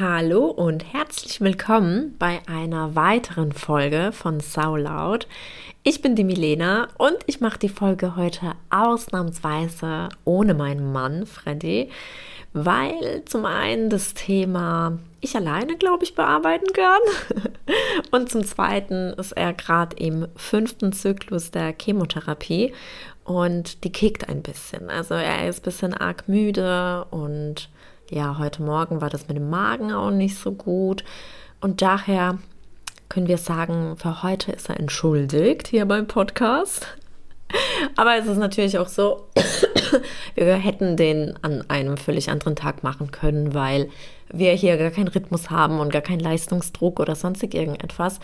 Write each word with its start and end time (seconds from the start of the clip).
Hallo 0.00 0.44
und 0.44 0.92
herzlich 0.92 1.40
willkommen 1.40 2.14
bei 2.20 2.40
einer 2.46 2.94
weiteren 2.94 3.50
Folge 3.50 4.12
von 4.12 4.38
Saulaut. 4.38 5.26
Ich 5.82 6.02
bin 6.02 6.14
die 6.14 6.22
Milena 6.22 6.86
und 6.98 7.16
ich 7.26 7.40
mache 7.40 7.58
die 7.58 7.68
Folge 7.68 8.14
heute 8.14 8.52
ausnahmsweise 8.70 10.10
ohne 10.24 10.54
meinen 10.54 10.92
Mann 10.92 11.26
Freddy, 11.26 11.90
weil 12.52 13.24
zum 13.24 13.44
einen 13.44 13.90
das 13.90 14.14
Thema 14.14 15.00
ich 15.20 15.34
alleine, 15.34 15.76
glaube 15.76 16.04
ich, 16.04 16.14
bearbeiten 16.14 16.72
kann 16.72 17.42
und 18.12 18.30
zum 18.30 18.44
zweiten 18.44 19.14
ist 19.14 19.32
er 19.32 19.52
gerade 19.52 19.96
im 19.96 20.28
fünften 20.36 20.92
Zyklus 20.92 21.50
der 21.50 21.74
Chemotherapie 21.76 22.72
und 23.24 23.82
die 23.82 23.90
kickt 23.90 24.28
ein 24.28 24.42
bisschen. 24.42 24.90
Also 24.90 25.14
er 25.14 25.48
ist 25.48 25.58
ein 25.58 25.64
bisschen 25.64 25.94
arg 25.94 26.28
müde 26.28 27.04
und 27.10 27.68
ja, 28.10 28.38
heute 28.38 28.62
Morgen 28.62 29.00
war 29.00 29.10
das 29.10 29.28
mit 29.28 29.36
dem 29.36 29.50
Magen 29.50 29.92
auch 29.92 30.10
nicht 30.10 30.36
so 30.36 30.52
gut. 30.52 31.04
Und 31.60 31.82
daher 31.82 32.38
können 33.08 33.28
wir 33.28 33.38
sagen, 33.38 33.96
für 33.96 34.22
heute 34.22 34.52
ist 34.52 34.68
er 34.68 34.78
entschuldigt 34.78 35.68
hier 35.68 35.86
beim 35.86 36.06
Podcast. 36.06 36.86
Aber 37.96 38.16
es 38.16 38.26
ist 38.26 38.38
natürlich 38.38 38.78
auch 38.78 38.88
so, 38.88 39.28
wir 40.34 40.54
hätten 40.54 40.96
den 40.96 41.38
an 41.42 41.64
einem 41.68 41.96
völlig 41.96 42.30
anderen 42.30 42.56
Tag 42.56 42.82
machen 42.82 43.10
können, 43.10 43.54
weil 43.54 43.88
wir 44.30 44.52
hier 44.52 44.76
gar 44.76 44.90
keinen 44.90 45.08
Rhythmus 45.08 45.50
haben 45.50 45.80
und 45.80 45.92
gar 45.92 46.02
keinen 46.02 46.20
Leistungsdruck 46.20 47.00
oder 47.00 47.14
sonstig 47.14 47.54
irgendetwas. 47.54 48.20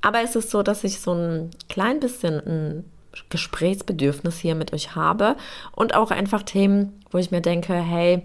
Aber 0.00 0.22
es 0.22 0.36
ist 0.36 0.50
so, 0.50 0.62
dass 0.62 0.84
ich 0.84 1.00
so 1.00 1.12
ein 1.12 1.50
klein 1.68 2.00
bisschen 2.00 2.40
ein 2.46 2.84
Gesprächsbedürfnis 3.30 4.38
hier 4.38 4.54
mit 4.54 4.72
euch 4.72 4.94
habe 4.94 5.36
und 5.74 5.94
auch 5.94 6.10
einfach 6.10 6.42
Themen, 6.42 7.02
wo 7.10 7.18
ich 7.18 7.30
mir 7.30 7.40
denke, 7.40 7.74
hey, 7.74 8.22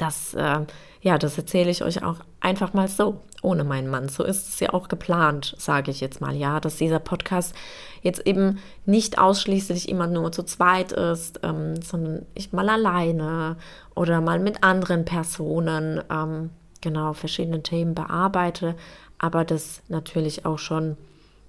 das, 0.00 0.34
äh, 0.34 0.60
ja, 1.02 1.18
das 1.18 1.36
erzähle 1.38 1.70
ich 1.70 1.82
euch 1.82 2.02
auch 2.02 2.16
einfach 2.40 2.72
mal 2.72 2.88
so, 2.88 3.20
ohne 3.42 3.64
meinen 3.64 3.88
Mann. 3.88 4.08
So 4.08 4.24
ist 4.24 4.48
es 4.48 4.60
ja 4.60 4.72
auch 4.72 4.88
geplant, 4.88 5.54
sage 5.58 5.90
ich 5.90 6.00
jetzt 6.00 6.20
mal, 6.20 6.34
ja, 6.34 6.60
dass 6.60 6.76
dieser 6.76 6.98
Podcast 6.98 7.54
jetzt 8.02 8.26
eben 8.26 8.58
nicht 8.86 9.18
ausschließlich 9.18 9.88
immer 9.88 10.06
nur 10.06 10.32
zu 10.32 10.42
zweit 10.42 10.92
ist, 10.92 11.40
ähm, 11.42 11.80
sondern 11.80 12.26
ich 12.34 12.52
mal 12.52 12.68
alleine 12.68 13.56
oder 13.94 14.20
mal 14.20 14.38
mit 14.38 14.62
anderen 14.62 15.04
Personen, 15.04 16.02
ähm, 16.10 16.50
genau, 16.80 17.12
verschiedene 17.12 17.62
Themen 17.62 17.94
bearbeite, 17.94 18.74
aber 19.18 19.44
das 19.44 19.82
natürlich 19.88 20.46
auch 20.46 20.58
schon, 20.58 20.96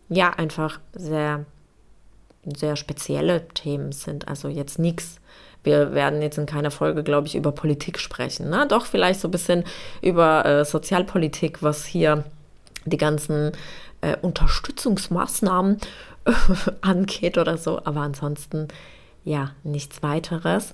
ja, 0.10 0.30
einfach 0.32 0.80
sehr, 0.94 1.46
sehr 2.44 2.76
spezielle 2.76 3.48
Themen 3.50 3.92
sind. 3.92 4.28
Also 4.28 4.50
jetzt 4.50 4.80
nichts 4.80 5.21
wir 5.64 5.94
werden 5.94 6.22
jetzt 6.22 6.38
in 6.38 6.46
keiner 6.46 6.72
Folge, 6.72 7.04
glaube 7.04 7.28
ich, 7.28 7.36
über 7.36 7.52
Politik 7.52 8.00
sprechen. 8.00 8.50
Ne? 8.50 8.66
Doch 8.68 8.86
vielleicht 8.86 9.20
so 9.20 9.28
ein 9.28 9.32
bisschen 9.32 9.64
über 10.02 10.46
äh, 10.46 10.66
Sozialpolitik, 10.66 11.62
was 11.62 11.86
hier 11.86 12.24
die 12.86 12.98
ganzen 12.98 13.52
äh, 14.02 14.18
Unterstützungsmaßnahmen 14.22 15.78
angeht 16.82 17.38
oder 17.38 17.58
so. 17.58 17.80
Aber 17.86 18.02
ansonsten 18.02 18.68
ja, 19.24 19.52
nichts 19.64 20.02
weiteres. 20.02 20.74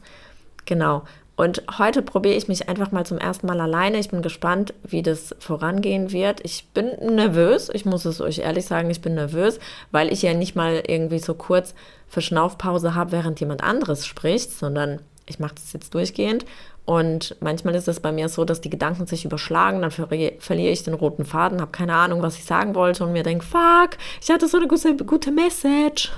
Genau. 0.66 1.04
Und 1.38 1.62
heute 1.78 2.02
probiere 2.02 2.34
ich 2.36 2.48
mich 2.48 2.68
einfach 2.68 2.92
mal 2.92 3.06
zum 3.06 3.20
ersten 3.20 3.46
Mal 3.46 3.62
alleine. 3.62 4.00
Ich 4.00 4.10
bin 4.10 4.24
gespannt, 4.24 4.74
wie 4.84 5.04
das 5.04 5.36
vorangehen 5.38 6.12
wird. 6.12 6.44
Ich 6.44 6.68
bin 6.74 6.90
nervös, 7.00 7.70
ich 7.72 7.86
muss 7.86 8.06
es 8.06 8.20
euch 8.20 8.40
ehrlich 8.40 8.66
sagen, 8.66 8.90
ich 8.90 9.02
bin 9.02 9.14
nervös, 9.14 9.60
weil 9.92 10.12
ich 10.12 10.24
ja 10.24 10.34
nicht 10.34 10.56
mal 10.56 10.82
irgendwie 10.86 11.20
so 11.20 11.36
kurz 11.36 11.76
Verschnaufpause 12.08 12.96
habe, 12.96 13.12
während 13.12 13.40
jemand 13.40 13.64
anderes 13.64 14.08
spricht, 14.08 14.52
sondern 14.52 15.00
ich 15.28 15.38
mache 15.38 15.54
das 15.56 15.74
jetzt 15.74 15.94
durchgehend. 15.94 16.44
Und 16.86 17.36
manchmal 17.40 17.76
ist 17.76 17.88
es 17.88 18.00
bei 18.00 18.12
mir 18.12 18.30
so, 18.30 18.44
dass 18.44 18.62
die 18.62 18.72
Gedanken 18.72 19.06
sich 19.06 19.24
überschlagen, 19.24 19.82
dann 19.82 19.92
verliere 19.92 20.72
ich 20.72 20.84
den 20.84 20.96
roten 20.96 21.26
Faden, 21.26 21.62
habe 21.62 21.72
keine 21.72 21.94
Ahnung, 21.94 22.24
was 22.24 22.38
ich 22.38 22.46
sagen 22.46 22.74
wollte 22.74 23.04
und 23.04 23.12
mir 23.12 23.24
denke, 23.24 23.46
fuck, 23.46 23.98
ich 24.22 24.32
hatte 24.32 24.48
so 24.48 24.58
eine 24.58 24.68
gute, 24.68 24.96
gute 24.96 25.32
Message. 25.32 26.12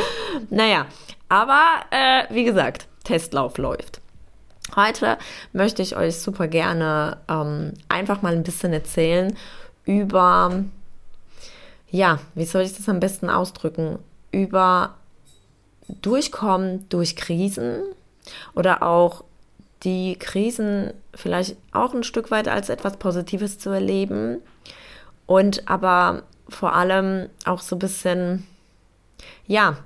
naja, 0.50 0.84
aber 1.30 1.62
äh, 1.90 2.24
wie 2.28 2.44
gesagt, 2.44 2.88
Testlauf 3.04 3.56
läuft. 3.56 4.02
Heute 4.74 5.16
möchte 5.52 5.82
ich 5.82 5.96
euch 5.96 6.18
super 6.18 6.48
gerne 6.48 7.18
ähm, 7.28 7.74
einfach 7.88 8.22
mal 8.22 8.32
ein 8.32 8.42
bisschen 8.42 8.72
erzählen 8.72 9.36
über, 9.84 10.64
ja, 11.90 12.18
wie 12.34 12.44
soll 12.44 12.62
ich 12.62 12.74
das 12.74 12.88
am 12.88 12.98
besten 12.98 13.30
ausdrücken? 13.30 13.98
Über 14.32 14.94
Durchkommen 16.02 16.88
durch 16.88 17.14
Krisen 17.14 17.82
oder 18.54 18.82
auch 18.82 19.22
die 19.84 20.16
Krisen 20.18 20.92
vielleicht 21.14 21.56
auch 21.72 21.94
ein 21.94 22.02
Stück 22.02 22.32
weit 22.32 22.48
als 22.48 22.68
etwas 22.68 22.96
Positives 22.96 23.58
zu 23.60 23.70
erleben 23.70 24.38
und 25.26 25.68
aber 25.68 26.24
vor 26.48 26.74
allem 26.74 27.28
auch 27.44 27.60
so 27.60 27.76
ein 27.76 27.80
bisschen, 27.80 28.46
ja, 29.46 29.76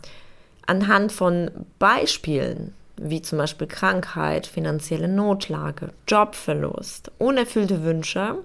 anhand 0.66 1.12
von 1.12 1.50
Beispielen 1.78 2.74
wie 3.00 3.22
zum 3.22 3.38
Beispiel 3.38 3.66
Krankheit, 3.66 4.46
finanzielle 4.46 5.08
Notlage, 5.08 5.90
Jobverlust, 6.06 7.10
unerfüllte 7.18 7.82
Wünsche, 7.82 8.36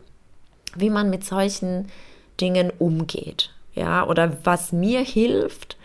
wie 0.75 0.89
man 0.89 1.09
mit 1.09 1.25
solchen 1.25 1.89
Dingen 2.39 2.71
umgeht. 2.79 3.51
Ja, 3.73 4.07
oder 4.07 4.37
was 4.45 4.71
mir 4.71 5.01
hilft, 5.01 5.77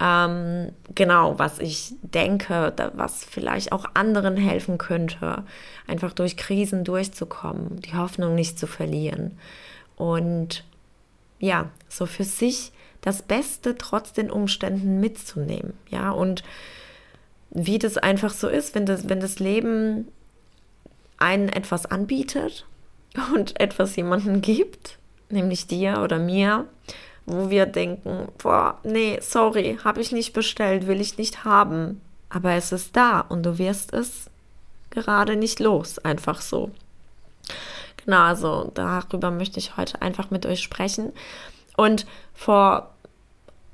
ähm, 0.00 0.72
genau, 0.94 1.38
was 1.38 1.58
ich 1.58 1.94
denke, 2.02 2.72
was 2.94 3.24
vielleicht 3.24 3.72
auch 3.72 3.84
anderen 3.94 4.36
helfen 4.36 4.78
könnte, 4.78 5.44
einfach 5.86 6.12
durch 6.12 6.36
Krisen 6.36 6.84
durchzukommen, 6.84 7.80
die 7.80 7.94
Hoffnung 7.94 8.34
nicht 8.34 8.58
zu 8.58 8.66
verlieren 8.66 9.38
und 9.96 10.64
ja, 11.38 11.70
so 11.88 12.06
für 12.06 12.24
sich 12.24 12.72
das 13.02 13.22
Beste 13.22 13.76
trotz 13.76 14.12
den 14.12 14.30
Umständen 14.30 15.00
mitzunehmen, 15.00 15.74
ja, 15.88 16.10
und 16.10 16.42
wie 17.50 17.78
das 17.78 17.96
einfach 17.96 18.32
so 18.32 18.48
ist, 18.48 18.74
wenn 18.74 18.86
das, 18.86 19.08
wenn 19.08 19.20
das 19.20 19.38
Leben 19.38 20.08
einen 21.18 21.48
etwas 21.48 21.86
anbietet 21.86 22.66
und 23.34 23.58
etwas 23.60 23.96
jemanden 23.96 24.42
gibt, 24.42 24.98
nämlich 25.30 25.66
dir 25.66 26.00
oder 26.02 26.18
mir, 26.18 26.66
wo 27.24 27.50
wir 27.50 27.66
denken, 27.66 28.28
boah, 28.38 28.78
nee, 28.84 29.18
sorry, 29.20 29.78
habe 29.82 30.00
ich 30.00 30.12
nicht 30.12 30.32
bestellt, 30.32 30.86
will 30.86 31.00
ich 31.00 31.18
nicht 31.18 31.44
haben, 31.44 32.00
aber 32.28 32.52
es 32.52 32.72
ist 32.72 32.96
da 32.96 33.20
und 33.20 33.44
du 33.44 33.58
wirst 33.58 33.92
es 33.92 34.30
gerade 34.90 35.36
nicht 35.36 35.58
los, 35.58 35.98
einfach 35.98 36.40
so. 36.40 36.70
Genau, 38.04 38.20
also 38.20 38.70
darüber 38.74 39.30
möchte 39.32 39.58
ich 39.58 39.76
heute 39.76 40.00
einfach 40.00 40.30
mit 40.30 40.46
euch 40.46 40.62
sprechen 40.62 41.12
und 41.76 42.06
vor 42.34 42.94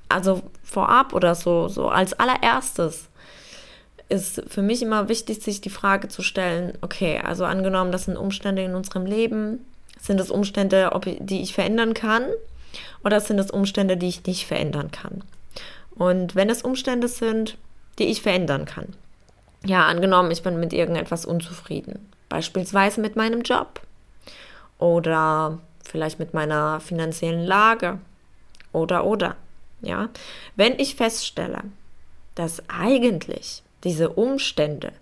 also 0.08 0.42
vorab 0.62 1.12
oder 1.14 1.34
so 1.34 1.68
so 1.68 1.88
als 1.88 2.12
allererstes 2.14 3.08
ist 4.08 4.42
für 4.48 4.62
mich 4.62 4.82
immer 4.82 5.08
wichtig, 5.08 5.42
sich 5.42 5.60
die 5.60 5.70
Frage 5.70 6.08
zu 6.08 6.22
stellen, 6.22 6.76
okay, 6.80 7.20
also 7.24 7.44
angenommen, 7.44 7.92
das 7.92 8.04
sind 8.04 8.16
Umstände 8.16 8.62
in 8.62 8.74
unserem 8.74 9.06
Leben, 9.06 9.64
sind 10.00 10.20
es 10.20 10.30
Umstände, 10.30 10.90
die 11.20 11.42
ich 11.42 11.54
verändern 11.54 11.94
kann 11.94 12.24
oder 13.04 13.20
sind 13.20 13.38
es 13.38 13.50
Umstände, 13.50 13.96
die 13.96 14.08
ich 14.08 14.26
nicht 14.26 14.46
verändern 14.46 14.90
kann? 14.90 15.22
Und 15.94 16.34
wenn 16.34 16.50
es 16.50 16.62
Umstände 16.62 17.08
sind, 17.08 17.56
die 17.98 18.06
ich 18.06 18.22
verändern 18.22 18.64
kann, 18.64 18.94
ja, 19.64 19.86
angenommen, 19.86 20.30
ich 20.30 20.42
bin 20.42 20.58
mit 20.58 20.72
irgendetwas 20.72 21.24
unzufrieden, 21.24 22.10
beispielsweise 22.28 23.00
mit 23.00 23.14
meinem 23.14 23.42
Job 23.42 23.80
oder 24.78 25.58
vielleicht 25.84 26.18
mit 26.18 26.34
meiner 26.34 26.80
finanziellen 26.80 27.44
Lage 27.44 27.98
oder 28.72 29.04
oder, 29.04 29.36
ja, 29.82 30.08
wenn 30.56 30.78
ich 30.78 30.96
feststelle, 30.96 31.62
dass 32.34 32.62
eigentlich 32.68 33.62
diese 33.84 34.10
Umstände 34.10 34.92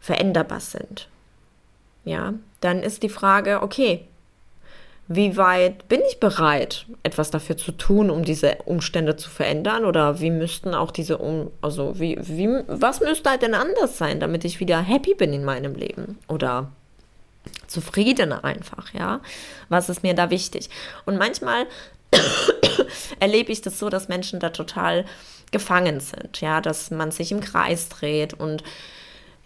veränderbar 0.00 0.60
sind, 0.60 1.08
ja, 2.04 2.34
dann 2.60 2.82
ist 2.82 3.02
die 3.02 3.08
Frage, 3.08 3.62
okay, 3.62 4.06
wie 5.08 5.36
weit 5.36 5.88
bin 5.88 6.00
ich 6.08 6.18
bereit, 6.18 6.86
etwas 7.04 7.30
dafür 7.30 7.56
zu 7.56 7.70
tun, 7.70 8.10
um 8.10 8.24
diese 8.24 8.56
Umstände 8.64 9.16
zu 9.16 9.30
verändern? 9.30 9.84
Oder 9.84 10.20
wie 10.20 10.30
müssten 10.30 10.74
auch 10.74 10.90
diese 10.90 11.18
um, 11.18 11.50
also 11.62 11.98
wie, 12.00 12.18
wie, 12.20 12.48
was 12.66 13.00
müsste 13.00 13.30
halt 13.30 13.42
denn 13.42 13.54
anders 13.54 13.98
sein, 13.98 14.18
damit 14.18 14.44
ich 14.44 14.58
wieder 14.58 14.80
happy 14.80 15.14
bin 15.14 15.32
in 15.32 15.44
meinem 15.44 15.76
Leben? 15.76 16.18
Oder 16.26 16.72
zufriedener 17.68 18.44
einfach, 18.44 18.92
ja? 18.94 19.20
Was 19.68 19.88
ist 19.88 20.02
mir 20.02 20.14
da 20.14 20.30
wichtig? 20.30 20.70
Und 21.04 21.18
manchmal 21.18 21.66
erlebe 23.20 23.52
ich 23.52 23.62
das 23.62 23.78
so, 23.78 23.88
dass 23.88 24.08
Menschen 24.08 24.40
da 24.40 24.50
total 24.50 25.04
gefangen 25.52 26.00
sind, 26.00 26.40
ja, 26.40 26.60
dass 26.60 26.90
man 26.90 27.10
sich 27.10 27.32
im 27.32 27.40
Kreis 27.40 27.88
dreht 27.88 28.34
und 28.34 28.62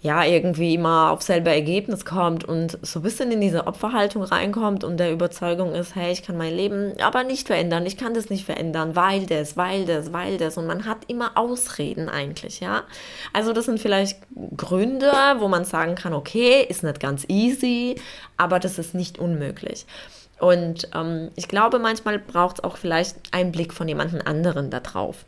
ja, 0.02 0.24
irgendwie 0.24 0.74
immer 0.74 1.10
auf 1.10 1.20
selbe 1.20 1.50
Ergebnis 1.50 2.06
kommt 2.06 2.42
und 2.44 2.78
so 2.80 3.00
ein 3.00 3.02
bisschen 3.02 3.30
in 3.32 3.40
diese 3.42 3.66
Opferhaltung 3.66 4.22
reinkommt 4.22 4.82
und 4.82 4.96
der 4.96 5.12
Überzeugung 5.12 5.74
ist, 5.74 5.94
hey, 5.94 6.10
ich 6.10 6.22
kann 6.22 6.38
mein 6.38 6.54
Leben 6.54 6.94
aber 7.02 7.22
nicht 7.22 7.46
verändern, 7.46 7.84
ich 7.84 7.98
kann 7.98 8.14
das 8.14 8.30
nicht 8.30 8.46
verändern, 8.46 8.96
weil 8.96 9.26
das, 9.26 9.58
weil 9.58 9.84
das, 9.84 10.10
weil 10.10 10.38
das 10.38 10.56
und 10.56 10.66
man 10.66 10.86
hat 10.86 10.98
immer 11.08 11.36
Ausreden 11.36 12.08
eigentlich, 12.08 12.60
ja. 12.60 12.84
Also 13.34 13.52
das 13.52 13.66
sind 13.66 13.78
vielleicht 13.78 14.18
Gründe, 14.56 15.12
wo 15.38 15.48
man 15.48 15.66
sagen 15.66 15.96
kann, 15.96 16.14
okay, 16.14 16.64
ist 16.66 16.82
nicht 16.82 16.98
ganz 16.98 17.26
easy, 17.28 17.96
aber 18.38 18.58
das 18.58 18.78
ist 18.78 18.94
nicht 18.94 19.18
unmöglich. 19.18 19.84
Und 20.38 20.88
ähm, 20.94 21.30
ich 21.36 21.46
glaube, 21.46 21.78
manchmal 21.78 22.18
braucht 22.18 22.58
es 22.58 22.64
auch 22.64 22.78
vielleicht 22.78 23.16
einen 23.32 23.52
Blick 23.52 23.74
von 23.74 23.86
jemandem 23.86 24.22
anderen 24.24 24.70
da 24.70 24.80
drauf. 24.80 25.26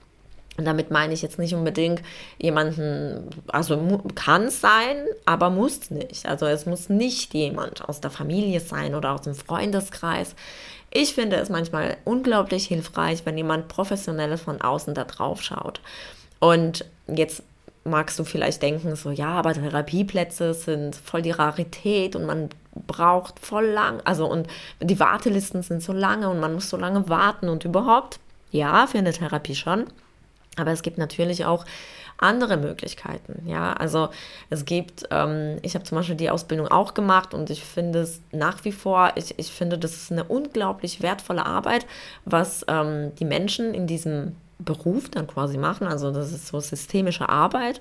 Und 0.59 0.67
damit 0.67 0.91
meine 0.91 1.15
ich 1.15 1.23
jetzt 1.23 1.39
nicht 1.39 1.55
unbedingt 1.55 2.03
jemanden, 2.39 3.31
also 3.49 4.03
kann 4.15 4.45
es 4.45 4.61
sein, 4.61 5.07
aber 5.25 5.49
muss 5.49 5.91
nicht. 5.91 6.27
Also 6.27 6.47
es 6.47 6.67
muss 6.67 6.91
nicht 6.91 7.33
jemand 7.33 7.89
aus 7.89 8.01
der 8.01 8.11
Familie 8.11 8.61
sein 8.61 8.95
oder 8.95 9.13
aus 9.13 9.23
dem 9.23 9.35
Freundeskreis. 9.35 10.35
Ich 10.91 11.15
finde 11.15 11.37
es 11.37 11.49
manchmal 11.49 11.97
unglaublich 12.05 12.67
hilfreich, 12.67 13.25
wenn 13.25 13.39
jemand 13.39 13.69
professionelles 13.69 14.43
von 14.43 14.61
außen 14.61 14.93
da 14.93 15.05
drauf 15.05 15.43
schaut. 15.43 15.81
Und 16.39 16.85
jetzt 17.07 17.43
magst 17.85 18.19
du 18.19 18.25
vielleicht 18.25 18.63
denken, 18.63 18.95
so 18.95 19.11
ja, 19.11 19.29
aber 19.29 19.55
Therapieplätze 19.55 20.55
sind 20.55 20.95
voll 20.97 21.23
die 21.23 21.31
Rarität 21.31 22.15
und 22.15 22.27
man 22.27 22.51
braucht 22.87 23.41
voll 23.41 23.67
lang, 23.67 24.01
also 24.05 24.27
und 24.27 24.47
die 24.81 25.01
Wartelisten 25.01 25.63
sind 25.63 25.83
so 25.83 25.93
lange 25.93 26.29
und 26.31 26.41
man 26.41 26.55
muss 26.55 26.71
so 26.71 26.77
lange 26.77 27.09
warten 27.09 27.49
und 27.49 27.65
überhaupt, 27.65 28.19
ja, 28.51 28.87
für 28.87 28.99
eine 28.99 29.13
Therapie 29.13 29.55
schon. 29.55 29.87
Aber 30.57 30.71
es 30.73 30.83
gibt 30.83 30.99
natürlich 30.99 31.45
auch 31.45 31.65
andere 32.19 32.57
Möglichkeiten. 32.57 33.43
Ja, 33.47 33.73
also 33.73 34.09
es 34.49 34.65
gibt, 34.65 35.05
ähm, 35.11 35.59
ich 35.63 35.75
habe 35.75 35.85
zum 35.85 35.97
Beispiel 35.97 36.15
die 36.15 36.31
Ausbildung 36.31 36.69
auch 36.69 36.95
gemacht 36.95 37.35
und 37.35 37.51
ich 37.51 37.65
finde 37.65 38.01
es 38.01 38.21
nach 38.31 38.65
wie 38.65 38.73
vor, 38.73 39.13
ich, 39.17 39.39
ich 39.39 39.51
finde, 39.51 39.79
das 39.79 39.95
ist 39.95 40.13
eine 40.13 40.25
unglaublich 40.25 41.03
wertvolle 41.03 41.45
Arbeit, 41.45 41.87
was 42.25 42.65
ähm, 42.69 43.15
die 43.17 43.25
Menschen 43.25 43.75
in 43.75 43.87
diesem 43.87 44.37
Beruf 44.59 45.09
dann 45.09 45.27
quasi 45.27 45.59
machen. 45.59 45.87
Also 45.89 46.13
das 46.13 46.33
ist 46.33 46.47
so 46.47 46.61
systemische 46.61 47.29
Arbeit 47.29 47.81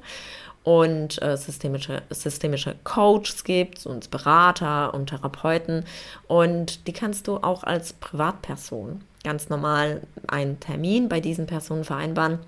und 0.63 1.21
äh, 1.21 1.37
systemische, 1.37 2.01
systemische 2.09 2.75
Coaches 2.83 3.43
gibt 3.43 3.85
und 3.85 4.09
Berater 4.11 4.93
und 4.93 5.07
Therapeuten 5.07 5.85
und 6.27 6.87
die 6.87 6.93
kannst 6.93 7.27
du 7.27 7.37
auch 7.37 7.63
als 7.63 7.93
Privatperson 7.93 9.01
ganz 9.23 9.49
normal 9.49 10.01
einen 10.27 10.59
Termin 10.59 11.09
bei 11.09 11.19
diesen 11.19 11.47
Personen 11.47 11.83
vereinbaren 11.83 12.39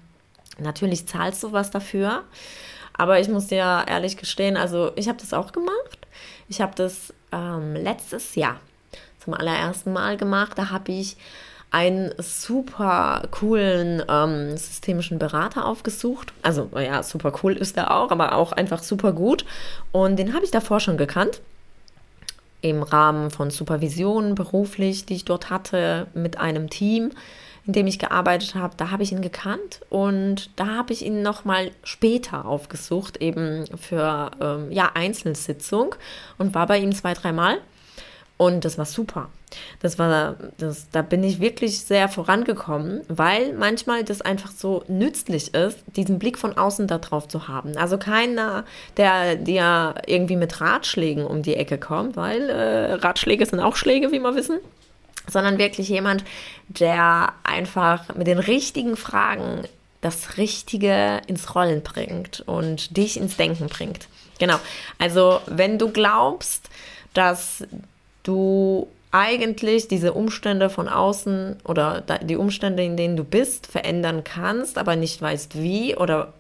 Natürlich 0.60 1.08
zahlst 1.08 1.44
du 1.44 1.52
was 1.52 1.72
dafür, 1.72 2.24
aber 2.94 3.20
ich 3.20 3.28
muss 3.28 3.48
dir 3.48 3.86
ehrlich 3.88 4.18
gestehen, 4.18 4.56
also 4.56 4.92
ich 4.96 5.08
habe 5.08 5.18
das 5.20 5.34
auch 5.34 5.52
gemacht. 5.52 6.08
Ich 6.48 6.62
habe 6.62 6.74
das 6.76 7.14
ähm, 7.32 7.76
letztes 7.76 8.36
Jahr 8.36 8.60
zum 9.24 9.34
allerersten 9.34 9.94
Mal 9.94 10.18
gemacht. 10.18 10.58
Da 10.58 10.70
habe 10.70 10.92
ich 10.92 11.18
einen 11.72 12.14
super 12.20 13.28
coolen 13.32 14.04
ähm, 14.08 14.56
systemischen 14.58 15.18
Berater 15.18 15.66
aufgesucht. 15.66 16.32
Also, 16.44 16.70
ja, 16.76 17.02
super 17.02 17.34
cool 17.42 17.54
ist 17.54 17.78
er 17.78 17.96
auch, 17.96 18.12
aber 18.12 18.36
auch 18.36 18.52
einfach 18.52 18.84
super 18.84 19.12
gut. 19.12 19.44
Und 19.92 20.18
den 20.18 20.36
habe 20.36 20.46
ich 20.46 20.52
davor 20.52 20.80
schon 20.80 20.98
gekannt. 20.98 21.42
Im 22.62 22.84
Rahmen 22.84 23.32
von 23.32 23.50
Supervisionen 23.50 24.36
beruflich, 24.36 25.06
die 25.06 25.16
ich 25.16 25.26
dort 25.26 25.50
hatte 25.50 26.08
mit 26.14 26.38
einem 26.38 26.70
Team 26.70 27.12
in 27.66 27.74
dem 27.74 27.88
ich 27.88 28.00
gearbeitet 28.00 28.56
habe, 28.56 28.76
da 28.76 28.92
habe 28.92 29.04
ich 29.04 29.12
ihn 29.12 29.22
gekannt 29.22 29.82
und 29.90 30.50
da 30.58 30.68
habe 30.68 30.92
ich 30.92 31.06
ihn 31.06 31.22
nochmal 31.22 31.72
später 31.84 32.46
aufgesucht, 32.46 33.18
eben 33.22 33.66
für 33.78 34.32
ähm, 34.42 34.72
ja, 34.72 34.92
Einzelsitzung 34.94 35.96
und 36.38 36.54
war 36.54 36.68
bei 36.68 36.80
ihm 36.80 36.94
zwei, 36.94 37.14
dreimal. 37.14 37.60
Und 38.36 38.66
das 38.66 38.78
war 38.78 38.86
super. 38.86 39.30
Das 39.80 40.00
war, 40.00 40.36
das, 40.58 40.90
da 40.90 41.04
bin 41.04 41.24
ich 41.24 41.40
wirklich 41.40 41.82
sehr 41.82 42.10
vorangekommen, 42.10 43.02
weil 43.08 43.54
manchmal 43.54 44.04
das 44.04 44.22
einfach 44.22 44.52
so 44.52 44.84
nützlich 44.88 45.54
ist, 45.54 45.80
diesen 45.96 46.18
Blick 46.18 46.40
von 46.40 46.58
außen 46.58 46.88
da 46.88 46.98
drauf 46.98 47.28
zu 47.28 47.48
haben. 47.48 47.78
Also 47.78 47.98
keiner, 47.98 48.66
der 48.98 49.36
dir 49.36 49.96
irgendwie 50.08 50.36
mit 50.36 50.60
Ratschlägen 50.60 51.26
um 51.26 51.44
die 51.44 51.56
Ecke 51.56 51.78
kommt, 51.78 52.18
weil 52.18 52.50
äh, 52.50 52.94
Ratschläge 52.94 53.46
sind 53.46 53.60
auch 53.60 53.76
Schläge, 53.76 54.12
wie 54.12 54.20
wir 54.20 54.36
wissen 54.36 54.60
sondern 55.28 55.58
wirklich 55.58 55.90
jemand, 55.90 56.24
der 56.68 57.34
einfach 57.44 58.16
mit 58.16 58.28
den 58.28 58.40
richtigen 58.40 58.98
Fragen 58.98 59.64
das 60.02 60.38
Richtige 60.38 61.22
ins 61.28 61.56
Rollen 61.56 61.82
bringt 61.82 62.42
und 62.42 62.98
dich 62.98 63.18
ins 63.18 63.38
Denken 63.38 63.68
bringt. 63.68 64.08
Genau. 64.40 64.60
Also, 65.00 65.40
wenn 65.46 65.78
du 65.78 65.90
glaubst, 65.90 66.70
dass 67.14 67.64
du 68.24 68.88
eigentlich 69.12 69.88
diese 69.88 70.14
Umstände 70.14 70.70
von 70.70 70.90
außen 70.90 71.58
oder 71.64 72.02
die 72.24 72.36
Umstände, 72.36 72.84
in 72.84 72.98
denen 72.98 73.16
du 73.16 73.24
bist, 73.24 73.68
verändern 73.68 74.24
kannst, 74.24 74.78
aber 74.78 74.96
nicht 74.96 75.22
weißt 75.22 75.62
wie 75.62 75.96
oder 75.96 76.34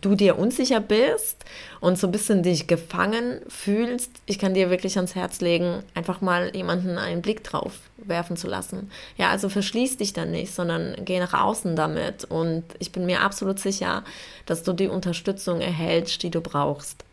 du 0.00 0.14
dir 0.14 0.38
unsicher 0.38 0.80
bist 0.80 1.44
und 1.80 1.98
so 1.98 2.06
ein 2.08 2.12
bisschen 2.12 2.42
dich 2.42 2.66
gefangen 2.66 3.40
fühlst, 3.48 4.10
ich 4.24 4.38
kann 4.38 4.54
dir 4.54 4.70
wirklich 4.70 4.96
ans 4.96 5.14
Herz 5.14 5.40
legen, 5.40 5.82
einfach 5.94 6.20
mal 6.20 6.54
jemanden 6.56 6.98
einen 6.98 7.22
Blick 7.22 7.44
drauf 7.44 7.72
werfen 7.98 8.36
zu 8.36 8.46
lassen. 8.46 8.90
Ja, 9.16 9.30
also 9.30 9.48
verschließ 9.48 9.98
dich 9.98 10.12
dann 10.12 10.30
nicht, 10.30 10.54
sondern 10.54 10.96
geh 11.04 11.18
nach 11.18 11.34
außen 11.34 11.76
damit 11.76 12.24
und 12.24 12.64
ich 12.78 12.92
bin 12.92 13.06
mir 13.06 13.20
absolut 13.20 13.58
sicher, 13.58 14.02
dass 14.46 14.62
du 14.62 14.72
die 14.72 14.88
Unterstützung 14.88 15.60
erhältst, 15.60 16.22
die 16.22 16.30
du 16.30 16.40
brauchst. 16.40 17.04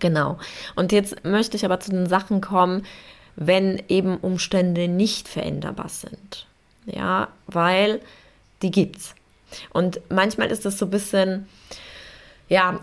Genau. 0.00 0.38
Und 0.74 0.90
jetzt 0.90 1.24
möchte 1.24 1.56
ich 1.56 1.64
aber 1.64 1.78
zu 1.78 1.90
den 1.90 2.08
Sachen 2.08 2.40
kommen, 2.40 2.84
wenn 3.36 3.82
eben 3.88 4.16
Umstände 4.16 4.88
nicht 4.88 5.28
veränderbar 5.28 5.88
sind. 5.88 6.46
Ja, 6.86 7.28
weil 7.46 8.00
die 8.62 8.70
gibt's. 8.70 9.14
Und 9.70 10.00
manchmal 10.10 10.50
ist 10.50 10.64
das 10.64 10.78
so 10.78 10.86
ein 10.86 10.90
bisschen, 10.90 11.46
ja, 12.48 12.80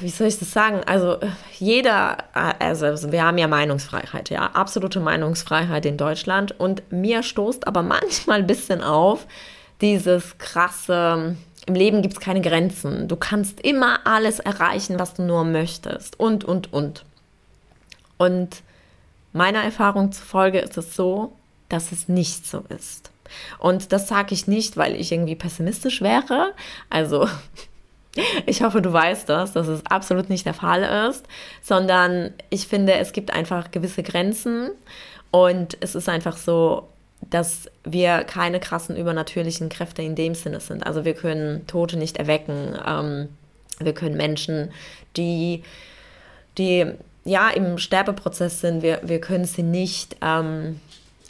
wie 0.00 0.08
soll 0.08 0.28
ich 0.28 0.38
das 0.38 0.50
sagen? 0.50 0.80
Also 0.86 1.18
jeder, 1.58 2.24
also 2.34 3.12
wir 3.12 3.22
haben 3.22 3.38
ja 3.38 3.46
Meinungsfreiheit, 3.46 4.30
ja, 4.30 4.46
absolute 4.46 5.00
Meinungsfreiheit 5.00 5.84
in 5.84 5.96
Deutschland 5.96 6.58
und 6.58 6.90
mir 6.90 7.22
stoßt 7.22 7.66
aber 7.66 7.82
manchmal 7.82 8.40
ein 8.40 8.46
bisschen 8.46 8.82
auf 8.82 9.26
dieses 9.80 10.38
krasse, 10.38 11.36
im 11.66 11.74
Leben 11.74 12.02
gibt 12.02 12.14
es 12.14 12.20
keine 12.20 12.40
Grenzen. 12.40 13.08
Du 13.08 13.16
kannst 13.16 13.60
immer 13.60 14.06
alles 14.06 14.40
erreichen, 14.40 14.98
was 14.98 15.14
du 15.14 15.22
nur 15.22 15.44
möchtest 15.44 16.18
und, 16.18 16.44
und, 16.44 16.72
und. 16.72 17.04
Und 18.16 18.62
meiner 19.32 19.62
Erfahrung 19.62 20.10
zufolge 20.12 20.58
ist 20.58 20.78
es 20.78 20.96
so, 20.96 21.32
dass 21.68 21.92
es 21.92 22.08
nicht 22.08 22.46
so 22.46 22.64
ist. 22.70 23.10
Und 23.58 23.92
das 23.92 24.08
sage 24.08 24.34
ich 24.34 24.48
nicht, 24.48 24.76
weil 24.78 24.96
ich 24.96 25.12
irgendwie 25.12 25.36
pessimistisch 25.36 26.00
wäre. 26.00 26.54
Also 26.88 27.28
ich 28.46 28.62
hoffe, 28.62 28.82
du 28.82 28.92
weißt 28.92 29.28
das, 29.28 29.52
dass 29.52 29.68
es 29.68 29.84
absolut 29.86 30.28
nicht 30.28 30.46
der 30.46 30.54
Fall 30.54 31.08
ist, 31.08 31.24
sondern 31.62 32.32
ich 32.50 32.66
finde, 32.66 32.94
es 32.94 33.12
gibt 33.12 33.32
einfach 33.32 33.70
gewisse 33.70 34.02
Grenzen 34.02 34.70
und 35.30 35.76
es 35.80 35.94
ist 35.94 36.08
einfach 36.08 36.36
so, 36.36 36.88
dass 37.30 37.68
wir 37.84 38.24
keine 38.24 38.60
krassen 38.60 38.96
übernatürlichen 38.96 39.68
Kräfte 39.68 40.02
in 40.02 40.14
dem 40.14 40.34
Sinne 40.34 40.60
sind. 40.60 40.86
Also 40.86 41.04
wir 41.04 41.14
können 41.14 41.66
Tote 41.66 41.96
nicht 41.96 42.16
erwecken, 42.16 42.78
ähm, 42.86 43.28
wir 43.80 43.92
können 43.92 44.16
Menschen, 44.16 44.70
die, 45.16 45.62
die 46.56 46.86
ja 47.24 47.50
im 47.50 47.78
Sterbeprozess 47.78 48.60
sind, 48.60 48.82
wir, 48.82 49.00
wir 49.02 49.20
können 49.20 49.44
sie 49.44 49.62
nicht 49.62 50.16
ähm, 50.22 50.80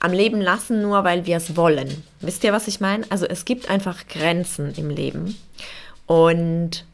am 0.00 0.12
Leben 0.12 0.40
lassen, 0.40 0.82
nur 0.82 1.04
weil 1.04 1.26
wir 1.26 1.36
es 1.36 1.56
wollen. 1.56 2.04
Wisst 2.20 2.44
ihr, 2.44 2.52
was 2.52 2.68
ich 2.68 2.80
meine? 2.80 3.04
Also 3.10 3.26
es 3.26 3.44
gibt 3.44 3.68
einfach 3.68 4.06
Grenzen 4.06 4.72
im 4.76 4.90
Leben. 4.90 5.36
Und 6.08 6.84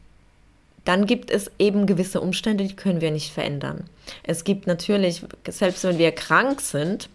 dann 0.83 1.07
gibt 1.07 1.31
es 1.31 1.49
eben 1.57 1.87
gewisse 1.87 2.21
Umstände, 2.21 2.65
die 2.65 2.75
können 2.75 3.01
wir 3.01 3.09
nicht 3.09 3.33
verändern. 3.33 3.85
Es 4.21 4.43
gibt 4.43 4.67
natürlich, 4.67 5.23
selbst 5.47 5.83
wenn 5.83 5.97
wir 5.97 6.11
krank 6.11 6.61
sind, 6.61 7.09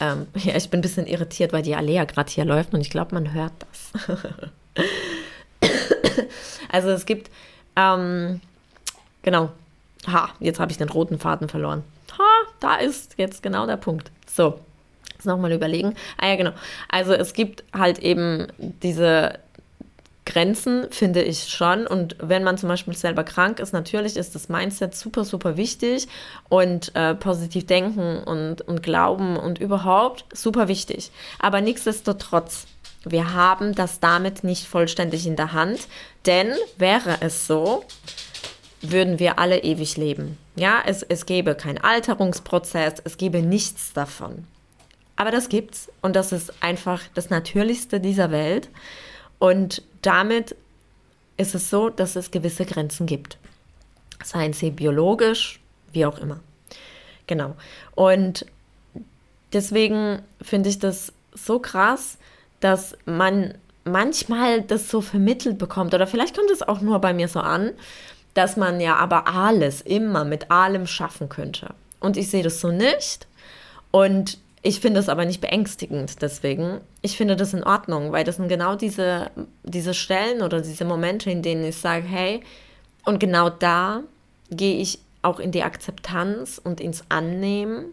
ähm, 0.00 0.26
ja, 0.36 0.56
ich 0.56 0.70
bin 0.70 0.78
ein 0.78 0.82
bisschen 0.82 1.06
irritiert, 1.06 1.52
weil 1.52 1.62
die 1.62 1.74
Alea 1.74 2.04
gerade 2.04 2.30
hier 2.30 2.44
läuft 2.44 2.72
und 2.72 2.80
ich 2.80 2.88
glaube, 2.88 3.14
man 3.14 3.34
hört 3.34 3.52
das. 3.58 4.18
also 6.70 6.88
es 6.90 7.04
gibt, 7.04 7.30
ähm, 7.76 8.40
genau, 9.22 9.50
ha, 10.06 10.30
jetzt 10.38 10.60
habe 10.60 10.70
ich 10.70 10.78
den 10.78 10.88
roten 10.88 11.18
Faden 11.18 11.48
verloren. 11.48 11.82
Ha, 12.16 12.52
da 12.60 12.76
ist 12.76 13.14
jetzt 13.18 13.42
genau 13.42 13.66
der 13.66 13.76
Punkt. 13.76 14.12
So, 14.32 14.60
jetzt 15.12 15.26
nochmal 15.26 15.52
überlegen. 15.52 15.94
Ah 16.16 16.28
ja, 16.28 16.36
genau. 16.36 16.52
Also 16.88 17.12
es 17.12 17.32
gibt 17.34 17.64
halt 17.72 17.98
eben 17.98 18.46
diese 18.58 19.40
Grenzen, 20.26 20.86
finde 20.90 21.22
ich 21.22 21.48
schon. 21.48 21.86
Und 21.86 22.16
wenn 22.20 22.44
man 22.44 22.56
zum 22.56 22.68
Beispiel 22.68 22.96
selber 22.96 23.24
krank 23.24 23.60
ist, 23.60 23.72
natürlich 23.72 24.16
ist 24.16 24.34
das 24.34 24.48
Mindset 24.48 24.94
super, 24.94 25.24
super 25.24 25.56
wichtig 25.56 26.08
und 26.48 26.94
äh, 26.94 27.14
positiv 27.14 27.66
denken 27.66 28.22
und, 28.24 28.62
und 28.62 28.82
glauben 28.82 29.36
und 29.36 29.58
überhaupt 29.58 30.24
super 30.32 30.68
wichtig. 30.68 31.10
Aber 31.38 31.60
nichtsdestotrotz, 31.60 32.66
wir 33.04 33.34
haben 33.34 33.74
das 33.74 34.00
damit 34.00 34.44
nicht 34.44 34.66
vollständig 34.66 35.26
in 35.26 35.36
der 35.36 35.52
Hand, 35.52 35.88
denn 36.24 36.52
wäre 36.78 37.18
es 37.20 37.46
so, 37.46 37.84
würden 38.80 39.18
wir 39.18 39.38
alle 39.38 39.62
ewig 39.62 39.96
leben. 39.96 40.38
Ja, 40.56 40.82
es, 40.86 41.02
es 41.02 41.26
gäbe 41.26 41.54
keinen 41.54 41.78
Alterungsprozess, 41.78 42.94
es 43.04 43.18
gäbe 43.18 43.42
nichts 43.42 43.92
davon. 43.92 44.46
Aber 45.16 45.30
das 45.30 45.48
gibt's 45.48 45.90
und 46.00 46.16
das 46.16 46.32
ist 46.32 46.52
einfach 46.62 47.02
das 47.14 47.30
Natürlichste 47.30 48.00
dieser 48.00 48.30
Welt. 48.30 48.68
Und 49.38 49.82
damit 50.06 50.56
ist 51.36 51.54
es 51.54 51.70
so, 51.70 51.88
dass 51.88 52.16
es 52.16 52.30
gewisse 52.30 52.64
Grenzen 52.64 53.06
gibt. 53.06 53.38
Seien 54.22 54.52
sie 54.52 54.70
biologisch, 54.70 55.60
wie 55.92 56.06
auch 56.06 56.18
immer. 56.18 56.40
Genau. 57.26 57.56
Und 57.94 58.46
deswegen 59.52 60.22
finde 60.40 60.68
ich 60.68 60.78
das 60.78 61.12
so 61.34 61.58
krass, 61.58 62.18
dass 62.60 62.96
man 63.04 63.54
manchmal 63.84 64.62
das 64.62 64.88
so 64.88 65.00
vermittelt 65.00 65.58
bekommt. 65.58 65.94
Oder 65.94 66.06
vielleicht 66.06 66.36
kommt 66.36 66.50
es 66.50 66.62
auch 66.62 66.80
nur 66.80 67.00
bei 67.00 67.12
mir 67.12 67.28
so 67.28 67.40
an, 67.40 67.72
dass 68.34 68.56
man 68.56 68.80
ja 68.80 68.96
aber 68.96 69.28
alles 69.28 69.80
immer 69.80 70.24
mit 70.24 70.50
allem 70.50 70.86
schaffen 70.86 71.28
könnte. 71.28 71.74
Und 72.00 72.16
ich 72.16 72.30
sehe 72.30 72.42
das 72.42 72.60
so 72.60 72.70
nicht. 72.70 73.26
Und 73.90 74.38
ich 74.64 74.80
finde 74.80 74.98
es 74.98 75.08
aber 75.08 75.24
nicht 75.24 75.40
beängstigend 75.40 76.20
deswegen. 76.22 76.80
Ich 77.02 77.16
finde 77.16 77.36
das 77.36 77.54
in 77.54 77.62
Ordnung, 77.62 78.10
weil 78.10 78.24
das 78.24 78.36
sind 78.36 78.48
genau 78.48 78.74
diese, 78.74 79.30
diese 79.62 79.94
Stellen 79.94 80.42
oder 80.42 80.60
diese 80.60 80.84
Momente, 80.84 81.30
in 81.30 81.42
denen 81.42 81.64
ich 81.64 81.76
sage, 81.76 82.04
hey, 82.06 82.40
und 83.04 83.20
genau 83.20 83.50
da 83.50 84.02
gehe 84.50 84.78
ich 84.78 84.98
auch 85.22 85.38
in 85.38 85.52
die 85.52 85.62
Akzeptanz 85.62 86.60
und 86.62 86.80
ins 86.80 87.04
Annehmen. 87.08 87.86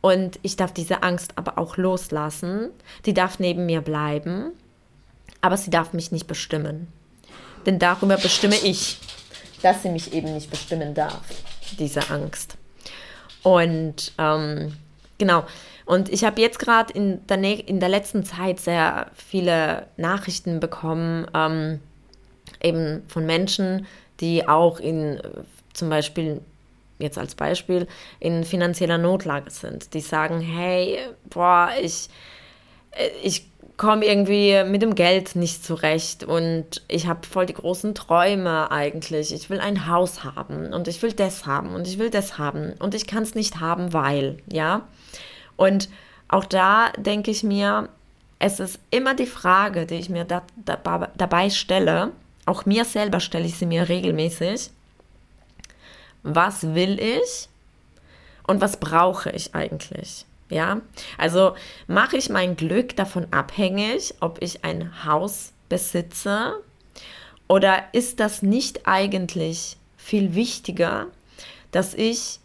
Und 0.00 0.38
ich 0.42 0.56
darf 0.56 0.72
diese 0.72 1.02
Angst 1.02 1.32
aber 1.36 1.56
auch 1.56 1.76
loslassen. 1.76 2.70
Die 3.06 3.14
darf 3.14 3.38
neben 3.38 3.66
mir 3.66 3.80
bleiben, 3.80 4.52
aber 5.40 5.56
sie 5.56 5.70
darf 5.70 5.92
mich 5.92 6.12
nicht 6.12 6.26
bestimmen. 6.26 6.88
Denn 7.64 7.78
darüber 7.78 8.16
bestimme 8.16 8.56
ich 8.56 8.98
dass 9.62 9.82
sie 9.82 9.90
mich 9.90 10.12
eben 10.12 10.32
nicht 10.32 10.50
bestimmen 10.50 10.94
darf, 10.94 11.22
diese 11.78 12.10
Angst. 12.10 12.56
Und 13.42 14.12
ähm, 14.18 14.76
genau, 15.20 15.44
und 15.84 16.08
ich 16.08 16.24
habe 16.24 16.40
jetzt 16.40 16.58
gerade 16.58 16.92
in, 16.92 17.24
der 17.28 17.68
in 17.68 17.78
der 17.78 17.88
letzten 17.88 18.24
Zeit 18.24 18.58
sehr 18.58 19.06
viele 19.14 19.86
Nachrichten 19.96 20.58
bekommen, 20.58 21.26
ähm, 21.34 21.78
eben 22.60 23.04
von 23.06 23.24
Menschen, 23.26 23.86
die 24.20 24.48
auch 24.48 24.80
in 24.80 25.20
zum 25.72 25.88
Beispiel, 25.88 26.40
jetzt 26.98 27.18
als 27.18 27.34
Beispiel, 27.34 27.86
in 28.18 28.44
finanzieller 28.44 28.98
Notlage 28.98 29.50
sind. 29.50 29.94
Die 29.94 30.00
sagen, 30.00 30.40
hey, 30.40 30.98
boah, 31.28 31.70
ich, 31.80 32.08
äh, 32.90 33.08
ich 33.22 33.49
komme 33.80 34.04
irgendwie 34.04 34.62
mit 34.64 34.82
dem 34.82 34.94
Geld 34.94 35.36
nicht 35.36 35.64
zurecht 35.64 36.22
und 36.22 36.82
ich 36.86 37.06
habe 37.06 37.26
voll 37.26 37.46
die 37.46 37.54
großen 37.54 37.94
Träume 37.94 38.70
eigentlich. 38.70 39.32
Ich 39.32 39.48
will 39.48 39.58
ein 39.58 39.86
Haus 39.86 40.22
haben 40.22 40.74
und 40.74 40.86
ich 40.86 41.00
will 41.00 41.14
das 41.14 41.46
haben 41.46 41.74
und 41.74 41.88
ich 41.88 41.98
will 41.98 42.10
das 42.10 42.36
haben 42.36 42.74
und 42.78 42.94
ich 42.94 43.06
kann 43.06 43.22
es 43.22 43.34
nicht 43.34 43.58
haben, 43.58 43.94
weil, 43.94 44.36
ja. 44.52 44.86
Und 45.56 45.88
auch 46.28 46.44
da 46.44 46.90
denke 46.98 47.30
ich 47.30 47.42
mir, 47.42 47.88
es 48.38 48.60
ist 48.60 48.80
immer 48.90 49.14
die 49.14 49.24
Frage, 49.24 49.86
die 49.86 49.94
ich 49.94 50.10
mir 50.10 50.26
da, 50.26 50.42
da, 50.62 51.08
dabei 51.16 51.48
stelle, 51.48 52.12
auch 52.44 52.66
mir 52.66 52.84
selber 52.84 53.18
stelle 53.18 53.46
ich 53.46 53.56
sie 53.56 53.64
mir 53.64 53.88
regelmäßig, 53.88 54.72
was 56.22 56.74
will 56.74 57.00
ich 57.00 57.48
und 58.46 58.60
was 58.60 58.76
brauche 58.76 59.30
ich 59.30 59.54
eigentlich? 59.54 60.26
Ja, 60.50 60.80
also 61.16 61.54
mache 61.86 62.16
ich 62.16 62.28
mein 62.28 62.56
Glück 62.56 62.96
davon 62.96 63.32
abhängig, 63.32 64.14
ob 64.20 64.42
ich 64.42 64.64
ein 64.64 65.04
Haus 65.04 65.52
besitze? 65.68 66.60
Oder 67.48 67.84
ist 67.92 68.20
das 68.20 68.42
nicht 68.42 68.86
eigentlich 68.86 69.76
viel 69.96 70.34
wichtiger, 70.34 71.06
dass 71.70 71.94
ich 71.94 72.40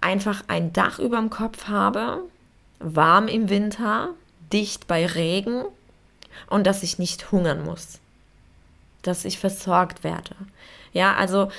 einfach 0.00 0.42
ein 0.48 0.72
Dach 0.72 0.98
über 0.98 1.18
dem 1.18 1.30
Kopf 1.30 1.68
habe, 1.68 2.22
warm 2.78 3.28
im 3.28 3.48
Winter, 3.48 4.10
dicht 4.52 4.86
bei 4.86 5.06
Regen 5.06 5.64
und 6.48 6.66
dass 6.66 6.82
ich 6.82 6.98
nicht 6.98 7.32
hungern 7.32 7.64
muss, 7.64 8.00
dass 9.02 9.24
ich 9.24 9.38
versorgt 9.38 10.04
werde. 10.04 10.34
Ja, 10.92 11.14
also 11.14 11.50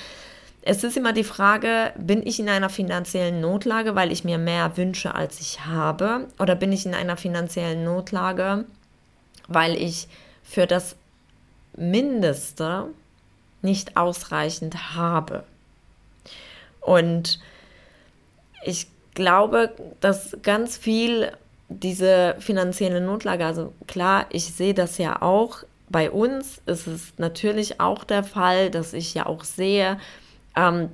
es 0.67 0.83
ist 0.83 0.97
immer 0.97 1.13
die 1.13 1.23
Frage, 1.23 1.93
bin 1.95 2.25
ich 2.25 2.39
in 2.39 2.49
einer 2.49 2.69
finanziellen 2.69 3.39
Notlage, 3.39 3.93
weil 3.93 4.11
ich 4.11 4.23
mir 4.23 4.39
mehr 4.39 4.75
wünsche, 4.77 5.13
als 5.13 5.39
ich 5.39 5.63
habe? 5.67 6.27
Oder 6.39 6.55
bin 6.55 6.71
ich 6.71 6.87
in 6.87 6.95
einer 6.95 7.17
finanziellen 7.17 7.83
Notlage, 7.83 8.65
weil 9.47 9.75
ich 9.75 10.07
für 10.43 10.65
das 10.65 10.95
Mindeste 11.77 12.87
nicht 13.61 13.95
ausreichend 13.95 14.95
habe? 14.95 15.43
Und 16.81 17.39
ich 18.63 18.87
glaube, 19.13 19.75
dass 19.99 20.35
ganz 20.41 20.77
viel 20.77 21.31
diese 21.69 22.37
finanzielle 22.39 23.01
Notlage, 23.01 23.45
also 23.45 23.71
klar, 23.85 24.25
ich 24.31 24.45
sehe 24.45 24.73
das 24.73 24.97
ja 24.97 25.21
auch, 25.21 25.63
bei 25.89 26.09
uns 26.09 26.59
ist 26.65 26.87
es 26.87 27.13
natürlich 27.17 27.79
auch 27.79 28.03
der 28.03 28.23
Fall, 28.23 28.71
dass 28.71 28.93
ich 28.93 29.13
ja 29.13 29.27
auch 29.27 29.43
sehe, 29.43 29.99
ähm, 30.55 30.89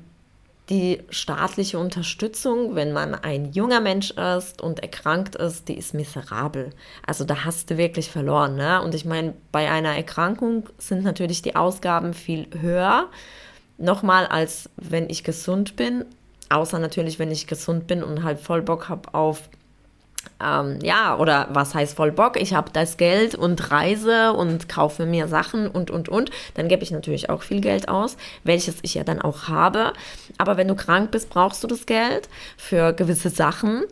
die 0.69 1.01
staatliche 1.09 1.77
Unterstützung, 1.77 2.75
wenn 2.75 2.93
man 2.93 3.13
ein 3.13 3.51
junger 3.51 3.81
Mensch 3.81 4.11
ist 4.11 4.61
und 4.61 4.79
erkrankt 4.79 5.35
ist, 5.35 5.67
die 5.67 5.77
ist 5.77 5.93
miserabel. 5.93 6.69
Also 7.05 7.25
da 7.25 7.43
hast 7.43 7.69
du 7.69 7.77
wirklich 7.77 8.09
verloren. 8.09 8.55
Ne? 8.55 8.81
Und 8.81 8.95
ich 8.95 9.03
meine, 9.03 9.33
bei 9.51 9.69
einer 9.69 9.95
Erkrankung 9.95 10.69
sind 10.77 11.03
natürlich 11.03 11.41
die 11.41 11.57
Ausgaben 11.57 12.13
viel 12.13 12.47
höher, 12.57 13.09
nochmal 13.77 14.27
als 14.27 14.69
wenn 14.77 15.09
ich 15.09 15.25
gesund 15.25 15.75
bin. 15.75 16.05
Außer 16.49 16.79
natürlich, 16.79 17.19
wenn 17.19 17.31
ich 17.31 17.47
gesund 17.47 17.87
bin 17.87 18.01
und 18.01 18.23
halt 18.23 18.39
voll 18.39 18.61
Bock 18.61 18.87
habe 18.87 19.13
auf 19.13 19.49
ähm, 20.43 20.79
ja, 20.81 21.17
oder 21.17 21.47
was 21.51 21.73
heißt 21.73 21.95
voll 21.95 22.11
Bock? 22.11 22.39
Ich 22.39 22.53
habe 22.53 22.71
das 22.71 22.97
Geld 22.97 23.35
und 23.35 23.71
reise 23.71 24.33
und 24.33 24.69
kaufe 24.69 25.05
mir 25.05 25.27
Sachen 25.27 25.67
und, 25.67 25.91
und, 25.91 26.09
und. 26.09 26.31
Dann 26.55 26.67
gebe 26.67 26.83
ich 26.83 26.91
natürlich 26.91 27.29
auch 27.29 27.43
viel 27.43 27.61
Geld 27.61 27.89
aus, 27.89 28.17
welches 28.43 28.75
ich 28.81 28.93
ja 28.95 29.03
dann 29.03 29.21
auch 29.21 29.47
habe. 29.47 29.93
Aber 30.37 30.57
wenn 30.57 30.67
du 30.67 30.75
krank 30.75 31.11
bist, 31.11 31.29
brauchst 31.29 31.63
du 31.63 31.67
das 31.67 31.85
Geld 31.85 32.29
für 32.57 32.93
gewisse 32.93 33.29
Sachen 33.29 33.83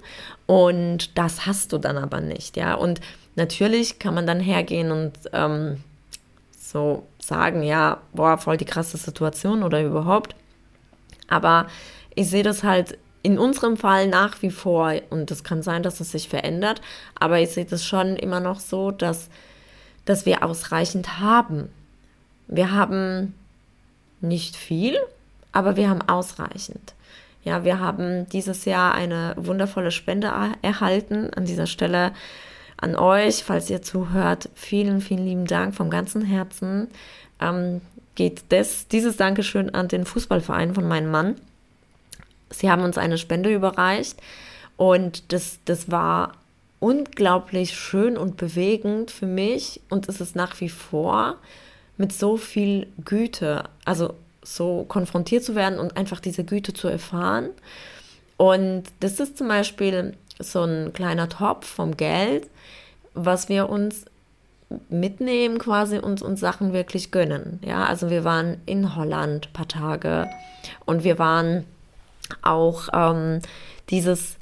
und 0.46 1.18
das 1.18 1.46
hast 1.46 1.74
du 1.74 1.78
dann 1.78 1.98
aber 1.98 2.22
nicht, 2.22 2.58
ja. 2.58 2.74
Und 2.74 3.02
natürlich 3.36 4.00
kann 4.00 4.16
man 4.16 4.26
dann 4.26 4.40
hergehen 4.40 4.92
und 4.92 5.14
ähm, 5.32 5.78
so 6.52 7.04
sagen, 7.20 7.64
ja, 7.64 8.00
boah, 8.14 8.38
voll 8.38 8.58
die 8.58 8.66
krasse 8.66 8.98
Situation 8.98 9.64
oder 9.64 9.84
überhaupt. 9.84 10.36
Aber 11.28 11.68
ich 12.16 12.30
sehe 12.30 12.44
das 12.44 12.64
halt 12.64 12.98
in 13.22 13.38
unserem 13.38 13.78
Fall 13.78 14.08
nach 14.08 14.42
wie 14.42 14.52
vor, 14.52 14.94
und 15.10 15.30
es 15.32 15.44
kann 15.44 15.62
sein, 15.62 15.84
dass 15.84 16.00
es 16.00 16.12
sich 16.12 16.30
verändert, 16.30 16.82
aber 17.16 17.40
ich 17.40 17.50
sehe 17.50 17.66
das 17.66 17.86
schon 17.86 18.16
immer 18.16 18.40
noch 18.40 18.60
so, 18.60 18.92
dass, 18.92 19.30
dass 20.06 20.26
wir 20.26 20.44
ausreichend 20.44 21.20
haben. 21.20 21.70
Wir 22.48 22.72
haben 22.72 23.34
nicht 24.22 24.56
viel, 24.56 24.98
aber 25.52 25.76
wir 25.76 25.90
haben 25.90 26.02
ausreichend. 26.02 26.94
Ja, 27.44 27.64
wir 27.64 27.80
haben 27.80 28.28
dieses 28.30 28.66
Jahr 28.66 28.94
eine 28.94 29.34
wundervolle 29.38 29.92
Spende 29.92 30.32
erhalten. 30.62 31.34
An 31.34 31.46
dieser 31.46 31.68
Stelle 31.68 32.12
an 32.78 32.96
euch, 32.96 33.44
falls 33.44 33.70
ihr 33.70 33.82
zuhört, 33.82 34.50
vielen, 34.56 35.02
vielen 35.02 35.26
lieben 35.26 35.46
Dank 35.46 35.76
vom 35.76 35.90
ganzen 35.90 36.22
Herzen. 36.22 36.88
Ähm, 37.40 37.82
geht 38.16 38.44
das, 38.50 38.88
dieses 38.88 39.18
Dankeschön 39.18 39.74
an 39.74 39.88
den 39.88 40.06
Fußballverein 40.06 40.74
von 40.74 40.88
meinem 40.88 41.12
Mann 41.12 41.36
sie 42.52 42.70
haben 42.70 42.84
uns 42.84 42.98
eine 42.98 43.18
Spende 43.18 43.54
überreicht 43.54 44.18
und 44.78 45.32
das, 45.34 45.60
das 45.66 45.92
war 45.92 46.34
unglaublich 46.80 47.74
schön 47.74 48.18
und 48.18 48.38
bewegend 48.38 49.12
für 49.12 49.26
mich 49.26 49.82
und 49.90 50.08
es 50.08 50.22
ist 50.22 50.36
nach 50.36 50.60
wie 50.62 50.70
vor 50.70 51.36
mit 51.98 52.14
so 52.14 52.38
viel 52.38 52.88
Güte, 53.04 53.66
also 53.84 54.14
so 54.42 54.86
konfrontiert 54.88 55.44
zu 55.44 55.54
werden 55.56 55.80
und 55.80 55.98
einfach 55.98 56.22
diese 56.22 56.46
Güte 56.46 56.74
zu 56.74 56.88
erfahren. 56.88 57.50
Und 58.38 58.84
das 59.02 59.20
ist 59.20 59.38
zum 59.38 59.50
Beispiel 59.50 60.14
so 60.40 60.64
ein 60.64 60.94
kleiner 60.94 61.28
Topf 61.28 61.68
vom 61.68 61.98
Geld, 61.98 62.48
was 63.14 63.50
wir 63.50 63.70
uns 63.70 64.06
mitnehmen 64.88 65.58
quasi 65.58 65.98
und 65.98 66.22
uns 66.22 66.40
Sachen 66.40 66.72
wirklich 66.72 67.12
gönnen. 67.12 67.60
Ja, 67.66 67.86
also 67.86 68.10
wir 68.10 68.24
waren 68.24 68.62
in 68.66 68.96
Holland 68.96 69.48
ein 69.48 69.54
paar 69.54 69.68
Tage 69.68 70.30
und 70.86 71.04
wir 71.04 71.20
waren 71.20 71.66
auch 72.42 72.90
ähm, 72.94 73.40
dieses 73.90 74.38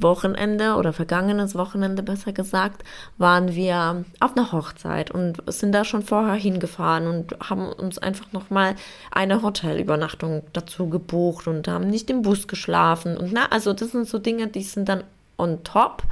Wochenende 0.00 0.74
oder 0.74 0.92
vergangenes 0.92 1.54
Wochenende 1.54 2.02
besser 2.02 2.32
gesagt, 2.32 2.84
waren 3.18 3.54
wir 3.54 4.04
auf 4.20 4.36
einer 4.36 4.52
Hochzeit 4.52 5.10
und 5.10 5.42
sind 5.46 5.72
da 5.72 5.84
schon 5.84 6.02
vorher 6.02 6.34
hingefahren 6.34 7.06
und 7.06 7.36
haben 7.48 7.72
uns 7.72 7.98
einfach 7.98 8.32
nochmal 8.32 8.76
eine 9.10 9.42
Hotelübernachtung 9.42 10.42
dazu 10.52 10.88
gebucht 10.88 11.48
und 11.48 11.66
haben 11.66 11.88
nicht 11.88 12.10
im 12.10 12.22
Bus 12.22 12.46
geschlafen. 12.46 13.16
Und 13.16 13.32
na, 13.32 13.46
also 13.50 13.72
das 13.72 13.90
sind 13.90 14.08
so 14.08 14.18
Dinge, 14.18 14.46
die 14.46 14.62
sind 14.62 14.88
dann 14.88 15.04
on 15.36 15.64
top. 15.64 16.04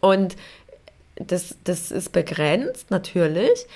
Und 0.00 0.36
das, 1.16 1.56
das 1.64 1.90
ist 1.90 2.12
begrenzt, 2.12 2.90
natürlich, 2.90 3.66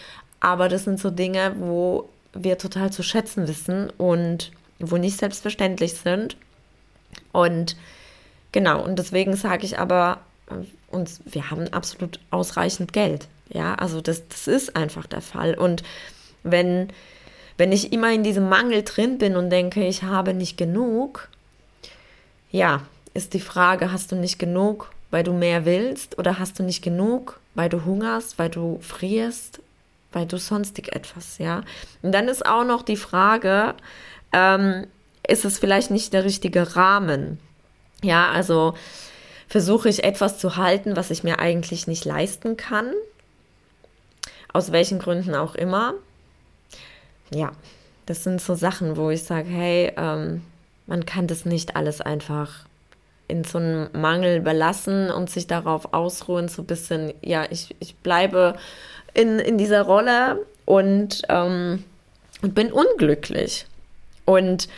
aber 0.40 0.68
das 0.68 0.84
sind 0.84 0.98
so 0.98 1.10
Dinge, 1.10 1.54
wo 1.58 2.08
wir 2.32 2.56
total 2.56 2.90
zu 2.90 3.02
schätzen 3.02 3.48
wissen 3.48 3.90
und 3.98 4.52
wo 4.78 4.96
nicht 4.96 5.18
selbstverständlich 5.18 5.94
sind. 5.94 6.36
Und 7.32 7.76
genau, 8.52 8.82
und 8.84 8.98
deswegen 8.98 9.34
sage 9.36 9.64
ich 9.64 9.78
aber, 9.78 10.20
äh, 10.48 10.54
uns, 10.94 11.20
wir 11.24 11.50
haben 11.50 11.68
absolut 11.72 12.20
ausreichend 12.30 12.92
Geld. 12.92 13.28
Ja, 13.48 13.74
also 13.74 14.00
das, 14.00 14.28
das 14.28 14.46
ist 14.46 14.76
einfach 14.76 15.06
der 15.06 15.20
Fall. 15.20 15.54
Und 15.54 15.82
wenn, 16.42 16.88
wenn 17.56 17.72
ich 17.72 17.92
immer 17.92 18.12
in 18.12 18.22
diesem 18.22 18.48
Mangel 18.48 18.82
drin 18.82 19.18
bin 19.18 19.36
und 19.36 19.50
denke, 19.50 19.86
ich 19.86 20.02
habe 20.02 20.34
nicht 20.34 20.56
genug, 20.56 21.28
ja, 22.50 22.82
ist 23.14 23.34
die 23.34 23.40
Frage, 23.40 23.92
hast 23.92 24.12
du 24.12 24.16
nicht 24.16 24.38
genug, 24.38 24.90
weil 25.10 25.24
du 25.24 25.32
mehr 25.32 25.64
willst 25.64 26.18
oder 26.18 26.38
hast 26.38 26.58
du 26.58 26.62
nicht 26.62 26.82
genug, 26.82 27.40
weil 27.54 27.68
du 27.68 27.84
hungerst, 27.84 28.38
weil 28.38 28.48
du 28.48 28.78
frierst, 28.80 29.60
weil 30.12 30.26
du 30.26 30.38
sonstig 30.38 30.94
etwas, 30.94 31.38
ja? 31.38 31.62
Und 32.02 32.12
dann 32.12 32.28
ist 32.28 32.44
auch 32.44 32.64
noch 32.64 32.82
die 32.82 32.96
Frage, 32.96 33.74
ähm, 34.32 34.86
ist 35.26 35.44
es 35.44 35.58
vielleicht 35.58 35.90
nicht 35.90 36.12
der 36.12 36.24
richtige 36.24 36.76
Rahmen? 36.76 37.38
Ja, 38.02 38.30
also 38.30 38.74
versuche 39.48 39.88
ich 39.88 40.04
etwas 40.04 40.38
zu 40.38 40.56
halten, 40.56 40.96
was 40.96 41.10
ich 41.10 41.24
mir 41.24 41.38
eigentlich 41.38 41.86
nicht 41.86 42.04
leisten 42.04 42.56
kann, 42.56 42.92
aus 44.52 44.72
welchen 44.72 44.98
Gründen 44.98 45.34
auch 45.34 45.54
immer. 45.54 45.94
Ja, 47.32 47.52
das 48.06 48.24
sind 48.24 48.40
so 48.40 48.54
Sachen, 48.54 48.96
wo 48.96 49.10
ich 49.10 49.22
sage, 49.22 49.48
hey, 49.48 49.92
ähm, 49.96 50.42
man 50.86 51.06
kann 51.06 51.26
das 51.26 51.44
nicht 51.44 51.76
alles 51.76 52.00
einfach 52.00 52.64
in 53.28 53.44
so 53.44 53.58
einem 53.58 53.88
Mangel 53.92 54.40
belassen 54.40 55.10
und 55.10 55.30
sich 55.30 55.46
darauf 55.46 55.94
ausruhen, 55.94 56.48
so 56.48 56.62
ein 56.62 56.66
bisschen, 56.66 57.14
ja, 57.22 57.46
ich, 57.48 57.74
ich 57.78 57.94
bleibe 57.96 58.56
in, 59.14 59.38
in 59.38 59.56
dieser 59.56 59.82
Rolle 59.82 60.44
und, 60.64 61.22
ähm, 61.28 61.84
und 62.42 62.54
bin 62.54 62.72
unglücklich. 62.72 63.66
Und, 64.24 64.68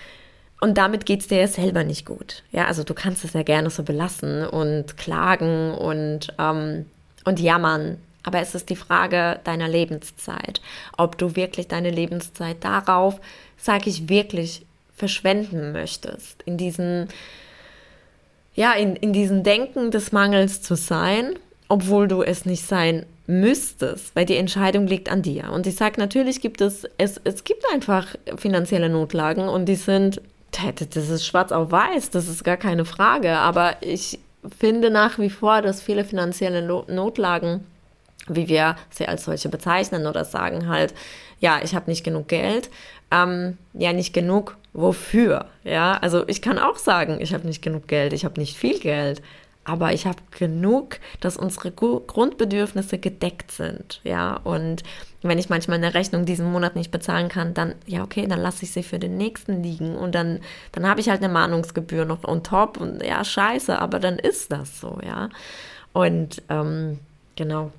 und 0.64 0.78
damit 0.78 1.04
geht 1.04 1.20
es 1.20 1.28
dir 1.28 1.40
ja 1.40 1.46
selber 1.46 1.84
nicht 1.84 2.06
gut. 2.06 2.42
Ja, 2.50 2.64
also 2.64 2.84
du 2.84 2.94
kannst 2.94 3.22
es 3.22 3.34
ja 3.34 3.42
gerne 3.42 3.68
so 3.68 3.82
belassen 3.82 4.46
und 4.46 4.96
klagen 4.96 5.74
und, 5.74 6.28
ähm, 6.38 6.86
und 7.26 7.38
jammern. 7.38 7.98
Aber 8.22 8.40
es 8.40 8.54
ist 8.54 8.70
die 8.70 8.76
Frage 8.76 9.40
deiner 9.44 9.68
Lebenszeit, 9.68 10.62
ob 10.96 11.18
du 11.18 11.36
wirklich 11.36 11.68
deine 11.68 11.90
Lebenszeit 11.90 12.64
darauf, 12.64 13.20
sage 13.58 13.90
ich 13.90 14.08
wirklich, 14.08 14.64
verschwenden 14.96 15.72
möchtest, 15.72 16.42
in 16.46 16.56
diesen, 16.56 17.08
ja, 18.54 18.72
in, 18.72 18.96
in 18.96 19.12
diesen 19.12 19.42
Denken 19.42 19.90
des 19.90 20.12
Mangels 20.12 20.62
zu 20.62 20.76
sein, 20.76 21.34
obwohl 21.68 22.08
du 22.08 22.22
es 22.22 22.46
nicht 22.46 22.66
sein 22.66 23.04
müsstest, 23.26 24.16
weil 24.16 24.24
die 24.24 24.38
Entscheidung 24.38 24.86
liegt 24.86 25.10
an 25.10 25.20
dir. 25.20 25.52
Und 25.52 25.66
ich 25.66 25.76
sage, 25.76 26.00
natürlich 26.00 26.40
gibt 26.40 26.62
es, 26.62 26.88
es, 26.96 27.20
es 27.22 27.44
gibt 27.44 27.64
einfach 27.70 28.14
finanzielle 28.38 28.88
Notlagen 28.88 29.46
und 29.46 29.66
die 29.66 29.74
sind, 29.74 30.22
das 30.90 31.08
ist 31.08 31.26
schwarz 31.26 31.52
auf 31.52 31.70
weiß, 31.70 32.10
das 32.10 32.28
ist 32.28 32.44
gar 32.44 32.56
keine 32.56 32.84
Frage. 32.84 33.36
Aber 33.36 33.76
ich 33.80 34.18
finde 34.58 34.90
nach 34.90 35.18
wie 35.18 35.30
vor, 35.30 35.62
dass 35.62 35.82
viele 35.82 36.04
finanzielle 36.04 36.62
Notlagen, 36.62 37.66
wie 38.28 38.48
wir 38.48 38.76
sie 38.90 39.06
als 39.06 39.24
solche 39.24 39.48
bezeichnen 39.48 40.06
oder 40.06 40.24
sagen 40.24 40.68
halt, 40.68 40.94
ja, 41.40 41.60
ich 41.62 41.74
habe 41.74 41.90
nicht 41.90 42.04
genug 42.04 42.28
Geld, 42.28 42.70
ähm, 43.10 43.58
ja, 43.74 43.92
nicht 43.92 44.14
genug 44.14 44.56
wofür. 44.72 45.46
Ja, 45.62 45.98
also 46.00 46.24
ich 46.26 46.42
kann 46.42 46.58
auch 46.58 46.76
sagen, 46.76 47.18
ich 47.20 47.32
habe 47.32 47.46
nicht 47.46 47.62
genug 47.62 47.86
Geld, 47.86 48.12
ich 48.12 48.24
habe 48.24 48.40
nicht 48.40 48.56
viel 48.56 48.78
Geld, 48.78 49.22
aber 49.64 49.92
ich 49.92 50.06
habe 50.06 50.18
genug, 50.38 50.98
dass 51.20 51.36
unsere 51.36 51.70
Grundbedürfnisse 51.70 52.98
gedeckt 52.98 53.50
sind. 53.50 54.00
Ja, 54.04 54.36
und 54.44 54.82
wenn 55.22 55.38
ich 55.38 55.48
manchmal 55.48 55.78
eine 55.78 55.94
Rechnung 55.94 56.26
diesen 56.26 56.50
Monat 56.52 56.76
nicht 56.76 56.90
bezahlen 56.90 57.28
kann, 57.28 57.54
dann, 57.54 57.74
ja, 57.86 58.02
okay, 58.02 58.26
dann 58.26 58.40
lasse 58.40 58.64
ich 58.64 58.72
sie 58.72 58.82
für 58.82 58.98
den 58.98 59.16
nächsten 59.16 59.62
liegen 59.62 59.96
und 59.96 60.14
dann, 60.14 60.40
dann 60.72 60.86
habe 60.86 61.00
ich 61.00 61.08
halt 61.08 61.22
eine 61.22 61.32
Mahnungsgebühr 61.32 62.04
noch 62.04 62.24
on 62.24 62.42
top 62.42 62.78
und 62.78 63.02
ja, 63.02 63.24
scheiße, 63.24 63.78
aber 63.78 63.98
dann 64.00 64.18
ist 64.18 64.52
das 64.52 64.80
so, 64.80 64.98
ja. 65.04 65.30
Und 65.94 66.42
ähm, 66.50 66.98
genau, 67.36 67.72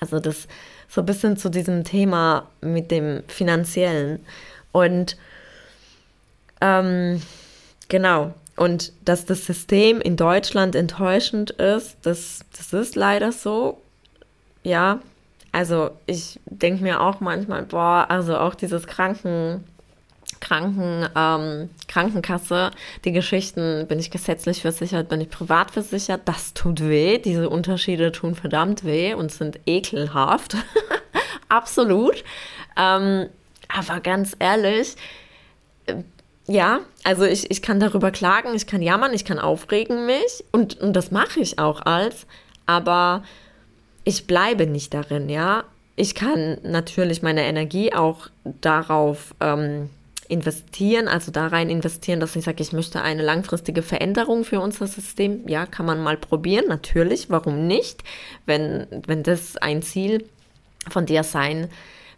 also 0.00 0.18
das 0.18 0.48
so 0.88 1.02
ein 1.02 1.06
bisschen 1.06 1.36
zu 1.36 1.50
diesem 1.50 1.84
Thema 1.84 2.48
mit 2.60 2.90
dem 2.90 3.22
Finanziellen. 3.28 4.24
Und 4.72 5.16
ähm, 6.60 7.22
genau, 7.88 8.34
und 8.58 8.92
dass 9.04 9.24
das 9.24 9.46
System 9.46 10.00
in 10.00 10.16
Deutschland 10.16 10.74
enttäuschend 10.74 11.50
ist, 11.52 11.96
das, 12.02 12.40
das 12.56 12.72
ist 12.72 12.96
leider 12.96 13.32
so. 13.32 13.80
Ja, 14.64 15.00
also 15.52 15.90
ich 16.06 16.40
denke 16.46 16.82
mir 16.82 17.00
auch 17.00 17.20
manchmal, 17.20 17.62
boah, 17.62 18.06
also 18.08 18.36
auch 18.36 18.54
dieses 18.54 18.86
Kranken, 18.86 19.64
Kranken, 20.40 21.08
ähm, 21.16 21.70
Krankenkasse, 21.88 22.70
die 23.04 23.12
Geschichten, 23.12 23.86
bin 23.86 23.98
ich 23.98 24.10
gesetzlich 24.10 24.62
versichert, 24.62 25.08
bin 25.08 25.20
ich 25.20 25.30
privat 25.30 25.70
versichert, 25.70 26.22
das 26.26 26.52
tut 26.54 26.80
weh. 26.80 27.18
Diese 27.18 27.48
Unterschiede 27.48 28.12
tun 28.12 28.34
verdammt 28.34 28.84
weh 28.84 29.14
und 29.14 29.32
sind 29.32 29.58
ekelhaft. 29.66 30.56
Absolut. 31.48 32.24
Ähm, 32.76 33.28
aber 33.68 34.00
ganz 34.00 34.36
ehrlich, 34.38 34.96
ja, 36.48 36.80
also 37.04 37.24
ich, 37.24 37.50
ich 37.50 37.60
kann 37.60 37.78
darüber 37.78 38.10
klagen, 38.10 38.54
ich 38.54 38.66
kann 38.66 38.80
jammern, 38.80 39.12
ich 39.12 39.24
kann 39.24 39.38
aufregen 39.38 40.06
mich 40.06 40.44
und, 40.50 40.80
und 40.80 40.94
das 40.94 41.10
mache 41.10 41.40
ich 41.40 41.58
auch 41.58 41.82
als, 41.82 42.26
aber 42.64 43.22
ich 44.04 44.26
bleibe 44.26 44.66
nicht 44.66 44.94
darin, 44.94 45.28
ja. 45.28 45.64
Ich 45.94 46.14
kann 46.14 46.58
natürlich 46.62 47.22
meine 47.22 47.42
Energie 47.42 47.92
auch 47.92 48.28
darauf 48.44 49.34
ähm, 49.40 49.90
investieren, 50.28 51.08
also 51.08 51.32
da 51.32 51.48
rein 51.48 51.68
investieren, 51.68 52.20
dass 52.20 52.36
ich 52.36 52.44
sage, 52.44 52.62
ich 52.62 52.72
möchte 52.72 53.02
eine 53.02 53.22
langfristige 53.22 53.82
Veränderung 53.82 54.44
für 54.44 54.60
unser 54.60 54.86
System. 54.86 55.46
Ja, 55.48 55.66
kann 55.66 55.86
man 55.86 56.02
mal 56.02 56.16
probieren, 56.16 56.66
natürlich, 56.68 57.28
warum 57.30 57.66
nicht? 57.66 58.04
Wenn, 58.46 58.86
wenn 59.06 59.22
das 59.22 59.56
ein 59.56 59.82
Ziel 59.82 60.24
von 60.88 61.04
dir 61.04 61.24
sein 61.24 61.68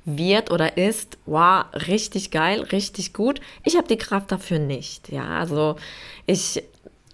wird 0.04 0.50
oder 0.50 0.76
ist, 0.76 1.18
wow, 1.26 1.64
richtig 1.88 2.30
geil, 2.30 2.60
richtig 2.60 3.12
gut. 3.12 3.40
Ich 3.64 3.76
habe 3.76 3.88
die 3.88 3.98
Kraft 3.98 4.32
dafür 4.32 4.58
nicht. 4.58 5.10
Ja, 5.10 5.38
also 5.38 5.76
ich 6.26 6.62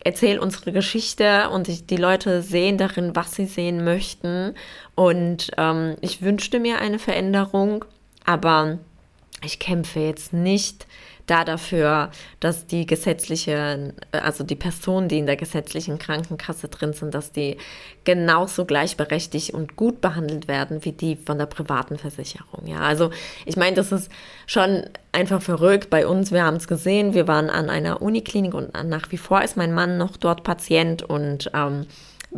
erzähle 0.04 0.40
unsere 0.40 0.72
Geschichte 0.72 1.50
und 1.50 1.68
ich, 1.68 1.86
die 1.86 1.96
Leute 1.96 2.40
sehen 2.42 2.78
darin, 2.78 3.16
was 3.16 3.34
sie 3.34 3.46
sehen 3.46 3.84
möchten. 3.84 4.54
Und 4.94 5.50
ähm, 5.58 5.96
ich 6.00 6.22
wünschte 6.22 6.60
mir 6.60 6.78
eine 6.78 7.00
Veränderung, 7.00 7.84
aber 8.24 8.78
ich 9.44 9.58
kämpfe 9.58 10.00
jetzt 10.00 10.32
nicht 10.32 10.86
da 11.26 11.44
dafür, 11.44 12.10
dass 12.40 12.66
die 12.66 12.86
gesetzliche, 12.86 13.94
also 14.12 14.44
die 14.44 14.54
Personen, 14.54 15.08
die 15.08 15.18
in 15.18 15.26
der 15.26 15.36
gesetzlichen 15.36 15.98
Krankenkasse 15.98 16.68
drin 16.68 16.92
sind, 16.92 17.14
dass 17.14 17.32
die 17.32 17.56
genauso 18.04 18.64
gleichberechtigt 18.64 19.52
und 19.52 19.76
gut 19.76 20.00
behandelt 20.00 20.48
werden 20.48 20.84
wie 20.84 20.92
die 20.92 21.16
von 21.16 21.38
der 21.38 21.46
privaten 21.46 21.98
Versicherung. 21.98 22.66
Ja, 22.66 22.80
also 22.80 23.10
ich 23.44 23.56
meine, 23.56 23.76
das 23.76 23.92
ist 23.92 24.10
schon 24.46 24.84
einfach 25.12 25.42
verrückt 25.42 25.90
bei 25.90 26.06
uns. 26.06 26.30
Wir 26.30 26.44
haben 26.44 26.56
es 26.56 26.68
gesehen, 26.68 27.14
wir 27.14 27.26
waren 27.26 27.50
an 27.50 27.70
einer 27.70 28.00
Uniklinik 28.02 28.54
und 28.54 28.72
nach 28.84 29.10
wie 29.10 29.18
vor 29.18 29.42
ist 29.42 29.56
mein 29.56 29.74
Mann 29.74 29.98
noch 29.98 30.16
dort 30.16 30.44
Patient 30.44 31.02
und 31.02 31.50
ähm, 31.54 31.86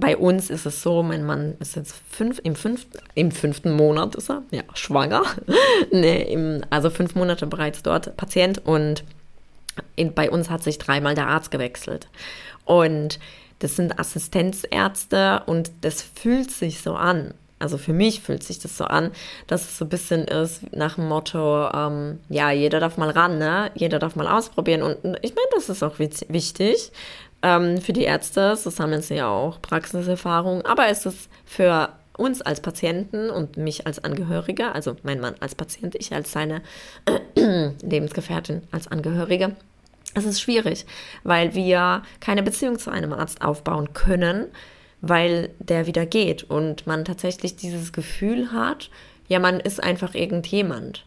bei 0.00 0.16
uns 0.16 0.50
ist 0.50 0.66
es 0.66 0.82
so, 0.82 1.02
mein 1.02 1.24
Mann 1.24 1.56
ist 1.60 1.76
jetzt 1.76 1.94
fünf, 2.10 2.40
im, 2.42 2.54
fünften, 2.54 2.98
im 3.14 3.30
fünften 3.30 3.72
Monat 3.72 4.14
ist 4.14 4.30
er, 4.30 4.42
ja, 4.50 4.62
schwanger. 4.74 5.22
nee, 5.92 6.22
im, 6.22 6.62
also 6.70 6.90
fünf 6.90 7.14
Monate 7.14 7.46
bereits 7.46 7.82
dort 7.82 8.16
Patient 8.16 8.64
und 8.64 9.04
in, 9.96 10.14
bei 10.14 10.30
uns 10.30 10.50
hat 10.50 10.62
sich 10.62 10.78
dreimal 10.78 11.14
der 11.14 11.28
Arzt 11.28 11.50
gewechselt. 11.50 12.08
Und 12.64 13.18
das 13.60 13.76
sind 13.76 13.98
Assistenzärzte 13.98 15.42
und 15.46 15.70
das 15.80 16.02
fühlt 16.02 16.50
sich 16.50 16.80
so 16.80 16.94
an. 16.94 17.34
Also 17.60 17.76
für 17.76 17.92
mich 17.92 18.20
fühlt 18.20 18.44
sich 18.44 18.60
das 18.60 18.76
so 18.76 18.84
an, 18.84 19.10
dass 19.48 19.62
es 19.62 19.78
so 19.78 19.84
ein 19.84 19.88
bisschen 19.88 20.24
ist 20.24 20.72
nach 20.72 20.94
dem 20.94 21.08
Motto, 21.08 21.68
ähm, 21.70 22.20
ja, 22.28 22.52
jeder 22.52 22.78
darf 22.78 22.96
mal 22.98 23.10
ran, 23.10 23.38
ne? 23.38 23.72
Jeder 23.74 23.98
darf 23.98 24.14
mal 24.14 24.28
ausprobieren. 24.28 24.82
Und 24.82 24.96
ich 25.22 25.34
meine, 25.34 25.48
das 25.54 25.68
ist 25.68 25.82
auch 25.82 25.98
wichtig, 25.98 26.92
ähm, 27.42 27.80
für 27.80 27.92
die 27.92 28.04
Ärzte, 28.04 28.56
so 28.56 28.70
sammeln 28.70 29.02
sie 29.02 29.16
ja 29.16 29.28
auch 29.28 29.60
Praxiserfahrung, 29.62 30.62
aber 30.62 30.88
es 30.88 31.06
ist 31.06 31.28
für 31.44 31.90
uns 32.16 32.42
als 32.42 32.60
Patienten 32.60 33.30
und 33.30 33.56
mich 33.56 33.86
als 33.86 34.02
Angehörige, 34.02 34.72
also 34.72 34.96
mein 35.04 35.20
Mann 35.20 35.36
als 35.40 35.54
Patient, 35.54 35.94
ich 35.94 36.12
als 36.12 36.32
seine 36.32 36.62
äh, 37.36 37.70
Lebensgefährtin 37.82 38.62
als 38.72 38.88
Angehörige, 38.88 39.54
es 40.14 40.24
ist 40.24 40.40
schwierig, 40.40 40.84
weil 41.22 41.54
wir 41.54 42.02
keine 42.20 42.42
Beziehung 42.42 42.78
zu 42.78 42.90
einem 42.90 43.12
Arzt 43.12 43.42
aufbauen 43.42 43.92
können, 43.92 44.46
weil 45.00 45.50
der 45.60 45.86
wieder 45.86 46.06
geht 46.06 46.44
und 46.44 46.86
man 46.86 47.04
tatsächlich 47.04 47.56
dieses 47.56 47.92
Gefühl 47.92 48.52
hat, 48.52 48.90
ja, 49.28 49.38
man 49.38 49.60
ist 49.60 49.82
einfach 49.82 50.14
irgendjemand. 50.14 51.04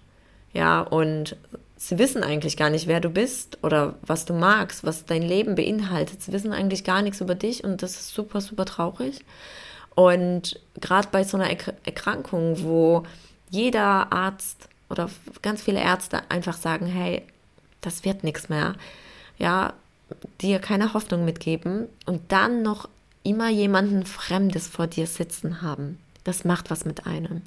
Ja, 0.54 0.82
und 0.82 1.36
sie 1.82 1.98
wissen 1.98 2.24
eigentlich 2.24 2.58
gar 2.58 2.70
nicht, 2.70 2.86
wer 2.86 3.00
du 3.00 3.10
bist 3.10 3.58
oder 3.64 3.96
was 4.04 4.26
du 4.26 4.34
magst, 4.34 4.84
was 4.84 5.06
dein 5.06 5.24
Leben 5.24 5.56
beinhaltet. 5.56 6.22
Sie 6.22 6.32
wissen 6.32 6.54
eigentlich 6.54 6.84
gar 6.84 7.02
nichts 7.02 7.22
über 7.22 7.34
dich 7.34 7.64
und 7.64 7.82
das 7.82 7.96
ist 7.96 8.14
super, 8.14 8.40
super 8.40 8.66
traurig. 8.66 9.26
Und 9.96 10.60
gerade 10.80 11.08
bei 11.12 11.24
so 11.24 11.38
einer 11.38 11.50
Erkrankung, 11.50 12.64
wo 12.64 13.04
jeder 13.50 14.14
Arzt 14.14 14.70
oder 14.92 15.10
ganz 15.42 15.64
viele 15.64 15.82
Ärzte 15.82 16.22
einfach 16.30 16.56
sagen, 16.56 16.86
hey, 16.86 17.24
das 17.82 18.06
wird 18.06 18.24
nichts 18.24 18.48
mehr. 18.48 18.76
Ja, 19.40 19.74
dir 20.40 20.60
keine 20.60 20.94
Hoffnung 20.94 21.26
mitgeben 21.26 21.88
und 22.06 22.32
dann 22.32 22.62
noch 22.62 22.88
immer 23.24 23.50
jemanden 23.50 24.06
Fremdes 24.06 24.68
vor 24.68 24.86
dir 24.86 25.08
sitzen 25.08 25.64
haben. 25.64 25.98
Das 26.26 26.46
macht 26.46 26.70
was 26.70 26.86
mit 26.86 27.08
einem. 27.08 27.42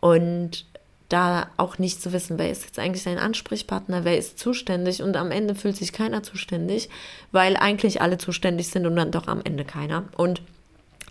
Und 0.00 0.64
da 1.08 1.48
auch 1.56 1.78
nicht 1.78 2.02
zu 2.02 2.12
wissen, 2.12 2.38
wer 2.38 2.50
ist 2.50 2.64
jetzt 2.64 2.78
eigentlich 2.78 3.04
dein 3.04 3.18
Ansprechpartner, 3.18 4.04
wer 4.04 4.18
ist 4.18 4.38
zuständig 4.38 5.02
und 5.02 5.16
am 5.16 5.30
Ende 5.30 5.54
fühlt 5.54 5.76
sich 5.76 5.92
keiner 5.92 6.22
zuständig, 6.22 6.90
weil 7.32 7.56
eigentlich 7.56 8.02
alle 8.02 8.18
zuständig 8.18 8.68
sind 8.68 8.86
und 8.86 8.96
dann 8.96 9.10
doch 9.10 9.26
am 9.26 9.40
Ende 9.42 9.64
keiner. 9.64 10.04
Und 10.16 10.42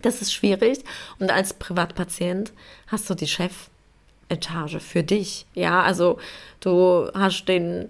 das 0.01 0.21
ist 0.21 0.33
schwierig. 0.33 0.79
Und 1.19 1.31
als 1.31 1.53
Privatpatient 1.53 2.51
hast 2.87 3.09
du 3.09 3.15
die 3.15 3.27
Chefetage 3.27 4.79
für 4.79 5.03
dich. 5.03 5.47
Ja, 5.55 5.81
also 5.81 6.19
du 6.59 7.09
hast 7.15 7.45
den 7.45 7.89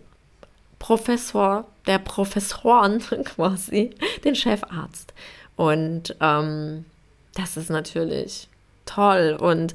Professor 0.80 1.66
der 1.88 2.00
Professoren 2.00 3.00
quasi, 3.26 3.92
den 4.24 4.36
Chefarzt. 4.36 5.14
Und 5.58 6.16
ähm, 6.22 6.86
das 7.34 7.58
ist 7.58 7.70
natürlich 7.70 8.48
toll. 8.86 9.38
Und 9.40 9.74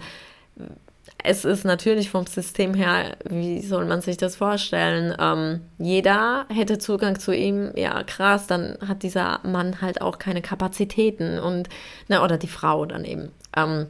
es 1.24 1.44
ist 1.44 1.64
natürlich 1.64 2.11
vom 2.11 2.26
System 2.26 2.74
her, 2.74 3.16
wie 3.28 3.61
soll 3.61 3.85
man 3.85 4.00
sich 4.00 4.16
das 4.16 4.37
vorstellen? 4.37 5.14
Ähm, 5.18 5.61
jeder 5.78 6.46
hätte 6.48 6.78
Zugang 6.78 7.18
zu 7.18 7.35
ihm, 7.35 7.72
ja 7.76 8.02
krass, 8.02 8.46
dann 8.46 8.76
hat 8.87 9.02
dieser 9.02 9.40
Mann 9.44 9.80
halt 9.80 10.00
auch 10.00 10.18
keine 10.18 10.42
Kapazitäten 10.42 11.38
und, 11.38 11.68
na, 12.08 12.24
oder 12.24 12.38
die 12.38 12.48
Frau 12.48 12.87
dann 12.87 13.04
eben. 13.04 13.30
Ähm, 13.56 13.87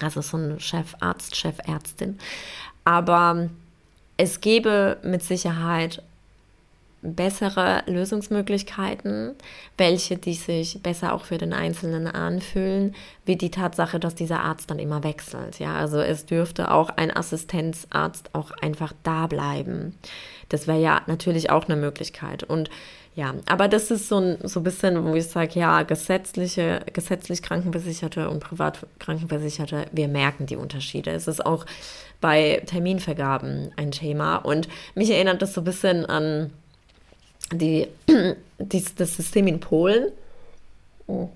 also 0.00 0.22
so 0.22 0.36
ein 0.36 0.58
Chefarzt, 0.60 1.36
Chefärztin. 1.36 2.18
Aber 2.84 3.48
es 4.16 4.40
gäbe 4.40 4.98
mit 5.02 5.22
Sicherheit 5.22 6.02
bessere 7.02 7.82
Lösungsmöglichkeiten, 7.86 9.34
welche 9.76 10.16
die 10.16 10.34
sich 10.34 10.80
besser 10.82 11.12
auch 11.12 11.24
für 11.24 11.36
den 11.36 11.52
Einzelnen 11.52 12.06
anfühlen, 12.06 12.94
wie 13.26 13.36
die 13.36 13.50
Tatsache, 13.50 13.98
dass 13.98 14.14
dieser 14.14 14.40
Arzt 14.40 14.70
dann 14.70 14.78
immer 14.78 15.02
wechselt. 15.02 15.58
Ja, 15.58 15.74
also 15.74 15.98
es 15.98 16.26
dürfte 16.26 16.70
auch 16.70 16.90
ein 16.90 17.14
Assistenzarzt 17.14 18.30
auch 18.34 18.52
einfach 18.52 18.92
da 19.02 19.26
bleiben. 19.26 19.98
Das 20.48 20.68
wäre 20.68 20.80
ja 20.80 21.02
natürlich 21.08 21.50
auch 21.50 21.64
eine 21.66 21.76
Möglichkeit. 21.76 22.44
Und 22.44 22.70
ja, 23.14 23.34
aber 23.46 23.68
das 23.68 23.90
ist 23.90 24.08
so 24.08 24.18
ein 24.18 24.38
so 24.44 24.60
ein 24.60 24.62
bisschen, 24.62 25.04
wo 25.04 25.14
ich 25.14 25.26
sage, 25.26 25.58
ja, 25.58 25.82
gesetzliche, 25.82 26.80
gesetzlich 26.92 27.42
Krankenversicherte 27.42 28.30
und 28.30 28.40
privat 28.40 28.86
Krankenversicherte, 29.00 29.86
wir 29.92 30.08
merken 30.08 30.46
die 30.46 30.56
Unterschiede. 30.56 31.10
Es 31.10 31.28
ist 31.28 31.44
auch 31.44 31.66
bei 32.20 32.62
Terminvergaben 32.66 33.72
ein 33.76 33.90
Thema. 33.90 34.36
Und 34.36 34.68
mich 34.94 35.10
erinnert 35.10 35.42
das 35.42 35.52
so 35.52 35.60
ein 35.60 35.64
bisschen 35.64 36.06
an 36.06 36.52
die, 37.52 37.88
die, 38.58 38.84
das 38.96 39.16
System 39.16 39.46
in 39.46 39.60
Polen. 39.60 40.12
Oh. 41.06 41.28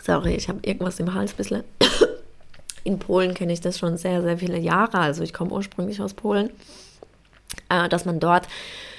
Sorry, 0.00 0.34
ich 0.34 0.48
habe 0.48 0.60
irgendwas 0.62 0.98
im 1.00 1.14
Hals 1.14 1.32
ein 1.32 1.36
bisschen. 1.36 1.64
In 2.84 2.98
Polen 2.98 3.34
kenne 3.34 3.52
ich 3.52 3.60
das 3.60 3.78
schon 3.78 3.96
sehr, 3.96 4.22
sehr 4.22 4.38
viele 4.38 4.58
Jahre. 4.58 4.98
Also 4.98 5.22
ich 5.22 5.32
komme 5.32 5.52
ursprünglich 5.52 6.00
aus 6.00 6.14
Polen. 6.14 6.50
Äh, 7.68 7.88
dass 7.88 8.04
man 8.04 8.18
dort 8.18 8.48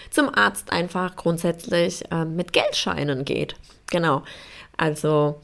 zum 0.10 0.34
Arzt 0.34 0.72
einfach 0.72 1.16
grundsätzlich 1.16 2.10
äh, 2.12 2.24
mit 2.24 2.54
Geldscheinen 2.54 3.26
geht. 3.26 3.56
Genau. 3.92 4.24
Also 4.78 5.42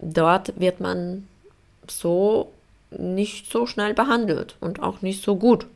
dort 0.00 0.58
wird 0.58 0.80
man 0.80 1.28
so 1.86 2.50
nicht 2.90 3.52
so 3.52 3.66
schnell 3.66 3.94
behandelt 3.94 4.56
und 4.60 4.82
auch 4.82 5.02
nicht 5.02 5.22
so 5.22 5.36
gut. 5.36 5.66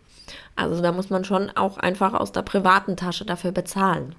Also 0.56 0.82
da 0.82 0.90
muss 0.92 1.10
man 1.10 1.24
schon 1.24 1.50
auch 1.50 1.76
einfach 1.78 2.14
aus 2.14 2.32
der 2.32 2.42
privaten 2.42 2.96
Tasche 2.96 3.24
dafür 3.24 3.52
bezahlen 3.52 4.14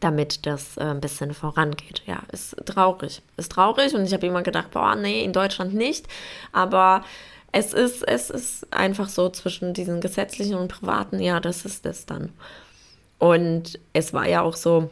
damit 0.00 0.46
das 0.46 0.76
äh, 0.76 0.82
ein 0.82 1.00
bisschen 1.00 1.34
vorangeht. 1.34 2.02
Ja, 2.06 2.22
ist 2.32 2.56
traurig. 2.66 3.22
Ist 3.36 3.52
traurig 3.52 3.94
und 3.94 4.04
ich 4.04 4.12
habe 4.12 4.26
immer 4.26 4.42
gedacht, 4.42 4.70
boah, 4.72 4.94
nee, 4.94 5.22
in 5.22 5.32
Deutschland 5.32 5.74
nicht. 5.74 6.06
Aber 6.52 7.04
es 7.52 7.72
ist, 7.72 8.02
es 8.06 8.30
ist 8.30 8.72
einfach 8.72 9.08
so 9.08 9.28
zwischen 9.28 9.74
diesen 9.74 10.00
gesetzlichen 10.00 10.56
und 10.56 10.68
privaten, 10.68 11.20
ja, 11.20 11.40
das 11.40 11.64
ist 11.64 11.86
es 11.86 12.06
dann. 12.06 12.32
Und 13.18 13.78
es 13.92 14.12
war 14.12 14.28
ja 14.28 14.42
auch 14.42 14.56
so, 14.56 14.90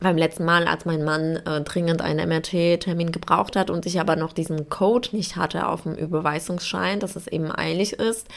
beim 0.00 0.16
letzten 0.16 0.44
Mal, 0.44 0.66
als 0.68 0.84
mein 0.84 1.04
Mann 1.04 1.36
äh, 1.36 1.60
dringend 1.62 2.02
einen 2.02 2.28
MRT-Termin 2.28 3.12
gebraucht 3.12 3.56
hat 3.56 3.70
und 3.70 3.86
ich 3.86 3.98
aber 4.00 4.16
noch 4.16 4.32
diesen 4.32 4.68
Code 4.68 5.08
nicht 5.12 5.36
hatte 5.36 5.66
auf 5.68 5.82
dem 5.82 5.94
Überweisungsschein, 5.94 7.00
dass 7.00 7.16
es 7.16 7.26
eben 7.26 7.50
eilig 7.50 7.94
ist, 7.94 8.28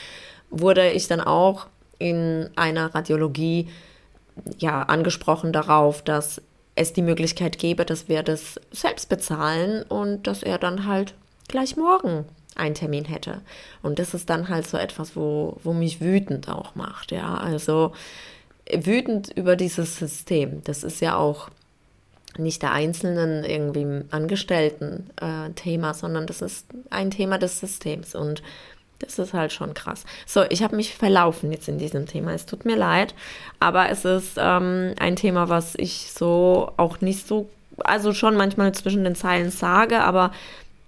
wurde 0.49 0.91
ich 0.91 1.08
dann 1.08 1.21
auch 1.21 1.67
in 1.97 2.49
einer 2.55 2.95
Radiologie 2.95 3.67
ja, 4.58 4.84
angesprochen 4.84 5.54
darauf, 5.54 6.02
dass 6.02 6.41
es 6.75 6.93
die 6.93 7.02
Möglichkeit 7.02 7.60
gäbe, 7.60 7.86
dass 7.86 8.08
wir 8.08 8.23
das 8.23 8.60
selbst 8.71 9.10
bezahlen 9.10 9.84
und 9.84 10.28
dass 10.28 10.43
er 10.43 10.58
dann 10.58 10.86
halt 10.86 11.13
gleich 11.47 11.75
morgen 11.75 12.25
einen 12.56 12.75
Termin 12.75 13.06
hätte. 13.06 13.41
Und 13.82 13.99
das 13.99 14.13
ist 14.13 14.30
dann 14.30 14.49
halt 14.49 14.67
so 14.67 14.78
etwas, 14.78 15.15
wo, 15.15 15.58
wo 15.63 15.73
mich 15.73 16.02
wütend 16.02 16.49
auch 16.49 16.75
macht, 16.75 17.12
ja. 17.12 17.36
Also 17.36 17.93
wütend 18.71 19.30
über 19.36 19.56
dieses 19.56 19.97
System. 19.97 20.62
Das 20.63 20.84
ist 20.84 21.02
ja 21.02 21.17
auch 21.17 21.49
nicht 22.38 22.62
der 22.62 22.71
einzelnen 22.71 23.43
irgendwie 23.43 24.06
Angestellten 24.12 25.10
äh, 25.19 25.49
Thema, 25.52 25.93
sondern 25.93 26.28
das 26.28 26.41
ist 26.41 26.67
ein 26.89 27.12
Thema 27.12 27.38
des 27.38 27.60
Systems. 27.60 28.15
Und 28.15 28.43
das 29.00 29.18
ist 29.18 29.34
halt 29.34 29.52
schon 29.52 29.74
krass. 29.74 30.04
So, 30.26 30.44
ich 30.50 30.62
habe 30.62 30.76
mich 30.76 30.94
verlaufen 30.94 31.52
jetzt 31.52 31.68
in 31.68 31.80
diesem 31.80 32.06
Thema. 32.06 32.34
Es 32.34 32.46
tut 32.46 32.66
mir 32.66 32.76
leid, 32.76 33.16
aber 33.60 33.90
es 33.90 34.06
ist 34.06 34.34
ähm, 34.38 34.94
ein 35.00 35.16
Thema, 35.16 35.50
was 35.50 35.74
ich 35.76 36.12
so 36.14 36.72
auch 36.78 37.02
nicht 37.02 37.26
so, 37.26 37.50
also 37.80 38.14
schon 38.14 38.36
manchmal 38.36 38.74
zwischen 38.74 39.04
den 39.04 39.16
Zeilen 39.16 39.52
sage, 39.52 40.02
aber 40.02 40.32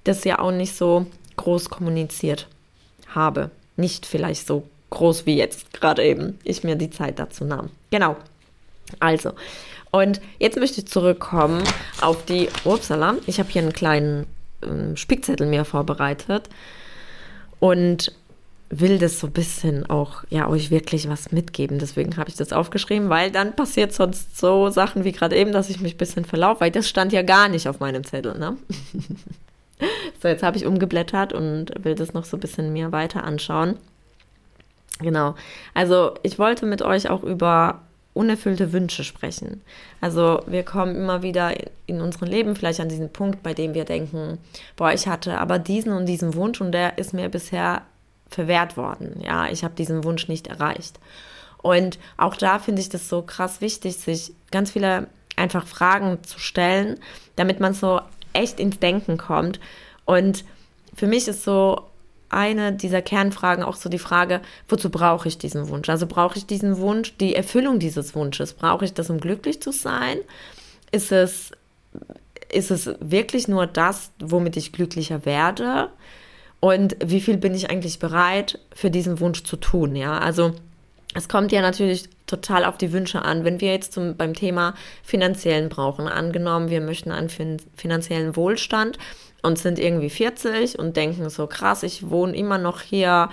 das 0.04 0.24
ja 0.24 0.40
auch 0.40 0.52
nicht 0.52 0.76
so 0.76 1.06
groß 1.38 1.70
kommuniziert 1.70 2.48
habe. 3.08 3.50
Nicht 3.78 4.06
vielleicht 4.06 4.46
so 4.46 4.64
groß 4.90 5.26
wie 5.26 5.38
jetzt 5.38 5.74
gerade 5.74 6.04
eben 6.04 6.38
ich 6.44 6.64
mir 6.64 6.76
die 6.76 6.90
Zeit 6.90 7.18
dazu 7.18 7.46
nahm. 7.46 7.70
Genau. 7.92 8.18
Also, 9.00 9.32
und 9.92 10.20
jetzt 10.38 10.58
möchte 10.58 10.82
ich 10.82 10.88
zurückkommen 10.88 11.64
auf 12.02 12.26
die, 12.26 12.50
upsala, 12.66 13.16
ich 13.26 13.40
habe 13.40 13.50
hier 13.50 13.62
einen 13.62 13.74
kleinen 13.74 14.26
ähm, 14.64 14.98
Spickzettel 14.98 15.48
mir 15.48 15.64
vorbereitet 15.64 16.50
und 17.62 18.12
will 18.70 18.98
das 18.98 19.20
so 19.20 19.28
ein 19.28 19.34
bisschen 19.34 19.86
auch, 19.90 20.24
ja, 20.30 20.48
euch 20.48 20.72
wirklich 20.72 21.08
was 21.08 21.32
mitgeben. 21.32 21.78
Deswegen 21.78 22.18
habe 22.18 22.30
ich 22.30 22.36
das 22.36 22.52
aufgeschrieben, 22.52 23.10
weil 23.10 23.30
dann 23.30 23.56
passiert 23.56 23.94
sonst 23.94 24.38
so 24.38 24.70
Sachen 24.70 25.04
wie 25.04 25.12
gerade 25.12 25.38
eben, 25.38 25.52
dass 25.52 25.70
ich 25.70 25.80
mich 25.80 25.94
ein 25.94 25.98
bisschen 25.98 26.26
verlaufe, 26.26 26.62
weil 26.62 26.72
das 26.72 26.90
stand 26.90 27.14
ja 27.14 27.22
gar 27.22 27.50
nicht 27.50 27.68
auf 27.68 27.80
meinem 27.80 28.04
Zettel, 28.04 28.38
ne? 28.40 28.58
so, 30.22 30.28
jetzt 30.28 30.44
habe 30.44 30.58
ich 30.58 30.66
umgeblättert 30.66 31.34
und 31.34 31.72
will 31.84 31.96
das 31.96 32.14
noch 32.14 32.26
so 32.26 32.38
ein 32.38 32.40
bisschen 32.40 32.74
mir 32.74 32.92
weiter 32.92 33.24
anschauen. 33.24 33.78
Genau. 35.00 35.36
Also, 35.74 36.16
ich 36.24 36.40
wollte 36.40 36.66
mit 36.66 36.82
euch 36.82 37.10
auch 37.10 37.24
über 37.24 37.82
unerfüllte 38.14 38.74
Wünsche 38.74 39.04
sprechen. 39.04 39.62
Also 40.02 40.42
wir 40.46 40.64
kommen 40.64 40.96
immer 40.96 41.22
wieder 41.22 41.54
in 41.86 42.02
unserem 42.02 42.28
Leben 42.28 42.56
vielleicht 42.56 42.82
an 42.82 42.90
diesen 42.90 43.12
Punkt, 43.12 43.42
bei 43.42 43.54
dem 43.54 43.74
wir 43.74 43.86
denken, 43.86 44.38
boah, 44.76 44.92
ich 44.92 45.08
hatte 45.08 45.38
aber 45.40 45.60
diesen 45.60 45.94
und 45.94 46.06
diesen 46.06 46.36
Wunsch 46.36 46.60
und 46.60 46.72
der 46.74 46.98
ist 46.98 47.14
mir 47.14 47.30
bisher 47.30 47.84
verwehrt 48.28 48.76
worden. 48.78 49.22
Ja, 49.24 49.48
ich 49.50 49.64
habe 49.64 49.76
diesen 49.76 50.04
Wunsch 50.04 50.28
nicht 50.28 50.48
erreicht. 50.48 51.00
Und 51.62 52.00
auch 52.18 52.36
da 52.36 52.60
finde 52.60 52.82
ich 52.82 52.90
das 52.90 53.08
so 53.08 53.22
krass 53.22 53.62
wichtig, 53.62 53.98
sich 53.98 54.34
ganz 54.52 54.72
viele 54.72 55.08
einfach 55.36 55.68
Fragen 55.68 56.24
zu 56.24 56.40
stellen, 56.40 57.00
damit 57.36 57.60
man 57.60 57.74
so 57.74 58.02
echt 58.34 58.60
ins 58.60 58.80
Denken 58.80 59.18
kommt. 59.18 59.60
Und 60.06 60.44
für 60.96 61.08
mich 61.08 61.28
ist 61.28 61.44
so 61.44 61.84
eine 62.34 62.74
dieser 62.74 63.02
Kernfragen 63.02 63.64
auch 63.64 63.76
so 63.76 63.90
die 63.90 64.00
Frage, 64.00 64.42
wozu 64.68 64.90
brauche 64.90 65.28
ich 65.28 65.38
diesen 65.38 65.70
Wunsch? 65.70 65.90
Also 65.90 66.08
brauche 66.08 66.38
ich 66.38 66.46
diesen 66.46 66.78
Wunsch, 66.78 67.16
die 67.18 67.36
Erfüllung 67.36 67.80
dieses 67.80 68.16
Wunsches? 68.16 68.54
Brauche 68.54 68.86
ich 68.86 68.94
das, 68.94 69.10
um 69.10 69.20
glücklich 69.20 69.62
zu 69.62 69.72
sein? 69.72 70.18
Ist 70.92 71.12
es, 71.12 71.52
ist 72.52 72.72
es 72.72 72.90
wirklich 73.00 73.48
nur 73.48 73.68
das, 73.68 74.12
womit 74.20 74.58
ich 74.58 74.72
glücklicher 74.72 75.26
werde? 75.26 75.90
Und 76.60 76.96
wie 77.04 77.22
viel 77.22 77.38
bin 77.38 77.56
ich 77.56 77.70
eigentlich 77.70 78.00
bereit, 78.00 78.60
für 78.74 78.92
diesen 78.92 79.20
Wunsch 79.20 79.44
zu 79.44 79.58
tun? 79.58 79.96
Ja, 79.96 80.20
also 80.20 80.54
es 81.14 81.28
kommt 81.28 81.52
ja 81.52 81.62
natürlich 81.62 82.08
total 82.28 82.64
auf 82.64 82.78
die 82.78 82.94
Wünsche 82.94 83.24
an. 83.24 83.44
Wenn 83.44 83.60
wir 83.60 83.72
jetzt 83.72 83.94
zum, 83.94 84.16
beim 84.16 84.34
Thema 84.34 84.76
finanziellen 85.04 85.70
brauchen, 85.70 86.08
angenommen, 86.08 86.70
wir 86.70 86.80
möchten 86.80 87.12
einen 87.12 87.30
finanziellen 87.76 88.36
Wohlstand, 88.36 88.98
und 89.42 89.58
sind 89.58 89.80
irgendwie 89.80 90.10
40 90.10 90.78
und 90.78 90.98
denken 90.98 91.30
so 91.30 91.48
krass, 91.48 91.84
ich 91.84 92.10
wohne 92.10 92.36
immer 92.36 92.58
noch 92.58 92.82
hier 92.82 93.30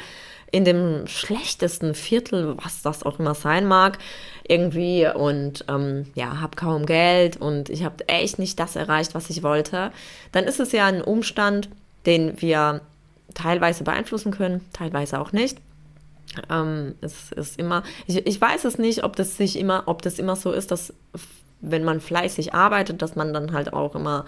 in 0.51 0.65
dem 0.65 1.07
schlechtesten 1.07 1.95
Viertel, 1.95 2.57
was 2.63 2.83
das 2.83 3.03
auch 3.03 3.19
immer 3.19 3.35
sein 3.35 3.67
mag, 3.67 3.99
irgendwie 4.47 5.07
und 5.07 5.65
ähm, 5.69 6.07
ja, 6.15 6.41
habe 6.41 6.57
kaum 6.57 6.87
Geld 6.87 7.37
und 7.37 7.69
ich 7.69 7.85
habe 7.85 8.09
echt 8.09 8.39
nicht 8.39 8.59
das 8.59 8.77
erreicht, 8.77 9.15
was 9.15 9.29
ich 9.29 9.43
wollte, 9.43 9.93
dann 10.33 10.45
ist 10.45 10.61
es 10.61 10.73
ja 10.73 10.87
ein 10.87 11.03
Umstand, 11.03 11.69
den 12.07 12.41
wir 12.41 12.81
teilweise 13.35 13.85
beeinflussen 13.85 14.33
können, 14.33 14.65
teilweise 14.73 15.21
auch 15.21 15.33
nicht. 15.33 15.59
Ähm, 16.51 16.95
es 17.03 17.33
ist 17.33 17.59
immer, 17.59 17.83
ich, 18.07 18.27
ich 18.27 18.41
weiß 18.41 18.65
es 18.65 18.79
nicht, 18.79 19.05
ob 19.05 19.17
das 19.17 19.37
sich 19.37 19.59
immer, 19.59 19.83
ob 19.87 20.03
das 20.03 20.19
immer 20.19 20.37
so 20.37 20.53
ist, 20.53 20.71
dass 20.71 20.95
wenn 21.61 21.85
man 21.85 22.01
fleißig 22.01 22.55
arbeitet, 22.55 23.03
dass 23.03 23.17
man 23.17 23.35
dann 23.35 23.53
halt 23.53 23.73
auch 23.73 23.95
immer 23.95 24.25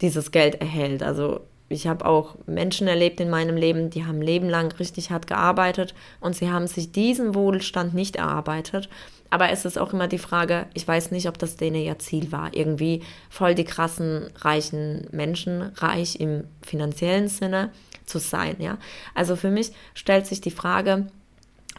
dieses 0.00 0.30
Geld 0.30 0.60
erhält. 0.60 1.02
Also 1.02 1.40
ich 1.68 1.86
habe 1.86 2.06
auch 2.06 2.36
Menschen 2.46 2.86
erlebt 2.86 3.20
in 3.20 3.28
meinem 3.28 3.56
Leben, 3.56 3.90
die 3.90 4.04
haben 4.04 4.22
lebenlang 4.22 4.70
richtig 4.72 5.10
hart 5.10 5.26
gearbeitet 5.26 5.94
und 6.20 6.36
sie 6.36 6.50
haben 6.50 6.68
sich 6.68 6.92
diesen 6.92 7.34
Wohlstand 7.34 7.92
nicht 7.92 8.16
erarbeitet. 8.16 8.88
Aber 9.30 9.50
es 9.50 9.64
ist 9.64 9.76
auch 9.78 9.92
immer 9.92 10.06
die 10.06 10.18
Frage, 10.18 10.66
ich 10.74 10.86
weiß 10.86 11.10
nicht, 11.10 11.28
ob 11.28 11.38
das 11.38 11.56
denen 11.56 11.82
ihr 11.82 11.98
Ziel 11.98 12.30
war, 12.30 12.54
irgendwie 12.54 13.02
voll 13.28 13.56
die 13.56 13.64
krassen, 13.64 14.28
reichen 14.36 15.08
Menschen, 15.10 15.62
reich 15.76 16.20
im 16.20 16.44
finanziellen 16.62 17.26
Sinne 17.26 17.70
zu 18.04 18.20
sein, 18.20 18.56
ja. 18.60 18.78
Also 19.14 19.34
für 19.34 19.50
mich 19.50 19.72
stellt 19.94 20.26
sich 20.26 20.40
die 20.40 20.52
Frage 20.52 21.08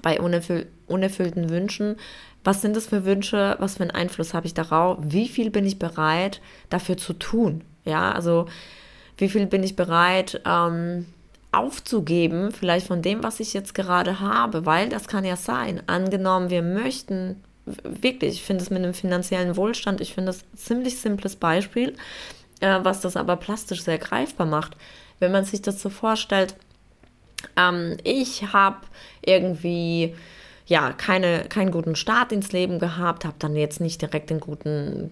bei 0.02 0.20
unerfüll 0.20 0.68
unerfüllten 0.88 1.50
Wünschen, 1.50 1.98
was 2.46 2.62
sind 2.62 2.76
das 2.76 2.88
für 2.88 3.04
Wünsche, 3.04 3.58
was 3.60 3.76
für 3.76 3.84
einen 3.84 3.92
Einfluss 3.92 4.34
habe 4.34 4.48
ich 4.48 4.54
darauf, 4.54 4.98
wie 5.02 5.28
viel 5.28 5.50
bin 5.50 5.66
ich 5.66 5.80
bereit 5.80 6.40
dafür 6.70 6.96
zu 6.96 7.12
tun, 7.12 7.64
ja, 7.88 8.12
also 8.12 8.48
wie 9.18 9.30
viel 9.30 9.48
bin 9.48 9.64
ich 9.64 9.76
bereit 9.76 10.42
ähm, 10.46 11.06
aufzugeben, 11.52 12.52
vielleicht 12.52 12.88
von 12.88 13.02
dem, 13.02 13.24
was 13.24 13.40
ich 13.40 13.54
jetzt 13.54 13.74
gerade 13.74 14.20
habe, 14.20 14.66
weil 14.66 14.90
das 14.90 15.08
kann 15.08 15.26
ja 15.26 15.36
sein. 15.36 15.82
Angenommen, 15.88 16.50
wir 16.50 16.62
möchten 16.62 17.44
wirklich, 17.84 18.36
ich 18.36 18.44
finde 18.44 18.64
es 18.64 18.70
mit 18.70 18.84
einem 18.84 18.94
finanziellen 18.94 19.58
Wohlstand, 19.58 20.02
ich 20.02 20.14
finde 20.14 20.28
das 20.28 20.44
ein 20.44 20.58
ziemlich 20.58 21.00
simples 21.00 21.36
Beispiel, 21.36 21.96
äh, 22.60 22.80
was 22.84 23.02
das 23.02 23.18
aber 23.18 23.36
plastisch 23.36 23.84
sehr 23.84 23.98
greifbar 23.98 24.48
macht. 24.48 24.78
Wenn 25.20 25.32
man 25.32 25.46
sich 25.46 25.62
das 25.62 25.82
so 25.82 25.90
vorstellt, 25.90 26.56
ähm, 27.56 27.98
ich 28.04 28.54
habe 28.54 28.78
irgendwie 29.26 30.16
ja 30.68 30.92
keine, 30.92 31.46
keinen 31.46 31.72
guten 31.72 31.96
Start 31.96 32.32
ins 32.32 32.52
Leben 32.52 32.80
gehabt, 32.80 33.26
habe 33.26 33.38
dann 33.40 33.56
jetzt 33.56 33.80
nicht 33.80 34.02
direkt 34.02 34.32
einen 34.32 34.40
guten 34.40 35.12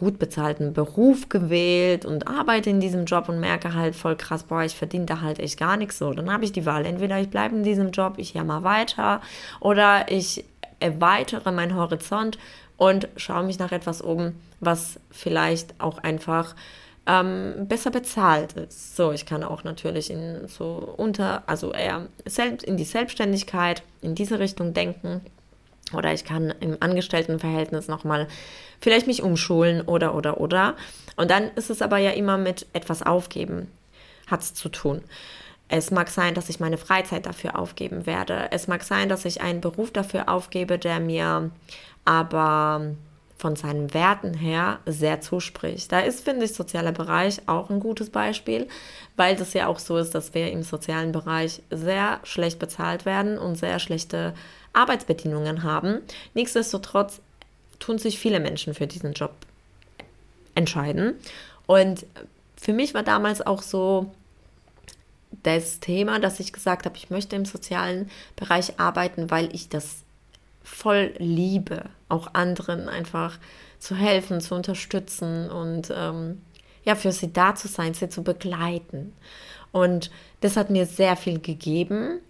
gut 0.00 0.18
bezahlten 0.18 0.72
Beruf 0.72 1.28
gewählt 1.28 2.06
und 2.06 2.26
arbeite 2.26 2.70
in 2.70 2.80
diesem 2.80 3.04
Job 3.04 3.28
und 3.28 3.38
merke 3.38 3.74
halt 3.74 3.94
voll 3.94 4.16
krass, 4.16 4.44
boah, 4.44 4.64
ich 4.64 4.74
verdiene 4.74 5.04
da 5.04 5.20
halt 5.20 5.38
echt 5.38 5.58
gar 5.58 5.76
nichts 5.76 5.98
so. 5.98 6.12
Dann 6.14 6.32
habe 6.32 6.44
ich 6.44 6.52
die 6.52 6.64
Wahl, 6.64 6.86
entweder 6.86 7.20
ich 7.20 7.28
bleibe 7.28 7.54
in 7.54 7.62
diesem 7.62 7.90
Job, 7.90 8.14
ich 8.16 8.32
jammer 8.32 8.64
weiter 8.64 9.20
oder 9.60 10.10
ich 10.10 10.44
erweitere 10.80 11.52
meinen 11.52 11.76
Horizont 11.76 12.38
und 12.78 13.08
schaue 13.16 13.44
mich 13.44 13.58
nach 13.58 13.72
etwas 13.72 14.00
um, 14.00 14.32
was 14.60 14.98
vielleicht 15.10 15.78
auch 15.78 15.98
einfach 15.98 16.54
ähm, 17.06 17.66
besser 17.68 17.90
bezahlt 17.90 18.54
ist. 18.54 18.96
So, 18.96 19.12
ich 19.12 19.26
kann 19.26 19.44
auch 19.44 19.64
natürlich 19.64 20.10
in 20.10 20.48
so 20.48 20.94
unter, 20.96 21.42
also 21.46 21.72
eher 21.72 22.06
selbst 22.24 22.64
in 22.64 22.78
die 22.78 22.84
Selbstständigkeit, 22.84 23.82
in 24.00 24.14
diese 24.14 24.38
Richtung 24.38 24.72
denken. 24.72 25.20
Oder 25.92 26.12
ich 26.12 26.24
kann 26.24 26.54
im 26.60 26.76
Angestelltenverhältnis 26.80 27.88
nochmal 27.88 28.28
vielleicht 28.80 29.06
mich 29.06 29.22
umschulen 29.22 29.82
oder, 29.82 30.14
oder, 30.14 30.40
oder. 30.40 30.76
Und 31.16 31.30
dann 31.30 31.50
ist 31.56 31.70
es 31.70 31.82
aber 31.82 31.98
ja 31.98 32.10
immer 32.10 32.38
mit 32.38 32.66
etwas 32.72 33.02
aufgeben, 33.02 33.68
hat 34.26 34.42
es 34.42 34.54
zu 34.54 34.68
tun. 34.68 35.02
Es 35.68 35.90
mag 35.90 36.08
sein, 36.08 36.34
dass 36.34 36.48
ich 36.48 36.58
meine 36.58 36.78
Freizeit 36.78 37.26
dafür 37.26 37.58
aufgeben 37.58 38.04
werde. 38.04 38.48
Es 38.50 38.66
mag 38.66 38.82
sein, 38.82 39.08
dass 39.08 39.24
ich 39.24 39.40
einen 39.40 39.60
Beruf 39.60 39.92
dafür 39.92 40.28
aufgebe, 40.28 40.78
der 40.78 40.98
mir 40.98 41.50
aber 42.04 42.94
von 43.40 43.56
seinen 43.56 43.94
Werten 43.94 44.34
her 44.34 44.80
sehr 44.84 45.20
zuspricht. 45.20 45.90
Da 45.92 46.00
ist, 46.00 46.24
finde 46.24 46.44
ich, 46.44 46.52
sozialer 46.52 46.92
Bereich 46.92 47.40
auch 47.46 47.70
ein 47.70 47.80
gutes 47.80 48.10
Beispiel, 48.10 48.68
weil 49.16 49.34
das 49.36 49.54
ja 49.54 49.66
auch 49.66 49.78
so 49.78 49.96
ist, 49.96 50.14
dass 50.14 50.34
wir 50.34 50.50
im 50.50 50.62
sozialen 50.62 51.12
Bereich 51.12 51.62
sehr 51.70 52.20
schlecht 52.22 52.58
bezahlt 52.58 53.06
werden 53.06 53.38
und 53.38 53.56
sehr 53.56 53.78
schlechte 53.78 54.34
Arbeitsbedingungen 54.72 55.62
haben. 55.62 56.00
Nichtsdestotrotz 56.34 57.20
tun 57.78 57.98
sich 57.98 58.18
viele 58.18 58.40
Menschen 58.40 58.74
für 58.74 58.86
diesen 58.86 59.12
Job 59.12 59.34
entscheiden. 60.54 61.14
Und 61.66 62.06
für 62.56 62.72
mich 62.72 62.94
war 62.94 63.02
damals 63.02 63.40
auch 63.40 63.62
so 63.62 64.10
das 65.42 65.80
Thema, 65.80 66.18
dass 66.18 66.40
ich 66.40 66.52
gesagt 66.52 66.84
habe, 66.84 66.96
ich 66.96 67.10
möchte 67.10 67.36
im 67.36 67.44
sozialen 67.44 68.10
Bereich 68.36 68.78
arbeiten, 68.78 69.30
weil 69.30 69.54
ich 69.54 69.68
das 69.68 70.02
voll 70.62 71.14
liebe, 71.18 71.84
auch 72.08 72.34
anderen 72.34 72.88
einfach 72.88 73.38
zu 73.78 73.94
helfen, 73.94 74.40
zu 74.40 74.54
unterstützen 74.54 75.50
und 75.50 75.92
ähm, 75.94 76.42
ja, 76.84 76.94
für 76.94 77.12
sie 77.12 77.32
da 77.32 77.54
zu 77.54 77.68
sein, 77.68 77.94
sie 77.94 78.08
zu 78.08 78.22
begleiten. 78.22 79.12
Und 79.72 80.10
das 80.40 80.56
hat 80.56 80.70
mir 80.70 80.86
sehr 80.86 81.16
viel 81.16 81.38
gegeben. 81.40 82.20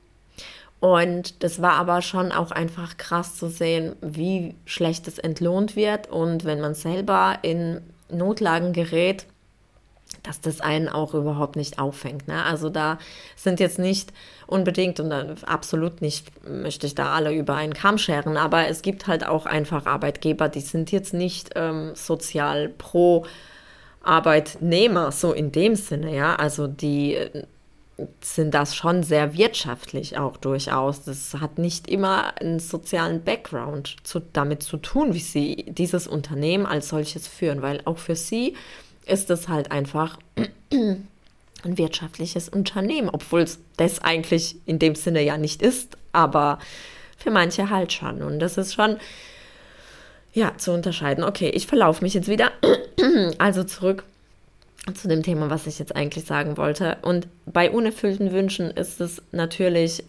Und 0.80 1.42
das 1.42 1.60
war 1.60 1.74
aber 1.74 2.00
schon 2.00 2.32
auch 2.32 2.50
einfach 2.50 2.96
krass 2.96 3.36
zu 3.36 3.48
sehen, 3.48 3.94
wie 4.00 4.54
schlecht 4.64 5.06
es 5.08 5.18
entlohnt 5.18 5.76
wird 5.76 6.10
und 6.10 6.44
wenn 6.44 6.60
man 6.60 6.74
selber 6.74 7.38
in 7.42 7.82
Notlagen 8.08 8.72
gerät, 8.72 9.26
dass 10.22 10.40
das 10.40 10.60
einen 10.60 10.88
auch 10.88 11.14
überhaupt 11.14 11.56
nicht 11.56 11.78
auffängt. 11.78 12.28
Ne? 12.28 12.42
Also 12.44 12.70
da 12.70 12.98
sind 13.36 13.60
jetzt 13.60 13.78
nicht 13.78 14.12
unbedingt 14.46 15.00
und 15.00 15.12
absolut 15.46 16.00
nicht 16.00 16.48
möchte 16.48 16.86
ich 16.86 16.94
da 16.94 17.12
alle 17.12 17.32
über 17.34 17.54
einen 17.54 17.74
Kamm 17.74 17.98
scheren, 17.98 18.36
aber 18.36 18.68
es 18.68 18.82
gibt 18.82 19.06
halt 19.06 19.26
auch 19.26 19.46
einfach 19.46 19.86
Arbeitgeber, 19.86 20.48
die 20.48 20.60
sind 20.60 20.92
jetzt 20.92 21.14
nicht 21.14 21.50
ähm, 21.56 21.92
sozial 21.94 22.68
pro 22.68 23.26
Arbeitnehmer, 24.02 25.12
so 25.12 25.32
in 25.32 25.52
dem 25.52 25.76
Sinne, 25.76 26.14
ja. 26.14 26.34
Also 26.36 26.66
die 26.66 27.18
sind 28.20 28.54
das 28.54 28.74
schon 28.74 29.02
sehr 29.02 29.36
wirtschaftlich 29.36 30.18
auch 30.18 30.36
durchaus. 30.36 31.04
Das 31.04 31.34
hat 31.34 31.58
nicht 31.58 31.88
immer 31.88 32.36
einen 32.40 32.60
sozialen 32.60 33.22
Background 33.22 33.96
zu, 34.02 34.20
damit 34.20 34.62
zu 34.62 34.76
tun, 34.76 35.14
wie 35.14 35.20
sie 35.20 35.64
dieses 35.68 36.06
Unternehmen 36.06 36.66
als 36.66 36.88
solches 36.88 37.28
führen, 37.28 37.62
weil 37.62 37.80
auch 37.84 37.98
für 37.98 38.16
sie 38.16 38.54
ist 39.06 39.30
es 39.30 39.48
halt 39.48 39.72
einfach 39.72 40.18
ein 40.70 41.08
wirtschaftliches 41.64 42.48
Unternehmen, 42.48 43.10
obwohl 43.10 43.42
es 43.42 43.58
das 43.76 44.00
eigentlich 44.00 44.56
in 44.66 44.78
dem 44.78 44.94
Sinne 44.94 45.22
ja 45.22 45.36
nicht 45.36 45.62
ist, 45.62 45.96
aber 46.12 46.58
für 47.16 47.30
manche 47.30 47.70
halt 47.70 47.92
schon. 47.92 48.22
Und 48.22 48.38
das 48.38 48.56
ist 48.56 48.74
schon, 48.74 48.96
ja, 50.32 50.56
zu 50.56 50.72
unterscheiden. 50.72 51.24
Okay, 51.24 51.50
ich 51.50 51.66
verlaufe 51.66 52.02
mich 52.04 52.14
jetzt 52.14 52.28
wieder. 52.28 52.52
also 53.38 53.64
zurück 53.64 54.04
zu 54.94 55.08
dem 55.08 55.22
Thema, 55.22 55.50
was 55.50 55.66
ich 55.66 55.78
jetzt 55.78 55.94
eigentlich 55.94 56.24
sagen 56.24 56.56
wollte. 56.56 56.98
Und 57.02 57.28
bei 57.46 57.70
unerfüllten 57.70 58.32
Wünschen 58.32 58.70
ist 58.70 59.00
es 59.00 59.22
natürlich 59.32 60.04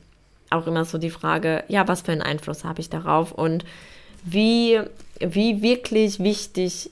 auch 0.49 0.67
immer 0.67 0.85
so 0.85 0.97
die 0.97 1.09
Frage, 1.09 1.63
ja, 1.67 1.87
was 1.87 2.01
für 2.01 2.11
einen 2.11 2.21
Einfluss 2.21 2.63
habe 2.63 2.81
ich 2.81 2.89
darauf 2.89 3.31
und 3.31 3.65
wie, 4.23 4.79
wie 5.19 5.61
wirklich 5.61 6.19
wichtig 6.19 6.91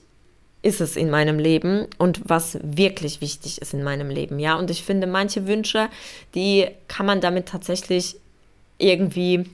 ist 0.62 0.80
es 0.80 0.96
in 0.96 1.10
meinem 1.10 1.38
Leben 1.38 1.86
und 1.98 2.20
was 2.24 2.58
wirklich 2.62 3.20
wichtig 3.20 3.62
ist 3.62 3.72
in 3.72 3.82
meinem 3.82 4.10
Leben, 4.10 4.38
ja. 4.38 4.58
Und 4.58 4.70
ich 4.70 4.82
finde, 4.82 5.06
manche 5.06 5.46
Wünsche, 5.46 5.88
die 6.34 6.66
kann 6.88 7.06
man 7.06 7.20
damit 7.20 7.46
tatsächlich 7.46 8.16
irgendwie, 8.78 9.46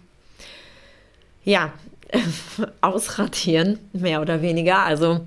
ja, 1.45 1.73
ausradieren, 2.81 3.79
mehr 3.93 4.21
oder 4.21 4.43
weniger. 4.43 4.81
Also 4.81 5.21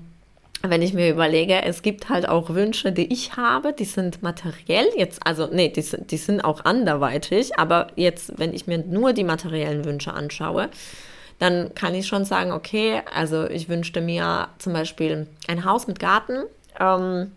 wenn 0.62 0.82
ich 0.82 0.92
mir 0.92 1.10
überlege, 1.10 1.62
es 1.62 1.82
gibt 1.82 2.08
halt 2.08 2.28
auch 2.28 2.50
Wünsche, 2.50 2.92
die 2.92 3.10
ich 3.12 3.36
habe, 3.36 3.72
die 3.72 3.84
sind 3.84 4.22
materiell 4.22 4.86
jetzt, 4.96 5.26
also 5.26 5.48
nee, 5.50 5.68
die, 5.68 5.82
die 5.82 6.16
sind 6.16 6.42
auch 6.42 6.64
anderweitig, 6.64 7.58
aber 7.58 7.88
jetzt, 7.96 8.38
wenn 8.38 8.52
ich 8.52 8.66
mir 8.66 8.78
nur 8.78 9.12
die 9.12 9.24
materiellen 9.24 9.84
Wünsche 9.84 10.12
anschaue, 10.12 10.68
dann 11.38 11.74
kann 11.74 11.94
ich 11.94 12.06
schon 12.06 12.26
sagen, 12.26 12.52
okay, 12.52 13.00
also 13.14 13.48
ich 13.48 13.70
wünschte 13.70 14.02
mir 14.02 14.48
zum 14.58 14.74
Beispiel 14.74 15.26
ein 15.48 15.64
Haus 15.64 15.86
mit 15.86 15.98
Garten, 15.98 16.44
ähm, 16.78 17.32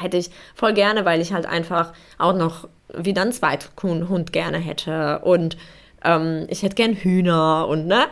hätte 0.00 0.16
ich 0.16 0.30
voll 0.54 0.72
gerne, 0.72 1.04
weil 1.04 1.20
ich 1.20 1.34
halt 1.34 1.44
einfach 1.44 1.92
auch 2.16 2.34
noch 2.34 2.68
wieder 2.94 3.22
einen 3.22 3.32
Zweithund 3.32 4.32
gerne 4.32 4.58
hätte 4.58 5.20
und 5.20 5.58
ähm, 6.02 6.46
ich 6.48 6.62
hätte 6.62 6.74
gern 6.74 6.94
Hühner 6.94 7.68
und 7.68 7.86
ne 7.86 8.06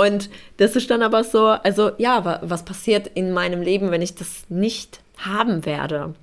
und 0.00 0.30
das 0.56 0.76
ist 0.76 0.90
dann 0.90 1.02
aber 1.02 1.24
so, 1.24 1.48
also 1.48 1.90
ja, 1.98 2.40
was 2.40 2.64
passiert 2.64 3.06
in 3.08 3.32
meinem 3.32 3.60
Leben, 3.60 3.90
wenn 3.90 4.00
ich 4.00 4.14
das 4.14 4.44
nicht 4.48 5.00
haben 5.18 5.66
werde? 5.66 6.14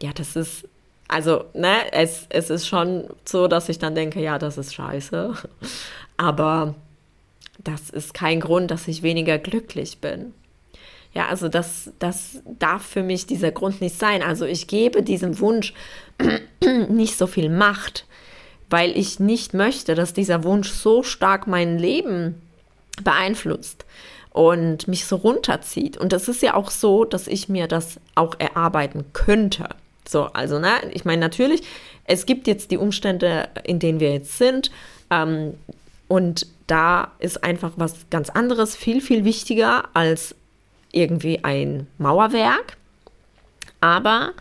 Ja, 0.00 0.12
das 0.14 0.34
ist, 0.34 0.66
also, 1.08 1.44
ne, 1.52 1.92
es, 1.92 2.24
es 2.30 2.48
ist 2.48 2.66
schon 2.66 3.10
so, 3.26 3.48
dass 3.48 3.68
ich 3.68 3.78
dann 3.78 3.94
denke, 3.94 4.22
ja, 4.22 4.38
das 4.38 4.56
ist 4.56 4.72
scheiße. 4.72 5.34
Aber 6.16 6.74
das 7.62 7.90
ist 7.90 8.14
kein 8.14 8.40
Grund, 8.40 8.70
dass 8.70 8.88
ich 8.88 9.02
weniger 9.02 9.36
glücklich 9.36 9.98
bin. 9.98 10.32
Ja, 11.12 11.28
also 11.28 11.50
das, 11.50 11.90
das 11.98 12.40
darf 12.58 12.82
für 12.82 13.02
mich 13.02 13.26
dieser 13.26 13.52
Grund 13.52 13.82
nicht 13.82 13.98
sein. 13.98 14.22
Also 14.22 14.46
ich 14.46 14.68
gebe 14.68 15.02
diesem 15.02 15.38
Wunsch 15.38 15.74
nicht 16.88 17.18
so 17.18 17.26
viel 17.26 17.50
Macht, 17.50 18.06
weil 18.70 18.96
ich 18.96 19.20
nicht 19.20 19.52
möchte, 19.52 19.94
dass 19.94 20.14
dieser 20.14 20.44
Wunsch 20.44 20.70
so 20.70 21.02
stark 21.02 21.46
mein 21.46 21.78
Leben 21.78 22.40
beeinflusst 23.02 23.84
und 24.30 24.88
mich 24.88 25.06
so 25.06 25.16
runterzieht. 25.16 25.96
Und 25.96 26.12
das 26.12 26.28
ist 26.28 26.42
ja 26.42 26.54
auch 26.54 26.70
so, 26.70 27.04
dass 27.04 27.26
ich 27.26 27.48
mir 27.48 27.68
das 27.68 28.00
auch 28.14 28.34
erarbeiten 28.38 29.04
könnte. 29.12 29.68
So, 30.08 30.24
also, 30.24 30.58
ne, 30.58 30.72
ich 30.92 31.04
meine, 31.04 31.20
natürlich, 31.20 31.62
es 32.04 32.26
gibt 32.26 32.46
jetzt 32.46 32.70
die 32.70 32.78
Umstände, 32.78 33.48
in 33.64 33.78
denen 33.78 34.00
wir 34.00 34.12
jetzt 34.12 34.38
sind. 34.38 34.70
Ähm, 35.10 35.54
Und 36.08 36.46
da 36.66 37.12
ist 37.20 37.42
einfach 37.42 37.72
was 37.76 37.94
ganz 38.10 38.28
anderes 38.28 38.76
viel, 38.76 39.00
viel 39.00 39.24
wichtiger 39.24 39.84
als 39.94 40.34
irgendwie 40.90 41.42
ein 41.42 41.86
Mauerwerk. 41.96 42.76
Aber 43.80 44.32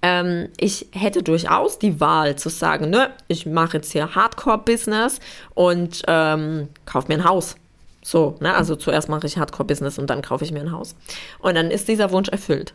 ähm, 0.00 0.48
ich 0.56 0.86
hätte 0.92 1.22
durchaus 1.22 1.78
die 1.78 2.00
Wahl 2.00 2.36
zu 2.36 2.48
sagen, 2.48 2.88
ne, 2.88 3.10
ich 3.28 3.44
mache 3.44 3.76
jetzt 3.76 3.92
hier 3.92 4.14
Hardcore-Business 4.14 5.20
und 5.54 6.02
ähm, 6.06 6.68
kaufe 6.86 7.08
mir 7.08 7.18
ein 7.18 7.24
Haus. 7.24 7.56
So, 8.02 8.36
ne, 8.40 8.54
also 8.54 8.76
zuerst 8.76 9.08
mache 9.08 9.26
ich 9.26 9.38
Hardcore-Business 9.38 9.98
und 9.98 10.10
dann 10.10 10.22
kaufe 10.22 10.44
ich 10.44 10.52
mir 10.52 10.60
ein 10.60 10.72
Haus. 10.72 10.96
Und 11.38 11.54
dann 11.54 11.70
ist 11.70 11.88
dieser 11.88 12.10
Wunsch 12.10 12.28
erfüllt. 12.28 12.74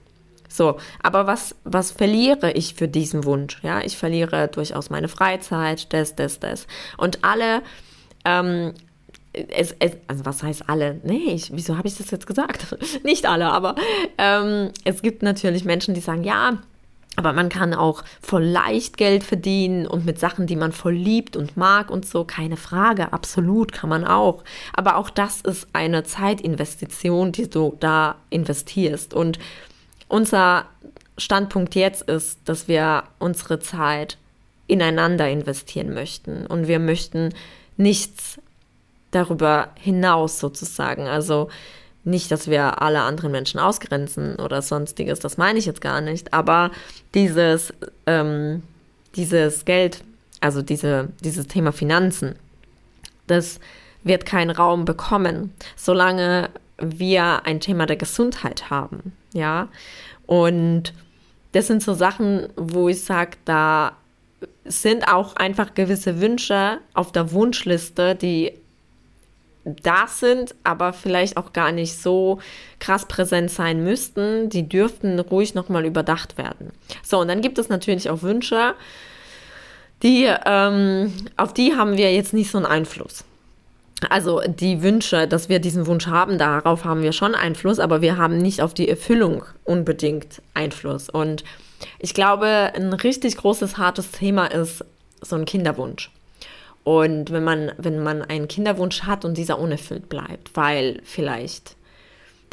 So, 0.50 0.78
aber 1.04 1.28
was, 1.28 1.56
was 1.66 1.92
verliere 1.92 2.52
ich 2.52 2.74
für 2.74 2.88
diesen 2.88 3.26
Wunsch? 3.26 3.60
Ja, 3.64 3.82
ich 3.82 3.98
verliere 3.98 4.48
durchaus 4.48 4.90
meine 4.90 5.10
Freizeit, 5.10 5.92
das, 5.92 6.16
das, 6.16 6.40
das. 6.40 6.68
Und 6.98 7.24
alle, 7.24 7.62
ähm, 8.24 8.74
es, 9.34 9.76
es, 9.80 9.98
also 10.08 10.26
was 10.26 10.42
heißt 10.42 10.70
alle? 10.70 11.00
Nee, 11.04 11.34
ich, 11.34 11.52
wieso 11.54 11.78
habe 11.78 11.88
ich 11.88 11.98
das 11.98 12.10
jetzt 12.12 12.26
gesagt? 12.26 12.78
Nicht 13.04 13.26
alle, 13.26 13.52
aber 13.52 13.76
ähm, 14.18 14.72
es 14.86 15.02
gibt 15.02 15.22
natürlich 15.22 15.66
Menschen, 15.66 15.94
die 15.94 16.02
sagen, 16.02 16.24
ja, 16.24 16.60
aber 17.18 17.34
man 17.34 17.50
kann 17.50 17.74
auch 17.74 18.04
voll 18.22 18.44
leicht 18.44 18.96
Geld 18.96 19.24
verdienen 19.24 19.88
und 19.88 20.06
mit 20.06 20.20
Sachen, 20.20 20.46
die 20.46 20.56
man 20.56 20.72
voll 20.72 20.94
liebt 20.94 21.36
und 21.36 21.58
mag 21.58 21.90
und 21.90 22.06
so, 22.06 22.24
keine 22.24 22.58
Frage, 22.58 23.12
absolut 23.12 23.72
kann 23.74 23.90
man 23.90 24.06
auch. 24.06 24.44
Aber 24.74 24.98
auch 24.98 25.10
das 25.10 25.42
ist 25.42 25.68
eine 25.74 26.04
Zeitinvestition, 26.04 27.32
die 27.32 27.50
du 27.50 27.76
da 27.80 28.18
investierst. 28.30 29.16
Und 29.16 29.40
unser 30.08 30.66
Standpunkt 31.18 31.74
jetzt 31.74 32.04
ist, 32.04 32.40
dass 32.46 32.68
wir 32.68 33.04
unsere 33.18 33.60
Zeit 33.60 34.20
ineinander 34.68 35.28
investieren 35.28 35.96
möchten 35.96 36.46
und 36.46 36.68
wir 36.68 36.78
möchten 36.78 37.34
nichts 37.78 38.40
darüber 39.10 39.70
hinaus 39.80 40.40
sozusagen. 40.40 41.08
Also 41.08 41.50
nicht, 42.08 42.32
dass 42.32 42.48
wir 42.48 42.82
alle 42.82 43.02
anderen 43.02 43.32
Menschen 43.32 43.60
ausgrenzen 43.60 44.38
oder 44.38 44.62
sonstiges, 44.62 45.20
das 45.20 45.38
meine 45.38 45.60
ich 45.60 45.66
jetzt 45.66 45.82
gar 45.82 46.02
nicht, 46.02 46.34
aber 46.34 46.72
dieses, 47.14 47.74
ähm, 48.06 48.64
dieses 49.16 49.66
Geld, 49.66 50.04
also 50.40 50.62
diese, 50.62 51.10
dieses 51.24 51.48
Thema 51.48 51.72
Finanzen, 51.72 52.36
das 53.28 53.60
wird 54.04 54.26
keinen 54.26 54.52
Raum 54.52 54.86
bekommen, 54.86 55.54
solange 55.76 56.50
wir 56.78 57.46
ein 57.46 57.60
Thema 57.60 57.86
der 57.86 57.98
Gesundheit 57.98 58.70
haben, 58.70 59.12
ja. 59.34 59.68
Und 60.26 60.94
das 61.52 61.68
sind 61.68 61.82
so 61.82 61.94
Sachen, 61.94 62.50
wo 62.56 62.88
ich 62.90 63.04
sage, 63.04 63.38
da 63.46 63.94
sind 64.66 65.08
auch 65.08 65.36
einfach 65.36 65.74
gewisse 65.74 66.22
Wünsche 66.22 66.80
auf 66.94 67.12
der 67.12 67.32
Wunschliste, 67.32 68.16
die 68.16 68.54
da 69.84 70.08
sind, 70.08 70.56
aber 70.64 70.94
vielleicht 70.94 71.38
auch 71.38 71.54
gar 71.54 71.72
nicht 71.72 72.00
so 72.02 72.40
krass 72.80 73.06
präsent 73.06 73.52
sein 73.52 73.84
müssten. 73.84 74.50
Die 74.50 74.68
dürften 74.68 75.20
ruhig 75.20 75.56
nochmal 75.56 75.86
überdacht 75.86 76.38
werden. 76.38 76.72
So, 77.04 77.20
und 77.20 77.28
dann 77.28 77.42
gibt 77.42 77.58
es 77.58 77.70
natürlich 77.70 78.10
auch 78.10 78.22
Wünsche, 78.22 78.74
die, 80.04 80.30
ähm, 80.46 81.14
auf 81.38 81.54
die 81.54 81.76
haben 81.76 81.98
wir 81.98 82.14
jetzt 82.14 82.34
nicht 82.34 82.52
so 82.52 82.58
einen 82.58 82.68
Einfluss. 82.68 83.24
Also 84.10 84.42
die 84.42 84.84
Wünsche, 84.84 85.28
dass 85.28 85.50
wir 85.50 85.60
diesen 85.60 85.88
Wunsch 85.88 86.06
haben, 86.06 86.38
darauf 86.38 86.86
haben 86.86 87.02
wir 87.02 87.14
schon 87.14 87.34
Einfluss, 87.34 87.80
aber 87.80 88.02
wir 88.02 88.18
haben 88.18 88.38
nicht 88.38 88.62
auf 88.62 88.76
die 88.76 88.88
Erfüllung 88.88 89.44
unbedingt 89.64 90.42
Einfluss. 90.54 91.10
Und 91.10 91.44
ich 91.98 92.14
glaube, 92.14 92.46
ein 92.76 92.94
richtig 92.94 93.38
großes, 93.38 93.78
hartes 93.78 94.12
Thema 94.12 94.46
ist 94.48 94.86
so 95.22 95.36
ein 95.36 95.46
Kinderwunsch. 95.46 96.12
Und 96.88 97.32
wenn 97.32 97.44
man, 97.44 97.74
wenn 97.78 98.02
man 98.02 98.22
einen 98.22 98.48
Kinderwunsch 98.48 99.04
hat 99.04 99.26
und 99.26 99.38
dieser 99.38 99.60
unerfüllt 99.60 100.08
bleibt, 100.08 100.56
weil 100.56 101.02
vielleicht 101.04 101.76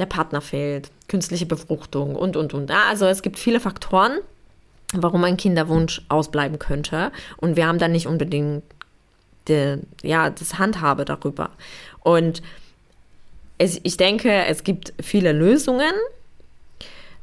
der 0.00 0.06
Partner 0.06 0.40
fehlt, 0.40 0.90
künstliche 1.06 1.46
Befruchtung 1.46 2.16
und, 2.16 2.36
und, 2.36 2.52
und. 2.52 2.68
Also 2.72 3.06
es 3.06 3.22
gibt 3.22 3.38
viele 3.38 3.60
Faktoren, 3.60 4.18
warum 4.92 5.22
ein 5.22 5.36
Kinderwunsch 5.36 6.02
ausbleiben 6.08 6.58
könnte. 6.58 7.12
Und 7.36 7.54
wir 7.54 7.68
haben 7.68 7.78
dann 7.78 7.92
nicht 7.92 8.08
unbedingt 8.08 8.64
die, 9.46 9.76
ja, 10.02 10.30
das 10.30 10.58
Handhabe 10.58 11.04
darüber. 11.04 11.50
Und 12.00 12.42
es, 13.58 13.78
ich 13.84 13.96
denke, 13.96 14.46
es 14.46 14.64
gibt 14.64 14.94
viele 15.00 15.30
Lösungen, 15.30 15.92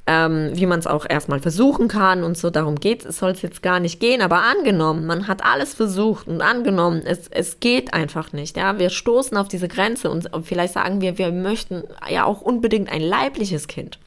ähm, 0.08 0.52
wie 0.54 0.66
man 0.66 0.80
es 0.80 0.88
auch 0.88 1.06
erstmal 1.08 1.40
versuchen 1.40 1.88
kann 1.88 2.24
und 2.24 2.38
so. 2.38 2.50
Darum 2.50 2.76
geht 2.76 3.06
es, 3.06 3.20
soll 3.20 3.32
es 3.32 3.42
jetzt 3.42 3.62
gar 3.62 3.80
nicht 3.80 4.00
gehen. 4.00 4.22
Aber 4.22 4.42
angenommen, 4.42 5.06
man 5.06 5.28
hat 5.28 5.44
alles 5.44 5.74
versucht 5.74 6.28
und 6.28 6.42
angenommen, 6.42 7.02
es, 7.06 7.28
es 7.30 7.60
geht 7.60 7.94
einfach 7.94 8.34
nicht. 8.34 8.58
Ja, 8.58 8.80
wir 8.80 8.90
stoßen 8.90 9.38
auf 9.38 9.48
diese 9.48 9.68
Grenze 9.68 10.10
und 10.10 10.30
vielleicht 10.44 10.74
sagen 10.74 11.02
wir, 11.02 11.18
wir 11.18 11.32
möchten 11.32 11.84
ja 12.10 12.26
auch 12.26 12.42
unbedingt 12.42 12.92
ein 12.92 13.02
leibliches 13.02 13.68
Kind. 13.68 14.00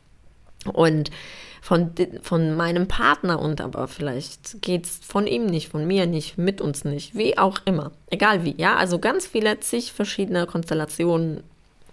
Und 0.72 1.11
von, 1.64 1.92
von 2.20 2.57
meinem 2.57 2.88
Partner 2.88 3.40
und 3.40 3.62
aber 3.62 3.88
vielleicht 3.88 4.61
geht 4.61 4.85
es 4.85 5.00
von 5.02 5.26
ihm 5.26 5.46
nicht, 5.46 5.70
von 5.70 5.87
mir 5.87 6.07
nicht, 6.07 6.37
mit 6.37 6.61
uns 6.61 6.85
nicht, 6.85 7.14
wie 7.14 7.38
auch 7.38 7.59
immer. 7.64 7.90
Egal 8.11 8.44
wie, 8.44 8.54
ja. 8.59 8.76
Also 8.76 8.98
ganz 8.98 9.26
viele 9.26 9.61
zig 9.61 9.92
verschiedene 9.92 10.46
Konstellationen, 10.46 11.42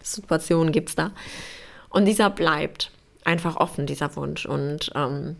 Situationen 0.01 0.73
gibt 0.73 0.89
es 0.89 0.95
da. 0.95 1.11
Und 1.89 2.03
dieser 2.03 2.29
bleibt 2.29 2.91
einfach 3.23 3.57
offen, 3.57 3.85
dieser 3.85 4.15
Wunsch. 4.15 4.45
Und 4.45 4.91
ähm, 4.95 5.37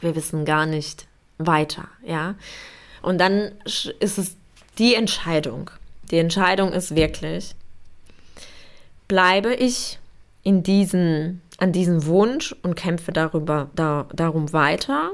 wir 0.00 0.14
wissen 0.14 0.44
gar 0.44 0.66
nicht 0.66 1.06
weiter, 1.38 1.88
ja. 2.04 2.34
Und 3.02 3.18
dann 3.18 3.52
ist 3.64 4.18
es 4.18 4.36
die 4.78 4.94
Entscheidung. 4.94 5.70
Die 6.10 6.18
Entscheidung 6.18 6.72
ist 6.72 6.94
wirklich, 6.94 7.54
bleibe 9.08 9.54
ich 9.54 9.98
in 10.42 10.62
diesen, 10.62 11.42
an 11.58 11.72
diesem 11.72 12.06
Wunsch 12.06 12.54
und 12.62 12.76
kämpfe 12.76 13.12
darüber, 13.12 13.70
da, 13.74 14.06
darum 14.12 14.52
weiter. 14.52 15.10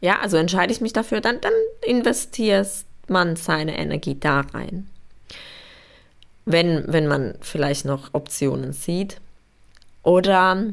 Ja, 0.00 0.20
also 0.20 0.36
entscheide 0.36 0.72
ich 0.72 0.80
mich 0.80 0.92
dafür, 0.92 1.20
dann, 1.20 1.40
dann 1.40 1.52
investiert 1.82 2.68
man 3.08 3.36
seine 3.36 3.76
Energie 3.76 4.18
da 4.18 4.40
rein. 4.40 4.88
Wenn, 6.44 6.84
wenn 6.88 7.06
man 7.06 7.34
vielleicht 7.40 7.84
noch 7.84 8.14
Optionen 8.14 8.72
sieht. 8.72 9.20
Oder 10.02 10.66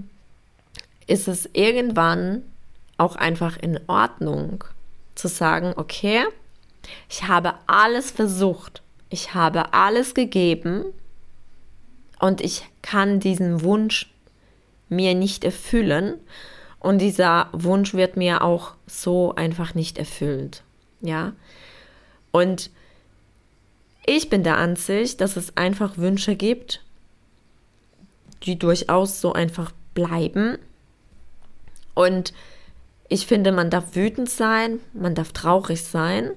ist 1.07 1.27
es 1.27 1.49
irgendwann 1.53 2.43
auch 2.97 3.15
einfach 3.15 3.57
in 3.57 3.79
Ordnung 3.87 4.63
zu 5.15 5.27
sagen, 5.27 5.73
okay, 5.75 6.23
ich 7.09 7.27
habe 7.27 7.55
alles 7.67 8.11
versucht, 8.11 8.81
ich 9.09 9.33
habe 9.33 9.73
alles 9.73 10.13
gegeben 10.13 10.85
und 12.19 12.41
ich 12.41 12.67
kann 12.81 13.19
diesen 13.19 13.63
Wunsch 13.63 14.11
mir 14.87 15.15
nicht 15.15 15.43
erfüllen 15.43 16.19
und 16.79 16.99
dieser 16.99 17.49
Wunsch 17.51 17.93
wird 17.93 18.17
mir 18.17 18.43
auch 18.43 18.73
so 18.87 19.35
einfach 19.35 19.75
nicht 19.75 19.97
erfüllt. 19.97 20.63
Ja? 21.01 21.33
Und 22.31 22.71
ich 24.05 24.29
bin 24.29 24.43
der 24.43 24.57
Ansicht, 24.57 25.21
dass 25.21 25.35
es 25.35 25.55
einfach 25.57 25.97
Wünsche 25.97 26.35
gibt, 26.35 26.81
die 28.43 28.57
durchaus 28.57 29.21
so 29.21 29.33
einfach 29.33 29.71
bleiben. 29.93 30.57
Und 31.93 32.33
ich 33.07 33.25
finde, 33.27 33.51
man 33.51 33.69
darf 33.69 33.95
wütend 33.95 34.29
sein, 34.29 34.79
man 34.93 35.15
darf 35.15 35.31
traurig 35.33 35.83
sein. 35.83 36.31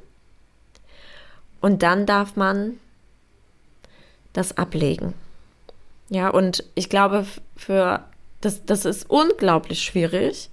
Und 1.60 1.82
dann 1.82 2.06
darf 2.06 2.34
man 2.34 2.78
das 4.32 4.56
ablegen. 4.56 5.14
Ja, 6.08 6.28
und 6.28 6.64
ich 6.74 6.88
glaube, 6.88 7.26
für 7.56 8.04
das, 8.40 8.64
das 8.64 8.84
ist 8.84 9.08
unglaublich 9.08 9.82
schwierig. 9.82 10.50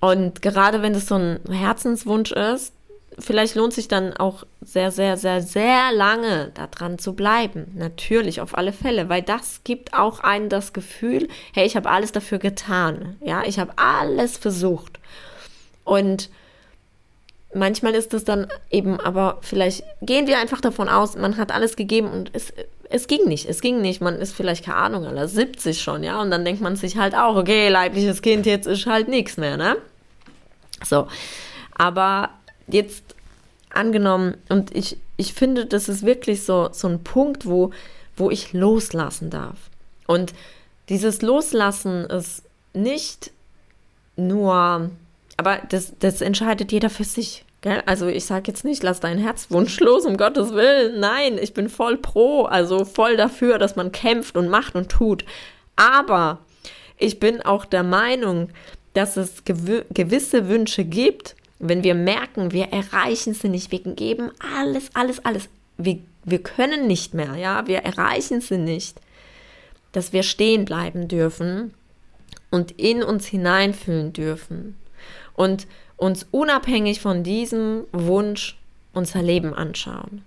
Und 0.00 0.42
gerade 0.42 0.82
wenn 0.82 0.94
es 0.94 1.06
so 1.06 1.14
ein 1.14 1.40
Herzenswunsch 1.48 2.32
ist, 2.32 2.72
vielleicht 3.18 3.54
lohnt 3.54 3.72
sich 3.72 3.88
dann 3.88 4.12
auch 4.12 4.44
sehr, 4.60 4.90
sehr, 4.90 5.16
sehr, 5.16 5.42
sehr 5.42 5.92
lange 5.92 6.52
daran 6.54 6.98
zu 6.98 7.14
bleiben. 7.14 7.72
Natürlich, 7.74 8.40
auf 8.40 8.56
alle 8.56 8.72
Fälle, 8.72 9.08
weil 9.08 9.22
das 9.22 9.62
gibt 9.64 9.94
auch 9.94 10.20
einen 10.20 10.48
das 10.48 10.72
Gefühl, 10.72 11.28
hey, 11.52 11.66
ich 11.66 11.76
habe 11.76 11.90
alles 11.90 12.12
dafür 12.12 12.38
getan. 12.38 13.16
Ja, 13.20 13.42
ich 13.44 13.58
habe 13.58 13.72
alles 13.76 14.36
versucht. 14.36 14.98
Und 15.84 16.30
manchmal 17.54 17.94
ist 17.94 18.12
es 18.12 18.24
dann 18.24 18.48
eben, 18.70 19.00
aber 19.00 19.38
vielleicht 19.40 19.84
gehen 20.02 20.26
wir 20.26 20.38
einfach 20.38 20.60
davon 20.60 20.88
aus, 20.88 21.16
man 21.16 21.36
hat 21.36 21.52
alles 21.52 21.76
gegeben 21.76 22.10
und 22.10 22.30
es, 22.34 22.52
es 22.90 23.06
ging 23.08 23.24
nicht. 23.26 23.48
Es 23.48 23.60
ging 23.60 23.80
nicht. 23.80 24.00
Man 24.00 24.16
ist 24.16 24.34
vielleicht, 24.34 24.64
keine 24.64 24.76
Ahnung, 24.76 25.06
aller 25.06 25.28
70 25.28 25.80
schon, 25.80 26.02
ja. 26.02 26.20
Und 26.20 26.30
dann 26.30 26.44
denkt 26.44 26.60
man 26.60 26.76
sich 26.76 26.96
halt 26.96 27.14
auch, 27.14 27.36
okay, 27.36 27.68
leibliches 27.68 28.20
Kind, 28.22 28.46
jetzt 28.46 28.66
ist 28.66 28.86
halt 28.86 29.08
nichts 29.08 29.36
mehr, 29.36 29.56
ne? 29.56 29.76
So. 30.84 31.08
Aber 31.74 32.30
jetzt 32.68 33.14
angenommen, 33.70 34.36
und 34.48 34.74
ich, 34.74 34.98
ich 35.16 35.34
finde, 35.34 35.66
das 35.66 35.88
ist 35.88 36.04
wirklich 36.04 36.42
so, 36.42 36.68
so 36.72 36.88
ein 36.88 37.02
Punkt, 37.04 37.46
wo, 37.46 37.70
wo 38.16 38.30
ich 38.30 38.52
loslassen 38.52 39.30
darf. 39.30 39.58
Und 40.06 40.32
dieses 40.88 41.22
Loslassen 41.22 42.04
ist 42.04 42.42
nicht 42.72 43.32
nur, 44.16 44.90
aber 45.36 45.58
das, 45.68 45.92
das 45.98 46.20
entscheidet 46.20 46.72
jeder 46.72 46.90
für 46.90 47.04
sich, 47.04 47.44
Also 47.86 48.06
ich 48.06 48.24
sage 48.24 48.44
jetzt 48.46 48.64
nicht, 48.64 48.82
lass 48.82 49.00
deinen 49.00 49.18
Herzwunsch 49.18 49.80
los, 49.80 50.06
um 50.06 50.16
Gottes 50.16 50.52
Willen. 50.52 51.00
Nein, 51.00 51.38
ich 51.40 51.52
bin 51.52 51.68
voll 51.68 51.96
pro, 51.96 52.44
also 52.44 52.84
voll 52.84 53.16
dafür, 53.16 53.58
dass 53.58 53.76
man 53.76 53.92
kämpft 53.92 54.36
und 54.36 54.48
macht 54.48 54.74
und 54.74 54.90
tut. 54.90 55.24
Aber 55.74 56.38
ich 56.98 57.18
bin 57.18 57.42
auch 57.42 57.64
der 57.64 57.82
Meinung, 57.82 58.50
dass 58.94 59.16
es 59.16 59.44
gew 59.44 59.82
gewisse 59.92 60.48
Wünsche 60.48 60.84
gibt, 60.84 61.36
wenn 61.58 61.82
wir 61.82 61.94
merken, 61.94 62.52
wir 62.52 62.66
erreichen 62.66 63.34
sie 63.34 63.48
nicht, 63.48 63.72
wir 63.72 63.80
geben 63.80 64.30
alles, 64.56 64.90
alles, 64.94 65.24
alles. 65.24 65.48
Wir, 65.78 65.98
wir 66.24 66.42
können 66.42 66.86
nicht 66.86 67.14
mehr, 67.14 67.34
ja, 67.36 67.66
wir 67.66 67.78
erreichen 67.78 68.40
sie 68.40 68.58
nicht, 68.58 69.00
dass 69.92 70.12
wir 70.12 70.22
stehen 70.22 70.64
bleiben 70.64 71.08
dürfen 71.08 71.74
und 72.50 72.72
in 72.72 73.02
uns 73.02 73.26
hineinfühlen 73.26 74.12
dürfen 74.12 74.76
und 75.34 75.66
uns 75.96 76.26
unabhängig 76.30 77.00
von 77.00 77.22
diesem 77.22 77.84
Wunsch 77.92 78.58
unser 78.92 79.22
Leben 79.22 79.54
anschauen. 79.54 80.24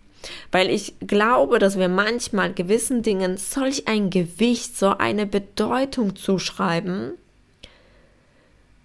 Weil 0.52 0.70
ich 0.70 0.96
glaube, 1.00 1.60
dass 1.60 1.78
wir 1.78 1.88
manchmal 1.88 2.54
gewissen 2.54 3.04
Dingen 3.04 3.38
solch 3.38 3.88
ein 3.88 4.10
Gewicht, 4.10 4.78
so 4.78 4.98
eine 4.98 5.26
Bedeutung 5.26 6.16
zuschreiben, 6.16 7.14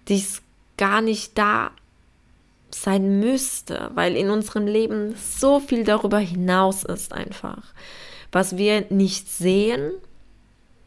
die 0.08 0.18
es 0.18 0.42
gar 0.76 1.00
nicht 1.00 1.36
da 1.36 1.72
sein 2.74 3.20
müsste, 3.20 3.90
weil 3.94 4.16
in 4.16 4.30
unserem 4.30 4.66
Leben 4.66 5.14
so 5.16 5.60
viel 5.60 5.84
darüber 5.84 6.18
hinaus 6.18 6.84
ist 6.84 7.12
einfach, 7.12 7.72
was 8.32 8.56
wir 8.56 8.86
nicht 8.90 9.30
sehen, 9.30 9.92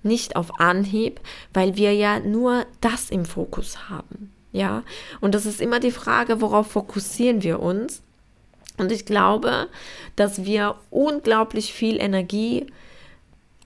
nicht 0.04 0.36
auf 0.36 0.60
Anhieb, 0.60 1.20
weil 1.54 1.76
wir 1.76 1.94
ja 1.94 2.20
nur 2.20 2.66
das 2.82 3.10
im 3.10 3.26
Fokus 3.26 3.90
haben. 3.90 4.34
Ja, 4.52 4.84
und 5.20 5.36
das 5.36 5.46
ist 5.46 5.62
immer 5.62 5.80
die 5.80 5.92
Frage, 5.92 6.42
worauf 6.42 6.72
fokussieren 6.72 7.44
wir 7.44 7.60
uns? 7.60 8.02
Und 8.78 8.92
ich 8.92 9.06
glaube, 9.06 9.68
dass 10.16 10.46
wir 10.46 10.76
unglaublich 10.90 11.74
viel 11.74 12.00
Energie 12.00 12.68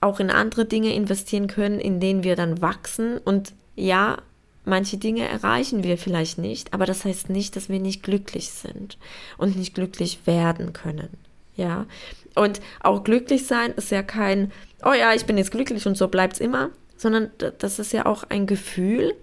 auch 0.00 0.20
in 0.20 0.30
andere 0.30 0.64
Dinge 0.64 0.94
investieren 0.94 1.46
können, 1.46 1.78
in 1.78 2.00
denen 2.00 2.24
wir 2.24 2.34
dann 2.34 2.60
wachsen. 2.60 3.18
Und 3.18 3.54
ja, 3.76 4.18
manche 4.64 4.96
Dinge 4.96 5.26
erreichen 5.26 5.84
wir 5.84 5.98
vielleicht 5.98 6.38
nicht, 6.38 6.72
aber 6.72 6.86
das 6.86 7.04
heißt 7.04 7.30
nicht, 7.30 7.56
dass 7.56 7.68
wir 7.68 7.80
nicht 7.80 8.02
glücklich 8.02 8.50
sind 8.50 8.98
und 9.38 9.56
nicht 9.56 9.74
glücklich 9.74 10.20
werden 10.26 10.72
können. 10.72 11.10
Ja, 11.54 11.86
und 12.34 12.60
auch 12.80 13.04
glücklich 13.04 13.46
sein 13.46 13.72
ist 13.72 13.90
ja 13.90 14.02
kein, 14.02 14.52
oh 14.84 14.92
ja, 14.92 15.14
ich 15.14 15.26
bin 15.26 15.36
jetzt 15.36 15.50
glücklich 15.50 15.86
und 15.86 15.96
so 15.96 16.08
bleibt 16.08 16.34
es 16.34 16.40
immer, 16.40 16.70
sondern 16.96 17.30
das 17.58 17.78
ist 17.78 17.92
ja 17.92 18.06
auch 18.06 18.24
ein 18.24 18.46
Gefühl 18.46 19.14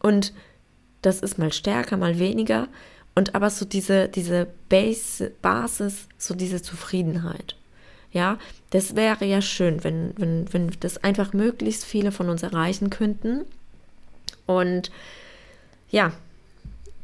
und 0.00 0.32
das 1.00 1.20
ist 1.20 1.38
mal 1.38 1.52
stärker, 1.52 1.96
mal 1.96 2.18
weniger. 2.18 2.68
Und 3.14 3.34
aber 3.34 3.50
so 3.50 3.64
diese, 3.64 4.08
diese 4.08 4.48
Base, 4.68 5.32
Basis, 5.42 6.08
so 6.16 6.34
diese 6.34 6.62
Zufriedenheit. 6.62 7.56
Ja, 8.10 8.38
das 8.70 8.96
wäre 8.96 9.24
ja 9.24 9.40
schön, 9.40 9.84
wenn, 9.84 10.12
wenn, 10.16 10.52
wenn 10.52 10.70
das 10.80 11.02
einfach 11.02 11.32
möglichst 11.32 11.84
viele 11.84 12.12
von 12.12 12.28
uns 12.28 12.42
erreichen 12.42 12.90
könnten. 12.90 13.44
Und 14.56 14.90
ja, 15.90 16.12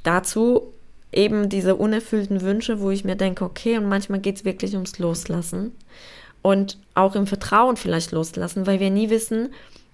dazu 0.02 0.72
eben 1.12 1.48
diese 1.48 1.76
unerfüllten 1.76 2.42
Wünsche, 2.42 2.80
wo 2.80 2.90
ich 2.90 3.04
mir 3.04 3.16
denke, 3.16 3.44
okay, 3.44 3.76
und 3.78 3.88
manchmal 3.88 4.20
geht 4.20 4.36
es 4.36 4.44
wirklich 4.44 4.74
ums 4.74 4.98
Loslassen. 4.98 5.72
Und 6.42 6.78
auch 6.94 7.14
im 7.14 7.26
Vertrauen 7.26 7.76
vielleicht 7.76 8.12
loslassen, 8.12 8.66
weil 8.66 8.80
wir 8.80 8.90
nie 8.90 9.10
wissen, 9.10 9.50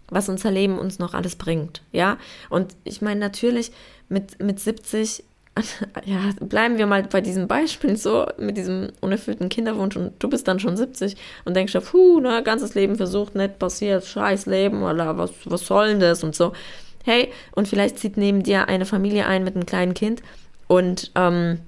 was 0.09 0.28
unser 0.28 0.50
Leben 0.50 0.78
uns 0.78 0.98
noch 0.98 1.14
alles 1.14 1.36
bringt. 1.36 1.82
Ja, 1.92 2.18
und 2.50 2.76
ich 2.84 3.00
meine, 3.00 3.20
natürlich 3.20 3.72
mit, 4.09 4.42
mit 4.42 4.61
70 4.61 5.24
ja, 6.05 6.18
bleiben 6.40 6.78
wir 6.78 6.86
mal 6.86 7.05
bei 7.05 7.20
diesem 7.20 7.46
Beispiel 7.46 7.96
so, 7.96 8.26
mit 8.38 8.57
diesem 8.57 8.90
unerfüllten 9.00 9.48
Kinderwunsch 9.48 9.96
und 9.96 10.12
du 10.18 10.28
bist 10.28 10.48
dann 10.48 10.59
schon 10.59 10.76
70 10.76 11.16
und 11.44 11.55
denkst 11.55 11.74
ja, 11.74 11.80
puh, 11.80 12.20
ne, 12.20 12.42
ganzes 12.42 12.74
Leben 12.74 12.96
versucht, 12.96 13.36
nicht 13.36 13.59
passiert, 13.59 14.05
scheiß 14.05 14.46
Leben 14.46 14.82
oder 14.82 15.16
was, 15.16 15.30
was 15.44 15.66
soll 15.66 15.88
denn 15.88 16.00
das 16.00 16.24
und 16.24 16.34
so. 16.34 16.52
Hey, 17.05 17.30
und 17.52 17.68
vielleicht 17.68 17.98
zieht 17.98 18.16
neben 18.16 18.42
dir 18.42 18.68
eine 18.68 18.86
Familie 18.86 19.26
ein 19.26 19.44
mit 19.44 19.55
einem 19.55 19.66
kleinen 19.66 19.94
Kind 19.94 20.22
und 20.66 21.12
ähm, 21.14 21.61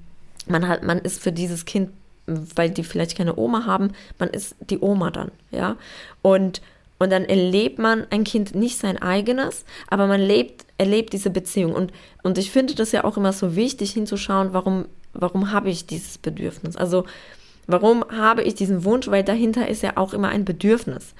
man 0.48 0.66
hat, 0.66 0.82
man 0.82 0.98
ist 0.98 1.22
für 1.22 1.32
dieses 1.32 1.64
Kind, 1.64 1.90
weil 2.26 2.70
die 2.70 2.84
vielleicht 2.84 3.16
keine 3.16 3.36
Oma 3.36 3.66
haben, 3.66 3.92
man 4.18 4.30
ist 4.30 4.56
die 4.60 4.80
Oma 4.80 5.10
dann, 5.10 5.30
ja. 5.50 5.76
Und 6.22 6.60
und 6.98 7.12
dann 7.12 7.24
erlebt 7.24 7.78
man 7.78 8.06
ein 8.10 8.24
Kind 8.24 8.54
nicht 8.54 8.78
sein 8.78 9.00
eigenes, 9.00 9.64
aber 9.88 10.06
man 10.06 10.20
lebt, 10.20 10.64
erlebt 10.78 11.12
diese 11.12 11.30
Beziehung. 11.30 11.74
Und, 11.74 11.92
und 12.22 12.38
ich 12.38 12.50
finde 12.50 12.74
das 12.74 12.92
ja 12.92 13.04
auch 13.04 13.18
immer 13.18 13.32
so 13.32 13.54
wichtig 13.54 13.92
hinzuschauen, 13.92 14.54
warum, 14.54 14.86
warum 15.12 15.52
habe 15.52 15.68
ich 15.68 15.86
dieses 15.86 16.16
Bedürfnis? 16.16 16.76
Also 16.76 17.04
warum 17.66 18.04
habe 18.10 18.42
ich 18.42 18.54
diesen 18.54 18.84
Wunsch? 18.84 19.08
Weil 19.08 19.24
dahinter 19.24 19.68
ist 19.68 19.82
ja 19.82 19.96
auch 19.96 20.14
immer 20.14 20.30
ein 20.30 20.46
Bedürfnis. 20.46 21.14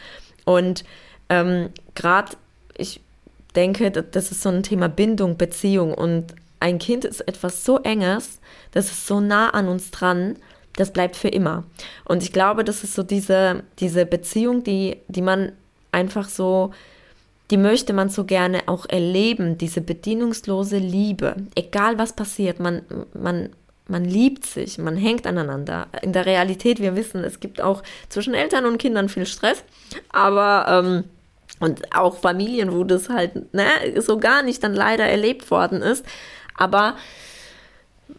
Und 0.47 0.85
ähm, 1.29 1.69
gerade, 1.95 2.37
ich 2.79 3.01
denke, 3.57 3.91
das 3.91 4.31
ist 4.31 4.43
so 4.43 4.51
ein 4.51 4.63
Thema 4.63 4.89
Bindung, 4.89 5.37
Beziehung. 5.37 5.95
Und 5.95 6.35
ein 6.61 6.79
Kind 6.79 7.05
ist 7.05 7.21
etwas 7.23 7.65
so 7.65 7.79
Enges, 7.79 8.41
das 8.73 8.87
ist 8.87 9.07
so 9.07 9.21
nah 9.21 9.51
an 9.51 9.69
uns 9.69 9.91
dran, 9.91 10.37
das 10.77 10.93
bleibt 10.93 11.17
für 11.17 11.29
immer. 11.29 11.65
Und 12.05 12.23
ich 12.23 12.33
glaube, 12.33 12.63
das 12.63 12.85
ist 12.85 12.95
so 12.95 13.03
diese, 13.03 13.63
diese 13.79 14.07
Beziehung, 14.07 14.63
die, 14.63 14.99
die 15.09 15.23
man 15.23 15.53
einfach 15.91 16.29
so, 16.29 16.73
die 17.51 17.57
möchte 17.57 17.93
man 17.93 18.11
so 18.11 18.25
gerne 18.25 18.63
auch 18.67 18.87
erleben, 18.89 19.57
diese 19.57 19.81
bedienungslose 19.81 20.79
Liebe. 20.79 21.37
Egal 21.55 21.99
was 21.99 22.13
passiert, 22.13 22.61
man, 22.61 22.83
man, 23.15 23.51
man 23.89 24.05
liebt 24.05 24.45
sich, 24.45 24.79
man 24.79 24.97
hängt 24.97 25.27
aneinander. 25.27 25.87
In 26.03 26.13
der 26.13 26.27
Realität, 26.27 26.81
wir 26.81 26.97
wissen, 26.97 27.25
es 27.25 27.41
gibt 27.41 27.61
auch 27.61 27.83
zwischen 28.09 28.35
Eltern 28.35 28.67
und 28.67 28.79
Kindern 28.79 29.09
viel 29.09 29.27
Stress, 29.27 29.63
aber 30.11 30.67
ähm, 30.69 31.05
und 31.61 31.95
auch 31.95 32.19
Familien, 32.19 32.73
wo 32.73 32.85
das 32.85 33.09
halt 33.09 33.55
ne, 33.55 33.65
so 33.99 34.19
gar 34.19 34.43
nicht 34.43 34.63
dann 34.63 34.75
leider 34.75 35.05
erlebt 35.05 35.51
worden 35.51 35.83
ist. 35.83 36.05
Aber 36.57 36.97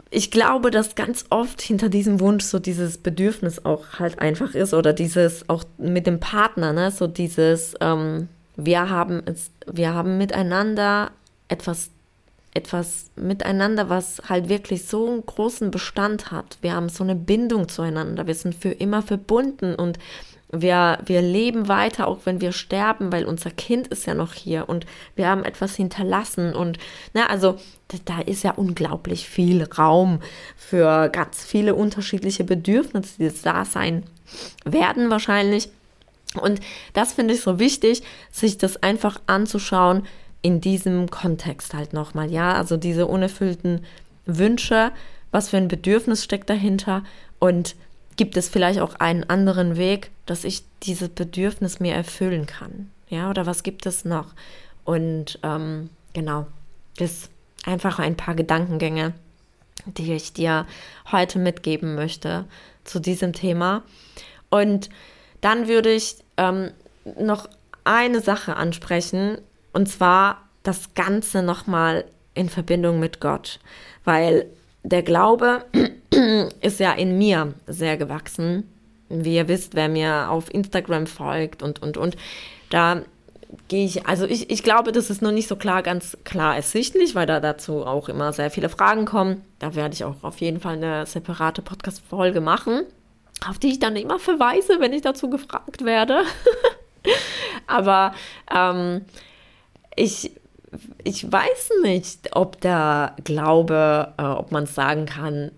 ich 0.10 0.32
glaube, 0.32 0.72
dass 0.72 0.96
ganz 0.96 1.26
oft 1.30 1.62
hinter 1.62 1.90
diesem 1.90 2.20
Wunsch 2.20 2.46
so 2.46 2.60
dieses 2.60 2.98
Bedürfnis 2.98 3.64
auch 3.66 4.00
halt 4.00 4.20
einfach 4.20 4.56
ist 4.56 4.74
oder 4.74 4.94
dieses 4.94 5.50
auch 5.50 5.64
mit 5.78 6.08
dem 6.08 6.20
Partner, 6.20 6.74
ne, 6.74 6.92
so 6.92 7.08
dieses, 7.08 7.76
ähm, 7.82 8.30
wir 8.56 8.90
haben 8.90 9.22
es, 9.26 9.52
wir 9.66 9.94
haben 9.94 10.18
miteinander 10.18 11.12
etwas, 11.48 11.90
etwas 12.54 13.12
miteinander, 13.16 13.90
was 13.90 14.22
halt 14.28 14.50
wirklich 14.50 14.86
so 14.86 15.08
einen 15.08 15.26
großen 15.26 15.72
Bestand 15.72 16.32
hat. 16.32 16.58
Wir 16.62 16.74
haben 16.74 16.90
so 16.90 17.04
eine 17.04 17.16
Bindung 17.16 17.70
zueinander, 17.70 18.28
wir 18.28 18.36
sind 18.36 18.56
für 18.56 18.70
immer 18.70 19.02
verbunden 19.02 19.76
und 19.76 20.00
wir, 20.50 21.00
wir 21.06 21.22
leben 21.22 21.68
weiter, 21.68 22.08
auch 22.08 22.20
wenn 22.26 22.40
wir 22.40 22.54
sterben, 22.54 23.12
weil 23.12 23.26
unser 23.26 23.52
Kind 23.52 23.88
ist 23.88 24.06
ja 24.06 24.14
noch 24.14 24.34
hier 24.34 24.70
und 24.70 24.86
wir 25.16 25.28
haben 25.28 25.44
etwas 25.44 25.76
hinterlassen. 25.76 26.56
Und 26.56 26.78
na, 27.14 27.28
also 27.28 27.58
da 28.06 28.20
ist 28.22 28.44
ja 28.44 28.52
unglaublich 28.52 29.28
viel 29.28 29.64
Raum 29.64 30.22
für 30.56 31.10
ganz 31.10 31.44
viele 31.44 31.76
unterschiedliche 31.76 32.46
Bedürfnisse, 32.46 33.18
die 33.20 33.32
da 33.44 33.66
sein 33.66 34.04
werden 34.64 35.10
wahrscheinlich. 35.10 35.70
Und 36.42 36.62
das 36.94 37.14
finde 37.14 37.34
ich 37.34 37.42
so 37.42 37.60
wichtig, 37.60 38.04
sich 38.32 38.58
das 38.58 38.82
einfach 38.84 39.20
anzuschauen 39.28 40.04
in 40.42 40.62
diesem 40.62 41.10
Kontext 41.10 41.74
halt 41.74 41.94
nochmal. 41.94 42.32
Ja, 42.32 42.54
also 42.54 42.78
diese 42.78 43.08
unerfüllten 43.08 43.84
Wünsche, 44.26 44.92
was 45.32 45.50
für 45.50 45.58
ein 45.58 45.68
Bedürfnis 45.68 46.24
steckt 46.24 46.50
dahinter 46.50 47.04
und 47.40 47.76
gibt 48.16 48.38
es 48.38 48.48
vielleicht 48.48 48.80
auch 48.80 48.96
einen 48.96 49.24
anderen 49.30 49.78
Weg, 49.78 50.10
dass 50.28 50.44
ich 50.44 50.64
dieses 50.84 51.10
Bedürfnis 51.10 51.80
mir 51.80 51.96
erfüllen 51.96 52.46
kann? 52.46 52.92
Ja, 53.10 53.30
oder 53.30 53.46
was 53.46 53.64
gibt 53.64 53.86
es 53.86 54.06
noch? 54.06 54.34
Und 54.84 55.40
ähm, 55.44 55.90
genau, 56.14 56.46
das 56.98 57.30
einfach 57.66 58.00
ein 58.00 58.16
paar 58.16 58.36
Gedankengänge, 58.36 59.14
die 59.86 60.14
ich 60.14 60.34
dir 60.34 60.68
heute 61.12 61.40
mitgeben 61.40 61.96
möchte 61.96 62.46
zu 62.84 63.00
diesem 63.00 63.34
Thema. 63.34 63.84
Und 64.50 64.90
dann 65.42 65.68
würde 65.68 65.92
ich 65.92 66.18
ähm, 66.38 66.72
noch 67.20 67.50
eine 67.84 68.22
Sache 68.22 68.56
ansprechen, 68.56 69.40
und 69.74 69.88
zwar 69.88 70.48
das 70.64 70.94
Ganze 70.96 71.44
nochmal 71.44 72.06
in 72.34 72.50
Verbindung 72.50 73.00
mit 73.00 73.20
Gott, 73.20 73.60
weil 74.04 74.48
der 74.84 75.04
Glaube 75.04 75.66
ist 76.62 76.80
ja 76.80 76.94
in 76.94 77.18
mir 77.18 77.54
sehr 77.68 77.98
gewachsen. 77.98 78.70
Wie 79.10 79.36
ihr 79.36 79.48
wisst, 79.48 79.76
wer 79.76 79.90
mir 79.90 80.30
auf 80.30 80.54
Instagram 80.54 81.08
folgt 81.08 81.64
und, 81.64 81.82
und, 81.82 81.98
und, 81.98 82.18
da 82.70 83.04
gehe 83.70 83.86
ich, 83.86 84.06
also 84.06 84.26
ich, 84.26 84.50
ich 84.50 84.64
glaube, 84.64 84.92
das 84.92 85.10
ist 85.10 85.22
noch 85.22 85.32
nicht 85.32 85.48
so 85.48 85.56
klar, 85.56 85.82
ganz 85.82 86.18
klar 86.26 86.56
ersichtlich, 86.56 87.16
weil 87.16 87.26
da 87.26 87.40
dazu 87.40 87.86
auch 87.86 88.10
immer 88.10 88.34
sehr 88.34 88.52
viele 88.52 88.70
Fragen 88.70 89.06
kommen. 89.06 89.44
Da 89.60 89.76
werde 89.76 89.94
ich 89.94 90.04
auch 90.04 90.24
auf 90.24 90.40
jeden 90.42 90.60
Fall 90.60 90.76
eine 90.76 91.06
separate 91.06 91.62
Podcast-Folge 91.62 92.42
machen, 92.42 92.82
auf 93.48 93.58
die 93.60 93.70
ich 93.70 93.80
dann 93.80 93.96
immer 93.96 94.20
verweise, 94.20 94.80
wenn 94.80 94.94
ich 94.94 95.02
dazu 95.02 95.30
gefragt 95.30 95.86
werde. 95.86 96.24
Aber 97.68 98.14
ähm, 98.54 99.06
ich 99.96 100.32
ich 101.04 101.32
weiß 101.32 101.72
nicht, 101.84 102.36
ob 102.36 102.60
der 102.62 103.16
Glaube, 103.24 104.14
äh, 104.18 104.24
ob 104.24 104.52
man 104.52 104.66
sagen 104.66 105.06
kann, 105.06 105.52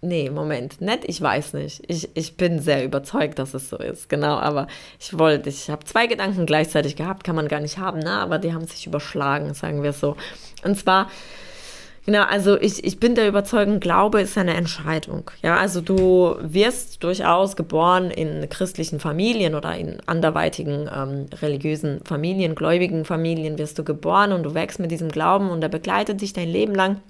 nee, 0.00 0.30
Moment, 0.30 0.80
nett, 0.80 1.00
ich 1.06 1.20
weiß 1.20 1.54
nicht. 1.54 1.82
Ich, 1.88 2.08
ich 2.14 2.36
bin 2.36 2.60
sehr 2.60 2.84
überzeugt, 2.84 3.38
dass 3.38 3.54
es 3.54 3.68
so 3.68 3.76
ist, 3.76 4.08
genau, 4.08 4.36
aber 4.36 4.66
ich 4.98 5.18
wollte, 5.18 5.48
ich 5.48 5.70
habe 5.70 5.84
zwei 5.84 6.06
Gedanken 6.06 6.46
gleichzeitig 6.46 6.96
gehabt, 6.96 7.24
kann 7.24 7.36
man 7.36 7.48
gar 7.48 7.60
nicht 7.60 7.78
haben, 7.78 7.98
ne? 8.00 8.12
aber 8.12 8.38
die 8.38 8.52
haben 8.52 8.66
sich 8.66 8.86
überschlagen, 8.86 9.54
sagen 9.54 9.82
wir 9.82 9.92
so. 9.92 10.16
Und 10.64 10.78
zwar, 10.78 11.08
Genau, 12.08 12.22
also 12.22 12.58
ich, 12.58 12.84
ich 12.84 12.98
bin 12.98 13.14
der 13.14 13.28
Überzeugung, 13.28 13.80
Glaube 13.80 14.22
ist 14.22 14.38
eine 14.38 14.54
Entscheidung. 14.54 15.30
Ja, 15.42 15.58
also 15.58 15.82
du 15.82 16.36
wirst 16.40 17.04
durchaus 17.04 17.54
geboren 17.54 18.10
in 18.10 18.48
christlichen 18.48 18.98
Familien 18.98 19.54
oder 19.54 19.76
in 19.76 19.98
anderweitigen 20.06 20.88
ähm, 20.90 21.26
religiösen 21.42 22.00
Familien, 22.06 22.54
gläubigen 22.54 23.04
Familien 23.04 23.58
wirst 23.58 23.78
du 23.78 23.84
geboren 23.84 24.32
und 24.32 24.42
du 24.44 24.54
wächst 24.54 24.80
mit 24.80 24.90
diesem 24.90 25.10
Glauben 25.10 25.50
und 25.50 25.60
der 25.60 25.68
begleitet 25.68 26.22
dich 26.22 26.32
dein 26.32 26.48
Leben 26.48 26.74
lang. 26.74 27.02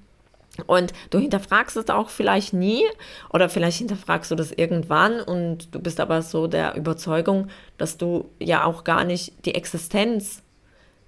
Und 0.61 0.93
du 1.09 1.19
hinterfragst 1.19 1.77
es 1.77 1.89
auch 1.89 2.09
vielleicht 2.09 2.53
nie 2.53 2.83
oder 3.31 3.49
vielleicht 3.49 3.77
hinterfragst 3.77 4.31
du 4.31 4.35
das 4.35 4.51
irgendwann 4.51 5.21
und 5.21 5.73
du 5.73 5.79
bist 5.79 5.99
aber 5.99 6.21
so 6.21 6.47
der 6.47 6.75
Überzeugung, 6.75 7.47
dass 7.77 7.97
du 7.97 8.29
ja 8.39 8.63
auch 8.63 8.83
gar 8.83 9.03
nicht 9.03 9.45
die 9.45 9.55
Existenz 9.55 10.41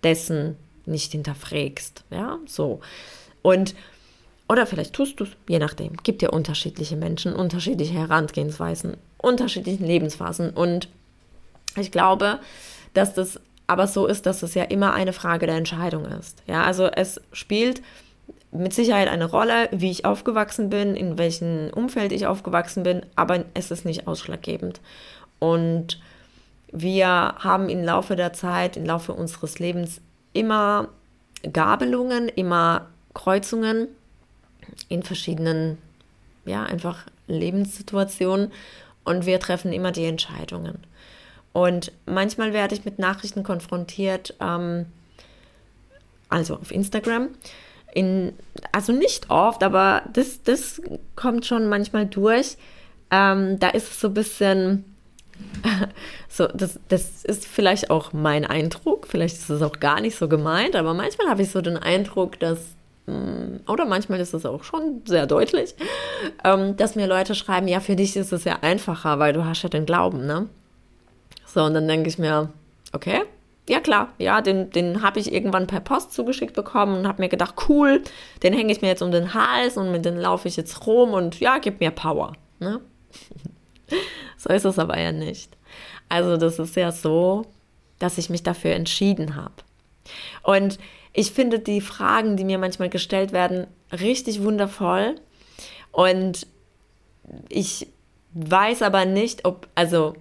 dessen 0.03 0.57
nicht 0.85 1.11
hinterfragst. 1.11 2.03
Ja, 2.09 2.37
so. 2.45 2.79
Und 3.41 3.75
oder 4.51 4.65
vielleicht 4.65 4.93
tust 4.93 5.19
du 5.19 5.23
es, 5.23 5.29
je 5.47 5.59
nachdem. 5.59 5.95
Gibt 6.03 6.21
ja 6.21 6.29
unterschiedliche 6.29 6.97
Menschen, 6.97 7.33
unterschiedliche 7.33 7.93
Herangehensweisen, 7.93 8.97
unterschiedliche 9.17 9.85
Lebensphasen. 9.85 10.49
Und 10.49 10.89
ich 11.77 11.89
glaube, 11.89 12.39
dass 12.93 13.13
das 13.13 13.39
aber 13.67 13.87
so 13.87 14.07
ist, 14.07 14.25
dass 14.25 14.43
es 14.43 14.53
ja 14.53 14.63
immer 14.63 14.93
eine 14.93 15.13
Frage 15.13 15.45
der 15.45 15.55
Entscheidung 15.55 16.03
ist. 16.03 16.43
Ja, 16.47 16.65
also 16.65 16.87
es 16.87 17.21
spielt 17.31 17.81
mit 18.51 18.73
Sicherheit 18.73 19.07
eine 19.07 19.25
Rolle, 19.25 19.69
wie 19.71 19.91
ich 19.91 20.05
aufgewachsen 20.05 20.69
bin, 20.69 20.95
in 20.95 21.17
welchem 21.17 21.69
Umfeld 21.73 22.11
ich 22.11 22.27
aufgewachsen 22.27 22.83
bin, 22.83 23.05
aber 23.15 23.45
es 23.53 23.71
ist 23.71 23.85
nicht 23.85 24.07
ausschlaggebend. 24.07 24.81
Und 25.39 25.99
wir 26.71 27.07
haben 27.07 27.69
im 27.69 27.83
Laufe 27.83 28.15
der 28.15 28.33
Zeit, 28.33 28.77
im 28.77 28.85
Laufe 28.85 29.13
unseres 29.13 29.59
Lebens 29.59 30.01
immer 30.33 30.89
Gabelungen, 31.51 32.29
immer 32.29 32.87
Kreuzungen 33.13 33.87
in 34.89 35.03
verschiedenen, 35.03 35.77
ja, 36.45 36.63
einfach 36.63 37.05
Lebenssituationen 37.27 38.51
und 39.03 39.25
wir 39.25 39.39
treffen 39.39 39.73
immer 39.73 39.91
die 39.91 40.05
Entscheidungen. 40.05 40.79
Und 41.53 41.91
manchmal 42.05 42.53
werde 42.53 42.75
ich 42.75 42.85
mit 42.85 42.99
Nachrichten 42.99 43.43
konfrontiert, 43.43 44.35
ähm, 44.39 44.85
also 46.29 46.55
auf 46.55 46.71
Instagram. 46.71 47.29
In, 47.93 48.33
also 48.71 48.93
nicht 48.93 49.29
oft, 49.29 49.63
aber 49.63 50.03
das, 50.13 50.43
das 50.43 50.81
kommt 51.15 51.45
schon 51.45 51.67
manchmal 51.67 52.05
durch. 52.05 52.57
Ähm, 53.09 53.59
da 53.59 53.69
ist 53.69 53.91
es 53.91 53.99
so 53.99 54.07
ein 54.07 54.13
bisschen, 54.13 54.85
so, 56.29 56.47
das, 56.47 56.79
das 56.87 57.25
ist 57.25 57.45
vielleicht 57.45 57.89
auch 57.89 58.13
mein 58.13 58.45
Eindruck, 58.45 59.07
vielleicht 59.07 59.35
ist 59.35 59.49
es 59.49 59.61
auch 59.61 59.79
gar 59.79 59.99
nicht 59.99 60.15
so 60.15 60.29
gemeint, 60.29 60.75
aber 60.75 60.93
manchmal 60.93 61.27
habe 61.27 61.41
ich 61.41 61.51
so 61.51 61.61
den 61.61 61.77
Eindruck, 61.77 62.39
dass 62.39 62.59
Mm, 63.07 63.57
oder 63.67 63.85
manchmal 63.85 64.19
ist 64.19 64.33
es 64.33 64.45
auch 64.45 64.63
schon 64.63 65.01
sehr 65.05 65.25
deutlich, 65.25 65.75
ähm, 66.43 66.77
dass 66.77 66.95
mir 66.95 67.07
Leute 67.07 67.35
schreiben, 67.35 67.67
ja, 67.67 67.79
für 67.79 67.95
dich 67.95 68.15
ist 68.15 68.31
es 68.31 68.43
ja 68.43 68.59
einfacher, 68.61 69.19
weil 69.19 69.33
du 69.33 69.45
hast 69.45 69.63
ja 69.63 69.69
den 69.69 69.85
Glauben, 69.85 70.25
ne? 70.25 70.47
So, 71.45 71.63
und 71.63 71.73
dann 71.73 71.87
denke 71.87 72.09
ich 72.09 72.17
mir, 72.17 72.49
okay, 72.93 73.21
ja 73.69 73.79
klar, 73.79 74.13
ja, 74.17 74.41
den, 74.41 74.69
den 74.71 75.01
habe 75.01 75.19
ich 75.19 75.31
irgendwann 75.31 75.67
per 75.67 75.79
Post 75.79 76.13
zugeschickt 76.13 76.53
bekommen 76.53 76.97
und 76.97 77.07
habe 77.07 77.21
mir 77.21 77.29
gedacht, 77.29 77.55
cool, 77.69 78.01
den 78.43 78.53
hänge 78.53 78.71
ich 78.71 78.81
mir 78.81 78.87
jetzt 78.87 79.01
um 79.01 79.11
den 79.11 79.33
Hals 79.33 79.77
und 79.77 79.91
mit 79.91 80.05
dem 80.05 80.17
laufe 80.17 80.47
ich 80.47 80.57
jetzt 80.57 80.85
rum 80.87 81.13
und 81.13 81.39
ja, 81.39 81.59
gib 81.59 81.79
mir 81.79 81.91
Power, 81.91 82.33
ne? 82.59 82.81
so 84.37 84.49
ist 84.49 84.65
es 84.65 84.79
aber 84.79 84.99
ja 84.99 85.11
nicht. 85.11 85.55
Also 86.09 86.37
das 86.37 86.59
ist 86.59 86.75
ja 86.75 86.91
so, 86.91 87.45
dass 87.99 88.17
ich 88.17 88.29
mich 88.29 88.43
dafür 88.43 88.71
entschieden 88.71 89.35
habe. 89.35 89.53
Und 90.43 90.79
ich 91.13 91.31
finde 91.31 91.59
die 91.59 91.81
Fragen, 91.81 92.37
die 92.37 92.45
mir 92.45 92.57
manchmal 92.57 92.89
gestellt 92.89 93.31
werden, 93.31 93.67
richtig 93.91 94.43
wundervoll. 94.43 95.15
Und 95.91 96.47
ich 97.49 97.87
weiß 98.33 98.81
aber 98.81 99.05
nicht, 99.05 99.45
ob, 99.45 99.67
also 99.75 100.15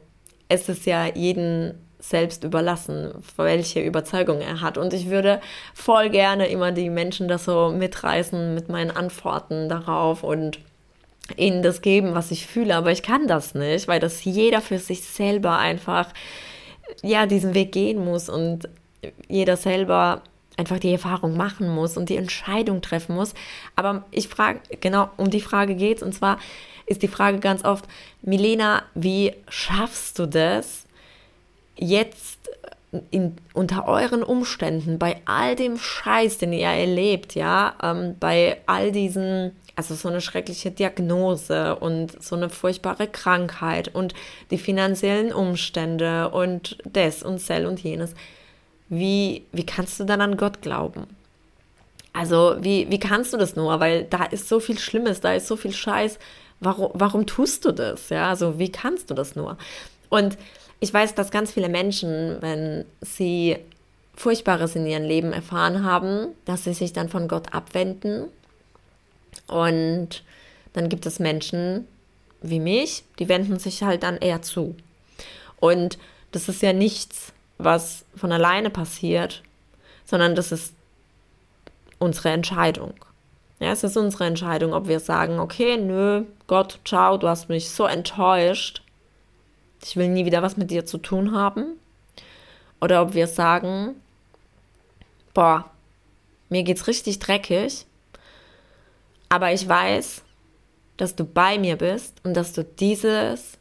es 0.48 0.68
ist 0.68 0.84
ja 0.86 1.06
jeden 1.06 1.74
selbst 2.00 2.44
überlassen, 2.44 3.12
welche 3.36 3.80
Überzeugung 3.80 4.40
er 4.40 4.60
hat. 4.60 4.78
Und 4.78 4.92
ich 4.94 5.10
würde 5.10 5.40
voll 5.74 6.10
gerne 6.10 6.48
immer 6.48 6.72
die 6.72 6.90
Menschen 6.90 7.28
das 7.28 7.44
so 7.44 7.70
mitreißen 7.70 8.54
mit 8.54 8.68
meinen 8.68 8.90
Antworten 8.90 9.68
darauf 9.68 10.24
und 10.24 10.58
ihnen 11.36 11.62
das 11.62 11.82
geben, 11.82 12.14
was 12.14 12.30
ich 12.30 12.46
fühle. 12.46 12.74
Aber 12.74 12.90
ich 12.90 13.02
kann 13.02 13.28
das 13.28 13.54
nicht, 13.54 13.86
weil 13.86 14.00
das 14.00 14.24
jeder 14.24 14.60
für 14.60 14.78
sich 14.78 15.02
selber 15.02 15.58
einfach, 15.58 16.08
ja, 17.02 17.26
diesen 17.26 17.54
Weg 17.54 17.72
gehen 17.72 18.04
muss 18.04 18.28
und 18.28 18.68
jeder 19.28 19.56
selber 19.56 20.22
einfach 20.56 20.78
die 20.78 20.92
Erfahrung 20.92 21.36
machen 21.36 21.68
muss 21.68 21.96
und 21.96 22.08
die 22.08 22.16
Entscheidung 22.16 22.82
treffen 22.82 23.14
muss. 23.14 23.34
Aber 23.76 24.04
ich 24.10 24.28
frage, 24.28 24.60
genau 24.80 25.10
um 25.16 25.30
die 25.30 25.40
Frage 25.40 25.74
geht 25.74 25.98
es. 25.98 26.02
Und 26.02 26.14
zwar 26.14 26.38
ist 26.86 27.02
die 27.02 27.08
Frage 27.08 27.38
ganz 27.38 27.64
oft, 27.64 27.86
Milena, 28.22 28.82
wie 28.94 29.32
schaffst 29.48 30.18
du 30.18 30.26
das 30.26 30.86
jetzt 31.80 32.38
in, 33.10 33.36
unter 33.54 33.86
euren 33.86 34.22
Umständen, 34.22 34.98
bei 34.98 35.20
all 35.24 35.56
dem 35.56 35.78
Scheiß, 35.78 36.38
den 36.38 36.52
ihr 36.52 36.66
erlebt, 36.66 37.34
ja, 37.34 37.74
ähm, 37.82 38.16
bei 38.18 38.58
all 38.66 38.92
diesen, 38.92 39.52
also 39.76 39.94
so 39.94 40.08
eine 40.08 40.20
schreckliche 40.20 40.70
Diagnose 40.70 41.76
und 41.76 42.22
so 42.22 42.36
eine 42.36 42.50
furchtbare 42.50 43.06
Krankheit 43.06 43.94
und 43.94 44.14
die 44.50 44.58
finanziellen 44.58 45.32
Umstände 45.32 46.30
und 46.30 46.78
das 46.84 47.22
und 47.22 47.38
Cell 47.38 47.66
und 47.66 47.80
jenes 47.80 48.14
wie, 48.90 49.46
wie 49.52 49.64
kannst 49.64 49.98
du 50.00 50.04
dann 50.04 50.20
an 50.20 50.36
Gott 50.36 50.60
glauben? 50.60 51.06
Also, 52.12 52.56
wie, 52.58 52.90
wie 52.90 52.98
kannst 52.98 53.32
du 53.32 53.36
das 53.38 53.54
nur? 53.56 53.78
Weil 53.80 54.04
da 54.04 54.24
ist 54.24 54.48
so 54.48 54.58
viel 54.60 54.78
Schlimmes, 54.78 55.20
da 55.20 55.32
ist 55.32 55.46
so 55.46 55.56
viel 55.56 55.72
Scheiß. 55.72 56.18
Warum, 56.58 56.90
warum 56.92 57.24
tust 57.24 57.64
du 57.64 57.72
das? 57.72 58.10
Ja, 58.10 58.28
also, 58.28 58.58
wie 58.58 58.70
kannst 58.70 59.08
du 59.08 59.14
das 59.14 59.36
nur? 59.36 59.56
Und 60.08 60.36
ich 60.80 60.92
weiß, 60.92 61.14
dass 61.14 61.30
ganz 61.30 61.52
viele 61.52 61.68
Menschen, 61.68 62.38
wenn 62.40 62.84
sie 63.02 63.58
Furchtbares 64.16 64.76
in 64.76 64.86
ihrem 64.86 65.04
Leben 65.04 65.32
erfahren 65.32 65.84
haben, 65.84 66.28
dass 66.44 66.64
sie 66.64 66.74
sich 66.74 66.92
dann 66.92 67.08
von 67.08 67.28
Gott 67.28 67.54
abwenden. 67.54 68.26
Und 69.46 70.22
dann 70.72 70.88
gibt 70.88 71.06
es 71.06 71.18
Menschen 71.18 71.86
wie 72.42 72.60
mich, 72.60 73.04
die 73.18 73.28
wenden 73.28 73.58
sich 73.58 73.82
halt 73.82 74.02
dann 74.02 74.16
eher 74.16 74.42
zu. 74.42 74.74
Und 75.58 75.98
das 76.32 76.48
ist 76.48 76.62
ja 76.62 76.72
nichts, 76.72 77.32
was 77.58 78.04
von 78.16 78.32
alleine 78.32 78.70
passiert, 78.70 79.42
sondern 80.06 80.34
das 80.34 80.52
ist 80.52 80.74
unsere 81.98 82.30
Entscheidung. 82.30 82.94
Ja, 83.58 83.72
es 83.72 83.84
ist 83.84 83.98
unsere 83.98 84.24
Entscheidung, 84.24 84.72
ob 84.72 84.88
wir 84.88 85.00
sagen, 85.00 85.38
okay, 85.38 85.76
nö, 85.76 86.24
Gott, 86.46 86.78
ciao, 86.86 87.18
du 87.18 87.28
hast 87.28 87.50
mich 87.50 87.68
so 87.68 87.84
enttäuscht, 87.84 88.82
ich 89.82 89.96
will 89.96 90.08
nie 90.08 90.24
wieder 90.24 90.42
was 90.42 90.56
mit 90.56 90.70
dir 90.70 90.86
zu 90.86 90.98
tun 90.98 91.32
haben. 91.32 91.78
Oder 92.80 93.02
ob 93.02 93.14
wir 93.14 93.26
sagen, 93.26 93.96
boah, 95.34 95.70
mir 96.48 96.62
geht's 96.62 96.86
richtig 96.86 97.18
dreckig, 97.18 97.86
aber 99.28 99.52
ich 99.52 99.68
weiß, 99.68 100.22
dass 100.96 101.14
du 101.14 101.24
bei 101.24 101.58
mir 101.58 101.76
bist 101.76 102.16
und 102.24 102.34
dass 102.34 102.52
du 102.52 102.64
dieses 102.64 103.58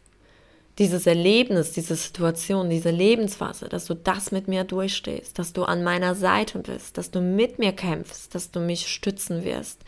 dieses 0.80 1.05
Erlebnis, 1.05 1.74
diese 1.74 1.95
Situation, 1.95 2.70
diese 2.70 2.89
Lebensphase, 2.89 3.67
dass 3.67 3.86
du 3.86 3.95
das 3.95 4.32
mit 4.32 4.47
mir 4.47 4.63
durchstehst, 4.63 5.38
dass 5.38 5.51
du 5.51 5.65
an 5.65 5.84
meiner 5.84 6.15
Seite 6.15 6.59
bist, 6.59 6.97
dass 6.97 7.11
du 7.11 7.20
mit 7.20 7.59
mir 7.59 7.74
kämpfst, 7.74 8.34
dass 8.34 8.51
du 8.51 8.61
mich 8.61 8.88
stützen 8.88 9.43
wirst, 9.43 9.82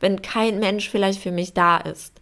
wenn 0.00 0.22
kein 0.22 0.58
Mensch 0.58 0.88
vielleicht 0.88 1.20
für 1.20 1.32
mich 1.32 1.52
da 1.52 1.76
ist, 1.76 2.14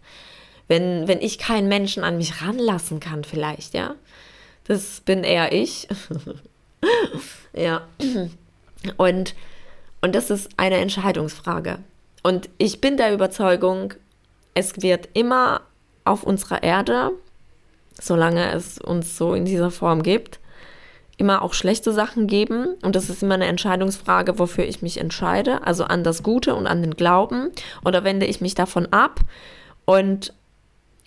wenn, 0.67 1.07
wenn 1.07 1.21
ich 1.21 1.37
keinen 1.37 1.67
Menschen 1.67 2.03
an 2.03 2.17
mich 2.17 2.41
ranlassen 2.41 2.99
kann 2.99 3.23
vielleicht, 3.23 3.73
ja, 3.73 3.95
das 4.65 5.01
bin 5.01 5.23
eher 5.23 5.51
ich, 5.53 5.87
ja, 7.53 7.87
und, 8.97 9.35
und 10.01 10.15
das 10.15 10.29
ist 10.29 10.49
eine 10.57 10.77
Entscheidungsfrage. 10.77 11.79
Und 12.23 12.49
ich 12.57 12.81
bin 12.81 12.97
der 12.97 13.13
Überzeugung, 13.13 13.93
es 14.53 14.81
wird 14.81 15.09
immer 15.13 15.61
auf 16.03 16.23
unserer 16.23 16.63
Erde 16.63 17.11
solange 18.01 18.51
es 18.51 18.77
uns 18.77 19.17
so 19.17 19.33
in 19.33 19.45
dieser 19.45 19.71
Form 19.71 20.03
gibt, 20.03 20.39
immer 21.17 21.41
auch 21.41 21.53
schlechte 21.53 21.91
Sachen 21.91 22.27
geben. 22.27 22.75
Und 22.83 22.95
das 22.95 23.09
ist 23.09 23.23
immer 23.23 23.35
eine 23.35 23.47
Entscheidungsfrage, 23.47 24.37
wofür 24.37 24.65
ich 24.65 24.81
mich 24.81 24.99
entscheide. 24.99 25.65
Also 25.65 25.85
an 25.85 26.03
das 26.03 26.21
Gute 26.21 26.53
und 26.55 26.67
an 26.67 26.81
den 26.81 26.95
Glauben. 26.95 27.49
Oder 27.83 28.03
wende 28.03 28.25
ich 28.25 28.39
mich 28.39 28.53
davon 28.53 28.87
ab 28.91 29.21
und, 29.85 30.33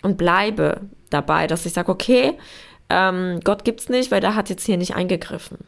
und 0.01 0.17
bleibe 0.17 0.81
dabei, 1.09 1.47
dass 1.47 1.65
ich 1.65 1.73
sage, 1.73 1.91
okay, 1.91 2.37
ähm, 2.89 3.39
Gott 3.43 3.67
es 3.67 3.89
nicht, 3.89 4.11
weil 4.11 4.21
der 4.21 4.35
hat 4.35 4.49
jetzt 4.49 4.65
hier 4.65 4.77
nicht 4.77 4.95
eingegriffen. 4.95 5.59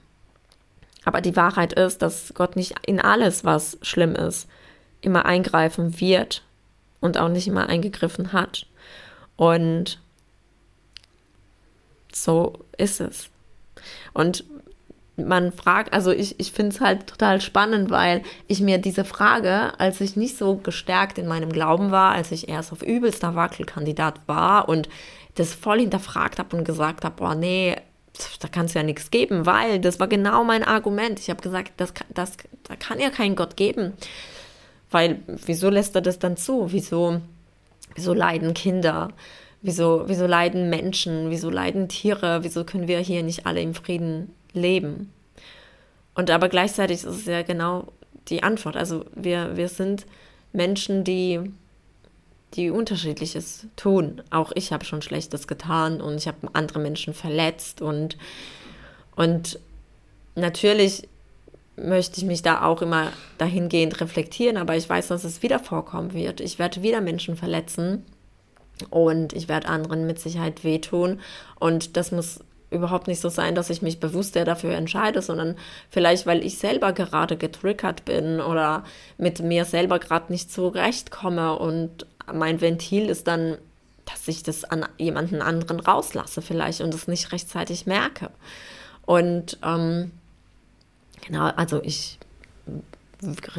Aber 1.05 1.21
die 1.21 1.36
Wahrheit 1.36 1.73
ist, 1.73 2.01
dass 2.01 2.34
Gott 2.34 2.55
nicht 2.55 2.75
in 2.86 2.99
alles, 2.99 3.43
was 3.43 3.77
schlimm 3.81 4.15
ist, 4.15 4.47
immer 5.01 5.25
eingreifen 5.25 5.99
wird 5.99 6.43
und 7.01 7.17
auch 7.17 7.29
nicht 7.29 7.47
immer 7.47 7.67
eingegriffen 7.67 8.31
hat. 8.31 8.65
Und 9.36 9.99
so 12.13 12.65
ist 12.77 13.01
es. 13.01 13.29
Und 14.13 14.45
man 15.16 15.51
fragt, 15.51 15.93
also 15.93 16.11
ich, 16.11 16.39
ich 16.39 16.51
finde 16.51 16.76
es 16.76 16.82
halt 16.82 17.07
total 17.07 17.39
spannend, 17.39 17.91
weil 17.91 18.24
ich 18.47 18.61
mir 18.61 18.80
diese 18.80 19.05
Frage, 19.05 19.80
als 19.80 20.01
ich 20.01 20.16
nicht 20.16 20.38
so 20.38 20.55
gestärkt 20.55 21.18
in 21.18 21.28
meinem 21.28 21.51
Glauben 21.51 21.91
war, 21.91 22.14
als 22.14 22.32
ich 22.32 22.49
erst 22.49 22.72
auf 22.72 22.82
übelster 22.82 23.36
Wackelkandidat 23.36 24.22
war 24.26 24.68
und 24.68 24.89
das 25.36 25.53
voll 25.53 25.80
hinterfragt 25.80 26.39
habe 26.39 26.55
und 26.57 26.64
gesagt 26.64 27.05
habe, 27.05 27.16
boah, 27.16 27.36
nee, 27.36 27.76
da 28.39 28.47
kann 28.47 28.66
es 28.66 28.74
ja 28.74 28.84
nichts 28.84 29.11
geben, 29.11 29.45
weil 29.45 29.80
das 29.80 29.99
war 29.99 30.07
genau 30.07 30.43
mein 30.43 30.64
Argument. 30.64 31.20
Ich 31.20 31.30
habe 31.30 31.41
gesagt, 31.41 31.74
das, 31.78 31.93
das, 32.14 32.38
da 32.64 32.76
kann 32.76 32.99
ja 32.99 33.09
kein 33.09 33.36
Gott 33.36 33.55
geben. 33.55 33.93
Weil, 34.91 35.20
wieso 35.28 35.70
lässt 35.70 35.95
er 35.95 36.01
das 36.01 36.20
dann 36.20 36.38
zu? 36.38 36.72
Wieso, 36.72 37.22
wieso 37.95 38.14
leiden 38.14 38.53
Kinder? 38.53 39.09
Wieso, 39.64 40.03
wieso 40.07 40.28
leiden 40.28 40.70
Menschen? 40.70 41.32
Wieso 41.32 41.49
leiden 41.49 41.88
Tiere? 41.88 42.43
Wieso 42.43 42.64
können 42.64 42.88
wir 42.88 42.99
hier 42.99 43.24
nicht 43.24 43.47
alle 43.47 43.61
im 43.61 43.74
Frieden 43.74 44.36
leben? 44.53 45.11
Und 46.15 46.29
aber 46.29 46.49
gleichzeitig 46.49 46.97
ist 46.97 47.05
es 47.05 47.25
ja 47.25 47.41
genau 47.41 47.87
die 48.29 48.43
Antwort. 48.43 48.75
Also 48.75 49.05
wir, 49.15 49.57
wir 49.57 49.67
sind 49.67 50.05
Menschen, 50.51 51.03
die, 51.03 51.39
die 52.53 52.69
unterschiedliches 52.69 53.67
tun. 53.75 54.21
Auch 54.29 54.51
ich 54.55 54.71
habe 54.71 54.85
schon 54.85 55.01
Schlechtes 55.01 55.47
getan 55.47 56.01
und 56.01 56.15
ich 56.15 56.27
habe 56.27 56.47
andere 56.53 56.79
Menschen 56.79 57.13
verletzt 57.13 57.81
und, 57.81 58.17
und 59.15 59.59
natürlich 60.35 61.07
möchte 61.75 62.19
ich 62.19 62.25
mich 62.25 62.43
da 62.43 62.63
auch 62.63 62.83
immer 62.83 63.11
dahingehend 63.39 63.99
reflektieren, 63.99 64.57
aber 64.57 64.77
ich 64.77 64.87
weiß, 64.87 65.07
dass 65.07 65.23
es 65.23 65.41
wieder 65.41 65.59
vorkommen 65.59 66.13
wird. 66.13 66.39
Ich 66.39 66.59
werde 66.59 66.83
wieder 66.83 67.01
Menschen 67.01 67.35
verletzen 67.35 68.05
und 68.91 69.33
ich 69.33 69.47
werde 69.47 69.67
anderen 69.67 70.05
mit 70.05 70.19
Sicherheit 70.19 70.63
wehtun 70.63 71.19
und 71.59 71.97
das 71.97 72.11
muss 72.11 72.41
überhaupt 72.74 73.07
nicht 73.07 73.21
so 73.21 73.30
sein, 73.30 73.55
dass 73.55 73.69
ich 73.69 73.82
mich 73.82 73.99
bewusst 73.99 74.36
dafür 74.36 74.74
entscheide, 74.76 75.21
sondern 75.21 75.55
vielleicht, 75.89 76.26
weil 76.26 76.43
ich 76.43 76.57
selber 76.57 76.93
gerade 76.93 77.38
getriggert 77.38 78.05
bin 78.05 78.41
oder 78.41 78.84
mit 79.17 79.39
mir 79.39 79.65
selber 79.65 79.99
gerade 79.99 80.32
nicht 80.32 80.51
zurechtkomme 80.51 81.57
und 81.57 82.05
mein 82.34 82.61
Ventil 82.61 83.09
ist 83.09 83.28
dann, 83.28 83.57
dass 84.05 84.28
ich 84.28 84.43
das 84.43 84.63
an 84.63 84.86
jemanden 84.97 85.41
anderen 85.41 85.80
rauslasse 85.80 86.41
vielleicht 86.41 86.82
und 86.82 86.93
es 86.93 87.07
nicht 87.07 87.32
rechtzeitig 87.32 87.86
merke. 87.86 88.30
Und 89.05 89.57
ähm, 89.63 90.11
Genau, 91.26 91.45
also 91.55 91.82
ich 91.84 92.19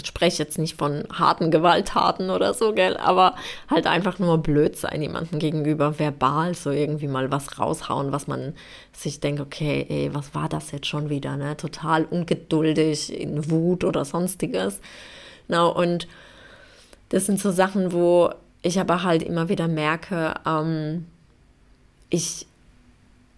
spreche 0.04 0.42
jetzt 0.42 0.58
nicht 0.58 0.76
von 0.76 1.04
harten 1.12 1.50
Gewalttaten 1.50 2.30
oder 2.30 2.54
so, 2.54 2.72
gell, 2.72 2.96
aber 2.96 3.34
halt 3.68 3.86
einfach 3.86 4.18
nur 4.18 4.38
blöd 4.38 4.76
sein 4.76 5.02
jemandem 5.02 5.38
gegenüber, 5.38 5.98
verbal 5.98 6.54
so 6.54 6.70
irgendwie 6.70 7.08
mal 7.08 7.30
was 7.30 7.58
raushauen, 7.58 8.12
was 8.12 8.26
man 8.26 8.54
sich 8.92 9.20
denkt, 9.20 9.40
okay, 9.40 9.86
ey, 9.88 10.14
was 10.14 10.34
war 10.34 10.48
das 10.48 10.70
jetzt 10.70 10.86
schon 10.86 11.10
wieder, 11.10 11.36
ne? 11.36 11.56
Total 11.56 12.04
ungeduldig, 12.04 13.12
in 13.18 13.50
Wut 13.50 13.84
oder 13.84 14.04
sonstiges. 14.04 14.80
Genau, 15.48 15.72
und 15.72 16.08
das 17.10 17.26
sind 17.26 17.40
so 17.40 17.50
Sachen, 17.50 17.92
wo 17.92 18.30
ich 18.62 18.80
aber 18.80 19.02
halt 19.02 19.22
immer 19.22 19.48
wieder 19.48 19.68
merke, 19.68 20.34
ähm, 20.46 21.06
ich 22.10 22.46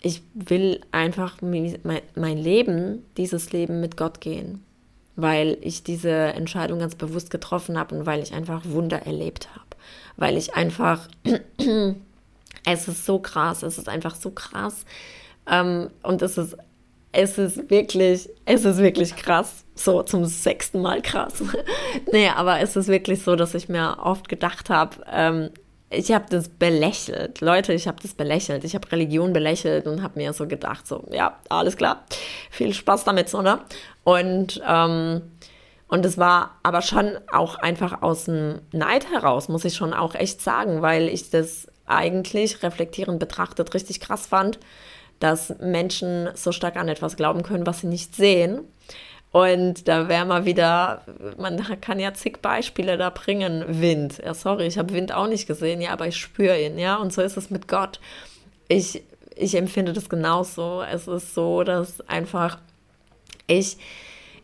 ich 0.06 0.22
will 0.34 0.80
einfach 0.92 1.38
mein 1.42 2.38
Leben, 2.38 3.02
dieses 3.16 3.52
Leben 3.52 3.80
mit 3.80 3.96
Gott 3.96 4.20
gehen, 4.20 4.62
weil 5.16 5.56
ich 5.62 5.82
diese 5.82 6.10
Entscheidung 6.10 6.78
ganz 6.78 6.94
bewusst 6.94 7.30
getroffen 7.30 7.78
habe 7.78 7.94
und 7.94 8.06
weil 8.06 8.22
ich 8.22 8.34
einfach 8.34 8.62
Wunder 8.64 9.02
erlebt 9.02 9.48
habe, 9.54 9.66
weil 10.16 10.36
ich 10.36 10.54
einfach, 10.54 11.08
es 12.64 12.88
ist 12.88 13.06
so 13.06 13.18
krass, 13.18 13.62
es 13.62 13.78
ist 13.78 13.88
einfach 13.88 14.14
so 14.14 14.30
krass. 14.30 14.84
Ähm, 15.50 15.90
und 16.02 16.22
es 16.22 16.36
ist, 16.36 16.56
es 17.12 17.38
ist 17.38 17.70
wirklich, 17.70 18.28
es 18.44 18.64
ist 18.64 18.78
wirklich 18.78 19.16
krass, 19.16 19.64
so 19.74 20.02
zum 20.02 20.26
sechsten 20.26 20.82
Mal 20.82 21.00
krass. 21.00 21.42
nee, 22.12 22.28
aber 22.28 22.60
es 22.60 22.76
ist 22.76 22.88
wirklich 22.88 23.22
so, 23.22 23.36
dass 23.36 23.54
ich 23.54 23.68
mir 23.70 23.98
oft 24.02 24.28
gedacht 24.28 24.68
habe, 24.68 24.96
ähm, 25.10 25.50
ich 25.96 26.12
habe 26.12 26.26
das 26.28 26.48
belächelt. 26.48 27.40
Leute, 27.40 27.72
ich 27.72 27.88
habe 27.88 27.98
das 28.00 28.14
belächelt. 28.14 28.64
Ich 28.64 28.74
habe 28.74 28.90
Religion 28.92 29.32
belächelt 29.32 29.86
und 29.86 30.02
habe 30.02 30.18
mir 30.18 30.32
so 30.32 30.46
gedacht, 30.46 30.86
so, 30.86 31.06
ja, 31.10 31.38
alles 31.48 31.76
klar, 31.76 32.04
viel 32.50 32.74
Spaß 32.74 33.04
damit, 33.04 33.28
so, 33.28 33.42
ne? 33.42 33.60
Und, 34.04 34.62
ähm, 34.66 35.22
und 35.88 36.04
es 36.04 36.18
war 36.18 36.58
aber 36.62 36.82
schon 36.82 37.16
auch 37.32 37.56
einfach 37.56 38.02
aus 38.02 38.24
dem 38.24 38.60
Neid 38.72 39.10
heraus, 39.10 39.48
muss 39.48 39.64
ich 39.64 39.74
schon 39.74 39.94
auch 39.94 40.14
echt 40.14 40.40
sagen, 40.40 40.82
weil 40.82 41.08
ich 41.08 41.30
das 41.30 41.68
eigentlich 41.86 42.62
reflektierend 42.62 43.20
betrachtet 43.20 43.72
richtig 43.74 44.00
krass 44.00 44.26
fand, 44.26 44.58
dass 45.20 45.54
Menschen 45.60 46.28
so 46.34 46.52
stark 46.52 46.76
an 46.76 46.88
etwas 46.88 47.16
glauben 47.16 47.42
können, 47.42 47.66
was 47.66 47.80
sie 47.80 47.86
nicht 47.86 48.14
sehen. 48.14 48.60
Und 49.32 49.86
da 49.86 50.08
wäre 50.08 50.24
mal 50.24 50.46
wieder, 50.46 51.02
man 51.36 51.62
kann 51.80 52.00
ja 52.00 52.14
zig 52.14 52.40
Beispiele 52.40 52.96
da 52.96 53.10
bringen. 53.10 53.64
Wind. 53.68 54.22
Ja, 54.24 54.32
sorry, 54.32 54.66
ich 54.66 54.78
habe 54.78 54.94
Wind 54.94 55.12
auch 55.12 55.26
nicht 55.26 55.46
gesehen, 55.46 55.80
ja, 55.80 55.90
aber 55.90 56.06
ich 56.06 56.16
spüre 56.16 56.60
ihn, 56.60 56.78
ja. 56.78 56.96
Und 56.96 57.12
so 57.12 57.20
ist 57.20 57.36
es 57.36 57.50
mit 57.50 57.68
Gott. 57.68 58.00
Ich, 58.68 59.02
ich 59.34 59.54
empfinde 59.54 59.92
das 59.92 60.08
genauso. 60.08 60.82
Es 60.82 61.06
ist 61.06 61.34
so, 61.34 61.64
dass 61.64 62.00
einfach 62.08 62.58
ich 63.46 63.76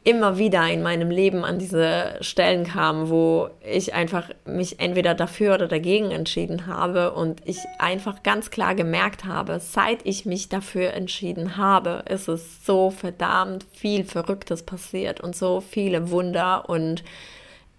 immer 0.05 0.37
wieder 0.37 0.69
in 0.69 0.83
meinem 0.83 1.11
Leben 1.11 1.45
an 1.45 1.59
diese 1.59 2.17
Stellen 2.21 2.65
kam, 2.65 3.09
wo 3.09 3.51
ich 3.65 3.95
einfach 3.95 4.31
mich 4.45 4.81
entweder 4.81 5.15
dafür 5.15 5.55
oder 5.55 5.69
dagegen 5.69 6.11
entschieden 6.11 6.67
habe 6.67 7.13
und 7.13 7.41
ich 7.45 7.59
einfach 7.79 8.25
ganz 8.25 8.51
klar 8.51 8.75
gemerkt 8.75 9.25
habe, 9.25 9.61
seit 9.61 10.05
ich 10.05 10.27
mich 10.27 10.49
dafür 10.49 10.95
entschieden 10.95 11.57
habe, 11.57 12.05
ist 12.09 12.27
es 12.27 12.65
so 12.67 12.91
verdammt 12.91 13.65
viel 13.73 14.05
Verrücktes 14.05 14.65
passiert 14.65 15.21
und 15.21 15.37
so 15.37 15.61
viele 15.61 16.11
Wunder 16.11 16.69
und 16.69 17.05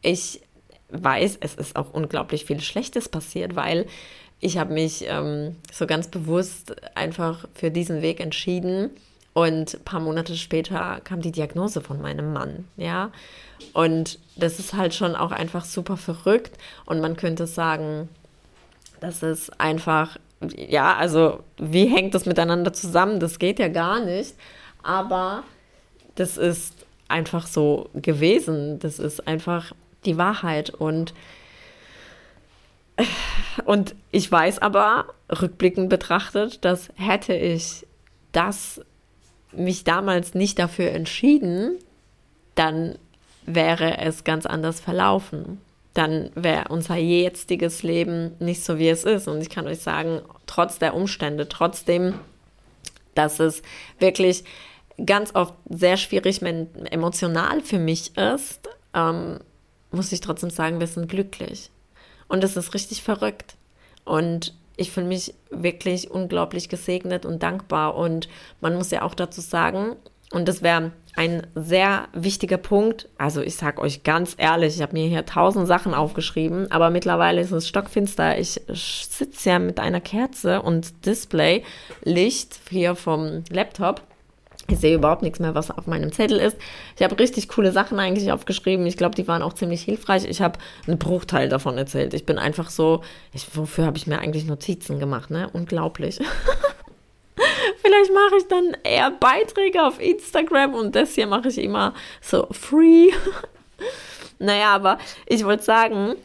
ich 0.01 0.41
weiß, 0.91 1.37
es 1.41 1.55
ist 1.55 1.75
auch 1.75 1.93
unglaublich 1.93 2.45
viel 2.45 2.61
Schlechtes 2.61 3.09
passiert, 3.09 3.57
weil 3.57 3.85
ich 4.39 4.57
habe 4.57 4.73
mich 4.73 5.05
ähm, 5.07 5.57
so 5.71 5.87
ganz 5.87 6.07
bewusst 6.07 6.75
einfach 6.95 7.47
für 7.53 7.71
diesen 7.71 8.01
Weg 8.01 8.21
entschieden 8.21 8.91
und 9.33 9.73
ein 9.73 9.83
paar 9.83 9.99
Monate 9.99 10.35
später 10.35 11.01
kam 11.03 11.21
die 11.21 11.31
Diagnose 11.31 11.81
von 11.81 12.01
meinem 12.01 12.33
Mann, 12.33 12.67
ja. 12.77 13.11
Und 13.73 14.19
das 14.35 14.59
ist 14.59 14.73
halt 14.73 14.93
schon 14.93 15.15
auch 15.15 15.31
einfach 15.31 15.65
super 15.65 15.97
verrückt. 15.97 16.57
Und 16.85 17.01
man 17.01 17.15
könnte 17.15 17.47
sagen, 17.47 18.09
das 18.99 19.23
ist 19.23 19.59
einfach, 19.59 20.17
ja, 20.55 20.95
also 20.95 21.39
wie 21.57 21.87
hängt 21.87 22.13
das 22.13 22.25
miteinander 22.25 22.73
zusammen? 22.73 23.19
Das 23.19 23.39
geht 23.39 23.57
ja 23.57 23.69
gar 23.69 23.99
nicht. 23.99 24.35
Aber 24.83 25.43
das 26.15 26.37
ist 26.37 26.73
einfach 27.07 27.47
so 27.47 27.89
gewesen. 27.95 28.79
Das 28.79 28.99
ist 28.99 29.27
einfach 29.27 29.71
die 30.05 30.17
Wahrheit. 30.17 30.69
Und, 30.69 31.13
und 33.65 33.95
ich 34.11 34.31
weiß 34.31 34.59
aber, 34.59 35.07
rückblickend 35.41 35.89
betrachtet, 35.89 36.63
dass 36.63 36.89
hätte 36.95 37.33
ich 37.33 37.87
das 38.31 38.81
mich 39.55 39.83
damals 39.83 40.33
nicht 40.33 40.59
dafür 40.59 40.91
entschieden, 40.91 41.77
dann 42.55 42.97
wäre 43.45 43.97
es 43.97 44.23
ganz 44.23 44.45
anders 44.45 44.79
verlaufen. 44.79 45.59
Dann 45.93 46.31
wäre 46.35 46.69
unser 46.69 46.95
jetziges 46.95 47.83
Leben 47.83 48.31
nicht 48.39 48.63
so, 48.63 48.79
wie 48.79 48.89
es 48.89 49.03
ist. 49.03 49.27
Und 49.27 49.41
ich 49.41 49.49
kann 49.49 49.67
euch 49.67 49.79
sagen, 49.79 50.21
trotz 50.47 50.79
der 50.79 50.95
Umstände, 50.95 51.47
trotzdem, 51.47 52.15
dass 53.13 53.39
es 53.39 53.61
wirklich 53.99 54.43
ganz 55.05 55.35
oft 55.35 55.53
sehr 55.69 55.97
schwierig 55.97 56.41
emotional 56.41 57.61
für 57.61 57.79
mich 57.79 58.17
ist, 58.17 58.69
ähm, 58.93 59.39
muss 59.91 60.11
ich 60.11 60.21
trotzdem 60.21 60.49
sagen, 60.49 60.79
wir 60.79 60.87
sind 60.87 61.09
glücklich. 61.09 61.69
Und 62.27 62.43
es 62.43 62.57
ist 62.57 62.73
richtig 62.73 63.03
verrückt. 63.03 63.55
Und 64.05 64.55
ich 64.75 64.91
fühle 64.91 65.07
mich 65.07 65.33
wirklich 65.49 66.09
unglaublich 66.09 66.69
gesegnet 66.69 67.25
und 67.25 67.43
dankbar. 67.43 67.95
Und 67.95 68.27
man 68.61 68.75
muss 68.75 68.91
ja 68.91 69.03
auch 69.03 69.13
dazu 69.13 69.41
sagen, 69.41 69.95
und 70.31 70.47
das 70.47 70.63
wäre 70.63 70.91
ein 71.15 71.45
sehr 71.53 72.07
wichtiger 72.13 72.57
Punkt. 72.57 73.07
Also 73.17 73.41
ich 73.41 73.55
sage 73.55 73.79
euch 73.79 74.01
ganz 74.03 74.33
ehrlich, 74.37 74.75
ich 74.75 74.81
habe 74.81 74.93
mir 74.93 75.07
hier 75.07 75.25
tausend 75.27 75.67
Sachen 75.67 75.93
aufgeschrieben, 75.93 76.71
aber 76.71 76.89
mittlerweile 76.89 77.39
ist 77.39 77.51
es 77.51 77.67
stockfinster. 77.67 78.39
Ich 78.39 78.59
sitze 78.67 79.49
ja 79.49 79.59
mit 79.59 79.79
einer 79.79 80.01
Kerze 80.01 80.63
und 80.63 81.05
Display, 81.05 81.63
Licht 82.03 82.59
hier 82.69 82.95
vom 82.95 83.43
Laptop. 83.51 84.01
Ich 84.69 84.79
sehe 84.79 84.95
überhaupt 84.95 85.23
nichts 85.23 85.39
mehr, 85.39 85.55
was 85.55 85.71
auf 85.71 85.87
meinem 85.87 86.13
Zettel 86.13 86.39
ist. 86.39 86.57
Ich 86.95 87.03
habe 87.03 87.19
richtig 87.19 87.49
coole 87.49 87.73
Sachen 87.73 87.99
eigentlich 87.99 88.31
aufgeschrieben. 88.31 88.85
Ich 88.85 88.95
glaube, 88.95 89.15
die 89.15 89.27
waren 89.27 89.41
auch 89.41 89.53
ziemlich 89.53 89.81
hilfreich. 89.81 90.23
Ich 90.25 90.41
habe 90.41 90.57
einen 90.87 90.97
Bruchteil 90.97 91.49
davon 91.49 91.77
erzählt. 91.77 92.13
Ich 92.13 92.25
bin 92.25 92.37
einfach 92.37 92.69
so, 92.69 93.03
ich, 93.33 93.45
wofür 93.55 93.85
habe 93.85 93.97
ich 93.97 94.07
mir 94.07 94.19
eigentlich 94.19 94.45
Notizen 94.45 94.99
gemacht, 94.99 95.29
ne? 95.29 95.49
Unglaublich. 95.51 96.19
Vielleicht 97.81 98.13
mache 98.13 98.37
ich 98.37 98.47
dann 98.47 98.77
eher 98.83 99.11
Beiträge 99.11 99.83
auf 99.83 99.99
Instagram 99.99 100.73
und 100.75 100.95
das 100.95 101.13
hier 101.15 101.27
mache 101.27 101.49
ich 101.49 101.57
immer 101.57 101.93
so 102.21 102.47
free. 102.51 103.09
naja, 104.39 104.73
aber 104.73 104.97
ich 105.25 105.43
wollte 105.43 105.63
sagen, 105.63 106.15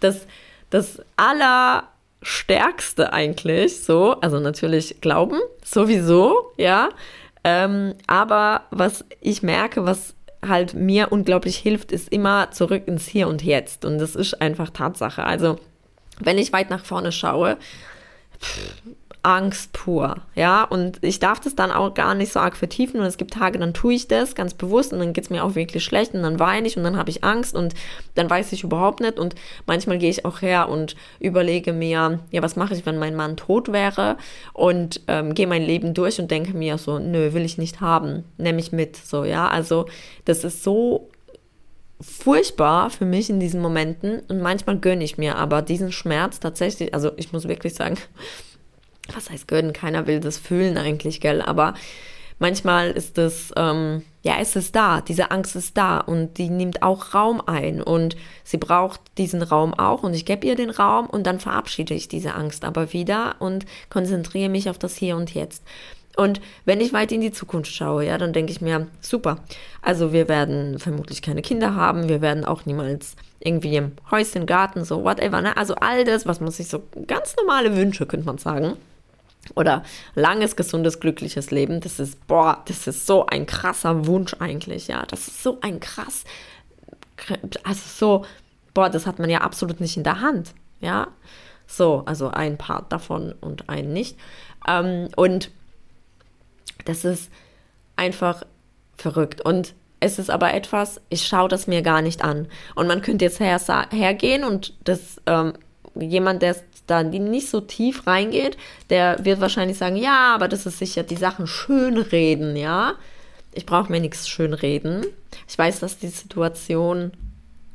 dass 0.00 0.26
das 0.70 1.00
Allerstärkste 1.16 3.12
eigentlich, 3.12 3.84
so, 3.84 4.16
also 4.20 4.40
natürlich 4.40 5.00
Glauben, 5.00 5.38
sowieso, 5.64 6.52
ja. 6.56 6.88
Ähm, 7.44 7.94
aber 8.06 8.62
was 8.70 9.04
ich 9.20 9.42
merke, 9.42 9.84
was 9.84 10.14
halt 10.46 10.74
mir 10.74 11.12
unglaublich 11.12 11.56
hilft, 11.56 11.92
ist 11.92 12.10
immer 12.10 12.50
zurück 12.50 12.84
ins 12.86 13.06
Hier 13.06 13.28
und 13.28 13.42
Jetzt. 13.42 13.84
Und 13.84 13.98
das 13.98 14.14
ist 14.14 14.40
einfach 14.40 14.70
Tatsache. 14.70 15.24
Also, 15.24 15.58
wenn 16.20 16.38
ich 16.38 16.52
weit 16.52 16.70
nach 16.70 16.84
vorne 16.84 17.12
schaue, 17.12 17.58
pff, 18.40 18.74
Angst 19.24 19.72
pur, 19.72 20.16
ja, 20.34 20.64
und 20.64 20.98
ich 21.02 21.18
darf 21.18 21.40
das 21.40 21.56
dann 21.56 21.70
auch 21.70 21.94
gar 21.94 22.14
nicht 22.14 22.32
so 22.32 22.40
arg 22.40 22.56
vertiefen 22.56 23.00
und 23.00 23.06
es 23.06 23.16
gibt 23.16 23.32
Tage, 23.32 23.58
dann 23.58 23.72
tue 23.72 23.94
ich 23.94 24.06
das 24.06 24.34
ganz 24.34 24.52
bewusst 24.52 24.92
und 24.92 24.98
dann 24.98 25.14
geht 25.14 25.24
es 25.24 25.30
mir 25.30 25.42
auch 25.42 25.54
wirklich 25.54 25.82
schlecht 25.82 26.14
und 26.14 26.22
dann 26.22 26.38
weine 26.38 26.66
ich 26.66 26.76
und 26.76 26.84
dann 26.84 26.98
habe 26.98 27.08
ich 27.08 27.24
Angst 27.24 27.54
und 27.54 27.74
dann 28.14 28.28
weiß 28.28 28.52
ich 28.52 28.64
überhaupt 28.64 29.00
nicht 29.00 29.18
und 29.18 29.34
manchmal 29.66 29.96
gehe 29.96 30.10
ich 30.10 30.26
auch 30.26 30.42
her 30.42 30.68
und 30.68 30.94
überlege 31.20 31.72
mir, 31.72 32.20
ja, 32.30 32.42
was 32.42 32.56
mache 32.56 32.74
ich, 32.74 32.84
wenn 32.84 32.98
mein 32.98 33.16
Mann 33.16 33.38
tot 33.38 33.72
wäre 33.72 34.18
und 34.52 35.00
ähm, 35.08 35.34
gehe 35.34 35.46
mein 35.46 35.62
Leben 35.62 35.94
durch 35.94 36.20
und 36.20 36.30
denke 36.30 36.54
mir 36.54 36.76
so, 36.76 36.98
nö, 36.98 37.32
will 37.32 37.46
ich 37.46 37.56
nicht 37.56 37.80
haben, 37.80 38.24
nehme 38.36 38.60
ich 38.60 38.72
mit, 38.72 38.96
so, 38.96 39.24
ja, 39.24 39.48
also 39.48 39.86
das 40.26 40.44
ist 40.44 40.62
so 40.62 41.08
furchtbar 41.98 42.90
für 42.90 43.06
mich 43.06 43.30
in 43.30 43.40
diesen 43.40 43.62
Momenten 43.62 44.20
und 44.28 44.42
manchmal 44.42 44.78
gönne 44.78 45.04
ich 45.04 45.16
mir 45.16 45.36
aber 45.36 45.62
diesen 45.62 45.92
Schmerz 45.92 46.40
tatsächlich, 46.40 46.92
also 46.92 47.12
ich 47.16 47.32
muss 47.32 47.48
wirklich 47.48 47.74
sagen, 47.74 47.96
was 49.12 49.30
heißt 49.30 49.48
gönnen? 49.48 49.72
Keiner 49.72 50.06
will 50.06 50.20
das 50.20 50.38
fühlen 50.38 50.78
eigentlich, 50.78 51.20
gell? 51.20 51.42
Aber 51.42 51.74
manchmal 52.38 52.90
ist 52.90 53.18
es, 53.18 53.52
ähm, 53.56 54.02
ja, 54.22 54.36
es 54.40 54.56
ist 54.56 54.74
da, 54.74 55.00
diese 55.00 55.30
Angst 55.30 55.56
ist 55.56 55.76
da 55.76 55.98
und 55.98 56.38
die 56.38 56.48
nimmt 56.48 56.82
auch 56.82 57.14
Raum 57.14 57.42
ein 57.44 57.82
und 57.82 58.16
sie 58.42 58.56
braucht 58.56 59.00
diesen 59.18 59.42
Raum 59.42 59.74
auch 59.74 60.02
und 60.02 60.14
ich 60.14 60.24
gebe 60.24 60.46
ihr 60.46 60.56
den 60.56 60.70
Raum 60.70 61.06
und 61.06 61.26
dann 61.26 61.40
verabschiede 61.40 61.94
ich 61.94 62.08
diese 62.08 62.34
Angst 62.34 62.64
aber 62.64 62.92
wieder 62.92 63.36
und 63.38 63.66
konzentriere 63.90 64.48
mich 64.48 64.70
auf 64.70 64.78
das 64.78 64.96
Hier 64.96 65.16
und 65.16 65.34
Jetzt. 65.34 65.62
Und 66.16 66.40
wenn 66.64 66.80
ich 66.80 66.92
weit 66.92 67.10
in 67.10 67.20
die 67.20 67.32
Zukunft 67.32 67.72
schaue, 67.72 68.06
ja, 68.06 68.18
dann 68.18 68.32
denke 68.32 68.52
ich 68.52 68.60
mir, 68.60 68.86
super. 69.00 69.38
Also 69.82 70.12
wir 70.12 70.28
werden 70.28 70.78
vermutlich 70.78 71.22
keine 71.22 71.42
Kinder 71.42 71.74
haben, 71.74 72.08
wir 72.08 72.20
werden 72.20 72.44
auch 72.44 72.66
niemals 72.66 73.16
irgendwie 73.40 73.76
im 73.76 73.92
Häuschen, 74.12 74.46
Garten, 74.46 74.84
so 74.84 75.02
whatever, 75.02 75.40
ne? 75.40 75.56
Also 75.56 75.74
all 75.74 76.04
das, 76.04 76.24
was 76.24 76.40
man 76.40 76.52
sich 76.52 76.68
so 76.68 76.84
ganz 77.08 77.34
normale 77.36 77.76
Wünsche, 77.76 78.06
könnte 78.06 78.26
man 78.26 78.38
sagen 78.38 78.76
oder 79.54 79.82
langes, 80.14 80.56
gesundes, 80.56 81.00
glückliches 81.00 81.50
Leben, 81.50 81.80
das 81.80 81.98
ist, 81.98 82.26
boah, 82.26 82.62
das 82.66 82.86
ist 82.86 83.06
so 83.06 83.26
ein 83.26 83.46
krasser 83.46 84.06
Wunsch 84.06 84.34
eigentlich, 84.38 84.88
ja. 84.88 85.04
Das 85.06 85.28
ist 85.28 85.42
so 85.42 85.58
ein 85.60 85.80
krass, 85.80 86.24
also 87.62 87.80
so, 87.86 88.24
boah, 88.72 88.90
das 88.90 89.06
hat 89.06 89.18
man 89.18 89.30
ja 89.30 89.40
absolut 89.40 89.80
nicht 89.80 89.96
in 89.96 90.04
der 90.04 90.20
Hand, 90.20 90.54
ja. 90.80 91.08
So, 91.66 92.02
also 92.06 92.28
ein 92.28 92.58
Part 92.58 92.92
davon 92.92 93.34
und 93.40 93.68
ein 93.68 93.92
nicht. 93.92 94.18
Ähm, 94.68 95.08
und 95.16 95.50
das 96.84 97.04
ist 97.04 97.30
einfach 97.96 98.44
verrückt. 98.96 99.40
Und 99.40 99.74
es 100.00 100.18
ist 100.18 100.30
aber 100.30 100.52
etwas, 100.52 101.00
ich 101.08 101.26
schaue 101.26 101.48
das 101.48 101.66
mir 101.66 101.82
gar 101.82 102.02
nicht 102.02 102.22
an. 102.22 102.48
Und 102.74 102.86
man 102.86 103.00
könnte 103.00 103.24
jetzt 103.24 103.40
her, 103.40 103.58
hergehen 103.90 104.44
und 104.44 104.74
das 104.84 105.20
ähm, 105.26 105.54
jemand, 105.94 106.42
der 106.42 106.56
da 106.86 107.02
nicht 107.02 107.48
so 107.48 107.60
tief 107.60 108.06
reingeht, 108.06 108.56
der 108.90 109.24
wird 109.24 109.40
wahrscheinlich 109.40 109.78
sagen, 109.78 109.96
ja, 109.96 110.34
aber 110.34 110.48
das 110.48 110.66
ist 110.66 110.78
sicher 110.78 111.02
die 111.02 111.16
Sachen 111.16 111.46
schönreden, 111.46 112.56
ja. 112.56 112.94
Ich 113.52 113.66
brauche 113.66 113.90
mir 113.90 114.00
nichts 114.00 114.28
schönreden. 114.28 115.06
Ich 115.48 115.56
weiß, 115.56 115.80
dass 115.80 115.98
die 115.98 116.08
Situation 116.08 117.12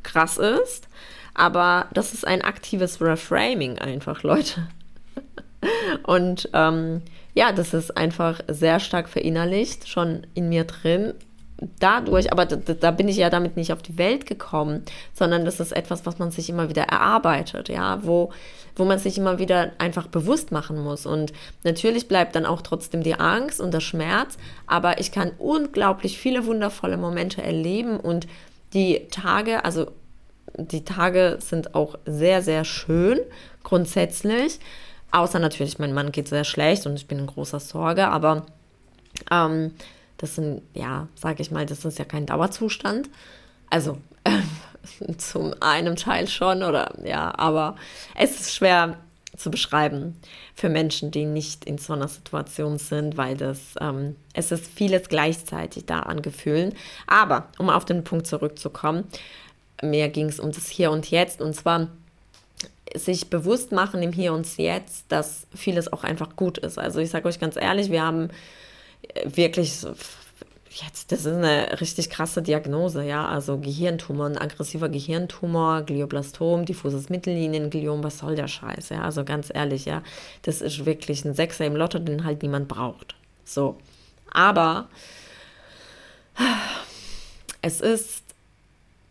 krass 0.04 0.38
ist, 0.38 0.88
aber 1.34 1.88
das 1.94 2.14
ist 2.14 2.28
ein 2.28 2.42
aktives 2.42 3.02
Reframing 3.02 3.80
einfach, 3.80 4.24
Leute. 4.24 4.68
Und 6.04 6.50
ähm, 6.54 7.02
ja, 7.34 7.52
das 7.52 7.74
ist 7.74 7.96
einfach 7.98 8.42
sehr 8.48 8.80
stark 8.80 9.10
verinnerlicht, 9.10 9.88
schon 9.88 10.26
in 10.34 10.50
mir 10.50 10.64
drin 10.64 11.14
dadurch, 11.80 12.32
aber 12.32 12.46
da, 12.46 12.56
da, 12.56 12.92
bin 12.92 13.08
ich 13.08 13.18
ja 13.18 13.30
damit 13.30 13.58
nicht 13.58 13.74
auf 13.74 13.82
die 13.82 13.98
Welt 13.98 14.26
gekommen, 14.26 14.84
sondern 15.14 15.46
das 15.46 15.60
ist 15.60 15.72
etwas, 15.72 16.06
was 16.06 16.20
man 16.20 16.32
sich 16.32 16.50
immer 16.50 16.70
wieder 16.70 16.84
erarbeitet, 16.84 17.70
ja, 17.70 18.00
wo, 18.04 18.32
wo 18.80 18.86
man 18.86 18.98
sich 18.98 19.18
immer 19.18 19.38
wieder 19.40 19.72
einfach 19.78 20.08
bewusst 20.08 20.52
machen 20.52 20.82
muss. 20.82 21.06
Und 21.06 21.34
natürlich 21.64 22.08
bleibt 22.08 22.36
dann 22.36 22.46
auch 22.46 22.62
trotzdem 22.62 23.04
die 23.04 23.16
Angst 23.16 23.60
und 23.60 23.74
der 23.74 23.82
Schmerz, 23.82 24.38
aber 24.66 25.00
ich 25.00 25.12
kann 25.12 25.32
unglaublich 25.38 26.18
viele 26.18 26.46
wundervolle 26.46 26.98
Momente 26.98 27.42
erleben 27.42 28.00
und 28.00 28.28
die 28.74 29.08
Tage, 29.12 29.66
also 29.66 29.92
die 30.58 30.84
Tage 30.84 31.38
sind 31.40 31.76
auch 31.76 31.98
sehr, 32.06 32.42
sehr 32.42 32.64
schön, 32.64 33.20
grundsätzlich. 33.64 34.60
Außer 35.12 35.40
natürlich, 35.40 35.80
mein 35.80 35.94
Mann 35.94 36.12
geht 36.12 36.28
sehr 36.28 36.44
schlecht 36.44 36.86
und 36.86 36.96
ich 36.96 37.08
bin 37.08 37.20
in 37.20 37.28
großer 37.28 37.60
Sorge, 37.60 38.08
aber 38.08 38.46
ähm, 39.32 39.74
das 40.18 40.36
sind, 40.36 40.62
ja, 40.74 41.08
sage 41.16 41.42
ich 41.42 41.52
mal, 41.52 41.66
das 41.66 41.86
ist 41.86 41.98
ja 41.98 42.06
kein 42.06 42.26
Dauerzustand. 42.26 43.10
Also 43.70 43.98
zum 45.18 45.54
einen 45.62 45.96
Teil 45.96 46.28
schon, 46.28 46.64
oder 46.64 46.94
ja, 47.04 47.34
aber 47.38 47.76
es 48.16 48.40
ist 48.40 48.54
schwer 48.54 48.98
zu 49.38 49.50
beschreiben 49.52 50.20
für 50.54 50.70
Menschen, 50.70 51.12
die 51.12 51.26
nicht 51.26 51.66
in 51.66 51.78
so 51.78 51.94
einer 51.94 52.08
Situation 52.08 52.78
sind, 52.78 53.18
weil 53.18 53.38
das, 53.38 53.60
ähm, 53.80 54.16
es 54.34 54.52
ist 54.52 54.68
vieles 54.68 55.08
gleichzeitig 55.08 55.86
da 55.86 56.00
an 56.02 56.22
Gefühlen. 56.22 56.74
Aber 57.08 57.48
um 57.58 57.70
auf 57.70 57.86
den 57.86 58.04
Punkt 58.04 58.28
zurückzukommen, 58.28 59.06
mir 59.82 60.10
ging 60.10 60.28
es 60.28 60.40
um 60.40 60.52
das 60.52 60.68
Hier 60.68 60.92
und 60.92 61.10
Jetzt 61.10 61.42
und 61.42 61.56
zwar 61.56 61.88
sich 62.96 63.30
bewusst 63.30 63.72
machen 63.72 64.02
im 64.02 64.12
Hier 64.12 64.34
und 64.34 64.58
Jetzt, 64.58 65.06
dass 65.10 65.48
vieles 65.56 65.92
auch 65.94 66.04
einfach 66.04 66.36
gut 66.36 66.58
ist. 66.58 66.78
Also 66.78 67.00
ich 67.00 67.12
sage 67.12 67.28
euch 67.28 67.40
ganz 67.40 67.56
ehrlich, 67.56 67.92
wir 67.92 68.02
haben 68.02 68.30
wirklich 69.24 69.86
jetzt, 70.70 71.12
das 71.12 71.22
ist 71.22 71.34
eine 71.34 71.82
richtig 71.82 72.10
krasse 72.10 72.42
Diagnose, 72.42 73.04
ja, 73.04 73.28
also 73.28 73.58
Gehirntumor, 73.58 74.28
ein 74.28 74.38
aggressiver 74.38 74.90
Gehirntumor, 74.90 75.82
Glioblastom, 75.82 76.66
diffuses 76.66 77.10
Mittelliniengliom, 77.10 78.04
was 78.04 78.20
soll 78.20 78.36
der 78.36 78.48
Scheiß, 78.48 78.90
ja, 78.90 79.02
also 79.02 79.26
ganz 79.26 79.52
ehrlich, 79.54 79.86
ja, 79.86 80.04
das 80.44 80.62
ist 80.62 80.86
wirklich 80.86 81.26
ein 81.26 81.34
Sechser 81.34 81.66
im 81.66 81.76
Lotto, 81.76 82.00
den 82.00 82.24
halt 82.24 82.44
niemand 82.44 82.68
braucht, 82.68 83.16
so, 83.44 83.78
aber 84.32 84.88
es 87.62 87.82
ist 87.82 88.24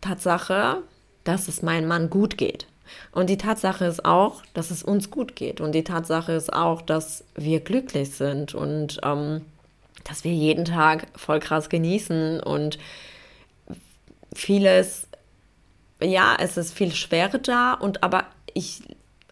Tatsache, 0.01 0.77
dass 1.23 1.47
es 1.47 1.61
meinem 1.61 1.87
Mann 1.87 2.09
gut 2.09 2.37
geht. 2.37 2.65
Und 3.11 3.29
die 3.29 3.37
Tatsache 3.37 3.85
ist 3.85 4.03
auch, 4.03 4.41
dass 4.53 4.71
es 4.71 4.81
uns 4.81 5.11
gut 5.11 5.35
geht. 5.35 5.61
Und 5.61 5.73
die 5.73 5.83
Tatsache 5.83 6.31
ist 6.31 6.51
auch, 6.51 6.81
dass 6.81 7.23
wir 7.35 7.59
glücklich 7.59 8.11
sind. 8.11 8.55
Und 8.55 8.99
ähm, 9.03 9.41
dass 10.09 10.23
wir 10.23 10.33
jeden 10.33 10.65
Tag 10.65 11.07
voll 11.15 11.39
krass 11.39 11.69
genießen 11.69 12.41
und 12.41 12.79
vieles, 14.33 15.07
ja, 16.01 16.35
es 16.39 16.57
ist 16.57 16.73
viel 16.73 16.93
Schwere 16.93 17.39
da 17.39 17.73
und 17.73 18.03
aber 18.03 18.25
ich 18.53 18.81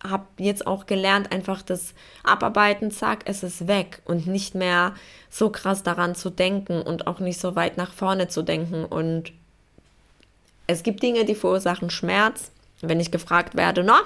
habe 0.03 0.25
jetzt 0.37 0.67
auch 0.67 0.85
gelernt, 0.85 1.31
einfach 1.31 1.63
das 1.63 1.93
Abarbeiten, 2.23 2.91
zack, 2.91 3.21
es 3.25 3.41
ist 3.41 3.67
weg 3.67 4.01
und 4.05 4.27
nicht 4.27 4.53
mehr 4.53 4.93
so 5.29 5.49
krass 5.49 5.81
daran 5.81 6.13
zu 6.13 6.29
denken 6.29 6.81
und 6.81 7.07
auch 7.07 7.19
nicht 7.19 7.39
so 7.39 7.55
weit 7.55 7.77
nach 7.77 7.91
vorne 7.91 8.27
zu 8.27 8.43
denken. 8.43 8.85
Und 8.85 9.33
es 10.67 10.83
gibt 10.83 11.01
Dinge, 11.01 11.25
die 11.25 11.35
verursachen 11.35 11.89
Schmerz. 11.89 12.51
Wenn 12.81 12.99
ich 12.99 13.09
gefragt 13.09 13.55
werde, 13.55 13.83
na, 13.83 14.01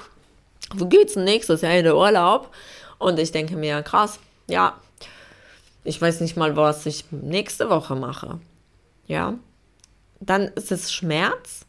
wo 0.74 0.86
geht's 0.86 1.14
denn 1.14 1.26
nächstes 1.26 1.62
Jahr 1.62 1.74
in 1.74 1.84
den 1.84 1.94
Urlaub? 1.94 2.54
Und 2.98 3.20
ich 3.20 3.34
denke 3.34 3.58
mir, 3.58 3.84
krass, 3.84 4.20
ja, 4.48 4.80
ich 5.84 6.02
weiß 6.02 6.22
nicht 6.22 6.38
mal, 6.38 6.56
was 6.56 6.86
ich 6.86 7.12
nächste 7.12 7.70
Woche 7.70 7.96
mache. 7.96 8.40
Ja, 9.08 9.36
dann 10.20 10.44
ist 10.50 10.72
es 10.72 10.92
Schmerz, 10.92 11.66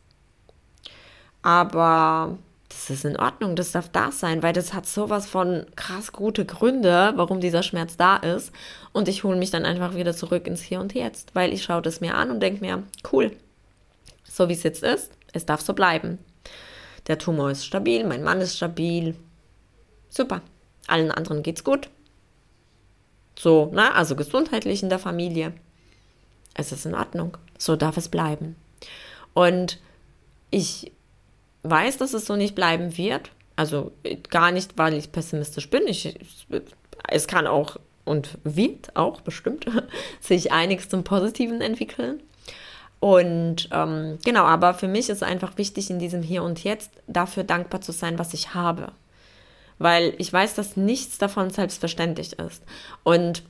aber 1.41 2.39
das 2.69 2.91
ist 2.91 3.05
in 3.05 3.19
Ordnung, 3.19 3.57
das 3.57 3.73
darf 3.73 3.89
da 3.89 4.11
sein, 4.11 4.43
weil 4.43 4.53
das 4.53 4.73
hat 4.73 4.87
sowas 4.87 5.27
von 5.27 5.67
krass 5.77 6.13
gute 6.13 6.45
Gründe, 6.45 7.13
warum 7.17 7.41
dieser 7.41 7.63
Schmerz 7.63 7.97
da 7.97 8.17
ist. 8.17 8.53
Und 8.93 9.09
ich 9.09 9.25
hole 9.25 9.37
mich 9.37 9.51
dann 9.51 9.65
einfach 9.65 9.95
wieder 9.95 10.15
zurück 10.15 10.47
ins 10.47 10.63
Hier 10.63 10.81
und 10.81 10.95
Jetzt, 10.95 11.35
weil 11.35 11.53
ich 11.53 11.63
schaue 11.63 11.83
das 11.83 12.01
mir 12.01 12.15
an 12.17 12.31
und 12.31 12.41
denke 12.41 12.61
mir, 12.61 12.83
cool, 13.13 13.33
so 14.25 14.49
wie 14.49 14.55
es 14.55 14.63
jetzt 14.63 14.83
ist, 14.83 15.13
es 15.33 15.47
darf 15.47 15.61
so 15.61 15.75
bleiben. 15.75 16.19
Der 17.07 17.19
Tumor 17.19 17.51
ist 17.51 17.67
stabil, 17.67 18.07
mein 18.07 18.23
Mann 18.23 18.41
ist 18.41 18.57
stabil. 18.57 19.17
Super. 20.09 20.43
Allen 20.87 21.11
anderen 21.11 21.43
geht's 21.43 21.65
gut. 21.65 21.89
So, 23.39 23.67
ne? 23.73 23.95
Also 23.95 24.17
gesundheitlich 24.17 24.83
in 24.83 24.89
der 24.89 24.99
Familie. 24.99 25.53
Es 26.55 26.73
ist 26.73 26.87
in 26.87 26.95
Ordnung. 26.95 27.37
So 27.59 27.77
darf 27.77 27.97
es 27.97 28.09
bleiben. 28.09 28.57
Und 29.35 29.79
ich 30.51 30.93
weiß, 31.63 31.99
dass 31.99 32.15
es 32.15 32.27
so 32.27 32.37
nicht 32.37 32.55
bleiben 32.55 32.97
wird. 32.97 33.31
Also 33.57 33.93
gar 34.31 34.51
nicht, 34.51 34.77
weil 34.77 34.95
ich 34.95 35.13
pessimistisch 35.13 35.71
bin. 35.71 35.87
Ich, 35.87 36.19
es 37.09 37.27
kann 37.27 37.47
auch 37.47 37.77
und 38.05 38.39
wird 38.45 38.97
auch 38.97 39.21
bestimmt 39.21 39.67
sich 40.21 40.53
einiges 40.53 40.89
zum 40.89 41.05
Positiven 41.05 41.61
entwickeln. 41.61 42.21
Und 43.01 43.69
ähm, 43.73 44.19
genau, 44.25 44.45
aber 44.45 44.75
für 44.75 44.87
mich 44.87 45.09
ist 45.09 45.23
einfach 45.23 45.59
wichtig, 45.59 45.91
in 45.91 45.99
diesem 45.99 46.23
Hier 46.23 46.43
und 46.43 46.63
Jetzt 46.63 46.91
dafür 47.09 47.43
dankbar 47.43 47.81
zu 47.81 47.93
sein, 47.93 48.19
was 48.19 48.33
ich 48.33 48.55
habe. 48.55 48.93
Weil 49.83 50.15
ich 50.19 50.33
weiß, 50.33 50.55
dass 50.55 50.77
nichts 50.77 51.19
davon 51.19 51.51
selbstverständlich 51.51 52.39
ist. 52.39 52.63
Und 53.03 53.43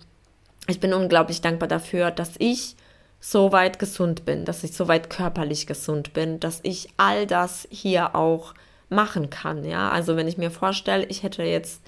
ich 0.67 0.81
bin 0.81 0.95
unglaublich 0.95 1.41
dankbar 1.41 1.69
dafür, 1.69 2.11
dass 2.11 2.33
ich 2.39 2.77
so 3.21 3.53
weit 3.53 3.79
gesund 3.79 4.25
bin, 4.25 4.45
dass 4.45 4.65
ich 4.65 4.73
so 4.73 4.89
weit 4.89 5.11
körperlich 5.11 5.67
gesund 5.67 6.13
bin, 6.13 6.41
dass 6.41 6.61
ich 6.63 6.89
all 6.97 7.27
das 7.27 7.69
hier 7.71 8.17
auch 8.17 8.55
machen 8.89 9.31
kann. 9.31 9.65
Ja, 9.65 9.91
also 9.91 10.17
wenn 10.17 10.29
ich 10.29 10.39
mir 10.39 10.51
vorstelle, 10.51 11.05
ich 11.05 11.23
hätte 11.23 11.43
jetzt 11.43 11.83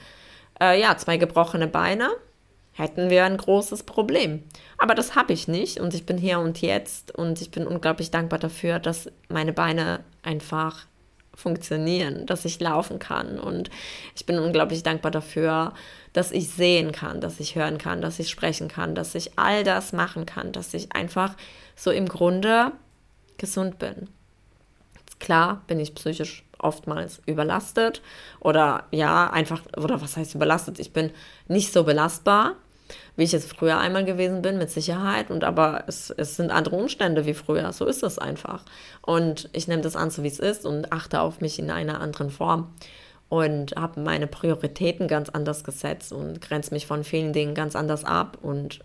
äh, 0.61 0.81
ja 0.81 0.97
zwei 0.97 1.17
gebrochene 1.17 1.67
Beine, 1.67 2.11
hätten 2.73 3.11
wir 3.11 3.25
ein 3.25 3.37
großes 3.37 3.85
Problem. 3.85 4.45
Aber 4.79 4.95
das 4.95 5.15
habe 5.17 5.33
ich 5.33 5.49
nicht 5.49 5.81
und 5.81 5.95
ich 5.95 6.07
bin 6.07 6.19
hier 6.19 6.39
und 6.39 6.61
jetzt 6.61 7.15
und 7.15 7.41
ich 7.41 7.51
bin 7.51 7.67
unglaublich 7.67 8.11
dankbar 8.11 8.39
dafür, 8.39 8.79
dass 8.79 9.11
meine 9.29 9.53
Beine 9.53 10.01
einfach 10.23 10.87
funktionieren, 11.37 12.27
dass 12.27 12.45
ich 12.45 12.61
laufen 12.61 12.99
kann 12.99 13.39
und 13.39 13.71
ich 14.15 14.27
bin 14.27 14.39
unglaublich 14.39 14.83
dankbar 14.83 15.11
dafür, 15.11 15.75
dass 16.13 16.31
ich 16.31 16.49
sehen 16.51 16.93
kann, 16.93 17.21
dass 17.21 17.41
ich 17.41 17.57
hören 17.57 17.79
kann, 17.79 18.01
dass 18.01 18.19
ich 18.19 18.31
sprechen 18.31 18.69
kann, 18.69 18.95
dass 18.95 19.15
ich 19.15 19.39
all 19.39 19.65
das 19.65 19.93
machen 19.93 20.27
kann, 20.27 20.53
dass 20.53 20.73
ich 20.75 20.95
einfach 20.95 21.35
so 21.77 21.91
im 21.91 22.09
Grunde 22.09 22.73
gesund 23.37 23.79
bin. 23.79 24.09
Klar 25.19 25.63
bin 25.67 25.81
ich 25.81 25.95
psychisch 25.95 26.45
oftmals 26.59 27.21
überlastet 27.27 28.03
oder 28.41 28.85
ja, 28.91 29.31
einfach, 29.31 29.63
oder 29.77 30.01
was 30.01 30.17
heißt 30.17 30.35
überlastet? 30.35 30.79
Ich 30.79 30.93
bin 30.93 31.11
nicht 31.49 31.73
so 31.73 31.85
belastbar, 31.85 32.57
wie 33.17 33.25
ich 33.25 33.35
es 33.35 33.47
früher 33.47 33.79
einmal 33.79 34.05
gewesen 34.05 34.43
bin, 34.43 34.59
mit 34.59 34.71
Sicherheit. 34.71 35.31
Und 35.31 35.45
aber 35.45 35.85
es, 35.87 36.11
es 36.11 36.37
sind 36.37 36.51
andere 36.51 36.77
Umstände 36.77 37.27
wie 37.27 37.35
früher. 37.35 37.73
So 37.73 37.87
ist 37.87 38.03
es 38.03 38.19
einfach. 38.19 38.65
Und 39.03 39.49
ich 39.53 39.69
nehme 39.69 39.83
das 39.83 39.97
an, 39.97 40.11
so 40.11 40.23
wie 40.23 40.29
es 40.29 40.41
ist 40.41 40.67
und 40.67 40.93
achte 40.93 41.21
auf 41.21 41.41
mich 41.41 41.59
in 41.59 41.71
einer 41.71 42.01
anderen 42.01 42.31
Form. 42.31 42.73
Und 43.29 43.75
habe 43.77 44.01
meine 44.01 44.27
Prioritäten 44.27 45.09
ganz 45.09 45.29
anders 45.29 45.65
gesetzt 45.65 46.13
und 46.13 46.41
grenze 46.41 46.75
mich 46.75 46.87
von 46.87 47.05
vielen 47.05 47.33
Dingen 47.33 47.55
ganz 47.55 47.75
anders 47.75 48.05
ab 48.05 48.39
und 48.43 48.81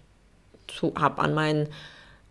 habe 0.96 1.22
an 1.22 1.34
meinen 1.34 1.68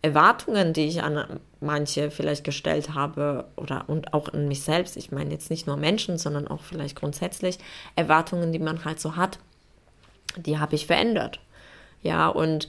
Erwartungen, 0.01 0.72
die 0.72 0.86
ich 0.86 1.03
an 1.03 1.40
manche 1.61 2.11
vielleicht 2.11 2.44
gestellt 2.44 2.94
habe 2.94 3.46
oder 3.57 3.84
und 3.88 4.14
auch 4.14 4.32
an 4.32 4.46
mich 4.46 4.62
selbst, 4.62 4.96
ich 4.96 5.11
meine 5.11 5.30
jetzt 5.32 5.51
nicht 5.51 5.66
nur 5.66 5.76
Menschen, 5.76 6.18
sondern 6.18 6.46
auch 6.46 6.62
vielleicht 6.62 6.96
grundsätzlich 6.96 7.59
Erwartungen, 7.96 8.53
die 8.53 8.61
man 8.61 8.84
halt 8.84 9.01
so 9.01 9.16
hat, 9.16 9.38
die 10.36 10.59
habe 10.59 10.76
ich 10.76 10.86
verändert. 10.86 11.40
Ja, 12.03 12.28
und 12.28 12.68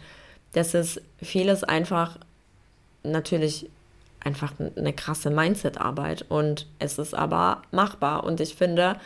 das 0.53 0.73
ist 0.73 1.01
vieles 1.21 1.63
einfach 1.63 2.17
natürlich 3.03 3.69
einfach 4.21 4.53
eine 4.75 4.93
krasse 4.93 5.29
Mindset-Arbeit 5.29 6.25
und 6.27 6.67
es 6.79 6.97
ist 6.97 7.13
aber 7.13 7.61
machbar. 7.71 8.23
Und 8.23 8.41
ich 8.41 8.55
finde, 8.55 8.97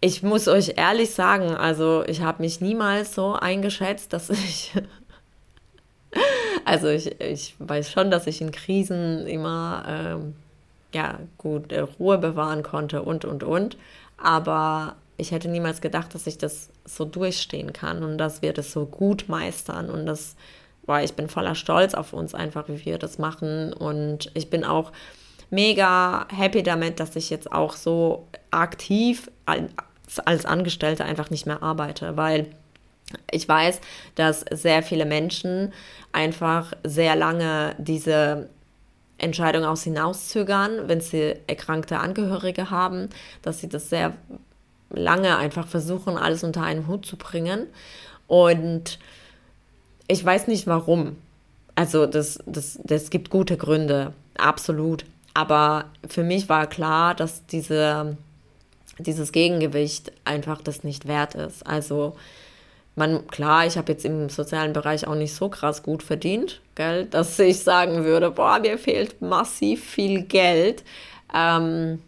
ich 0.00 0.22
muss 0.22 0.48
euch 0.48 0.74
ehrlich 0.76 1.10
sagen, 1.10 1.54
also 1.54 2.04
ich 2.06 2.22
habe 2.22 2.42
mich 2.42 2.60
niemals 2.60 3.14
so 3.14 3.34
eingeschätzt, 3.34 4.12
dass 4.12 4.30
ich 4.30 4.72
also 6.64 6.88
ich, 6.88 7.20
ich 7.20 7.54
weiß 7.58 7.90
schon, 7.90 8.10
dass 8.10 8.26
ich 8.26 8.40
in 8.40 8.52
Krisen 8.52 9.26
immer 9.26 9.84
ähm, 9.88 10.34
ja 10.94 11.18
gut 11.38 11.72
äh, 11.72 11.80
Ruhe 11.80 12.18
bewahren 12.18 12.62
konnte 12.62 13.02
und 13.02 13.24
und 13.24 13.42
und, 13.42 13.76
aber 14.16 14.96
ich 15.20 15.32
hätte 15.32 15.48
niemals 15.48 15.80
gedacht, 15.80 16.14
dass 16.14 16.26
ich 16.26 16.38
das 16.38 16.70
so 16.84 17.04
durchstehen 17.04 17.72
kann 17.72 18.02
und 18.02 18.18
dass 18.18 18.42
wir 18.42 18.52
das 18.52 18.72
so 18.72 18.86
gut 18.86 19.28
meistern. 19.28 19.90
Und 19.90 20.06
das 20.06 20.34
war, 20.86 21.04
ich 21.04 21.12
bin 21.12 21.28
voller 21.28 21.54
Stolz 21.54 21.94
auf 21.94 22.12
uns 22.12 22.34
einfach, 22.34 22.68
wie 22.68 22.84
wir 22.84 22.98
das 22.98 23.18
machen. 23.18 23.72
Und 23.72 24.30
ich 24.34 24.50
bin 24.50 24.64
auch 24.64 24.92
mega 25.50 26.26
happy 26.34 26.62
damit, 26.62 27.00
dass 27.00 27.16
ich 27.16 27.28
jetzt 27.30 27.52
auch 27.52 27.74
so 27.74 28.26
aktiv 28.50 29.30
als, 29.46 30.44
Angestellte 30.44 31.04
einfach 31.04 31.30
nicht 31.30 31.46
mehr 31.46 31.62
arbeite, 31.62 32.16
weil 32.16 32.46
ich 33.30 33.48
weiß, 33.48 33.80
dass 34.16 34.44
sehr 34.50 34.82
viele 34.82 35.04
Menschen 35.04 35.72
einfach 36.12 36.72
sehr 36.82 37.14
lange 37.14 37.76
diese 37.78 38.48
Entscheidung 39.18 39.64
aus 39.64 39.84
hinauszögern, 39.84 40.88
wenn 40.88 41.00
sie 41.00 41.36
erkrankte 41.46 41.98
Angehörige 41.98 42.70
haben, 42.70 43.08
dass 43.42 43.60
sie 43.60 43.68
das 43.68 43.90
sehr 43.90 44.14
lange 44.90 45.36
einfach 45.36 45.66
versuchen, 45.66 46.16
alles 46.16 46.44
unter 46.44 46.62
einen 46.62 46.86
Hut 46.86 47.06
zu 47.06 47.16
bringen. 47.16 47.66
Und 48.26 48.98
ich 50.06 50.24
weiß 50.24 50.48
nicht 50.48 50.66
warum. 50.66 51.16
Also 51.74 52.06
das, 52.06 52.40
das, 52.46 52.78
das 52.84 53.10
gibt 53.10 53.30
gute 53.30 53.56
Gründe, 53.56 54.12
absolut. 54.36 55.04
Aber 55.34 55.86
für 56.06 56.24
mich 56.24 56.48
war 56.48 56.66
klar, 56.66 57.14
dass 57.14 57.46
diese, 57.46 58.16
dieses 58.98 59.32
Gegengewicht 59.32 60.12
einfach 60.24 60.60
das 60.60 60.84
nicht 60.84 61.06
wert 61.06 61.34
ist. 61.36 61.66
Also 61.66 62.16
man, 62.96 63.26
klar, 63.28 63.66
ich 63.66 63.78
habe 63.78 63.92
jetzt 63.92 64.04
im 64.04 64.28
sozialen 64.28 64.72
Bereich 64.72 65.06
auch 65.06 65.14
nicht 65.14 65.34
so 65.34 65.48
krass 65.48 65.82
gut 65.82 66.02
verdient, 66.02 66.60
gell, 66.74 67.06
dass 67.06 67.38
ich 67.38 67.60
sagen 67.60 68.04
würde, 68.04 68.30
boah, 68.30 68.58
mir 68.58 68.78
fehlt 68.78 69.22
massiv 69.22 69.84
viel 69.84 70.22
Geld. 70.22 70.82
Ähm, 71.34 72.02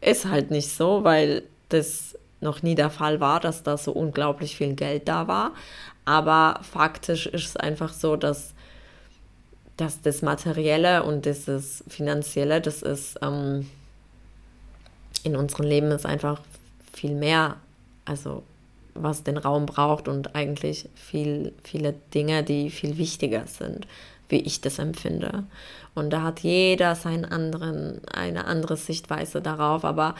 ist 0.00 0.26
halt 0.26 0.50
nicht 0.50 0.70
so, 0.70 1.04
weil 1.04 1.42
das 1.68 2.16
noch 2.40 2.62
nie 2.62 2.74
der 2.74 2.90
Fall 2.90 3.20
war, 3.20 3.40
dass 3.40 3.62
da 3.62 3.76
so 3.76 3.92
unglaublich 3.92 4.56
viel 4.56 4.74
Geld 4.74 5.08
da 5.08 5.28
war. 5.28 5.52
Aber 6.04 6.60
faktisch 6.62 7.26
ist 7.26 7.44
es 7.44 7.56
einfach 7.56 7.92
so, 7.92 8.16
dass, 8.16 8.54
dass 9.76 10.00
das 10.00 10.22
Materielle 10.22 11.02
und 11.02 11.26
das 11.26 11.84
Finanzielle, 11.88 12.60
das 12.60 12.82
ist 12.82 13.18
ähm, 13.22 13.66
in 15.22 15.36
unserem 15.36 15.66
Leben 15.66 15.90
ist 15.90 16.06
einfach 16.06 16.40
viel 16.92 17.14
mehr, 17.14 17.56
also 18.04 18.42
was 18.94 19.22
den 19.22 19.36
Raum 19.36 19.66
braucht 19.66 20.08
und 20.08 20.34
eigentlich 20.34 20.88
viel, 20.94 21.52
viele 21.62 21.94
Dinge, 22.14 22.42
die 22.42 22.70
viel 22.70 22.98
wichtiger 22.98 23.46
sind, 23.46 23.86
wie 24.28 24.40
ich 24.40 24.60
das 24.60 24.78
empfinde. 24.78 25.44
Und 25.94 26.10
da 26.10 26.22
hat 26.22 26.40
jeder 26.40 26.94
seinen 26.94 27.24
anderen, 27.24 28.00
eine 28.12 28.46
andere 28.46 28.76
Sichtweise 28.76 29.40
darauf. 29.40 29.84
Aber 29.84 30.14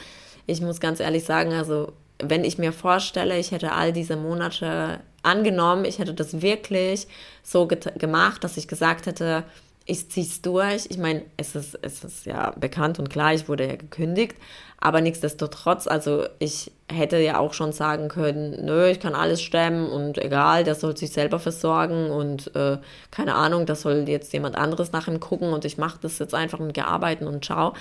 ich 0.47 0.61
muss 0.61 0.79
ganz 0.79 0.99
ehrlich 0.99 1.23
sagen, 1.23 1.53
also 1.53 1.93
wenn 2.23 2.43
ich 2.43 2.57
mir 2.57 2.73
vorstelle, 2.73 3.37
ich 3.37 3.51
hätte 3.51 3.73
all 3.73 3.93
diese 3.93 4.15
Monate 4.15 5.01
angenommen, 5.23 5.85
ich 5.85 5.99
hätte 5.99 6.13
das 6.13 6.41
wirklich 6.41 7.07
so 7.43 7.67
gemacht, 7.67 8.43
dass 8.43 8.57
ich 8.57 8.67
gesagt 8.67 9.05
hätte, 9.05 9.43
ich 9.85 10.09
ziehe 10.09 10.25
es 10.25 10.41
durch. 10.41 10.85
Ich 10.89 10.97
meine, 10.97 11.23
es 11.37 11.55
ist, 11.55 11.77
es 11.81 12.03
ist 12.03 12.25
ja 12.25 12.51
bekannt 12.51 12.99
und 12.99 13.09
klar, 13.09 13.33
ich 13.33 13.47
wurde 13.47 13.67
ja 13.67 13.75
gekündigt, 13.75 14.35
aber 14.79 15.01
nichtsdestotrotz, 15.01 15.87
also 15.87 16.25
ich 16.39 16.71
hätte 16.91 17.17
ja 17.17 17.39
auch 17.39 17.53
schon 17.53 17.71
sagen 17.71 18.07
können, 18.07 18.65
nö, 18.65 18.87
ich 18.87 18.99
kann 18.99 19.15
alles 19.15 19.41
stemmen 19.41 19.89
und 19.89 20.17
egal, 20.17 20.63
der 20.63 20.75
soll 20.75 20.95
sich 20.95 21.11
selber 21.11 21.39
versorgen 21.39 22.09
und 22.09 22.55
äh, 22.55 22.77
keine 23.09 23.35
Ahnung, 23.35 23.65
das 23.65 23.81
soll 23.81 24.05
jetzt 24.07 24.33
jemand 24.33 24.55
anderes 24.55 24.91
nach 24.91 25.07
ihm 25.07 25.19
gucken 25.19 25.51
und 25.51 25.65
ich 25.65 25.77
mache 25.77 25.99
das 26.01 26.19
jetzt 26.19 26.33
einfach 26.33 26.59
und 26.59 26.73
gearbeitet 26.73 27.27
und 27.27 27.43
ciao. 27.43 27.73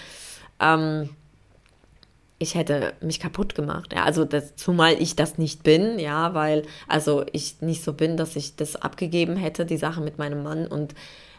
Ähm, 0.59 1.11
ich 2.43 2.55
hätte 2.55 2.95
mich 3.03 3.21
kaputt 3.21 3.55
gemacht. 3.55 3.93
Ja, 3.93 4.05
also 4.05 4.25
das, 4.25 4.57
zumal 4.57 4.95
ich 4.95 5.15
das 5.15 5.37
nicht 5.37 5.63
bin, 5.63 5.99
ja, 5.99 6.33
weil 6.33 6.63
also 6.89 7.25
ich 7.33 7.61
nicht 7.61 7.85
so 7.85 7.93
bin, 7.93 8.17
dass 8.17 8.35
ich 8.35 8.57
das 8.57 8.77
abgegeben 8.77 9.37
hätte, 9.37 9.67
die 9.67 9.77
Sache 9.77 10.01
mit 10.01 10.17
meinem 10.19 10.43
Mann 10.43 10.67
und 10.67 10.95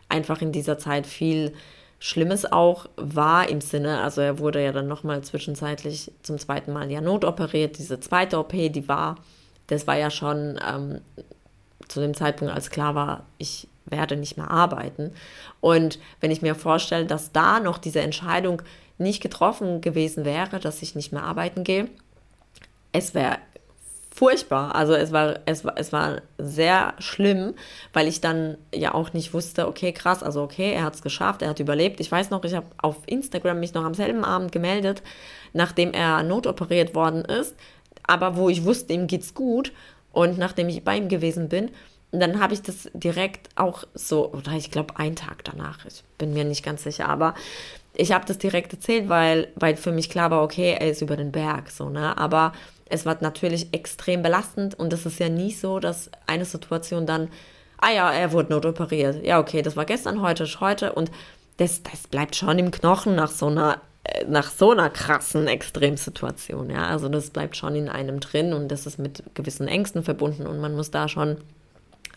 einfach 0.10 0.44
in 0.44 0.52
dieser 0.52 0.78
Zeit 0.78 1.08
viel 1.08 1.54
Schlimmes 1.98 2.52
auch 2.52 2.88
war 2.98 3.50
im 3.50 3.62
Sinne, 3.62 4.02
also 4.02 4.22
er 4.22 4.38
wurde 4.38 4.64
ja 4.64 4.72
dann 4.72 4.88
nochmal 4.88 5.22
zwischenzeitlich 5.24 6.12
zum 6.22 6.38
zweiten 6.38 6.72
Mal 6.72 6.92
ja 6.92 7.02
notoperiert. 7.02 7.80
Diese 7.80 8.00
zweite 8.00 8.38
OP, 8.38 8.52
die 8.52 8.88
war, 8.88 9.16
das 9.68 9.88
war 9.88 9.98
ja 9.98 10.12
schon 10.12 10.60
ähm, 10.68 11.02
zu 11.88 12.00
dem 12.00 12.14
Zeitpunkt, 12.14 12.54
als 12.54 12.70
klar 12.70 12.94
war, 12.94 13.26
ich 13.40 13.68
werde 13.86 14.16
nicht 14.18 14.38
mehr 14.38 14.52
arbeiten. 14.52 15.12
Und 15.62 15.98
wenn 16.20 16.32
ich 16.32 16.44
mir 16.44 16.54
vorstelle, 16.54 17.06
dass 17.06 17.32
da 17.32 17.60
noch 17.60 17.80
diese 17.80 18.02
Entscheidung 18.02 18.62
nicht 19.02 19.22
getroffen 19.22 19.82
gewesen 19.82 20.26
wäre, 20.26 20.60
dass 20.60 20.82
ich 20.82 20.96
nicht 20.96 21.12
mehr 21.12 21.24
arbeiten 21.24 21.64
gehe, 21.64 21.90
es 22.92 23.14
wäre 23.14 23.38
furchtbar. 24.14 24.76
Also 24.76 24.94
es 24.94 25.12
war, 25.12 25.40
es 25.46 25.64
war, 25.64 25.74
es 25.78 25.94
war 25.94 26.22
sehr 26.38 26.94
schlimm, 27.00 27.54
weil 27.94 28.08
ich 28.08 28.22
dann 28.22 28.58
ja 28.74 28.94
auch 28.94 29.14
nicht 29.14 29.34
wusste, 29.34 29.68
okay, 29.68 29.94
krass, 29.94 30.22
also 30.22 30.44
okay, 30.44 30.74
er 30.74 30.84
hat 30.84 30.96
es 30.96 31.02
geschafft, 31.02 31.42
er 31.42 31.50
hat 31.50 31.60
überlebt. 31.60 32.00
Ich 32.00 32.12
weiß 32.12 32.30
noch, 32.30 32.44
ich 32.44 32.54
habe 32.54 32.68
auf 32.78 32.98
Instagram 33.06 33.60
mich 33.60 33.74
noch 33.74 33.86
am 33.86 33.94
selben 33.94 34.26
Abend 34.26 34.52
gemeldet, 34.52 35.02
nachdem 35.54 35.94
er 35.94 36.24
notoperiert 36.24 36.94
worden 36.94 37.24
ist, 37.24 37.56
aber 38.04 38.36
wo 38.36 38.50
ich 38.50 38.66
wusste, 38.66 38.94
ihm 38.94 39.08
geht's 39.08 39.34
gut 39.34 39.72
und 40.12 40.38
nachdem 40.38 40.68
ich 40.70 40.84
bei 40.84 40.98
ihm 40.98 41.08
gewesen 41.08 41.48
bin, 41.48 41.72
dann 42.12 42.42
habe 42.42 42.54
ich 42.54 42.62
das 42.62 42.90
direkt 42.94 43.50
auch 43.56 43.86
so, 43.94 44.32
oder 44.34 44.52
ich 44.52 44.70
glaube, 44.70 44.98
einen 44.98 45.16
Tag 45.16 45.46
danach, 45.46 45.86
ich 45.86 46.04
bin 46.18 46.34
mir 46.34 46.44
nicht 46.44 46.64
ganz 46.64 46.84
sicher, 46.84 47.08
aber 47.08 47.34
ich 48.02 48.12
habe 48.12 48.26
das 48.26 48.38
direkt 48.38 48.74
erzählt, 48.74 49.10
weil, 49.10 49.50
weil 49.56 49.76
für 49.78 49.92
mich 49.92 50.10
klar 50.10 50.32
war, 50.32 50.42
okay, 50.44 50.76
er 50.80 50.90
ist 50.90 51.02
über 51.02 51.16
den 51.16 51.32
Berg, 51.32 51.70
so, 51.70 51.90
ne? 51.90 52.18
Aber 52.18 52.54
es 52.90 53.06
war 53.06 53.18
natürlich 53.22 53.74
extrem 53.74 54.22
belastend 54.22 54.78
und 54.78 54.92
es 54.92 55.06
ist 55.06 55.20
ja 55.20 55.30
nie 55.30 55.52
so, 55.52 55.80
dass 55.80 56.10
eine 56.28 56.46
Situation 56.46 57.06
dann 57.06 57.30
ah 57.82 57.92
ja, 57.92 58.12
er 58.12 58.32
wurde 58.32 58.54
notoperiert. 58.54 59.26
Ja, 59.26 59.40
okay, 59.40 59.62
das 59.62 59.76
war 59.76 59.86
gestern, 59.86 60.22
heute 60.22 60.44
ist 60.44 60.62
heute 60.62 60.94
und 60.94 61.12
das, 61.58 61.84
das 61.84 62.08
bleibt 62.08 62.36
schon 62.36 62.58
im 62.60 62.72
Knochen 62.72 63.16
nach 63.16 63.30
so 63.30 63.48
einer 63.48 63.82
äh, 64.04 64.26
nach 64.26 64.50
so 64.50 64.72
einer 64.72 64.90
krassen 64.90 65.48
Extremsituation, 65.48 66.70
ja, 66.70 66.88
also 66.88 67.10
das 67.10 67.32
bleibt 67.32 67.58
schon 67.58 67.76
in 67.76 67.90
einem 67.90 68.20
drin 68.20 68.54
und 68.54 68.70
das 68.70 68.86
ist 68.86 69.00
mit 69.00 69.24
gewissen 69.34 69.68
Ängsten 69.68 70.04
verbunden 70.04 70.48
und 70.48 70.60
man 70.60 70.76
muss 70.76 70.92
da 70.92 71.08
schon 71.08 71.38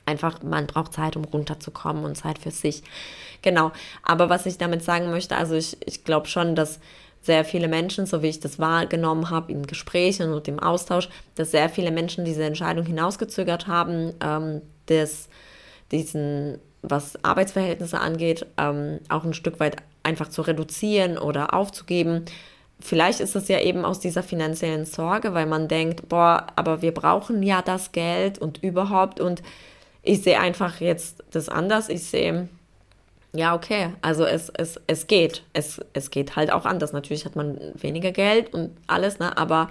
einfach, 0.06 0.42
man 0.42 0.66
braucht 0.66 0.92
Zeit, 0.92 1.16
um 1.16 1.24
runterzukommen 1.24 2.04
und 2.04 2.16
Zeit 2.16 2.38
für 2.38 2.50
sich. 2.50 2.82
Genau, 3.42 3.72
aber 4.02 4.28
was 4.28 4.46
ich 4.46 4.58
damit 4.58 4.82
sagen 4.82 5.10
möchte, 5.10 5.36
also 5.36 5.54
ich, 5.54 5.76
ich 5.86 6.04
glaube 6.04 6.26
schon, 6.26 6.54
dass 6.54 6.80
sehr 7.24 7.44
viele 7.44 7.68
Menschen, 7.68 8.04
so 8.04 8.22
wie 8.22 8.28
ich 8.28 8.40
das 8.40 8.58
wahrgenommen 8.58 9.30
habe 9.30 9.50
in 9.50 9.66
Gesprächen 9.66 10.32
und 10.32 10.46
im 10.46 10.60
Austausch, 10.60 11.08
dass 11.34 11.50
sehr 11.50 11.70
viele 11.70 11.90
Menschen 11.90 12.24
diese 12.24 12.44
Entscheidung 12.44 12.84
hinausgezögert 12.84 13.66
haben, 13.66 14.12
ähm, 14.22 14.60
dass 14.86 15.28
diesen, 15.90 16.58
was 16.82 17.22
Arbeitsverhältnisse 17.24 17.98
angeht, 17.98 18.46
ähm, 18.58 19.00
auch 19.08 19.24
ein 19.24 19.32
Stück 19.32 19.58
weit 19.58 19.76
einfach 20.02 20.28
zu 20.28 20.42
reduzieren 20.42 21.16
oder 21.16 21.54
aufzugeben. 21.54 22.26
Vielleicht 22.78 23.20
ist 23.20 23.36
es 23.36 23.48
ja 23.48 23.60
eben 23.60 23.86
aus 23.86 24.00
dieser 24.00 24.22
finanziellen 24.22 24.84
Sorge, 24.84 25.32
weil 25.32 25.46
man 25.46 25.68
denkt, 25.68 26.08
boah, 26.10 26.48
aber 26.56 26.82
wir 26.82 26.92
brauchen 26.92 27.42
ja 27.42 27.62
das 27.62 27.92
Geld 27.92 28.38
und 28.38 28.62
überhaupt 28.62 29.20
und 29.20 29.42
ich 30.04 30.22
sehe 30.22 30.38
einfach 30.38 30.80
jetzt 30.80 31.24
das 31.30 31.48
anders. 31.48 31.88
Ich 31.88 32.04
sehe, 32.04 32.48
ja, 33.32 33.54
okay, 33.54 33.90
also 34.02 34.24
es, 34.24 34.50
es, 34.50 34.80
es 34.86 35.06
geht. 35.06 35.42
Es, 35.52 35.80
es 35.92 36.10
geht 36.10 36.36
halt 36.36 36.52
auch 36.52 36.66
anders. 36.66 36.92
Natürlich 36.92 37.24
hat 37.24 37.36
man 37.36 37.58
weniger 37.74 38.12
Geld 38.12 38.52
und 38.54 38.70
alles, 38.86 39.18
ne? 39.18 39.36
aber 39.36 39.70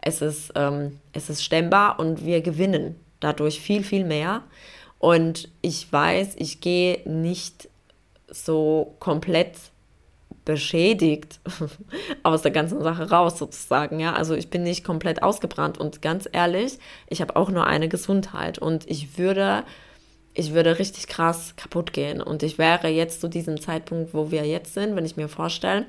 es 0.00 0.20
ist, 0.20 0.52
ähm, 0.56 1.00
es 1.12 1.30
ist 1.30 1.42
stemmbar 1.42 1.98
und 1.98 2.24
wir 2.24 2.42
gewinnen 2.42 2.96
dadurch 3.20 3.60
viel, 3.60 3.82
viel 3.82 4.04
mehr. 4.04 4.42
Und 4.98 5.48
ich 5.62 5.90
weiß, 5.92 6.34
ich 6.36 6.60
gehe 6.60 7.00
nicht 7.08 7.68
so 8.28 8.96
komplett 8.98 9.56
beschädigt 10.48 11.40
aus 12.22 12.40
der 12.40 12.50
ganzen 12.50 12.82
Sache 12.82 13.10
raus, 13.10 13.38
sozusagen. 13.38 14.00
Ja, 14.00 14.14
also 14.14 14.34
ich 14.34 14.48
bin 14.48 14.62
nicht 14.62 14.82
komplett 14.82 15.22
ausgebrannt 15.22 15.76
und 15.76 16.00
ganz 16.00 16.26
ehrlich, 16.32 16.78
ich 17.06 17.20
habe 17.20 17.36
auch 17.36 17.50
nur 17.50 17.66
eine 17.66 17.88
Gesundheit 17.88 18.58
und 18.58 18.88
ich 18.90 19.18
würde 19.18 19.62
ich 20.32 20.54
würde 20.54 20.78
richtig 20.78 21.06
krass 21.06 21.54
kaputt 21.56 21.92
gehen. 21.92 22.22
Und 22.22 22.42
ich 22.42 22.58
wäre 22.58 22.88
jetzt 22.88 23.20
zu 23.20 23.28
diesem 23.28 23.60
Zeitpunkt, 23.60 24.14
wo 24.14 24.30
wir 24.30 24.46
jetzt 24.46 24.72
sind, 24.72 24.96
wenn 24.96 25.04
ich 25.04 25.16
mir 25.16 25.28
vorstelle, 25.28 25.84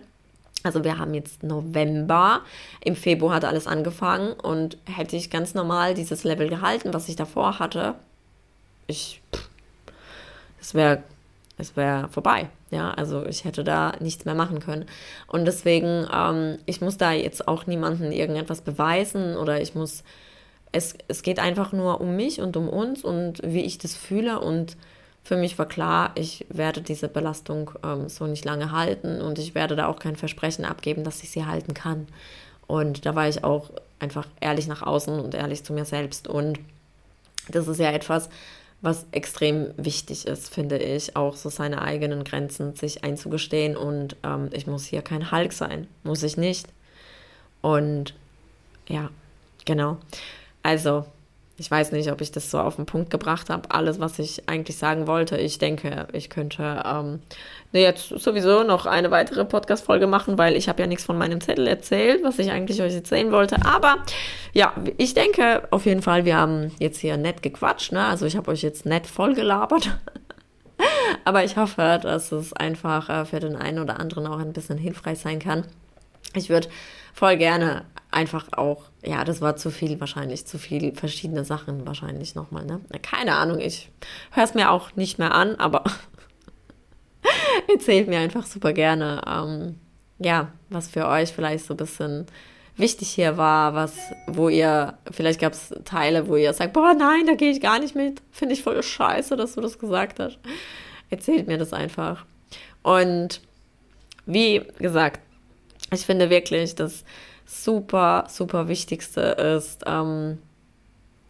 also 0.63 0.83
wir 0.83 0.97
haben 0.97 1.13
jetzt 1.13 1.43
November, 1.43 2.41
im 2.83 2.95
Februar 2.95 3.35
hat 3.35 3.45
alles 3.45 3.67
angefangen 3.67 4.33
und 4.33 4.77
hätte 4.85 5.15
ich 5.15 5.29
ganz 5.29 5.53
normal 5.53 5.93
dieses 5.93 6.25
Level 6.25 6.49
gehalten, 6.49 6.93
was 6.93 7.07
ich 7.07 7.15
davor 7.15 7.59
hatte, 7.59 7.95
ich, 8.87 9.21
es 10.59 10.73
wäre 10.73 11.03
es 11.59 11.75
wäre 11.75 12.09
vorbei. 12.09 12.49
Ja, 12.71 12.91
also 12.91 13.25
ich 13.25 13.45
hätte 13.45 13.63
da 13.63 13.93
nichts 13.99 14.25
mehr 14.25 14.35
machen 14.35 14.59
können. 14.59 14.85
Und 15.27 15.45
deswegen, 15.45 16.07
ähm, 16.11 16.57
ich 16.65 16.81
muss 16.81 16.97
da 16.97 17.11
jetzt 17.11 17.47
auch 17.47 17.67
niemandem 17.67 18.11
irgendetwas 18.11 18.61
beweisen 18.61 19.37
oder 19.37 19.61
ich 19.61 19.75
muss 19.75 20.03
es, 20.71 20.95
es 21.07 21.23
geht 21.23 21.39
einfach 21.39 21.71
nur 21.71 22.01
um 22.01 22.15
mich 22.15 22.41
und 22.41 22.55
um 22.55 22.69
uns 22.69 23.03
und 23.03 23.41
wie 23.43 23.61
ich 23.61 23.77
das 23.77 23.95
fühle. 23.95 24.39
Und 24.39 24.77
für 25.23 25.35
mich 25.35 25.57
war 25.57 25.67
klar, 25.67 26.11
ich 26.15 26.45
werde 26.49 26.81
diese 26.81 27.07
Belastung 27.07 27.71
ähm, 27.83 28.09
so 28.09 28.27
nicht 28.27 28.45
lange 28.45 28.71
halten 28.71 29.21
und 29.21 29.39
ich 29.39 29.55
werde 29.55 29.75
da 29.75 29.87
auch 29.87 29.99
kein 29.99 30.15
Versprechen 30.15 30.65
abgeben, 30.65 31.03
dass 31.03 31.23
ich 31.23 31.31
sie 31.31 31.45
halten 31.45 31.73
kann. 31.73 32.07
Und 32.67 33.05
da 33.05 33.15
war 33.15 33.27
ich 33.27 33.43
auch 33.43 33.71
einfach 33.99 34.27
ehrlich 34.39 34.67
nach 34.67 34.83
außen 34.83 35.19
und 35.19 35.33
ehrlich 35.33 35.63
zu 35.63 35.73
mir 35.73 35.85
selbst. 35.85 36.27
Und 36.27 36.59
das 37.49 37.67
ist 37.67 37.79
ja 37.79 37.91
etwas, 37.91 38.29
was 38.81 39.05
extrem 39.11 39.73
wichtig 39.77 40.25
ist, 40.25 40.53
finde 40.53 40.77
ich, 40.77 41.15
auch 41.15 41.35
so 41.35 41.49
seine 41.49 41.81
eigenen 41.81 42.23
Grenzen 42.23 42.75
sich 42.75 43.03
einzugestehen. 43.03 43.75
Und 43.75 44.15
ähm, 44.23 44.49
ich 44.51 44.67
muss 44.67 44.85
hier 44.85 45.01
kein 45.01 45.31
Hulk 45.31 45.51
sein, 45.51 45.87
muss 46.03 46.23
ich 46.23 46.37
nicht. 46.37 46.67
Und 47.61 48.13
ja, 48.87 49.09
genau. 49.65 49.97
Also, 50.63 51.05
ich 51.59 51.69
weiß 51.69 51.91
nicht, 51.91 52.09
ob 52.09 52.21
ich 52.21 52.31
das 52.31 52.49
so 52.49 52.57
auf 52.57 52.77
den 52.77 52.85
Punkt 52.85 53.09
gebracht 53.09 53.49
habe. 53.49 53.69
Alles, 53.69 53.99
was 53.99 54.17
ich 54.17 54.47
eigentlich 54.47 54.77
sagen 54.77 55.07
wollte. 55.07 55.37
Ich 55.37 55.57
denke, 55.57 56.07
ich 56.13 56.29
könnte 56.29 56.81
ähm, 56.85 57.19
jetzt 57.73 58.07
sowieso 58.07 58.63
noch 58.63 58.85
eine 58.85 59.11
weitere 59.11 59.43
Podcast-Folge 59.43 60.07
machen, 60.07 60.37
weil 60.37 60.55
ich 60.55 60.69
habe 60.69 60.81
ja 60.81 60.87
nichts 60.87 61.03
von 61.03 61.17
meinem 61.17 61.41
Zettel 61.41 61.67
erzählt, 61.67 62.23
was 62.23 62.39
ich 62.39 62.51
eigentlich 62.51 62.81
euch 62.81 62.93
erzählen 62.93 63.33
wollte. 63.33 63.57
Aber 63.65 63.97
ja, 64.53 64.73
ich 64.95 65.13
denke 65.13 65.67
auf 65.71 65.85
jeden 65.85 66.01
Fall, 66.01 66.23
wir 66.23 66.37
haben 66.37 66.71
jetzt 66.79 67.01
hier 67.01 67.17
nett 67.17 67.43
gequatscht. 67.43 67.91
Ne? 67.91 68.05
Also 68.05 68.25
ich 68.25 68.37
habe 68.37 68.49
euch 68.51 68.61
jetzt 68.61 68.85
nett 68.85 69.05
voll 69.05 69.35
gelabert. 69.35 69.97
Aber 71.25 71.43
ich 71.43 71.57
hoffe, 71.57 71.99
dass 72.01 72.31
es 72.31 72.53
einfach 72.53 73.09
äh, 73.09 73.25
für 73.25 73.41
den 73.41 73.57
einen 73.57 73.79
oder 73.79 73.99
anderen 73.99 74.27
auch 74.27 74.39
ein 74.39 74.53
bisschen 74.53 74.77
hilfreich 74.77 75.19
sein 75.19 75.39
kann. 75.39 75.65
Ich 76.35 76.49
würde 76.49 76.69
voll 77.13 77.35
gerne 77.35 77.83
einfach 78.11 78.47
auch, 78.53 78.83
ja, 79.03 79.23
das 79.23 79.41
war 79.41 79.55
zu 79.55 79.69
viel 79.69 79.99
wahrscheinlich, 79.99 80.45
zu 80.45 80.57
viel 80.57 80.95
verschiedene 80.95 81.45
Sachen 81.45 81.85
wahrscheinlich 81.85 82.35
nochmal, 82.35 82.65
ne? 82.65 82.81
Keine 83.01 83.35
Ahnung, 83.35 83.59
ich 83.59 83.91
höre 84.31 84.43
es 84.43 84.53
mir 84.53 84.71
auch 84.71 84.95
nicht 84.95 85.19
mehr 85.19 85.33
an, 85.33 85.55
aber 85.55 85.83
erzählt 87.73 88.07
mir 88.07 88.19
einfach 88.19 88.45
super 88.45 88.73
gerne, 88.73 89.21
ähm, 89.27 89.79
ja, 90.17 90.51
was 90.69 90.87
für 90.87 91.07
euch 91.07 91.31
vielleicht 91.31 91.65
so 91.65 91.73
ein 91.73 91.77
bisschen 91.77 92.25
wichtig 92.75 93.09
hier 93.09 93.37
war, 93.37 93.75
was, 93.75 93.95
wo 94.27 94.49
ihr, 94.49 94.97
vielleicht 95.11 95.39
gab 95.39 95.53
es 95.53 95.73
Teile, 95.85 96.27
wo 96.27 96.35
ihr 96.35 96.53
sagt, 96.53 96.73
boah, 96.73 96.93
nein, 96.93 97.27
da 97.27 97.33
gehe 97.35 97.51
ich 97.51 97.61
gar 97.61 97.79
nicht 97.79 97.95
mit, 97.95 98.21
finde 98.31 98.53
ich 98.53 98.63
voll 98.63 98.81
scheiße, 98.81 99.35
dass 99.35 99.55
du 99.55 99.61
das 99.61 99.77
gesagt 99.77 100.19
hast. 100.19 100.39
Erzählt 101.09 101.47
mir 101.47 101.57
das 101.57 101.73
einfach. 101.73 102.25
Und 102.81 103.41
wie 104.25 104.61
gesagt, 104.79 105.19
ich 105.91 106.05
finde 106.05 106.29
wirklich, 106.29 106.75
dass 106.75 107.03
super, 107.49 108.25
super 108.29 108.67
Wichtigste 108.67 109.21
ist, 109.21 109.83
ähm, 109.87 110.37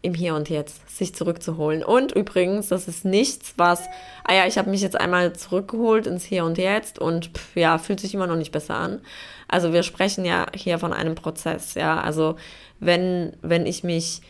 im 0.01 0.13
Hier 0.13 0.35
und 0.35 0.49
Jetzt 0.49 0.97
sich 0.97 1.13
zurückzuholen. 1.13 1.83
Und 1.83 2.13
übrigens, 2.13 2.69
das 2.69 2.87
ist 2.87 3.03
nichts, 3.05 3.53
was, 3.57 3.87
ah 4.23 4.33
ja, 4.33 4.45
ich 4.45 4.57
habe 4.57 4.69
mich 4.69 4.81
jetzt 4.81 4.99
einmal 4.99 5.33
zurückgeholt 5.33 6.07
ins 6.07 6.23
Hier 6.23 6.45
und 6.45 6.57
Jetzt 6.57 6.99
und 6.99 7.37
pff, 7.37 7.55
ja, 7.55 7.77
fühlt 7.77 7.99
sich 7.99 8.13
immer 8.13 8.27
noch 8.27 8.35
nicht 8.35 8.51
besser 8.51 8.75
an. 8.75 9.01
Also 9.47 9.73
wir 9.73 9.83
sprechen 9.83 10.23
ja 10.25 10.45
hier 10.53 10.79
von 10.79 10.93
einem 10.93 11.15
Prozess, 11.15 11.73
ja. 11.73 11.99
Also 11.99 12.35
wenn, 12.79 13.33
wenn 13.41 13.65
ich 13.65 13.83
mich 13.83 14.21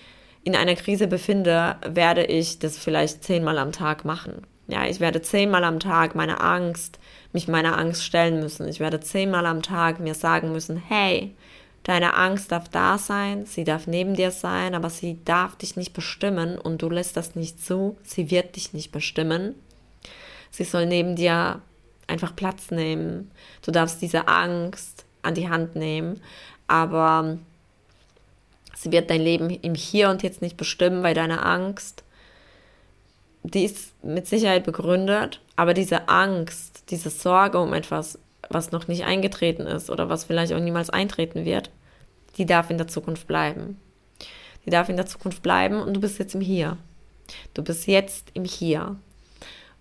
in 0.43 0.55
einer 0.55 0.75
Krise 0.75 1.07
befinde, 1.07 1.75
werde 1.85 2.25
ich 2.25 2.59
das 2.59 2.77
vielleicht 2.77 3.23
zehnmal 3.23 3.57
am 3.57 3.71
Tag 3.71 4.05
machen. 4.05 4.47
Ja, 4.67 4.85
ich 4.85 4.99
werde 4.99 5.21
zehnmal 5.21 5.63
am 5.63 5.79
Tag 5.79 6.15
meine 6.15 6.41
Angst, 6.41 6.99
mich 7.33 7.47
meiner 7.47 7.77
Angst 7.77 8.03
stellen 8.03 8.39
müssen. 8.39 8.67
Ich 8.67 8.79
werde 8.79 8.99
zehnmal 8.99 9.45
am 9.45 9.61
Tag 9.61 9.99
mir 9.99 10.15
sagen 10.15 10.51
müssen, 10.51 10.77
hey, 10.77 11.35
Deine 11.83 12.15
Angst 12.15 12.51
darf 12.51 12.69
da 12.69 12.97
sein, 12.97 13.45
sie 13.45 13.63
darf 13.63 13.87
neben 13.87 14.13
dir 14.13 14.31
sein, 14.31 14.75
aber 14.75 14.89
sie 14.89 15.17
darf 15.25 15.55
dich 15.55 15.75
nicht 15.75 15.93
bestimmen 15.93 16.57
und 16.57 16.81
du 16.81 16.89
lässt 16.89 17.17
das 17.17 17.35
nicht 17.35 17.63
zu. 17.63 17.97
Sie 18.03 18.29
wird 18.29 18.55
dich 18.55 18.73
nicht 18.73 18.91
bestimmen. 18.91 19.55
Sie 20.51 20.65
soll 20.65 20.85
neben 20.85 21.15
dir 21.15 21.61
einfach 22.07 22.35
Platz 22.35 22.71
nehmen. 22.71 23.31
Du 23.61 23.71
darfst 23.71 24.01
diese 24.01 24.27
Angst 24.27 25.05
an 25.21 25.35
die 25.35 25.49
Hand 25.49 25.75
nehmen, 25.75 26.21
aber 26.67 27.37
sie 28.75 28.91
wird 28.91 29.09
dein 29.09 29.21
Leben 29.21 29.49
im 29.49 29.75
Hier 29.75 30.09
und 30.09 30.23
Jetzt 30.23 30.41
nicht 30.41 30.57
bestimmen, 30.57 31.03
weil 31.03 31.13
deine 31.13 31.45
Angst, 31.45 32.03
die 33.43 33.63
ist 33.63 33.93
mit 34.03 34.27
Sicherheit 34.27 34.65
begründet, 34.65 35.41
aber 35.55 35.73
diese 35.73 36.09
Angst, 36.09 36.83
diese 36.89 37.09
Sorge 37.09 37.59
um 37.59 37.73
etwas 37.73 38.19
was 38.49 38.71
noch 38.71 38.87
nicht 38.87 39.05
eingetreten 39.05 39.63
ist 39.63 39.89
oder 39.89 40.09
was 40.09 40.23
vielleicht 40.23 40.53
auch 40.53 40.59
niemals 40.59 40.89
eintreten 40.89 41.45
wird, 41.45 41.69
die 42.37 42.45
darf 42.45 42.69
in 42.69 42.77
der 42.77 42.87
Zukunft 42.87 43.27
bleiben. 43.27 43.79
Die 44.65 44.69
darf 44.69 44.89
in 44.89 44.97
der 44.97 45.05
Zukunft 45.05 45.41
bleiben 45.41 45.81
und 45.81 45.93
du 45.93 46.01
bist 46.01 46.19
jetzt 46.19 46.35
im 46.35 46.41
Hier. 46.41 46.77
Du 47.53 47.63
bist 47.63 47.87
jetzt 47.87 48.29
im 48.33 48.45
Hier. 48.45 48.95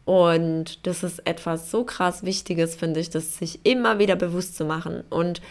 Und 0.05 0.87
das 0.87 1.03
ist 1.03 1.27
etwas 1.27 1.71
so 1.71 1.85
krass 1.85 2.23
Wichtiges, 2.23 2.77
finde 2.77 3.01
ich, 3.01 3.11
das 3.11 3.37
sich 3.37 3.61
immer 3.65 3.99
wieder 3.99 4.17
bewusst 4.17 4.57
zu 4.57 4.65
machen. 4.65 5.03
Und 5.11 5.43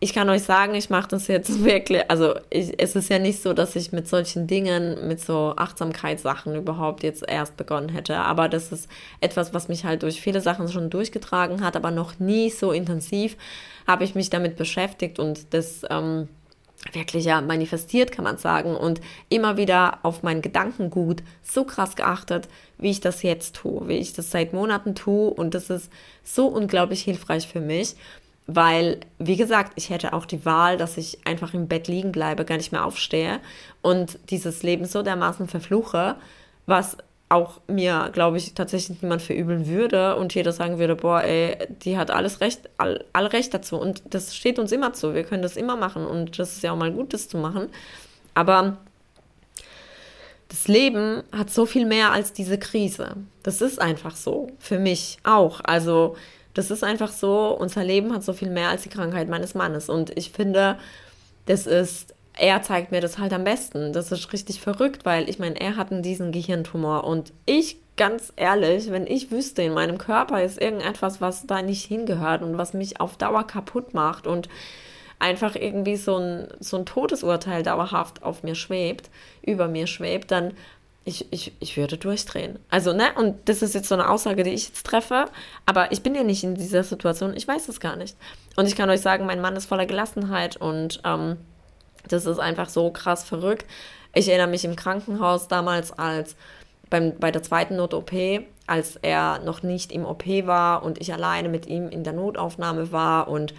ich 0.00 0.14
kann 0.14 0.30
euch 0.30 0.44
sagen, 0.44 0.74
ich 0.74 0.90
mache 0.90 1.08
das 1.08 1.26
jetzt 1.26 1.64
wirklich, 1.64 2.08
also 2.10 2.34
ich, 2.50 2.80
es 2.80 2.94
ist 2.94 3.10
ja 3.10 3.18
nicht 3.18 3.42
so, 3.42 3.52
dass 3.52 3.74
ich 3.76 3.92
mit 3.92 4.06
solchen 4.06 4.46
Dingen, 4.46 5.08
mit 5.08 5.20
so 5.20 5.54
Achtsamkeitssachen 5.56 6.54
überhaupt 6.54 7.02
jetzt 7.02 7.24
erst 7.26 7.56
begonnen 7.56 7.88
hätte, 7.88 8.16
aber 8.16 8.48
das 8.48 8.70
ist 8.72 8.88
etwas, 9.20 9.52
was 9.54 9.68
mich 9.68 9.84
halt 9.84 10.02
durch 10.02 10.20
viele 10.20 10.40
Sachen 10.40 10.68
schon 10.68 10.90
durchgetragen 10.90 11.64
hat, 11.64 11.76
aber 11.76 11.90
noch 11.90 12.18
nie 12.18 12.50
so 12.50 12.72
intensiv 12.72 13.36
habe 13.86 14.04
ich 14.04 14.14
mich 14.14 14.30
damit 14.30 14.56
beschäftigt 14.56 15.18
und 15.18 15.52
das 15.52 15.82
ähm, 15.90 16.28
wirklich 16.92 17.24
ja 17.24 17.40
manifestiert, 17.40 18.12
kann 18.12 18.24
man 18.24 18.38
sagen, 18.38 18.76
und 18.76 19.00
immer 19.28 19.56
wieder 19.56 19.98
auf 20.04 20.22
mein 20.22 20.42
Gedankengut 20.42 21.22
so 21.42 21.64
krass 21.64 21.96
geachtet, 21.96 22.48
wie 22.78 22.90
ich 22.90 23.00
das 23.00 23.22
jetzt 23.22 23.56
tue, 23.56 23.88
wie 23.88 23.96
ich 23.96 24.12
das 24.12 24.30
seit 24.30 24.52
Monaten 24.52 24.94
tue. 24.94 25.30
Und 25.30 25.54
das 25.54 25.70
ist 25.70 25.90
so 26.22 26.46
unglaublich 26.46 27.02
hilfreich 27.02 27.48
für 27.48 27.60
mich 27.60 27.96
weil, 28.48 29.00
wie 29.18 29.36
gesagt, 29.36 29.74
ich 29.76 29.90
hätte 29.90 30.14
auch 30.14 30.24
die 30.24 30.46
Wahl, 30.46 30.78
dass 30.78 30.96
ich 30.96 31.18
einfach 31.26 31.52
im 31.52 31.68
Bett 31.68 31.86
liegen 31.86 32.12
bleibe, 32.12 32.46
gar 32.46 32.56
nicht 32.56 32.72
mehr 32.72 32.84
aufstehe 32.84 33.40
und 33.82 34.18
dieses 34.30 34.62
Leben 34.62 34.86
so 34.86 35.02
dermaßen 35.02 35.48
verfluche, 35.48 36.16
was 36.64 36.96
auch 37.28 37.60
mir, 37.68 38.08
glaube 38.14 38.38
ich, 38.38 38.54
tatsächlich 38.54 39.02
niemand 39.02 39.20
verübeln 39.20 39.66
würde 39.66 40.16
und 40.16 40.34
jeder 40.34 40.52
sagen 40.52 40.78
würde, 40.78 40.96
boah, 40.96 41.22
ey, 41.22 41.58
die 41.82 41.98
hat 41.98 42.10
alles 42.10 42.40
Recht, 42.40 42.70
all, 42.78 43.04
all 43.12 43.26
Recht 43.26 43.52
dazu. 43.52 43.76
Und 43.76 44.02
das 44.08 44.34
steht 44.34 44.58
uns 44.58 44.72
immer 44.72 44.94
zu. 44.94 45.14
Wir 45.14 45.24
können 45.24 45.42
das 45.42 45.58
immer 45.58 45.76
machen 45.76 46.06
und 46.06 46.38
das 46.38 46.54
ist 46.54 46.62
ja 46.62 46.72
auch 46.72 46.76
mal 46.76 46.90
gut, 46.90 47.12
das 47.12 47.28
zu 47.28 47.36
machen. 47.36 47.68
Aber 48.32 48.78
das 50.48 50.68
Leben 50.68 51.22
hat 51.32 51.50
so 51.50 51.66
viel 51.66 51.84
mehr 51.84 52.12
als 52.12 52.32
diese 52.32 52.58
Krise. 52.58 53.16
Das 53.42 53.60
ist 53.60 53.78
einfach 53.78 54.16
so. 54.16 54.48
Für 54.58 54.78
mich 54.78 55.18
auch. 55.22 55.60
Also, 55.62 56.16
das 56.58 56.72
ist 56.72 56.82
einfach 56.82 57.12
so. 57.12 57.56
Unser 57.56 57.84
Leben 57.84 58.12
hat 58.12 58.24
so 58.24 58.32
viel 58.32 58.50
mehr 58.50 58.68
als 58.68 58.82
die 58.82 58.88
Krankheit 58.88 59.28
meines 59.28 59.54
Mannes. 59.54 59.88
Und 59.88 60.16
ich 60.18 60.32
finde, 60.32 60.76
das 61.46 61.68
ist 61.68 62.14
er 62.36 62.62
zeigt 62.62 62.92
mir 62.92 63.00
das 63.00 63.18
halt 63.18 63.32
am 63.32 63.44
besten. 63.44 63.92
Das 63.92 64.12
ist 64.12 64.32
richtig 64.32 64.60
verrückt, 64.60 65.04
weil 65.04 65.28
ich 65.28 65.38
meine, 65.38 65.60
er 65.60 65.76
hat 65.76 65.88
diesen 65.90 66.30
Gehirntumor 66.32 67.04
und 67.04 67.32
ich 67.46 67.78
ganz 67.96 68.32
ehrlich, 68.36 68.90
wenn 68.90 69.06
ich 69.08 69.32
wüsste, 69.32 69.62
in 69.62 69.74
meinem 69.74 69.98
Körper 69.98 70.42
ist 70.42 70.60
irgendetwas, 70.60 71.20
was 71.20 71.46
da 71.46 71.62
nicht 71.62 71.84
hingehört 71.84 72.42
und 72.42 72.56
was 72.56 72.74
mich 72.74 73.00
auf 73.00 73.16
Dauer 73.16 73.44
kaputt 73.44 73.92
macht 73.92 74.28
und 74.28 74.48
einfach 75.18 75.56
irgendwie 75.56 75.96
so 75.96 76.16
ein, 76.16 76.48
so 76.60 76.76
ein 76.76 76.86
Todesurteil 76.86 77.64
dauerhaft 77.64 78.22
auf 78.22 78.44
mir 78.44 78.54
schwebt, 78.54 79.10
über 79.42 79.66
mir 79.66 79.88
schwebt, 79.88 80.30
dann 80.30 80.54
ich, 81.08 81.26
ich, 81.32 81.52
ich 81.58 81.76
würde 81.76 81.96
durchdrehen. 81.96 82.58
Also, 82.68 82.92
ne, 82.92 83.08
und 83.16 83.48
das 83.48 83.62
ist 83.62 83.74
jetzt 83.74 83.88
so 83.88 83.94
eine 83.94 84.10
Aussage, 84.10 84.42
die 84.42 84.50
ich 84.50 84.68
jetzt 84.68 84.84
treffe, 84.84 85.24
aber 85.64 85.90
ich 85.90 86.02
bin 86.02 86.14
ja 86.14 86.22
nicht 86.22 86.44
in 86.44 86.54
dieser 86.54 86.84
Situation, 86.84 87.34
ich 87.34 87.48
weiß 87.48 87.68
es 87.68 87.80
gar 87.80 87.96
nicht. 87.96 88.16
Und 88.56 88.66
ich 88.66 88.76
kann 88.76 88.90
euch 88.90 89.00
sagen, 89.00 89.24
mein 89.24 89.40
Mann 89.40 89.56
ist 89.56 89.66
voller 89.66 89.86
Gelassenheit 89.86 90.58
und 90.58 91.00
ähm, 91.04 91.38
das 92.06 92.26
ist 92.26 92.38
einfach 92.38 92.68
so 92.68 92.90
krass 92.90 93.24
verrückt. 93.24 93.64
Ich 94.14 94.28
erinnere 94.28 94.48
mich 94.48 94.64
im 94.64 94.76
Krankenhaus 94.76 95.48
damals 95.48 95.92
als 95.92 96.36
beim, 96.90 97.18
bei 97.18 97.30
der 97.30 97.42
zweiten 97.42 97.76
Not-OP, 97.76 98.12
als 98.66 98.96
er 98.96 99.38
noch 99.40 99.62
nicht 99.62 99.92
im 99.92 100.04
OP 100.04 100.26
war 100.26 100.82
und 100.82 101.00
ich 101.00 101.12
alleine 101.12 101.48
mit 101.48 101.66
ihm 101.66 101.88
in 101.88 102.04
der 102.04 102.12
Notaufnahme 102.12 102.92
war 102.92 103.28
und 103.28 103.54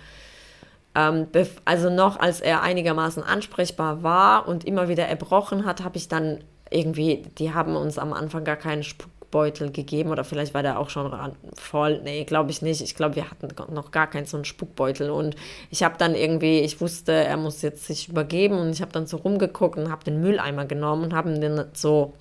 ähm, 0.94 1.28
also 1.66 1.90
noch 1.90 2.20
als 2.20 2.42
er 2.42 2.62
einigermaßen 2.62 3.24
ansprechbar 3.24 4.04
war 4.04 4.48
und 4.48 4.66
immer 4.66 4.88
wieder 4.88 5.08
erbrochen 5.08 5.66
hat, 5.66 5.84
habe 5.84 5.98
ich 5.98 6.08
dann 6.08 6.44
irgendwie, 6.70 7.24
die 7.38 7.54
haben 7.54 7.76
uns 7.76 7.98
am 7.98 8.14
Anfang 8.14 8.44
gar 8.44 8.58
keinen 8.58 8.82
Sp 8.82 9.08
Spuckbeutel 9.30 9.72
gegeben 9.72 10.10
oder 10.10 10.24
vielleicht 10.24 10.54
war 10.54 10.64
der 10.64 10.80
auch 10.80 10.90
schon 10.90 11.12
voll. 11.54 12.02
Nee, 12.04 12.24
glaube 12.24 12.52
ich 12.52 12.62
nicht. 12.62 12.82
Ich 12.82 12.96
glaube, 12.96 13.16
wir 13.16 13.30
hatten 13.30 13.48
noch 13.74 13.92
gar 13.92 14.08
keinen 14.08 14.26
so 14.26 14.38
einen 14.38 14.46
Spuckbeutel 14.46 15.10
und 15.12 15.36
ich 15.70 15.84
habe 15.84 15.96
dann 15.98 16.16
irgendwie, 16.16 16.60
ich 16.60 16.82
wusste, 16.82 17.12
er 17.12 17.38
muss 17.38 17.62
jetzt 17.62 17.86
sich 17.86 18.10
übergeben 18.10 18.58
und 18.58 18.72
ich 18.72 18.82
habe 18.82 18.92
dann 18.92 19.08
so 19.08 19.18
rumgeguckt 19.18 19.78
und 19.78 19.92
habe 19.92 20.04
den 20.04 20.20
Mülleimer 20.20 20.66
genommen 20.66 21.04
und 21.04 21.14
habe 21.14 21.38
dann 21.38 21.66
so 21.74 22.14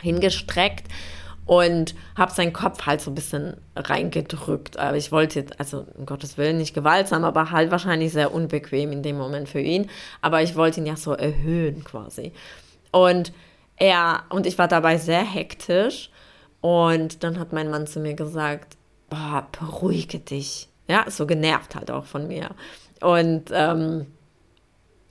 hingestreckt 0.00 0.88
und 1.44 1.94
habe 2.16 2.32
seinen 2.32 2.52
Kopf 2.52 2.86
halt 2.86 3.00
so 3.00 3.10
ein 3.10 3.14
bisschen 3.14 3.56
reingedrückt. 3.76 4.78
Aber 4.78 4.96
ich 4.96 5.12
wollte 5.12 5.40
jetzt, 5.40 5.60
also 5.60 5.86
um 5.96 6.06
Gottes 6.06 6.38
Willen 6.38 6.58
nicht 6.58 6.74
gewaltsam, 6.74 7.24
aber 7.24 7.50
halt 7.50 7.70
wahrscheinlich 7.70 8.12
sehr 8.12 8.32
unbequem 8.32 8.92
in 8.92 9.02
dem 9.02 9.16
Moment 9.18 9.48
für 9.48 9.60
ihn. 9.60 9.88
Aber 10.20 10.42
ich 10.42 10.56
wollte 10.56 10.80
ihn 10.80 10.86
ja 10.86 10.96
so 10.96 11.12
erhöhen 11.12 11.84
quasi. 11.84 12.32
Und 12.90 13.32
er, 13.78 14.24
und 14.30 14.46
ich 14.46 14.58
war 14.58 14.68
dabei 14.68 14.98
sehr 14.98 15.22
hektisch 15.22 16.10
und 16.60 17.22
dann 17.22 17.38
hat 17.38 17.52
mein 17.52 17.70
Mann 17.70 17.86
zu 17.86 18.00
mir 18.00 18.14
gesagt, 18.14 18.76
boah, 19.08 19.46
beruhige 19.58 20.18
dich. 20.18 20.68
Ja, 20.88 21.04
so 21.10 21.26
genervt 21.26 21.74
halt 21.74 21.90
auch 21.90 22.04
von 22.04 22.28
mir. 22.28 22.50
Und, 23.00 23.50
ähm, 23.52 24.06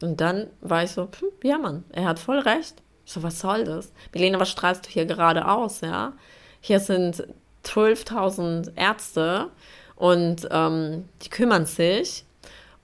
und 0.01 0.19
dann 0.21 0.47
war 0.61 0.83
ich 0.83 0.91
so, 0.91 1.03
hm, 1.03 1.29
ja 1.43 1.57
Mann, 1.57 1.83
er 1.91 2.05
hat 2.05 2.19
voll 2.19 2.39
recht. 2.39 2.81
so, 3.05 3.23
was 3.23 3.39
soll 3.39 3.63
das? 3.63 3.93
Milena, 4.13 4.39
was 4.39 4.49
strahlst 4.49 4.85
du 4.85 4.89
hier 4.89 5.05
gerade 5.05 5.47
aus, 5.47 5.81
ja? 5.81 6.13
Hier 6.59 6.79
sind 6.79 7.25
12.000 7.63 8.71
Ärzte 8.75 9.49
und 9.95 10.47
ähm, 10.51 11.05
die 11.21 11.29
kümmern 11.29 11.65
sich. 11.65 12.25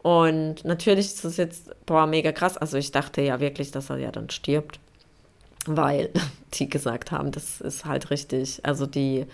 Und 0.01 0.65
natürlich 0.65 1.07
ist 1.07 1.25
es 1.25 1.37
jetzt, 1.37 1.71
boah, 1.85 2.05
mega 2.07 2.31
krass. 2.31 2.57
Also 2.57 2.77
ich 2.77 2.91
dachte 2.91 3.21
ja 3.21 3.39
wirklich, 3.39 3.71
dass 3.71 3.89
er 3.89 3.97
ja 3.97 4.11
dann 4.11 4.29
stirbt 4.29 4.79
weil 5.67 6.09
die 6.53 6.69
gesagt 6.69 7.11
haben, 7.11 7.31
das 7.31 7.61
ist 7.61 7.85
halt 7.85 8.09
richtig. 8.09 8.65
Also 8.65 8.85
die 8.85 9.25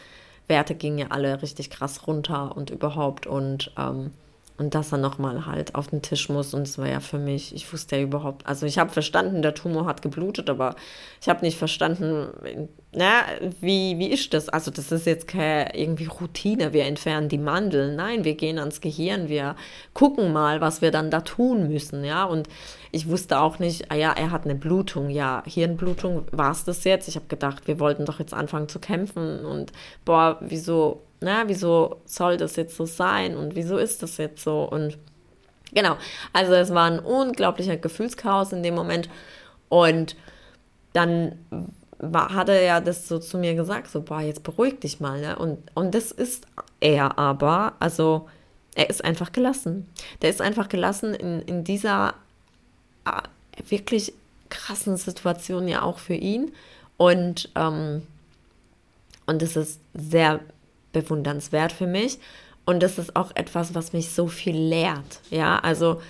Werte 0.47 0.75
gingen 0.75 0.97
ja 0.97 1.07
alle 1.09 1.41
richtig 1.41 1.69
krass 1.69 2.07
runter 2.07 2.55
und 2.55 2.69
überhaupt 2.69 3.27
und 3.27 3.71
ähm, 3.77 4.11
und 4.59 4.75
dass 4.75 4.91
er 4.91 4.97
nochmal 4.97 5.45
halt 5.45 5.73
auf 5.73 5.87
den 5.87 6.01
Tisch 6.01 6.27
muss. 6.29 6.53
Und 6.53 6.63
es 6.63 6.77
war 6.77 6.87
ja 6.87 6.99
für 6.99 7.17
mich, 7.17 7.55
ich 7.55 7.71
wusste 7.71 7.95
ja 7.95 8.03
überhaupt, 8.03 8.45
also 8.45 8.65
ich 8.65 8.77
habe 8.77 8.91
verstanden, 8.91 9.41
der 9.41 9.53
Tumor 9.53 9.85
hat 9.85 10.01
geblutet, 10.01 10.49
aber 10.49 10.75
ich 11.21 11.29
habe 11.29 11.45
nicht 11.45 11.57
verstanden, 11.57 12.67
na, 12.91 13.21
wie, 13.61 13.97
wie 13.97 14.07
ist 14.07 14.33
das? 14.33 14.49
Also 14.49 14.69
das 14.69 14.91
ist 14.91 15.05
jetzt 15.05 15.27
keine 15.27 15.75
irgendwie 15.75 16.05
Routine, 16.05 16.73
wir 16.73 16.85
entfernen 16.85 17.29
die 17.29 17.37
Mandeln. 17.37 17.95
Nein, 17.95 18.25
wir 18.25 18.35
gehen 18.35 18.59
ans 18.59 18.81
Gehirn, 18.81 19.29
wir 19.29 19.55
gucken 19.93 20.33
mal, 20.33 20.59
was 20.59 20.81
wir 20.81 20.91
dann 20.91 21.09
da 21.09 21.21
tun 21.21 21.69
müssen, 21.69 22.03
ja. 22.03 22.25
Und 22.25 22.49
ich 22.91 23.07
wusste 23.07 23.39
auch 23.39 23.59
nicht, 23.59 23.91
ah 23.91 23.95
ja, 23.95 24.11
er 24.11 24.31
hat 24.31 24.43
eine 24.43 24.55
Blutung, 24.55 25.09
ja, 25.09 25.41
Hirnblutung, 25.45 26.25
war 26.31 26.51
es 26.51 26.65
das 26.65 26.83
jetzt? 26.83 27.07
Ich 27.07 27.15
habe 27.15 27.27
gedacht, 27.27 27.67
wir 27.67 27.79
wollten 27.79 28.05
doch 28.05 28.19
jetzt 28.19 28.33
anfangen 28.33 28.67
zu 28.67 28.79
kämpfen 28.79 29.45
und 29.45 29.71
boah, 30.03 30.37
wieso 30.41 31.03
na, 31.21 31.47
wieso 31.47 32.01
soll 32.05 32.37
das 32.37 32.55
jetzt 32.55 32.75
so 32.75 32.85
sein 32.85 33.35
und 33.35 33.55
wieso 33.55 33.77
ist 33.77 34.03
das 34.03 34.17
jetzt 34.17 34.43
so 34.43 34.63
und 34.63 34.97
genau, 35.73 35.97
also 36.33 36.53
es 36.53 36.73
war 36.73 36.89
ein 36.89 36.99
unglaublicher 36.99 37.77
Gefühlschaos 37.77 38.53
in 38.53 38.63
dem 38.63 38.75
Moment 38.75 39.09
und 39.69 40.15
dann 40.93 41.37
war, 41.99 42.33
hat 42.33 42.49
er 42.49 42.61
ja 42.61 42.79
das 42.79 43.07
so 43.07 43.19
zu 43.19 43.37
mir 43.37 43.55
gesagt, 43.55 43.89
so, 43.89 44.01
boah, 44.01 44.21
jetzt 44.21 44.43
beruhig 44.43 44.79
dich 44.79 44.99
mal, 44.99 45.19
ne? 45.19 45.37
Und, 45.37 45.59
und 45.75 45.93
das 45.93 46.11
ist 46.11 46.45
er 46.79 47.19
aber, 47.19 47.73
also 47.79 48.27
er 48.75 48.89
ist 48.89 49.03
einfach 49.03 49.31
gelassen. 49.31 49.87
Der 50.21 50.29
ist 50.29 50.41
einfach 50.41 50.69
gelassen 50.69 51.13
in, 51.13 51.41
in 51.41 51.63
dieser 51.65 52.13
äh, 53.05 53.21
wirklich 53.67 54.13
krassen 54.47 54.95
Situation 54.95 55.67
ja 55.67 55.81
auch 55.81 55.99
für 55.99 56.13
ihn. 56.13 56.53
Und, 56.97 57.49
ähm, 57.55 58.03
und 59.25 59.41
es 59.41 59.55
ist 59.57 59.81
sehr 59.93 60.39
bewundernswert 60.91 61.71
für 61.71 61.87
mich. 61.87 62.19
Und 62.65 62.83
das 62.83 62.97
ist 62.97 63.15
auch 63.15 63.31
etwas, 63.35 63.73
was 63.73 63.93
mich 63.93 64.11
so 64.11 64.27
viel 64.27 64.55
lehrt. 64.55 65.21
Ja, 65.31 65.59
also 65.59 66.01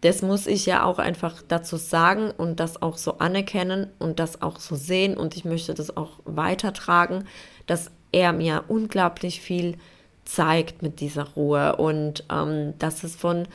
das 0.00 0.22
muss 0.22 0.46
ich 0.46 0.66
ja 0.66 0.84
auch 0.84 0.98
einfach 0.98 1.42
dazu 1.48 1.76
sagen 1.76 2.30
und 2.30 2.60
das 2.60 2.82
auch 2.82 2.98
so 2.98 3.18
anerkennen 3.18 3.88
und 3.98 4.20
das 4.20 4.42
auch 4.42 4.60
so 4.60 4.76
sehen. 4.76 5.16
Und 5.16 5.34
ich 5.34 5.44
möchte 5.44 5.72
das 5.72 5.96
auch 5.96 6.18
weitertragen, 6.24 7.26
dass 7.66 7.90
er 8.12 8.32
mir 8.32 8.64
unglaublich 8.68 9.40
viel 9.40 9.76
zeigt 10.24 10.82
mit 10.82 11.00
dieser 11.00 11.24
Ruhe. 11.30 11.76
Und 11.76 12.24
ähm, 12.30 12.74
das 12.78 13.02
ist 13.02 13.18
von, 13.18 13.48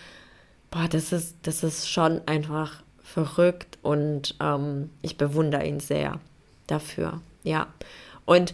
boah, 0.72 0.88
das 0.90 1.12
ist, 1.12 1.36
das 1.44 1.64
ist 1.64 1.90
schon 1.90 2.22
einfach 2.26 2.84
verrückt 3.04 3.78
und 3.82 4.36
ähm, 4.40 4.90
ich 5.02 5.18
bewundere 5.18 5.66
ihn 5.66 5.80
sehr 5.80 6.20
dafür. 6.68 7.22
Ja. 7.44 7.68
Und 8.26 8.54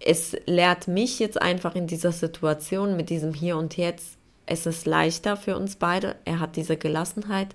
es 0.00 0.36
lehrt 0.46 0.88
mich 0.88 1.18
jetzt 1.18 1.40
einfach 1.40 1.74
in 1.74 1.86
dieser 1.86 2.12
Situation 2.12 2.96
mit 2.96 3.10
diesem 3.10 3.34
Hier 3.34 3.56
und 3.56 3.76
Jetzt, 3.76 4.16
es 4.46 4.66
ist 4.66 4.86
leichter 4.86 5.36
für 5.36 5.56
uns 5.56 5.76
beide. 5.76 6.16
Er 6.24 6.40
hat 6.40 6.56
diese 6.56 6.76
Gelassenheit 6.76 7.48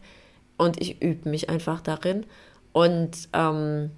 und 0.58 0.80
ich 0.82 1.02
übe 1.02 1.30
mich 1.30 1.50
einfach 1.50 1.82
darin. 1.82 2.26
Und 2.72 3.30
ähm, 3.34 3.92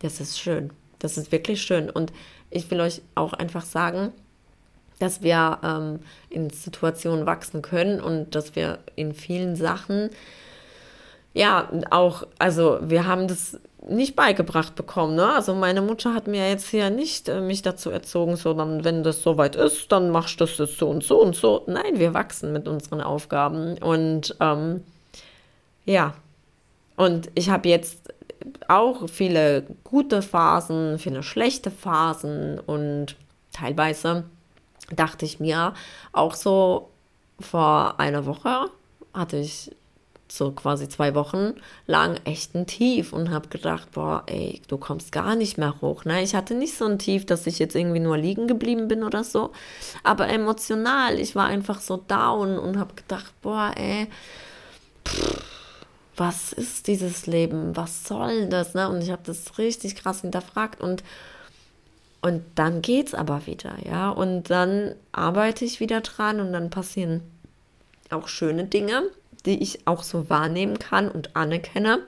das 0.00 0.20
ist 0.20 0.38
schön. 0.38 0.70
Das 0.98 1.16
ist 1.16 1.32
wirklich 1.32 1.62
schön. 1.62 1.88
Und 1.88 2.12
ich 2.50 2.70
will 2.70 2.80
euch 2.80 3.02
auch 3.14 3.32
einfach 3.32 3.64
sagen, 3.64 4.12
dass 4.98 5.22
wir 5.22 5.58
ähm, 5.62 6.00
in 6.30 6.50
Situationen 6.50 7.26
wachsen 7.26 7.62
können 7.62 8.00
und 8.00 8.34
dass 8.34 8.56
wir 8.56 8.78
in 8.96 9.14
vielen 9.14 9.56
Sachen, 9.56 10.10
ja, 11.34 11.70
auch, 11.90 12.26
also 12.38 12.78
wir 12.82 13.06
haben 13.06 13.28
das 13.28 13.58
nicht 13.88 14.16
beigebracht 14.16 14.74
bekommen. 14.74 15.14
Ne? 15.14 15.32
Also 15.34 15.54
meine 15.54 15.80
Mutter 15.80 16.14
hat 16.14 16.26
mir 16.26 16.48
jetzt 16.48 16.68
hier 16.68 16.90
nicht 16.90 17.28
äh, 17.28 17.40
mich 17.40 17.62
dazu 17.62 17.90
erzogen, 17.90 18.36
sondern 18.36 18.84
wenn 18.84 19.02
das 19.02 19.22
soweit 19.22 19.56
ist, 19.56 19.90
dann 19.92 20.10
machst 20.10 20.40
du 20.40 20.44
das 20.44 20.76
so 20.76 20.88
und 20.88 21.04
so 21.04 21.20
und 21.20 21.36
so. 21.36 21.62
Nein, 21.66 21.98
wir 21.98 22.12
wachsen 22.12 22.52
mit 22.52 22.66
unseren 22.68 23.00
Aufgaben. 23.00 23.78
Und 23.78 24.36
ähm, 24.40 24.82
ja, 25.84 26.14
und 26.96 27.30
ich 27.34 27.50
habe 27.50 27.68
jetzt 27.68 28.12
auch 28.68 29.08
viele 29.08 29.64
gute 29.84 30.22
Phasen, 30.22 30.98
viele 30.98 31.22
schlechte 31.22 31.70
Phasen 31.70 32.58
und 32.58 33.16
teilweise 33.52 34.24
dachte 34.94 35.24
ich 35.24 35.40
mir 35.40 35.74
auch 36.12 36.34
so 36.34 36.90
vor 37.38 37.98
einer 37.98 38.26
Woche 38.26 38.70
hatte 39.12 39.36
ich 39.38 39.70
so 40.28 40.52
quasi 40.52 40.88
zwei 40.88 41.14
Wochen 41.14 41.54
lang 41.86 42.18
echt 42.24 42.54
ein 42.54 42.66
Tief 42.66 43.12
und 43.12 43.30
habe 43.30 43.48
gedacht, 43.48 43.92
boah, 43.92 44.24
ey, 44.26 44.60
du 44.68 44.76
kommst 44.76 45.12
gar 45.12 45.36
nicht 45.36 45.58
mehr 45.58 45.80
hoch. 45.80 46.04
Ne? 46.04 46.22
Ich 46.22 46.34
hatte 46.34 46.54
nicht 46.54 46.76
so 46.76 46.84
ein 46.84 46.98
Tief, 46.98 47.26
dass 47.26 47.46
ich 47.46 47.58
jetzt 47.58 47.76
irgendwie 47.76 48.00
nur 48.00 48.18
liegen 48.18 48.46
geblieben 48.46 48.88
bin 48.88 49.04
oder 49.04 49.24
so, 49.24 49.52
aber 50.02 50.28
emotional, 50.28 51.18
ich 51.18 51.34
war 51.36 51.46
einfach 51.46 51.80
so 51.80 51.96
down 51.96 52.58
und 52.58 52.78
habe 52.78 52.94
gedacht, 52.94 53.32
boah, 53.42 53.72
ey, 53.76 54.08
pff, 55.06 55.42
was 56.16 56.52
ist 56.52 56.86
dieses 56.86 57.26
Leben? 57.26 57.76
Was 57.76 58.04
soll 58.04 58.48
das? 58.48 58.74
Ne? 58.74 58.88
Und 58.88 59.02
ich 59.02 59.10
habe 59.10 59.22
das 59.24 59.58
richtig 59.58 59.96
krass 59.96 60.22
hinterfragt 60.22 60.80
und 60.80 61.04
Und 62.22 62.42
dann 62.56 62.82
geht's 62.82 63.14
aber 63.14 63.46
wieder, 63.46 63.76
ja. 63.84 64.10
Und 64.10 64.50
dann 64.50 64.96
arbeite 65.12 65.64
ich 65.64 65.78
wieder 65.78 66.00
dran 66.00 66.40
und 66.40 66.52
dann 66.52 66.70
passieren 66.70 67.20
auch 68.10 68.26
schöne 68.26 68.64
Dinge, 68.64 69.02
die 69.46 69.62
ich 69.62 69.86
auch 69.86 70.02
so 70.02 70.28
wahrnehmen 70.28 70.78
kann 70.78 71.10
und 71.10 71.36
anerkenne. 71.36 72.00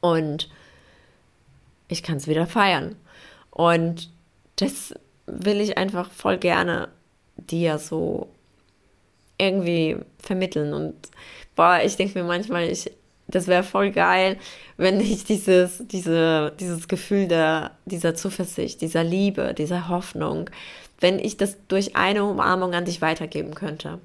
Und 0.00 0.48
ich 1.88 2.02
kann 2.02 2.16
es 2.16 2.26
wieder 2.26 2.46
feiern. 2.46 2.96
Und 3.50 4.10
das 4.56 4.94
will 5.26 5.60
ich 5.60 5.78
einfach 5.78 6.10
voll 6.10 6.38
gerne 6.38 6.88
dir 7.36 7.78
so 7.78 8.28
irgendwie 9.36 9.96
vermitteln. 10.18 10.74
Und 10.74 10.94
boah, 11.54 11.80
ich 11.84 11.96
denke 11.96 12.18
mir 12.18 12.24
manchmal, 12.24 12.68
ich, 12.68 12.90
das 13.28 13.46
wäre 13.46 13.62
voll 13.62 13.90
geil, 13.90 14.38
wenn 14.76 15.00
ich 15.00 15.24
dieses, 15.24 15.82
diese, 15.86 16.52
dieses 16.58 16.88
Gefühl 16.88 17.28
der, 17.28 17.72
dieser 17.84 18.14
Zuversicht, 18.14 18.80
dieser 18.80 19.04
Liebe, 19.04 19.54
dieser 19.54 19.88
Hoffnung, 19.88 20.50
wenn 21.00 21.18
ich 21.18 21.36
das 21.36 21.56
durch 21.68 21.94
eine 21.94 22.24
Umarmung 22.24 22.74
an 22.74 22.84
dich 22.84 23.00
weitergeben 23.00 23.54
könnte. 23.54 24.00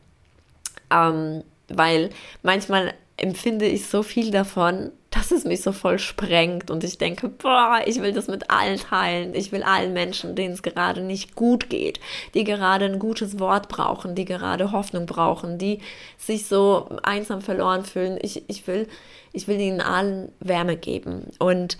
Ähm, 0.91 1.43
weil 1.69 2.09
manchmal 2.41 2.93
empfinde 3.17 3.65
ich 3.65 3.87
so 3.87 4.03
viel 4.03 4.31
davon, 4.31 4.91
dass 5.11 5.29
es 5.29 5.43
mich 5.43 5.61
so 5.61 5.71
voll 5.71 5.99
sprengt 5.99 6.71
und 6.71 6.83
ich 6.83 6.97
denke, 6.97 7.29
boah, 7.29 7.81
ich 7.85 8.01
will 8.01 8.13
das 8.13 8.27
mit 8.27 8.49
allen 8.49 8.79
teilen. 8.79 9.35
Ich 9.35 9.51
will 9.51 9.61
allen 9.61 9.93
Menschen, 9.93 10.35
denen 10.35 10.55
es 10.55 10.63
gerade 10.63 11.01
nicht 11.01 11.35
gut 11.35 11.69
geht, 11.69 11.99
die 12.33 12.43
gerade 12.43 12.85
ein 12.85 12.97
gutes 12.97 13.39
Wort 13.39 13.69
brauchen, 13.69 14.15
die 14.15 14.25
gerade 14.25 14.71
Hoffnung 14.71 15.05
brauchen, 15.05 15.59
die 15.59 15.79
sich 16.17 16.47
so 16.47 16.89
einsam 17.03 17.41
verloren 17.41 17.85
fühlen. 17.85 18.17
Ich, 18.21 18.49
ich, 18.49 18.65
will, 18.65 18.87
ich 19.33 19.47
will 19.47 19.59
ihnen 19.59 19.81
allen 19.81 20.31
Wärme 20.39 20.77
geben. 20.77 21.27
Und 21.37 21.77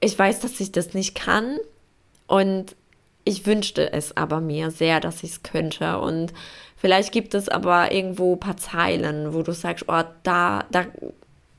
ich 0.00 0.18
weiß, 0.18 0.40
dass 0.40 0.58
ich 0.58 0.72
das 0.72 0.94
nicht 0.94 1.14
kann 1.14 1.58
und 2.26 2.74
ich 3.24 3.44
wünschte 3.44 3.92
es 3.92 4.16
aber 4.16 4.40
mir 4.40 4.70
sehr, 4.70 5.00
dass 5.00 5.24
ich 5.24 5.32
es 5.32 5.42
könnte. 5.42 5.98
Und 5.98 6.32
vielleicht 6.86 7.10
gibt 7.10 7.34
es 7.34 7.48
aber 7.48 7.90
irgendwo 7.90 8.34
ein 8.34 8.38
paar 8.38 8.56
Zeilen, 8.56 9.34
wo 9.34 9.42
du 9.42 9.50
sagst, 9.50 9.86
oh, 9.88 10.04
da, 10.22 10.64
da 10.70 10.86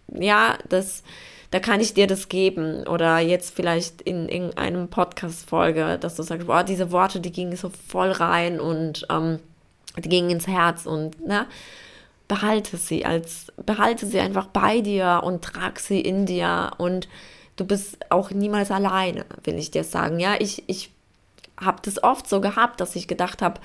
ja, 0.07 0.57
das, 0.69 1.03
da 1.51 1.59
kann 1.59 1.81
ich 1.81 1.93
dir 1.93 2.07
das 2.07 2.29
geben. 2.29 2.87
Oder 2.87 3.19
jetzt 3.19 3.53
vielleicht 3.53 4.01
in 4.03 4.29
irgendeinem 4.29 4.87
Podcast-Folge, 4.87 5.97
dass 5.99 6.15
du 6.15 6.23
sagst, 6.23 6.47
boah, 6.47 6.63
diese 6.63 6.93
Worte, 6.93 7.19
die 7.19 7.33
gingen 7.33 7.57
so 7.57 7.69
voll 7.89 8.11
rein 8.11 8.61
und 8.61 9.05
ähm, 9.09 9.39
die 9.97 10.07
gingen 10.07 10.29
ins 10.29 10.47
Herz 10.47 10.85
und 10.85 11.27
ne, 11.27 11.45
behalte 12.29 12.77
sie 12.77 13.03
als, 13.03 13.47
behalte 13.57 14.05
sie 14.05 14.21
einfach 14.21 14.47
bei 14.47 14.79
dir 14.79 15.23
und 15.25 15.43
trag 15.43 15.79
sie 15.79 15.99
in 15.99 16.25
dir 16.25 16.71
und 16.77 17.09
du 17.57 17.65
bist 17.65 17.97
auch 18.09 18.31
niemals 18.31 18.71
alleine, 18.71 19.25
will 19.43 19.55
ich 19.55 19.71
dir 19.71 19.83
sagen. 19.83 20.21
Ja, 20.21 20.35
ich, 20.39 20.63
ich 20.67 20.89
habe 21.59 21.81
das 21.81 22.01
oft 22.01 22.29
so 22.29 22.39
gehabt, 22.39 22.79
dass 22.79 22.95
ich 22.95 23.09
gedacht 23.09 23.41
habe, 23.41 23.59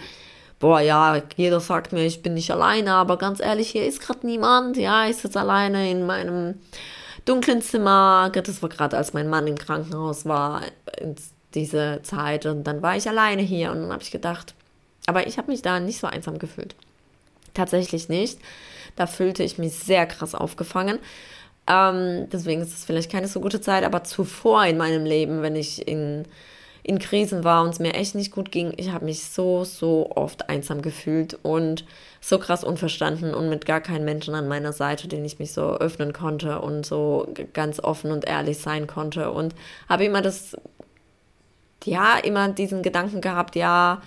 boah, 0.62 0.80
ja, 0.80 1.20
jeder 1.36 1.58
sagt 1.58 1.92
mir, 1.92 2.06
ich 2.06 2.22
bin 2.22 2.34
nicht 2.34 2.52
alleine, 2.52 2.94
aber 2.94 3.18
ganz 3.18 3.40
ehrlich, 3.40 3.70
hier 3.70 3.84
ist 3.84 4.00
gerade 4.00 4.24
niemand. 4.24 4.76
Ja, 4.76 5.08
ich 5.08 5.16
sitze 5.16 5.40
alleine 5.40 5.90
in 5.90 6.06
meinem 6.06 6.54
dunklen 7.24 7.60
Zimmer. 7.60 8.30
Das 8.32 8.62
war 8.62 8.68
gerade, 8.68 8.96
als 8.96 9.12
mein 9.12 9.28
Mann 9.28 9.48
im 9.48 9.58
Krankenhaus 9.58 10.24
war, 10.24 10.62
in 10.98 11.16
diese 11.52 11.98
Zeit. 12.04 12.46
Und 12.46 12.62
dann 12.62 12.80
war 12.80 12.96
ich 12.96 13.08
alleine 13.08 13.42
hier 13.42 13.72
und 13.72 13.82
dann 13.82 13.92
habe 13.92 14.04
ich 14.04 14.12
gedacht, 14.12 14.54
aber 15.06 15.26
ich 15.26 15.36
habe 15.36 15.50
mich 15.50 15.62
da 15.62 15.80
nicht 15.80 15.98
so 15.98 16.06
einsam 16.06 16.38
gefühlt. 16.38 16.76
Tatsächlich 17.54 18.08
nicht. 18.08 18.38
Da 18.94 19.08
fühlte 19.08 19.42
ich 19.42 19.58
mich 19.58 19.74
sehr 19.74 20.06
krass 20.06 20.32
aufgefangen. 20.32 21.00
Ähm, 21.66 22.28
deswegen 22.32 22.62
ist 22.62 22.72
es 22.72 22.84
vielleicht 22.84 23.10
keine 23.10 23.26
so 23.26 23.40
gute 23.40 23.60
Zeit, 23.60 23.82
aber 23.82 24.04
zuvor 24.04 24.64
in 24.66 24.76
meinem 24.76 25.04
Leben, 25.04 25.42
wenn 25.42 25.56
ich 25.56 25.88
in 25.88 26.24
in 26.84 26.98
Krisen 26.98 27.44
war 27.44 27.62
und 27.62 27.70
es 27.70 27.78
mir 27.78 27.94
echt 27.94 28.14
nicht 28.14 28.32
gut 28.32 28.50
ging, 28.50 28.72
ich 28.76 28.90
habe 28.90 29.04
mich 29.04 29.24
so, 29.24 29.64
so 29.64 30.10
oft 30.14 30.48
einsam 30.48 30.82
gefühlt 30.82 31.38
und 31.42 31.84
so 32.20 32.38
krass 32.38 32.64
unverstanden 32.64 33.34
und 33.34 33.48
mit 33.48 33.66
gar 33.66 33.80
keinem 33.80 34.04
Menschen 34.04 34.34
an 34.34 34.48
meiner 34.48 34.72
Seite, 34.72 35.06
den 35.06 35.24
ich 35.24 35.38
mich 35.38 35.52
so 35.52 35.76
öffnen 35.76 36.12
konnte 36.12 36.60
und 36.60 36.84
so 36.84 37.32
ganz 37.52 37.78
offen 37.78 38.10
und 38.10 38.24
ehrlich 38.26 38.58
sein 38.58 38.88
konnte 38.88 39.30
und 39.30 39.54
habe 39.88 40.04
immer 40.04 40.22
das, 40.22 40.56
ja, 41.84 42.18
immer 42.18 42.48
diesen 42.48 42.82
Gedanken 42.82 43.20
gehabt, 43.20 43.54
ja, 43.54 44.02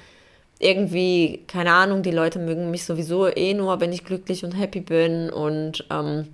irgendwie, 0.59 1.43
keine 1.47 1.73
Ahnung, 1.73 2.03
die 2.03 2.11
Leute 2.11 2.39
mögen 2.39 2.71
mich 2.71 2.85
sowieso 2.85 3.27
eh 3.27 3.53
nur, 3.53 3.79
wenn 3.79 3.93
ich 3.93 4.05
glücklich 4.05 4.43
und 4.43 4.51
happy 4.51 4.81
bin 4.81 5.29
und 5.29 5.85
ähm, 5.89 6.27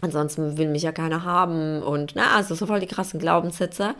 ansonsten 0.00 0.56
will 0.56 0.68
mich 0.68 0.82
ja 0.82 0.92
keiner 0.92 1.24
haben 1.24 1.82
und 1.82 2.12
na, 2.14 2.34
also 2.36 2.54
so 2.54 2.66
voll 2.66 2.80
die 2.80 2.86
krassen 2.86 3.20
Glaubenssätze. 3.20 3.94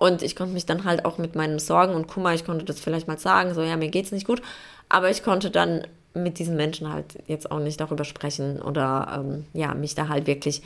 Und 0.00 0.22
ich 0.22 0.34
konnte 0.34 0.54
mich 0.54 0.64
dann 0.64 0.84
halt 0.84 1.04
auch 1.04 1.18
mit 1.18 1.34
meinen 1.34 1.58
Sorgen 1.58 1.92
und 1.92 2.08
Kummer, 2.08 2.32
ich 2.32 2.46
konnte 2.46 2.64
das 2.64 2.80
vielleicht 2.80 3.06
mal 3.06 3.18
sagen, 3.18 3.52
so 3.52 3.60
ja, 3.60 3.76
mir 3.76 3.90
geht's 3.90 4.12
nicht 4.12 4.26
gut. 4.26 4.40
Aber 4.88 5.10
ich 5.10 5.22
konnte 5.22 5.50
dann 5.50 5.86
mit 6.14 6.38
diesen 6.38 6.56
Menschen 6.56 6.90
halt 6.90 7.18
jetzt 7.26 7.50
auch 7.50 7.58
nicht 7.58 7.78
darüber 7.78 8.04
sprechen 8.04 8.62
oder 8.62 9.20
ähm, 9.20 9.44
ja, 9.52 9.74
mich 9.74 9.94
da 9.94 10.08
halt 10.08 10.26
wirklich 10.26 10.62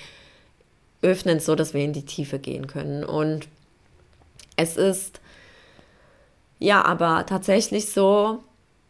öffnen, 1.02 1.40
so 1.40 1.56
dass 1.56 1.74
wir 1.74 1.82
in 1.82 1.92
die 1.92 2.04
Tiefe 2.04 2.38
gehen 2.38 2.68
können. 2.68 3.02
Und 3.02 3.48
es 4.54 4.76
ist 4.76 5.20
ja 6.60 6.84
aber 6.84 7.26
tatsächlich 7.26 7.90
so, 7.90 8.38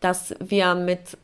dass 0.01 0.35
wir 0.41 0.75
mit 0.75 1.17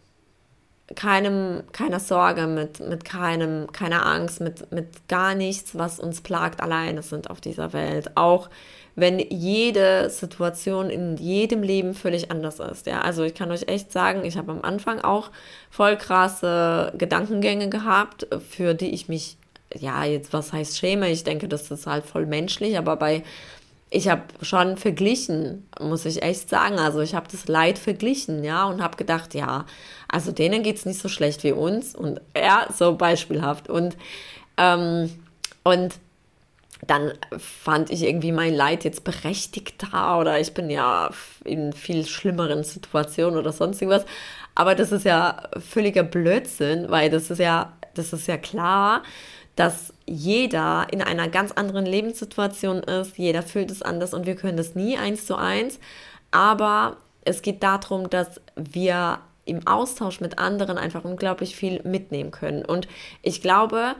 keinem, 0.97 1.63
keiner 1.73 2.01
Sorge, 2.01 2.47
mit, 2.47 2.81
mit 2.81 3.05
keinem, 3.05 3.71
keiner 3.73 4.05
Angst, 4.07 4.41
mit, 4.41 4.71
mit 4.73 5.09
gar 5.09 5.35
nichts, 5.35 5.79
was 5.79 6.01
uns 6.01 6.21
plagt, 6.21 6.61
alleine 6.61 7.03
sind 7.03 7.31
auf 7.31 7.41
dieser 7.41 7.73
Welt. 7.73 8.17
Auch 8.17 8.49
wenn 8.97 9.19
jede 9.19 10.11
Situation 10.11 10.91
in 10.91 11.17
jedem 11.17 11.63
Leben 11.63 11.95
völlig 11.95 12.31
anders 12.31 12.59
ist. 12.59 12.87
Ja, 12.87 13.03
also 13.03 13.23
ich 13.23 13.35
kann 13.35 13.51
euch 13.51 13.69
echt 13.69 13.93
sagen, 13.93 14.25
ich 14.25 14.37
habe 14.37 14.53
am 14.53 14.63
Anfang 14.63 15.01
auch 15.01 15.31
voll 15.71 15.97
krasse 15.97 16.93
Gedankengänge 16.99 17.69
gehabt, 17.69 18.27
für 18.49 18.75
die 18.75 18.91
ich 18.91 19.09
mich, 19.09 19.37
ja, 19.75 20.05
jetzt 20.05 20.33
was 20.33 20.53
heißt 20.53 20.77
schäme, 20.77 21.09
ich 21.09 21.25
denke, 21.25 21.49
das 21.49 21.71
ist 21.71 21.87
halt 21.87 22.05
voll 22.05 22.27
menschlich, 22.27 22.77
aber 22.77 22.97
bei 22.97 23.23
ich 23.91 24.09
habe 24.09 24.23
schon 24.41 24.77
verglichen, 24.77 25.69
muss 25.81 26.05
ich 26.05 26.23
echt 26.23 26.49
sagen. 26.49 26.79
Also 26.79 27.01
ich 27.01 27.15
habe 27.15 27.27
das 27.31 27.49
Leid 27.49 27.77
verglichen, 27.79 28.45
ja, 28.45 28.65
und 28.67 28.83
habe 28.83 28.97
gedacht, 28.97 29.35
ja, 29.35 29.67
also 30.09 30.31
denen 30.31 30.63
geht 30.63 30.77
es 30.77 30.87
nicht 30.87 31.01
so 31.01 31.09
schlecht 31.09 31.43
wie 31.43 31.53
uns. 31.53 31.97
Und 31.97 32.21
ja, 32.37 32.69
so 32.73 32.95
beispielhaft. 32.95 33.69
Und, 33.69 33.97
ähm, 34.57 35.11
und 35.65 35.95
dann 36.87 37.13
fand 37.37 37.91
ich 37.91 38.05
irgendwie 38.05 38.33
mein 38.33 38.55
Leid 38.55 38.85
jetzt 38.85 39.05
berechtigter 39.05 40.19
oder 40.19 40.41
ich 40.41 40.55
bin 40.55 40.71
ja 40.71 41.11
in 41.45 41.73
viel 41.73 42.07
schlimmeren 42.07 42.65
Situationen 42.65 43.39
oder 43.39 43.53
sonst 43.53 43.83
irgendwas. 43.83 44.07
Aber 44.55 44.75
das 44.75 44.93
ist 44.93 45.05
ja 45.05 45.43
völliger 45.59 46.05
Blödsinn, 46.05 46.87
weil 46.91 47.11
das 47.11 47.31
ist 47.31 47.39
ja, 47.39 47.77
das 47.95 48.13
ist 48.13 48.29
ja 48.29 48.37
klar, 48.37 49.03
dass 49.57 49.93
jeder 50.11 50.89
in 50.91 51.03
einer 51.03 51.29
ganz 51.29 51.53
anderen 51.53 51.87
Lebenssituation 51.87 52.83
ist, 52.83 53.17
jeder 53.17 53.43
fühlt 53.43 53.71
es 53.71 53.81
anders 53.81 54.13
und 54.13 54.27
wir 54.27 54.35
können 54.35 54.57
das 54.57 54.75
nie 54.75 54.99
eins 54.99 55.25
zu 55.25 55.37
eins. 55.37 55.79
Aber 56.33 56.97
es 57.25 57.43
geht 57.43 57.63
darum, 57.63 58.11
dass 58.11 58.41
wir 58.57 59.21
im 59.45 59.67
Austausch 59.69 60.21
mit 60.21 60.39
anderen 60.39 60.79
einfach 60.79 61.05
unglaublich 61.05 61.55
viel 61.55 61.81
mitnehmen 61.85 62.33
können. 62.33 62.65
Und 62.65 62.89
ich 63.23 63.41
glaube, 63.41 63.95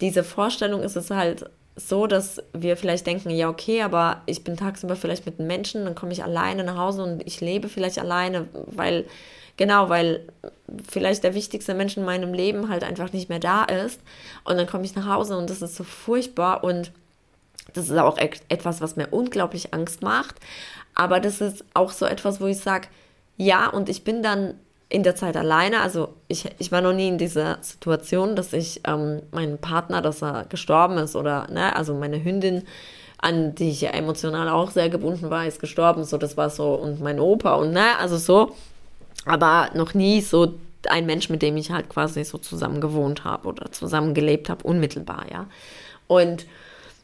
diese 0.00 0.24
Vorstellung 0.24 0.82
ist 0.82 0.96
es 0.96 1.10
halt 1.10 1.50
so, 1.76 2.06
dass 2.06 2.42
wir 2.54 2.76
vielleicht 2.76 3.06
denken, 3.06 3.30
ja, 3.30 3.48
okay, 3.48 3.82
aber 3.82 4.22
ich 4.26 4.44
bin 4.44 4.56
tagsüber 4.56 4.96
vielleicht 4.96 5.26
mit 5.26 5.38
einem 5.38 5.48
Menschen, 5.48 5.84
dann 5.84 5.94
komme 5.94 6.12
ich 6.12 6.24
alleine 6.24 6.64
nach 6.64 6.76
Hause 6.76 7.02
und 7.02 7.26
ich 7.26 7.40
lebe 7.40 7.68
vielleicht 7.68 7.98
alleine, 7.98 8.48
weil, 8.52 9.04
genau, 9.60 9.90
weil 9.90 10.26
vielleicht 10.88 11.22
der 11.22 11.34
wichtigste 11.34 11.74
Mensch 11.74 11.94
in 11.98 12.04
meinem 12.04 12.32
Leben 12.32 12.70
halt 12.70 12.82
einfach 12.82 13.12
nicht 13.12 13.28
mehr 13.28 13.38
da 13.38 13.64
ist. 13.64 14.00
Und 14.42 14.56
dann 14.56 14.66
komme 14.66 14.86
ich 14.86 14.96
nach 14.96 15.06
Hause 15.06 15.36
und 15.36 15.50
das 15.50 15.60
ist 15.60 15.76
so 15.76 15.84
furchtbar 15.84 16.64
und 16.64 16.90
das 17.74 17.90
ist 17.90 17.98
auch 17.98 18.16
etwas, 18.16 18.80
was 18.80 18.96
mir 18.96 19.08
unglaublich 19.08 19.74
Angst 19.74 20.02
macht. 20.02 20.36
Aber 20.94 21.20
das 21.20 21.42
ist 21.42 21.62
auch 21.74 21.90
so 21.90 22.06
etwas, 22.06 22.40
wo 22.40 22.46
ich 22.46 22.58
sage, 22.58 22.88
ja, 23.36 23.68
und 23.68 23.90
ich 23.90 24.02
bin 24.02 24.22
dann 24.22 24.54
in 24.88 25.02
der 25.02 25.14
Zeit 25.14 25.36
alleine. 25.36 25.82
Also 25.82 26.14
ich, 26.26 26.46
ich 26.58 26.72
war 26.72 26.80
noch 26.80 26.94
nie 26.94 27.08
in 27.08 27.18
dieser 27.18 27.58
Situation, 27.60 28.36
dass 28.36 28.54
ich 28.54 28.80
ähm, 28.86 29.20
meinen 29.30 29.58
Partner, 29.58 30.00
dass 30.00 30.22
er 30.22 30.46
gestorben 30.48 30.96
ist 30.96 31.16
oder, 31.16 31.48
ne, 31.50 31.76
also 31.76 31.94
meine 31.94 32.24
Hündin, 32.24 32.64
an 33.18 33.54
die 33.54 33.68
ich 33.68 33.82
ja 33.82 33.90
emotional 33.90 34.48
auch 34.48 34.70
sehr 34.70 34.88
gebunden 34.88 35.28
war, 35.28 35.46
ist 35.46 35.60
gestorben. 35.60 36.04
So, 36.04 36.16
das 36.16 36.38
war 36.38 36.48
so, 36.48 36.74
und 36.76 37.02
mein 37.02 37.20
Opa 37.20 37.56
und 37.56 37.72
ne, 37.72 37.98
also 37.98 38.16
so. 38.16 38.56
Aber 39.24 39.70
noch 39.74 39.94
nie 39.94 40.20
so 40.20 40.54
ein 40.88 41.06
Mensch, 41.06 41.28
mit 41.28 41.42
dem 41.42 41.56
ich 41.56 41.70
halt 41.70 41.88
quasi 41.88 42.24
so 42.24 42.38
zusammen 42.38 42.80
gewohnt 42.80 43.24
habe 43.24 43.48
oder 43.48 43.70
zusammen 43.70 44.14
gelebt 44.14 44.48
habe, 44.48 44.64
unmittelbar, 44.64 45.26
ja. 45.30 45.46
Und 46.06 46.46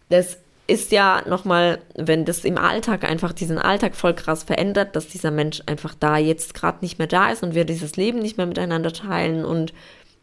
das 0.08 0.38
ist 0.66 0.90
ja 0.90 1.22
nochmal, 1.28 1.78
wenn 1.94 2.24
das 2.24 2.44
im 2.44 2.58
Alltag 2.58 3.04
einfach 3.04 3.32
diesen 3.32 3.58
Alltag 3.58 3.94
voll 3.94 4.14
krass 4.14 4.42
verändert, 4.42 4.96
dass 4.96 5.06
dieser 5.06 5.30
Mensch 5.30 5.62
einfach 5.66 5.94
da 5.94 6.16
jetzt 6.16 6.54
gerade 6.54 6.78
nicht 6.80 6.98
mehr 6.98 7.06
da 7.06 7.30
ist 7.30 7.42
und 7.42 7.54
wir 7.54 7.64
dieses 7.64 7.96
Leben 7.96 8.18
nicht 8.18 8.36
mehr 8.36 8.46
miteinander 8.46 8.92
teilen 8.92 9.44
und 9.44 9.72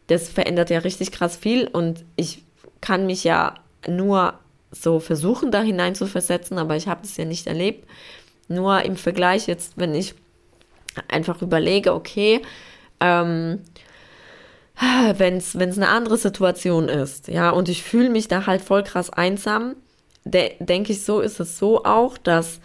das 0.08 0.28
verändert 0.28 0.68
ja 0.68 0.80
richtig 0.80 1.12
krass 1.12 1.36
viel 1.36 1.66
und 1.66 2.04
ich 2.16 2.42
kann 2.82 3.06
mich 3.06 3.24
ja 3.24 3.54
nur 3.88 4.34
so 4.70 5.00
versuchen, 5.00 5.50
da 5.50 5.62
hinein 5.62 5.94
zu 5.94 6.06
versetzen, 6.06 6.58
aber 6.58 6.76
ich 6.76 6.88
habe 6.88 7.02
das 7.02 7.16
ja 7.16 7.24
nicht 7.24 7.46
erlebt. 7.46 7.88
Nur 8.48 8.82
im 8.82 8.96
Vergleich 8.96 9.46
jetzt, 9.46 9.74
wenn 9.76 9.94
ich 9.94 10.14
einfach 11.08 11.42
überlege, 11.42 11.94
okay, 11.94 12.42
ähm, 13.00 13.60
wenn 15.16 15.36
es 15.36 15.54
eine 15.56 15.88
andere 15.88 16.16
Situation 16.16 16.88
ist, 16.88 17.28
ja, 17.28 17.50
und 17.50 17.68
ich 17.68 17.82
fühle 17.82 18.10
mich 18.10 18.28
da 18.28 18.46
halt 18.46 18.60
voll 18.62 18.82
krass 18.82 19.10
einsam, 19.10 19.76
de 20.24 20.52
denke 20.58 20.92
ich, 20.92 21.04
so 21.04 21.20
ist 21.20 21.38
es 21.40 21.58
so 21.58 21.84
auch, 21.84 22.18
dass 22.18 22.60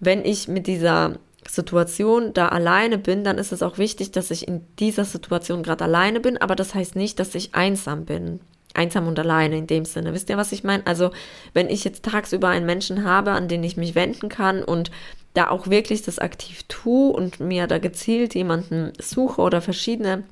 wenn 0.00 0.24
ich 0.24 0.48
mit 0.48 0.66
dieser 0.66 1.18
Situation 1.48 2.32
da 2.32 2.48
alleine 2.48 2.98
bin, 2.98 3.24
dann 3.24 3.38
ist 3.38 3.52
es 3.52 3.62
auch 3.62 3.78
wichtig, 3.78 4.12
dass 4.12 4.30
ich 4.30 4.48
in 4.48 4.64
dieser 4.78 5.04
Situation 5.04 5.62
gerade 5.62 5.84
alleine 5.84 6.20
bin, 6.20 6.38
aber 6.38 6.54
das 6.56 6.74
heißt 6.74 6.96
nicht, 6.96 7.18
dass 7.18 7.34
ich 7.34 7.54
einsam 7.54 8.04
bin. 8.04 8.40
Einsam 8.74 9.06
und 9.06 9.18
alleine 9.18 9.58
in 9.58 9.66
dem 9.66 9.84
Sinne. 9.84 10.14
Wisst 10.14 10.30
ihr, 10.30 10.38
was 10.38 10.50
ich 10.50 10.64
meine? 10.64 10.86
Also, 10.86 11.10
wenn 11.52 11.68
ich 11.68 11.84
jetzt 11.84 12.06
tagsüber 12.06 12.48
einen 12.48 12.64
Menschen 12.64 13.04
habe, 13.04 13.32
an 13.32 13.46
den 13.46 13.62
ich 13.64 13.76
mich 13.76 13.94
wenden 13.94 14.30
kann 14.30 14.64
und 14.64 14.90
da 15.34 15.48
auch 15.48 15.68
wirklich 15.68 16.02
das 16.02 16.18
aktiv 16.18 16.62
tue 16.68 17.12
und 17.12 17.40
mir 17.40 17.66
da 17.66 17.78
gezielt 17.78 18.34
jemanden 18.34 18.92
suche 18.98 19.40
oder 19.40 19.62
verschiedene 19.62 20.24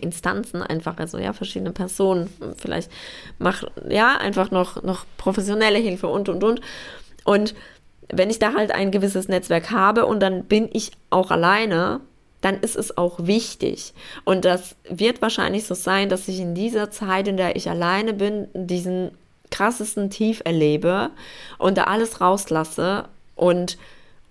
Instanzen 0.00 0.62
einfach, 0.62 0.96
also 0.98 1.18
ja, 1.18 1.32
verschiedene 1.32 1.72
Personen, 1.72 2.30
vielleicht 2.56 2.90
mach, 3.38 3.64
ja, 3.88 4.16
einfach 4.16 4.50
noch, 4.50 4.82
noch 4.82 5.04
professionelle 5.18 5.78
Hilfe 5.78 6.08
und, 6.08 6.28
und, 6.28 6.42
und. 6.44 6.60
Und 7.24 7.54
wenn 8.08 8.30
ich 8.30 8.38
da 8.38 8.54
halt 8.54 8.72
ein 8.72 8.90
gewisses 8.90 9.28
Netzwerk 9.28 9.70
habe 9.70 10.06
und 10.06 10.20
dann 10.20 10.44
bin 10.44 10.68
ich 10.72 10.92
auch 11.10 11.30
alleine, 11.30 12.00
dann 12.40 12.58
ist 12.60 12.76
es 12.76 12.96
auch 12.98 13.26
wichtig. 13.26 13.94
Und 14.24 14.44
das 14.44 14.76
wird 14.88 15.22
wahrscheinlich 15.22 15.66
so 15.66 15.74
sein, 15.74 16.08
dass 16.08 16.28
ich 16.28 16.40
in 16.40 16.54
dieser 16.54 16.90
Zeit, 16.90 17.28
in 17.28 17.36
der 17.36 17.56
ich 17.56 17.70
alleine 17.70 18.12
bin, 18.12 18.48
diesen 18.54 19.12
krassesten 19.50 20.10
Tief 20.10 20.42
erlebe 20.44 21.10
und 21.58 21.78
da 21.78 21.84
alles 21.84 22.20
rauslasse. 22.20 23.04
Und, 23.36 23.78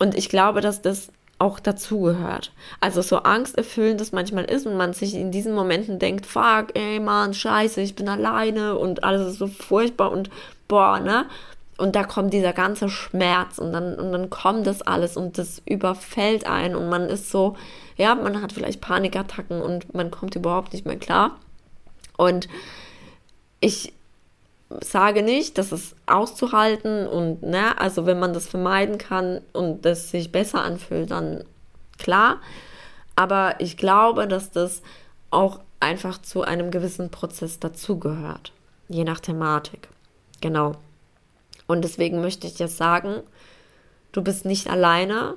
und 0.01 0.15
ich 0.15 0.29
glaube, 0.29 0.61
dass 0.61 0.81
das 0.81 1.11
auch 1.37 1.59
dazugehört. 1.59 2.51
Also 2.79 3.03
so 3.03 3.17
angsterfüllend 3.17 4.01
das 4.01 4.11
manchmal 4.11 4.45
ist 4.45 4.65
und 4.65 4.75
man 4.75 4.93
sich 4.93 5.13
in 5.13 5.31
diesen 5.31 5.53
Momenten 5.53 5.99
denkt, 5.99 6.25
fuck, 6.25 6.69
ey 6.73 6.99
Mann, 6.99 7.35
scheiße, 7.35 7.81
ich 7.81 7.95
bin 7.95 8.09
alleine 8.09 8.79
und 8.79 9.03
alles 9.03 9.33
ist 9.33 9.37
so 9.37 9.45
furchtbar 9.45 10.11
und 10.11 10.31
boah, 10.67 10.99
ne? 10.99 11.27
Und 11.77 11.95
da 11.95 12.03
kommt 12.03 12.33
dieser 12.33 12.51
ganze 12.51 12.89
Schmerz 12.89 13.59
und 13.59 13.73
dann, 13.73 13.93
und 13.93 14.11
dann 14.11 14.31
kommt 14.31 14.65
das 14.65 14.81
alles 14.81 15.17
und 15.17 15.37
das 15.37 15.61
überfällt 15.67 16.47
einen 16.47 16.73
und 16.75 16.89
man 16.89 17.03
ist 17.03 17.29
so, 17.29 17.55
ja, 17.95 18.15
man 18.15 18.41
hat 18.41 18.53
vielleicht 18.53 18.81
Panikattacken 18.81 19.61
und 19.61 19.93
man 19.93 20.09
kommt 20.09 20.35
überhaupt 20.35 20.73
nicht 20.73 20.87
mehr 20.87 20.97
klar. 20.97 21.37
Und 22.17 22.49
ich 23.59 23.93
sage 24.81 25.23
nicht, 25.23 25.57
dass 25.57 25.71
es 25.71 25.95
auszuhalten 26.05 27.07
und, 27.07 27.43
ne, 27.43 27.77
also 27.79 28.05
wenn 28.05 28.19
man 28.19 28.33
das 28.33 28.47
vermeiden 28.47 28.97
kann 28.97 29.41
und 29.53 29.85
das 29.85 30.11
sich 30.11 30.31
besser 30.31 30.63
anfühlt, 30.63 31.11
dann 31.11 31.43
klar. 31.97 32.39
Aber 33.15 33.55
ich 33.59 33.77
glaube, 33.77 34.27
dass 34.27 34.51
das 34.51 34.81
auch 35.29 35.59
einfach 35.79 36.21
zu 36.21 36.43
einem 36.43 36.71
gewissen 36.71 37.09
Prozess 37.09 37.59
dazugehört, 37.59 38.53
je 38.87 39.03
nach 39.03 39.19
Thematik. 39.19 39.89
Genau. 40.41 40.73
Und 41.67 41.83
deswegen 41.83 42.21
möchte 42.21 42.47
ich 42.47 42.59
jetzt 42.59 42.77
sagen, 42.77 43.21
du 44.11 44.21
bist 44.21 44.45
nicht 44.45 44.69
alleine 44.69 45.35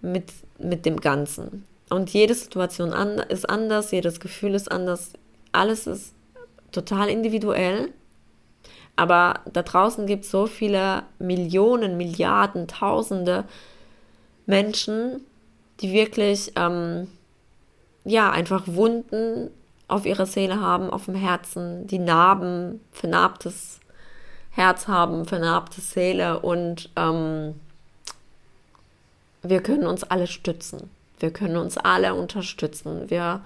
mit, 0.00 0.32
mit 0.58 0.84
dem 0.86 1.00
Ganzen. 1.00 1.64
Und 1.90 2.10
jede 2.10 2.34
Situation 2.34 2.90
ist 3.28 3.48
anders, 3.48 3.90
jedes 3.90 4.18
Gefühl 4.18 4.54
ist 4.54 4.70
anders, 4.70 5.12
alles 5.52 5.86
ist 5.86 6.14
total 6.72 7.08
individuell. 7.08 7.92
Aber 8.96 9.40
da 9.52 9.62
draußen 9.62 10.06
gibt 10.06 10.24
es 10.24 10.30
so 10.30 10.46
viele 10.46 11.04
Millionen, 11.18 11.96
Milliarden, 11.96 12.68
Tausende 12.68 13.44
Menschen, 14.46 15.24
die 15.80 15.92
wirklich, 15.92 16.52
ähm, 16.56 17.08
ja, 18.04 18.30
einfach 18.30 18.64
Wunden 18.66 19.50
auf 19.88 20.06
ihrer 20.06 20.26
Seele 20.26 20.60
haben, 20.60 20.90
auf 20.90 21.06
dem 21.06 21.14
Herzen, 21.14 21.86
die 21.86 21.98
Narben, 21.98 22.80
vernarbtes 22.92 23.80
Herz 24.50 24.88
haben, 24.88 25.24
vernarbte 25.24 25.80
Seele 25.80 26.40
und 26.40 26.90
ähm, 26.96 27.54
wir 29.42 29.62
können 29.62 29.86
uns 29.86 30.04
alle 30.04 30.26
stützen. 30.26 30.90
Wir 31.18 31.32
können 31.32 31.56
uns 31.56 31.76
alle 31.76 32.14
unterstützen. 32.14 33.10
Wir, 33.10 33.42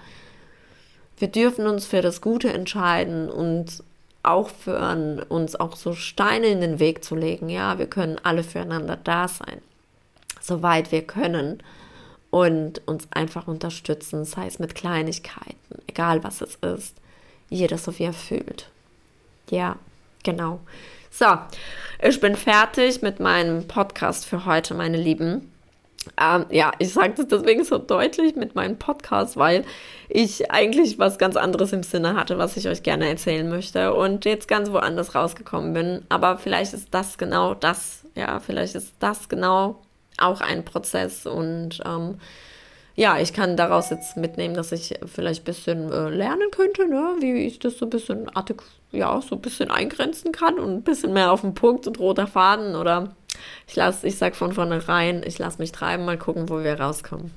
wir 1.17 1.27
dürfen 1.27 1.67
uns 1.67 1.85
für 1.85 2.01
das 2.01 2.21
Gute 2.21 2.51
entscheiden 2.51 3.29
und 3.29 3.83
aufhören, 4.23 5.21
uns 5.21 5.55
auch 5.55 5.75
so 5.75 5.93
Steine 5.93 6.47
in 6.47 6.61
den 6.61 6.79
Weg 6.79 7.03
zu 7.03 7.15
legen. 7.15 7.49
Ja, 7.49 7.77
wir 7.77 7.87
können 7.87 8.19
alle 8.23 8.43
füreinander 8.43 8.97
da 8.97 9.27
sein, 9.27 9.61
soweit 10.41 10.91
wir 10.91 11.01
können 11.03 11.63
und 12.29 12.85
uns 12.87 13.07
einfach 13.11 13.47
unterstützen, 13.47 14.25
sei 14.25 14.47
es 14.47 14.59
mit 14.59 14.75
Kleinigkeiten, 14.75 15.81
egal 15.87 16.23
was 16.23 16.41
es 16.41 16.55
ist, 16.55 16.95
jeder 17.49 17.77
so 17.77 17.97
wie 17.97 18.03
er 18.03 18.13
fühlt. 18.13 18.69
Ja, 19.49 19.77
genau. 20.23 20.59
So, 21.09 21.37
ich 22.01 22.19
bin 22.19 22.35
fertig 22.35 23.01
mit 23.01 23.19
meinem 23.19 23.67
Podcast 23.67 24.25
für 24.25 24.45
heute, 24.45 24.73
meine 24.73 24.97
Lieben. 24.97 25.51
Ähm, 26.19 26.45
ja, 26.49 26.71
ich 26.79 26.93
sage 26.93 27.13
das 27.15 27.27
deswegen 27.27 27.63
so 27.63 27.77
deutlich 27.77 28.35
mit 28.35 28.55
meinem 28.55 28.77
Podcast, 28.77 29.37
weil 29.37 29.65
ich 30.09 30.51
eigentlich 30.51 30.99
was 30.99 31.17
ganz 31.17 31.35
anderes 31.35 31.73
im 31.73 31.83
Sinne 31.83 32.15
hatte, 32.15 32.37
was 32.37 32.57
ich 32.57 32.67
euch 32.67 32.83
gerne 32.83 33.07
erzählen 33.09 33.47
möchte 33.49 33.93
und 33.93 34.25
jetzt 34.25 34.47
ganz 34.47 34.71
woanders 34.71 35.15
rausgekommen 35.15 35.73
bin. 35.73 36.05
Aber 36.09 36.37
vielleicht 36.37 36.73
ist 36.73 36.89
das 36.91 37.17
genau 37.17 37.53
das, 37.53 38.03
ja, 38.15 38.39
vielleicht 38.39 38.75
ist 38.75 38.93
das 38.99 39.29
genau 39.29 39.81
auch 40.17 40.41
ein 40.41 40.65
Prozess 40.65 41.25
und 41.25 41.81
ähm, 41.85 42.19
ja, 42.97 43.19
ich 43.19 43.31
kann 43.31 43.55
daraus 43.55 43.91
jetzt 43.91 44.17
mitnehmen, 44.17 44.55
dass 44.55 44.71
ich 44.71 44.95
vielleicht 45.05 45.43
ein 45.43 45.45
bisschen 45.45 45.91
äh, 45.91 46.09
lernen 46.09 46.49
könnte, 46.49 46.87
ne? 46.87 47.15
wie 47.19 47.45
ich 47.45 47.59
das 47.59 47.77
so 47.77 47.85
ein 47.85 47.91
bisschen 47.91 48.27
ja, 48.91 49.21
so 49.21 49.35
ein 49.35 49.41
bisschen 49.41 49.69
eingrenzen 49.69 50.31
kann 50.31 50.57
und 50.57 50.73
ein 50.73 50.81
bisschen 50.81 51.13
mehr 51.13 51.31
auf 51.31 51.41
den 51.41 51.53
Punkt 51.53 51.85
und 51.85 51.99
roter 51.99 52.25
Faden 52.25 52.75
oder 52.75 53.15
ich 53.67 53.75
lasse, 53.75 54.07
ich 54.07 54.17
sag 54.17 54.35
von 54.35 54.51
vornherein, 54.51 55.21
ich 55.23 55.37
lasse 55.37 55.59
mich 55.59 55.71
treiben, 55.71 56.05
mal 56.05 56.17
gucken, 56.17 56.49
wo 56.49 56.63
wir 56.63 56.79
rauskommen. 56.79 57.31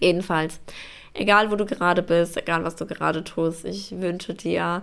Jedenfalls, 0.00 0.60
egal 1.14 1.50
wo 1.50 1.56
du 1.56 1.64
gerade 1.64 2.02
bist, 2.02 2.36
egal 2.36 2.62
was 2.62 2.76
du 2.76 2.84
gerade 2.84 3.24
tust, 3.24 3.64
ich 3.64 3.98
wünsche 4.02 4.34
dir 4.34 4.82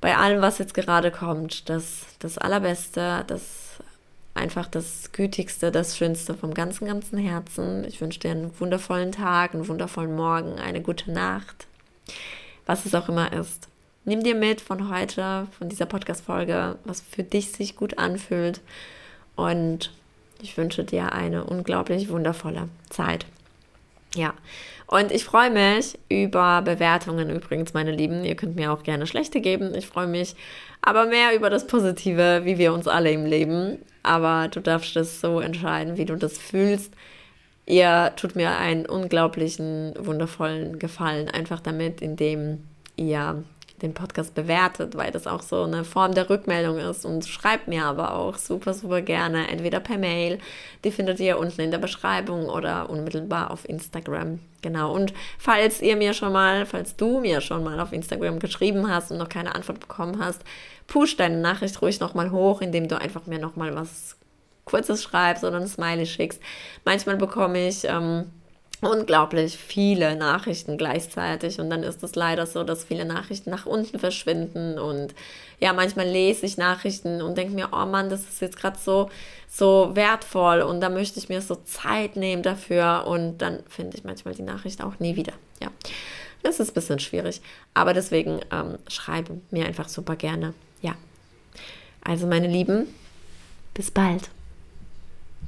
bei 0.00 0.16
allem, 0.16 0.40
was 0.40 0.58
jetzt 0.58 0.74
gerade 0.74 1.10
kommt, 1.10 1.68
das, 1.68 2.06
das 2.20 2.38
Allerbeste, 2.38 3.24
das 3.26 3.65
einfach 4.36 4.66
das 4.66 5.12
Gütigste, 5.12 5.72
das 5.72 5.96
Schönste 5.96 6.34
vom 6.34 6.54
ganzen, 6.54 6.86
ganzen 6.86 7.18
Herzen. 7.18 7.84
Ich 7.84 8.00
wünsche 8.00 8.20
dir 8.20 8.30
einen 8.30 8.58
wundervollen 8.60 9.12
Tag, 9.12 9.54
einen 9.54 9.68
wundervollen 9.68 10.14
Morgen, 10.14 10.58
eine 10.58 10.82
gute 10.82 11.10
Nacht, 11.10 11.66
was 12.66 12.86
es 12.86 12.94
auch 12.94 13.08
immer 13.08 13.32
ist. 13.32 13.68
Nimm 14.04 14.22
dir 14.22 14.34
mit 14.34 14.60
von 14.60 14.88
heute, 14.94 15.48
von 15.58 15.68
dieser 15.68 15.86
Podcast-Folge, 15.86 16.78
was 16.84 17.00
für 17.00 17.24
dich 17.24 17.50
sich 17.50 17.74
gut 17.74 17.98
anfühlt 17.98 18.60
und 19.34 19.90
ich 20.40 20.56
wünsche 20.56 20.84
dir 20.84 21.12
eine 21.12 21.44
unglaublich 21.44 22.08
wundervolle 22.08 22.68
Zeit. 22.88 23.26
Ja, 24.14 24.34
und 24.86 25.10
ich 25.10 25.24
freue 25.24 25.50
mich 25.50 25.98
über 26.08 26.62
Bewertungen 26.62 27.28
übrigens, 27.30 27.74
meine 27.74 27.90
Lieben. 27.90 28.24
Ihr 28.24 28.36
könnt 28.36 28.54
mir 28.54 28.72
auch 28.72 28.84
gerne 28.84 29.06
schlechte 29.06 29.40
geben. 29.40 29.74
Ich 29.74 29.86
freue 29.86 30.06
mich 30.06 30.36
aber 30.80 31.06
mehr 31.06 31.34
über 31.34 31.50
das 31.50 31.66
Positive, 31.66 32.42
wie 32.44 32.58
wir 32.58 32.72
uns 32.72 32.86
alle 32.86 33.10
im 33.10 33.26
Leben. 33.26 33.78
Aber 34.04 34.46
du 34.48 34.60
darfst 34.60 34.96
es 34.96 35.20
so 35.20 35.40
entscheiden, 35.40 35.96
wie 35.96 36.04
du 36.04 36.14
das 36.14 36.38
fühlst. 36.38 36.94
Ihr 37.66 38.12
tut 38.14 38.36
mir 38.36 38.56
einen 38.58 38.86
unglaublichen, 38.86 39.92
wundervollen 39.98 40.78
Gefallen 40.78 41.28
einfach 41.28 41.58
damit, 41.58 42.00
indem 42.00 42.62
ihr 42.94 43.42
den 43.82 43.94
Podcast 43.94 44.34
bewertet, 44.34 44.96
weil 44.96 45.12
das 45.12 45.26
auch 45.26 45.42
so 45.42 45.62
eine 45.62 45.84
Form 45.84 46.14
der 46.14 46.30
Rückmeldung 46.30 46.78
ist. 46.78 47.04
Und 47.04 47.26
schreibt 47.26 47.68
mir 47.68 47.84
aber 47.84 48.14
auch 48.14 48.36
super, 48.36 48.72
super 48.74 49.02
gerne, 49.02 49.48
entweder 49.48 49.80
per 49.80 49.98
Mail, 49.98 50.38
die 50.84 50.90
findet 50.90 51.20
ihr 51.20 51.38
unten 51.38 51.60
in 51.60 51.70
der 51.70 51.78
Beschreibung 51.78 52.46
oder 52.46 52.88
unmittelbar 52.88 53.50
auf 53.50 53.68
Instagram. 53.68 54.38
Genau. 54.62 54.94
Und 54.94 55.12
falls 55.38 55.82
ihr 55.82 55.96
mir 55.96 56.14
schon 56.14 56.32
mal, 56.32 56.66
falls 56.66 56.96
du 56.96 57.20
mir 57.20 57.40
schon 57.40 57.62
mal 57.62 57.78
auf 57.78 57.92
Instagram 57.92 58.38
geschrieben 58.38 58.90
hast 58.90 59.10
und 59.10 59.18
noch 59.18 59.28
keine 59.28 59.54
Antwort 59.54 59.80
bekommen 59.80 60.18
hast, 60.18 60.42
push 60.86 61.16
deine 61.16 61.38
Nachricht 61.38 61.80
ruhig 61.82 62.00
nochmal 62.00 62.30
hoch, 62.30 62.62
indem 62.62 62.88
du 62.88 62.98
einfach 63.00 63.26
mir 63.26 63.38
nochmal 63.38 63.74
was 63.74 64.16
Kurzes 64.64 65.02
schreibst 65.02 65.44
oder 65.44 65.58
ein 65.58 65.68
Smiley 65.68 66.06
schickst. 66.06 66.42
Manchmal 66.84 67.16
bekomme 67.16 67.68
ich 67.68 67.84
ähm, 67.84 68.32
unglaublich 68.80 69.56
viele 69.56 70.16
Nachrichten 70.16 70.76
gleichzeitig 70.76 71.60
und 71.60 71.70
dann 71.70 71.82
ist 71.82 72.02
es 72.02 72.14
leider 72.14 72.46
so, 72.46 72.64
dass 72.64 72.84
viele 72.84 73.04
Nachrichten 73.04 73.50
nach 73.50 73.66
unten 73.66 73.98
verschwinden 73.98 74.78
und 74.78 75.14
ja, 75.58 75.72
manchmal 75.72 76.06
lese 76.06 76.44
ich 76.44 76.58
Nachrichten 76.58 77.22
und 77.22 77.38
denke 77.38 77.54
mir, 77.54 77.70
oh 77.72 77.86
Mann, 77.86 78.10
das 78.10 78.22
ist 78.22 78.40
jetzt 78.40 78.58
gerade 78.58 78.78
so, 78.78 79.08
so 79.48 79.90
wertvoll 79.94 80.60
und 80.60 80.80
da 80.80 80.90
möchte 80.90 81.18
ich 81.18 81.28
mir 81.28 81.40
so 81.40 81.54
Zeit 81.54 82.16
nehmen 82.16 82.42
dafür 82.42 83.04
und 83.06 83.38
dann 83.38 83.60
finde 83.68 83.96
ich 83.96 84.04
manchmal 84.04 84.34
die 84.34 84.42
Nachricht 84.42 84.82
auch 84.82 84.98
nie 84.98 85.16
wieder. 85.16 85.32
Ja, 85.62 85.70
das 86.42 86.60
ist 86.60 86.70
ein 86.70 86.74
bisschen 86.74 86.98
schwierig, 86.98 87.40
aber 87.72 87.94
deswegen 87.94 88.40
ähm, 88.52 88.78
schreibe 88.88 89.40
mir 89.50 89.66
einfach 89.66 89.88
super 89.88 90.16
gerne. 90.16 90.52
Ja, 90.82 90.94
also 92.04 92.26
meine 92.26 92.48
Lieben, 92.48 92.86
bis 93.72 93.90
bald. 93.90 94.28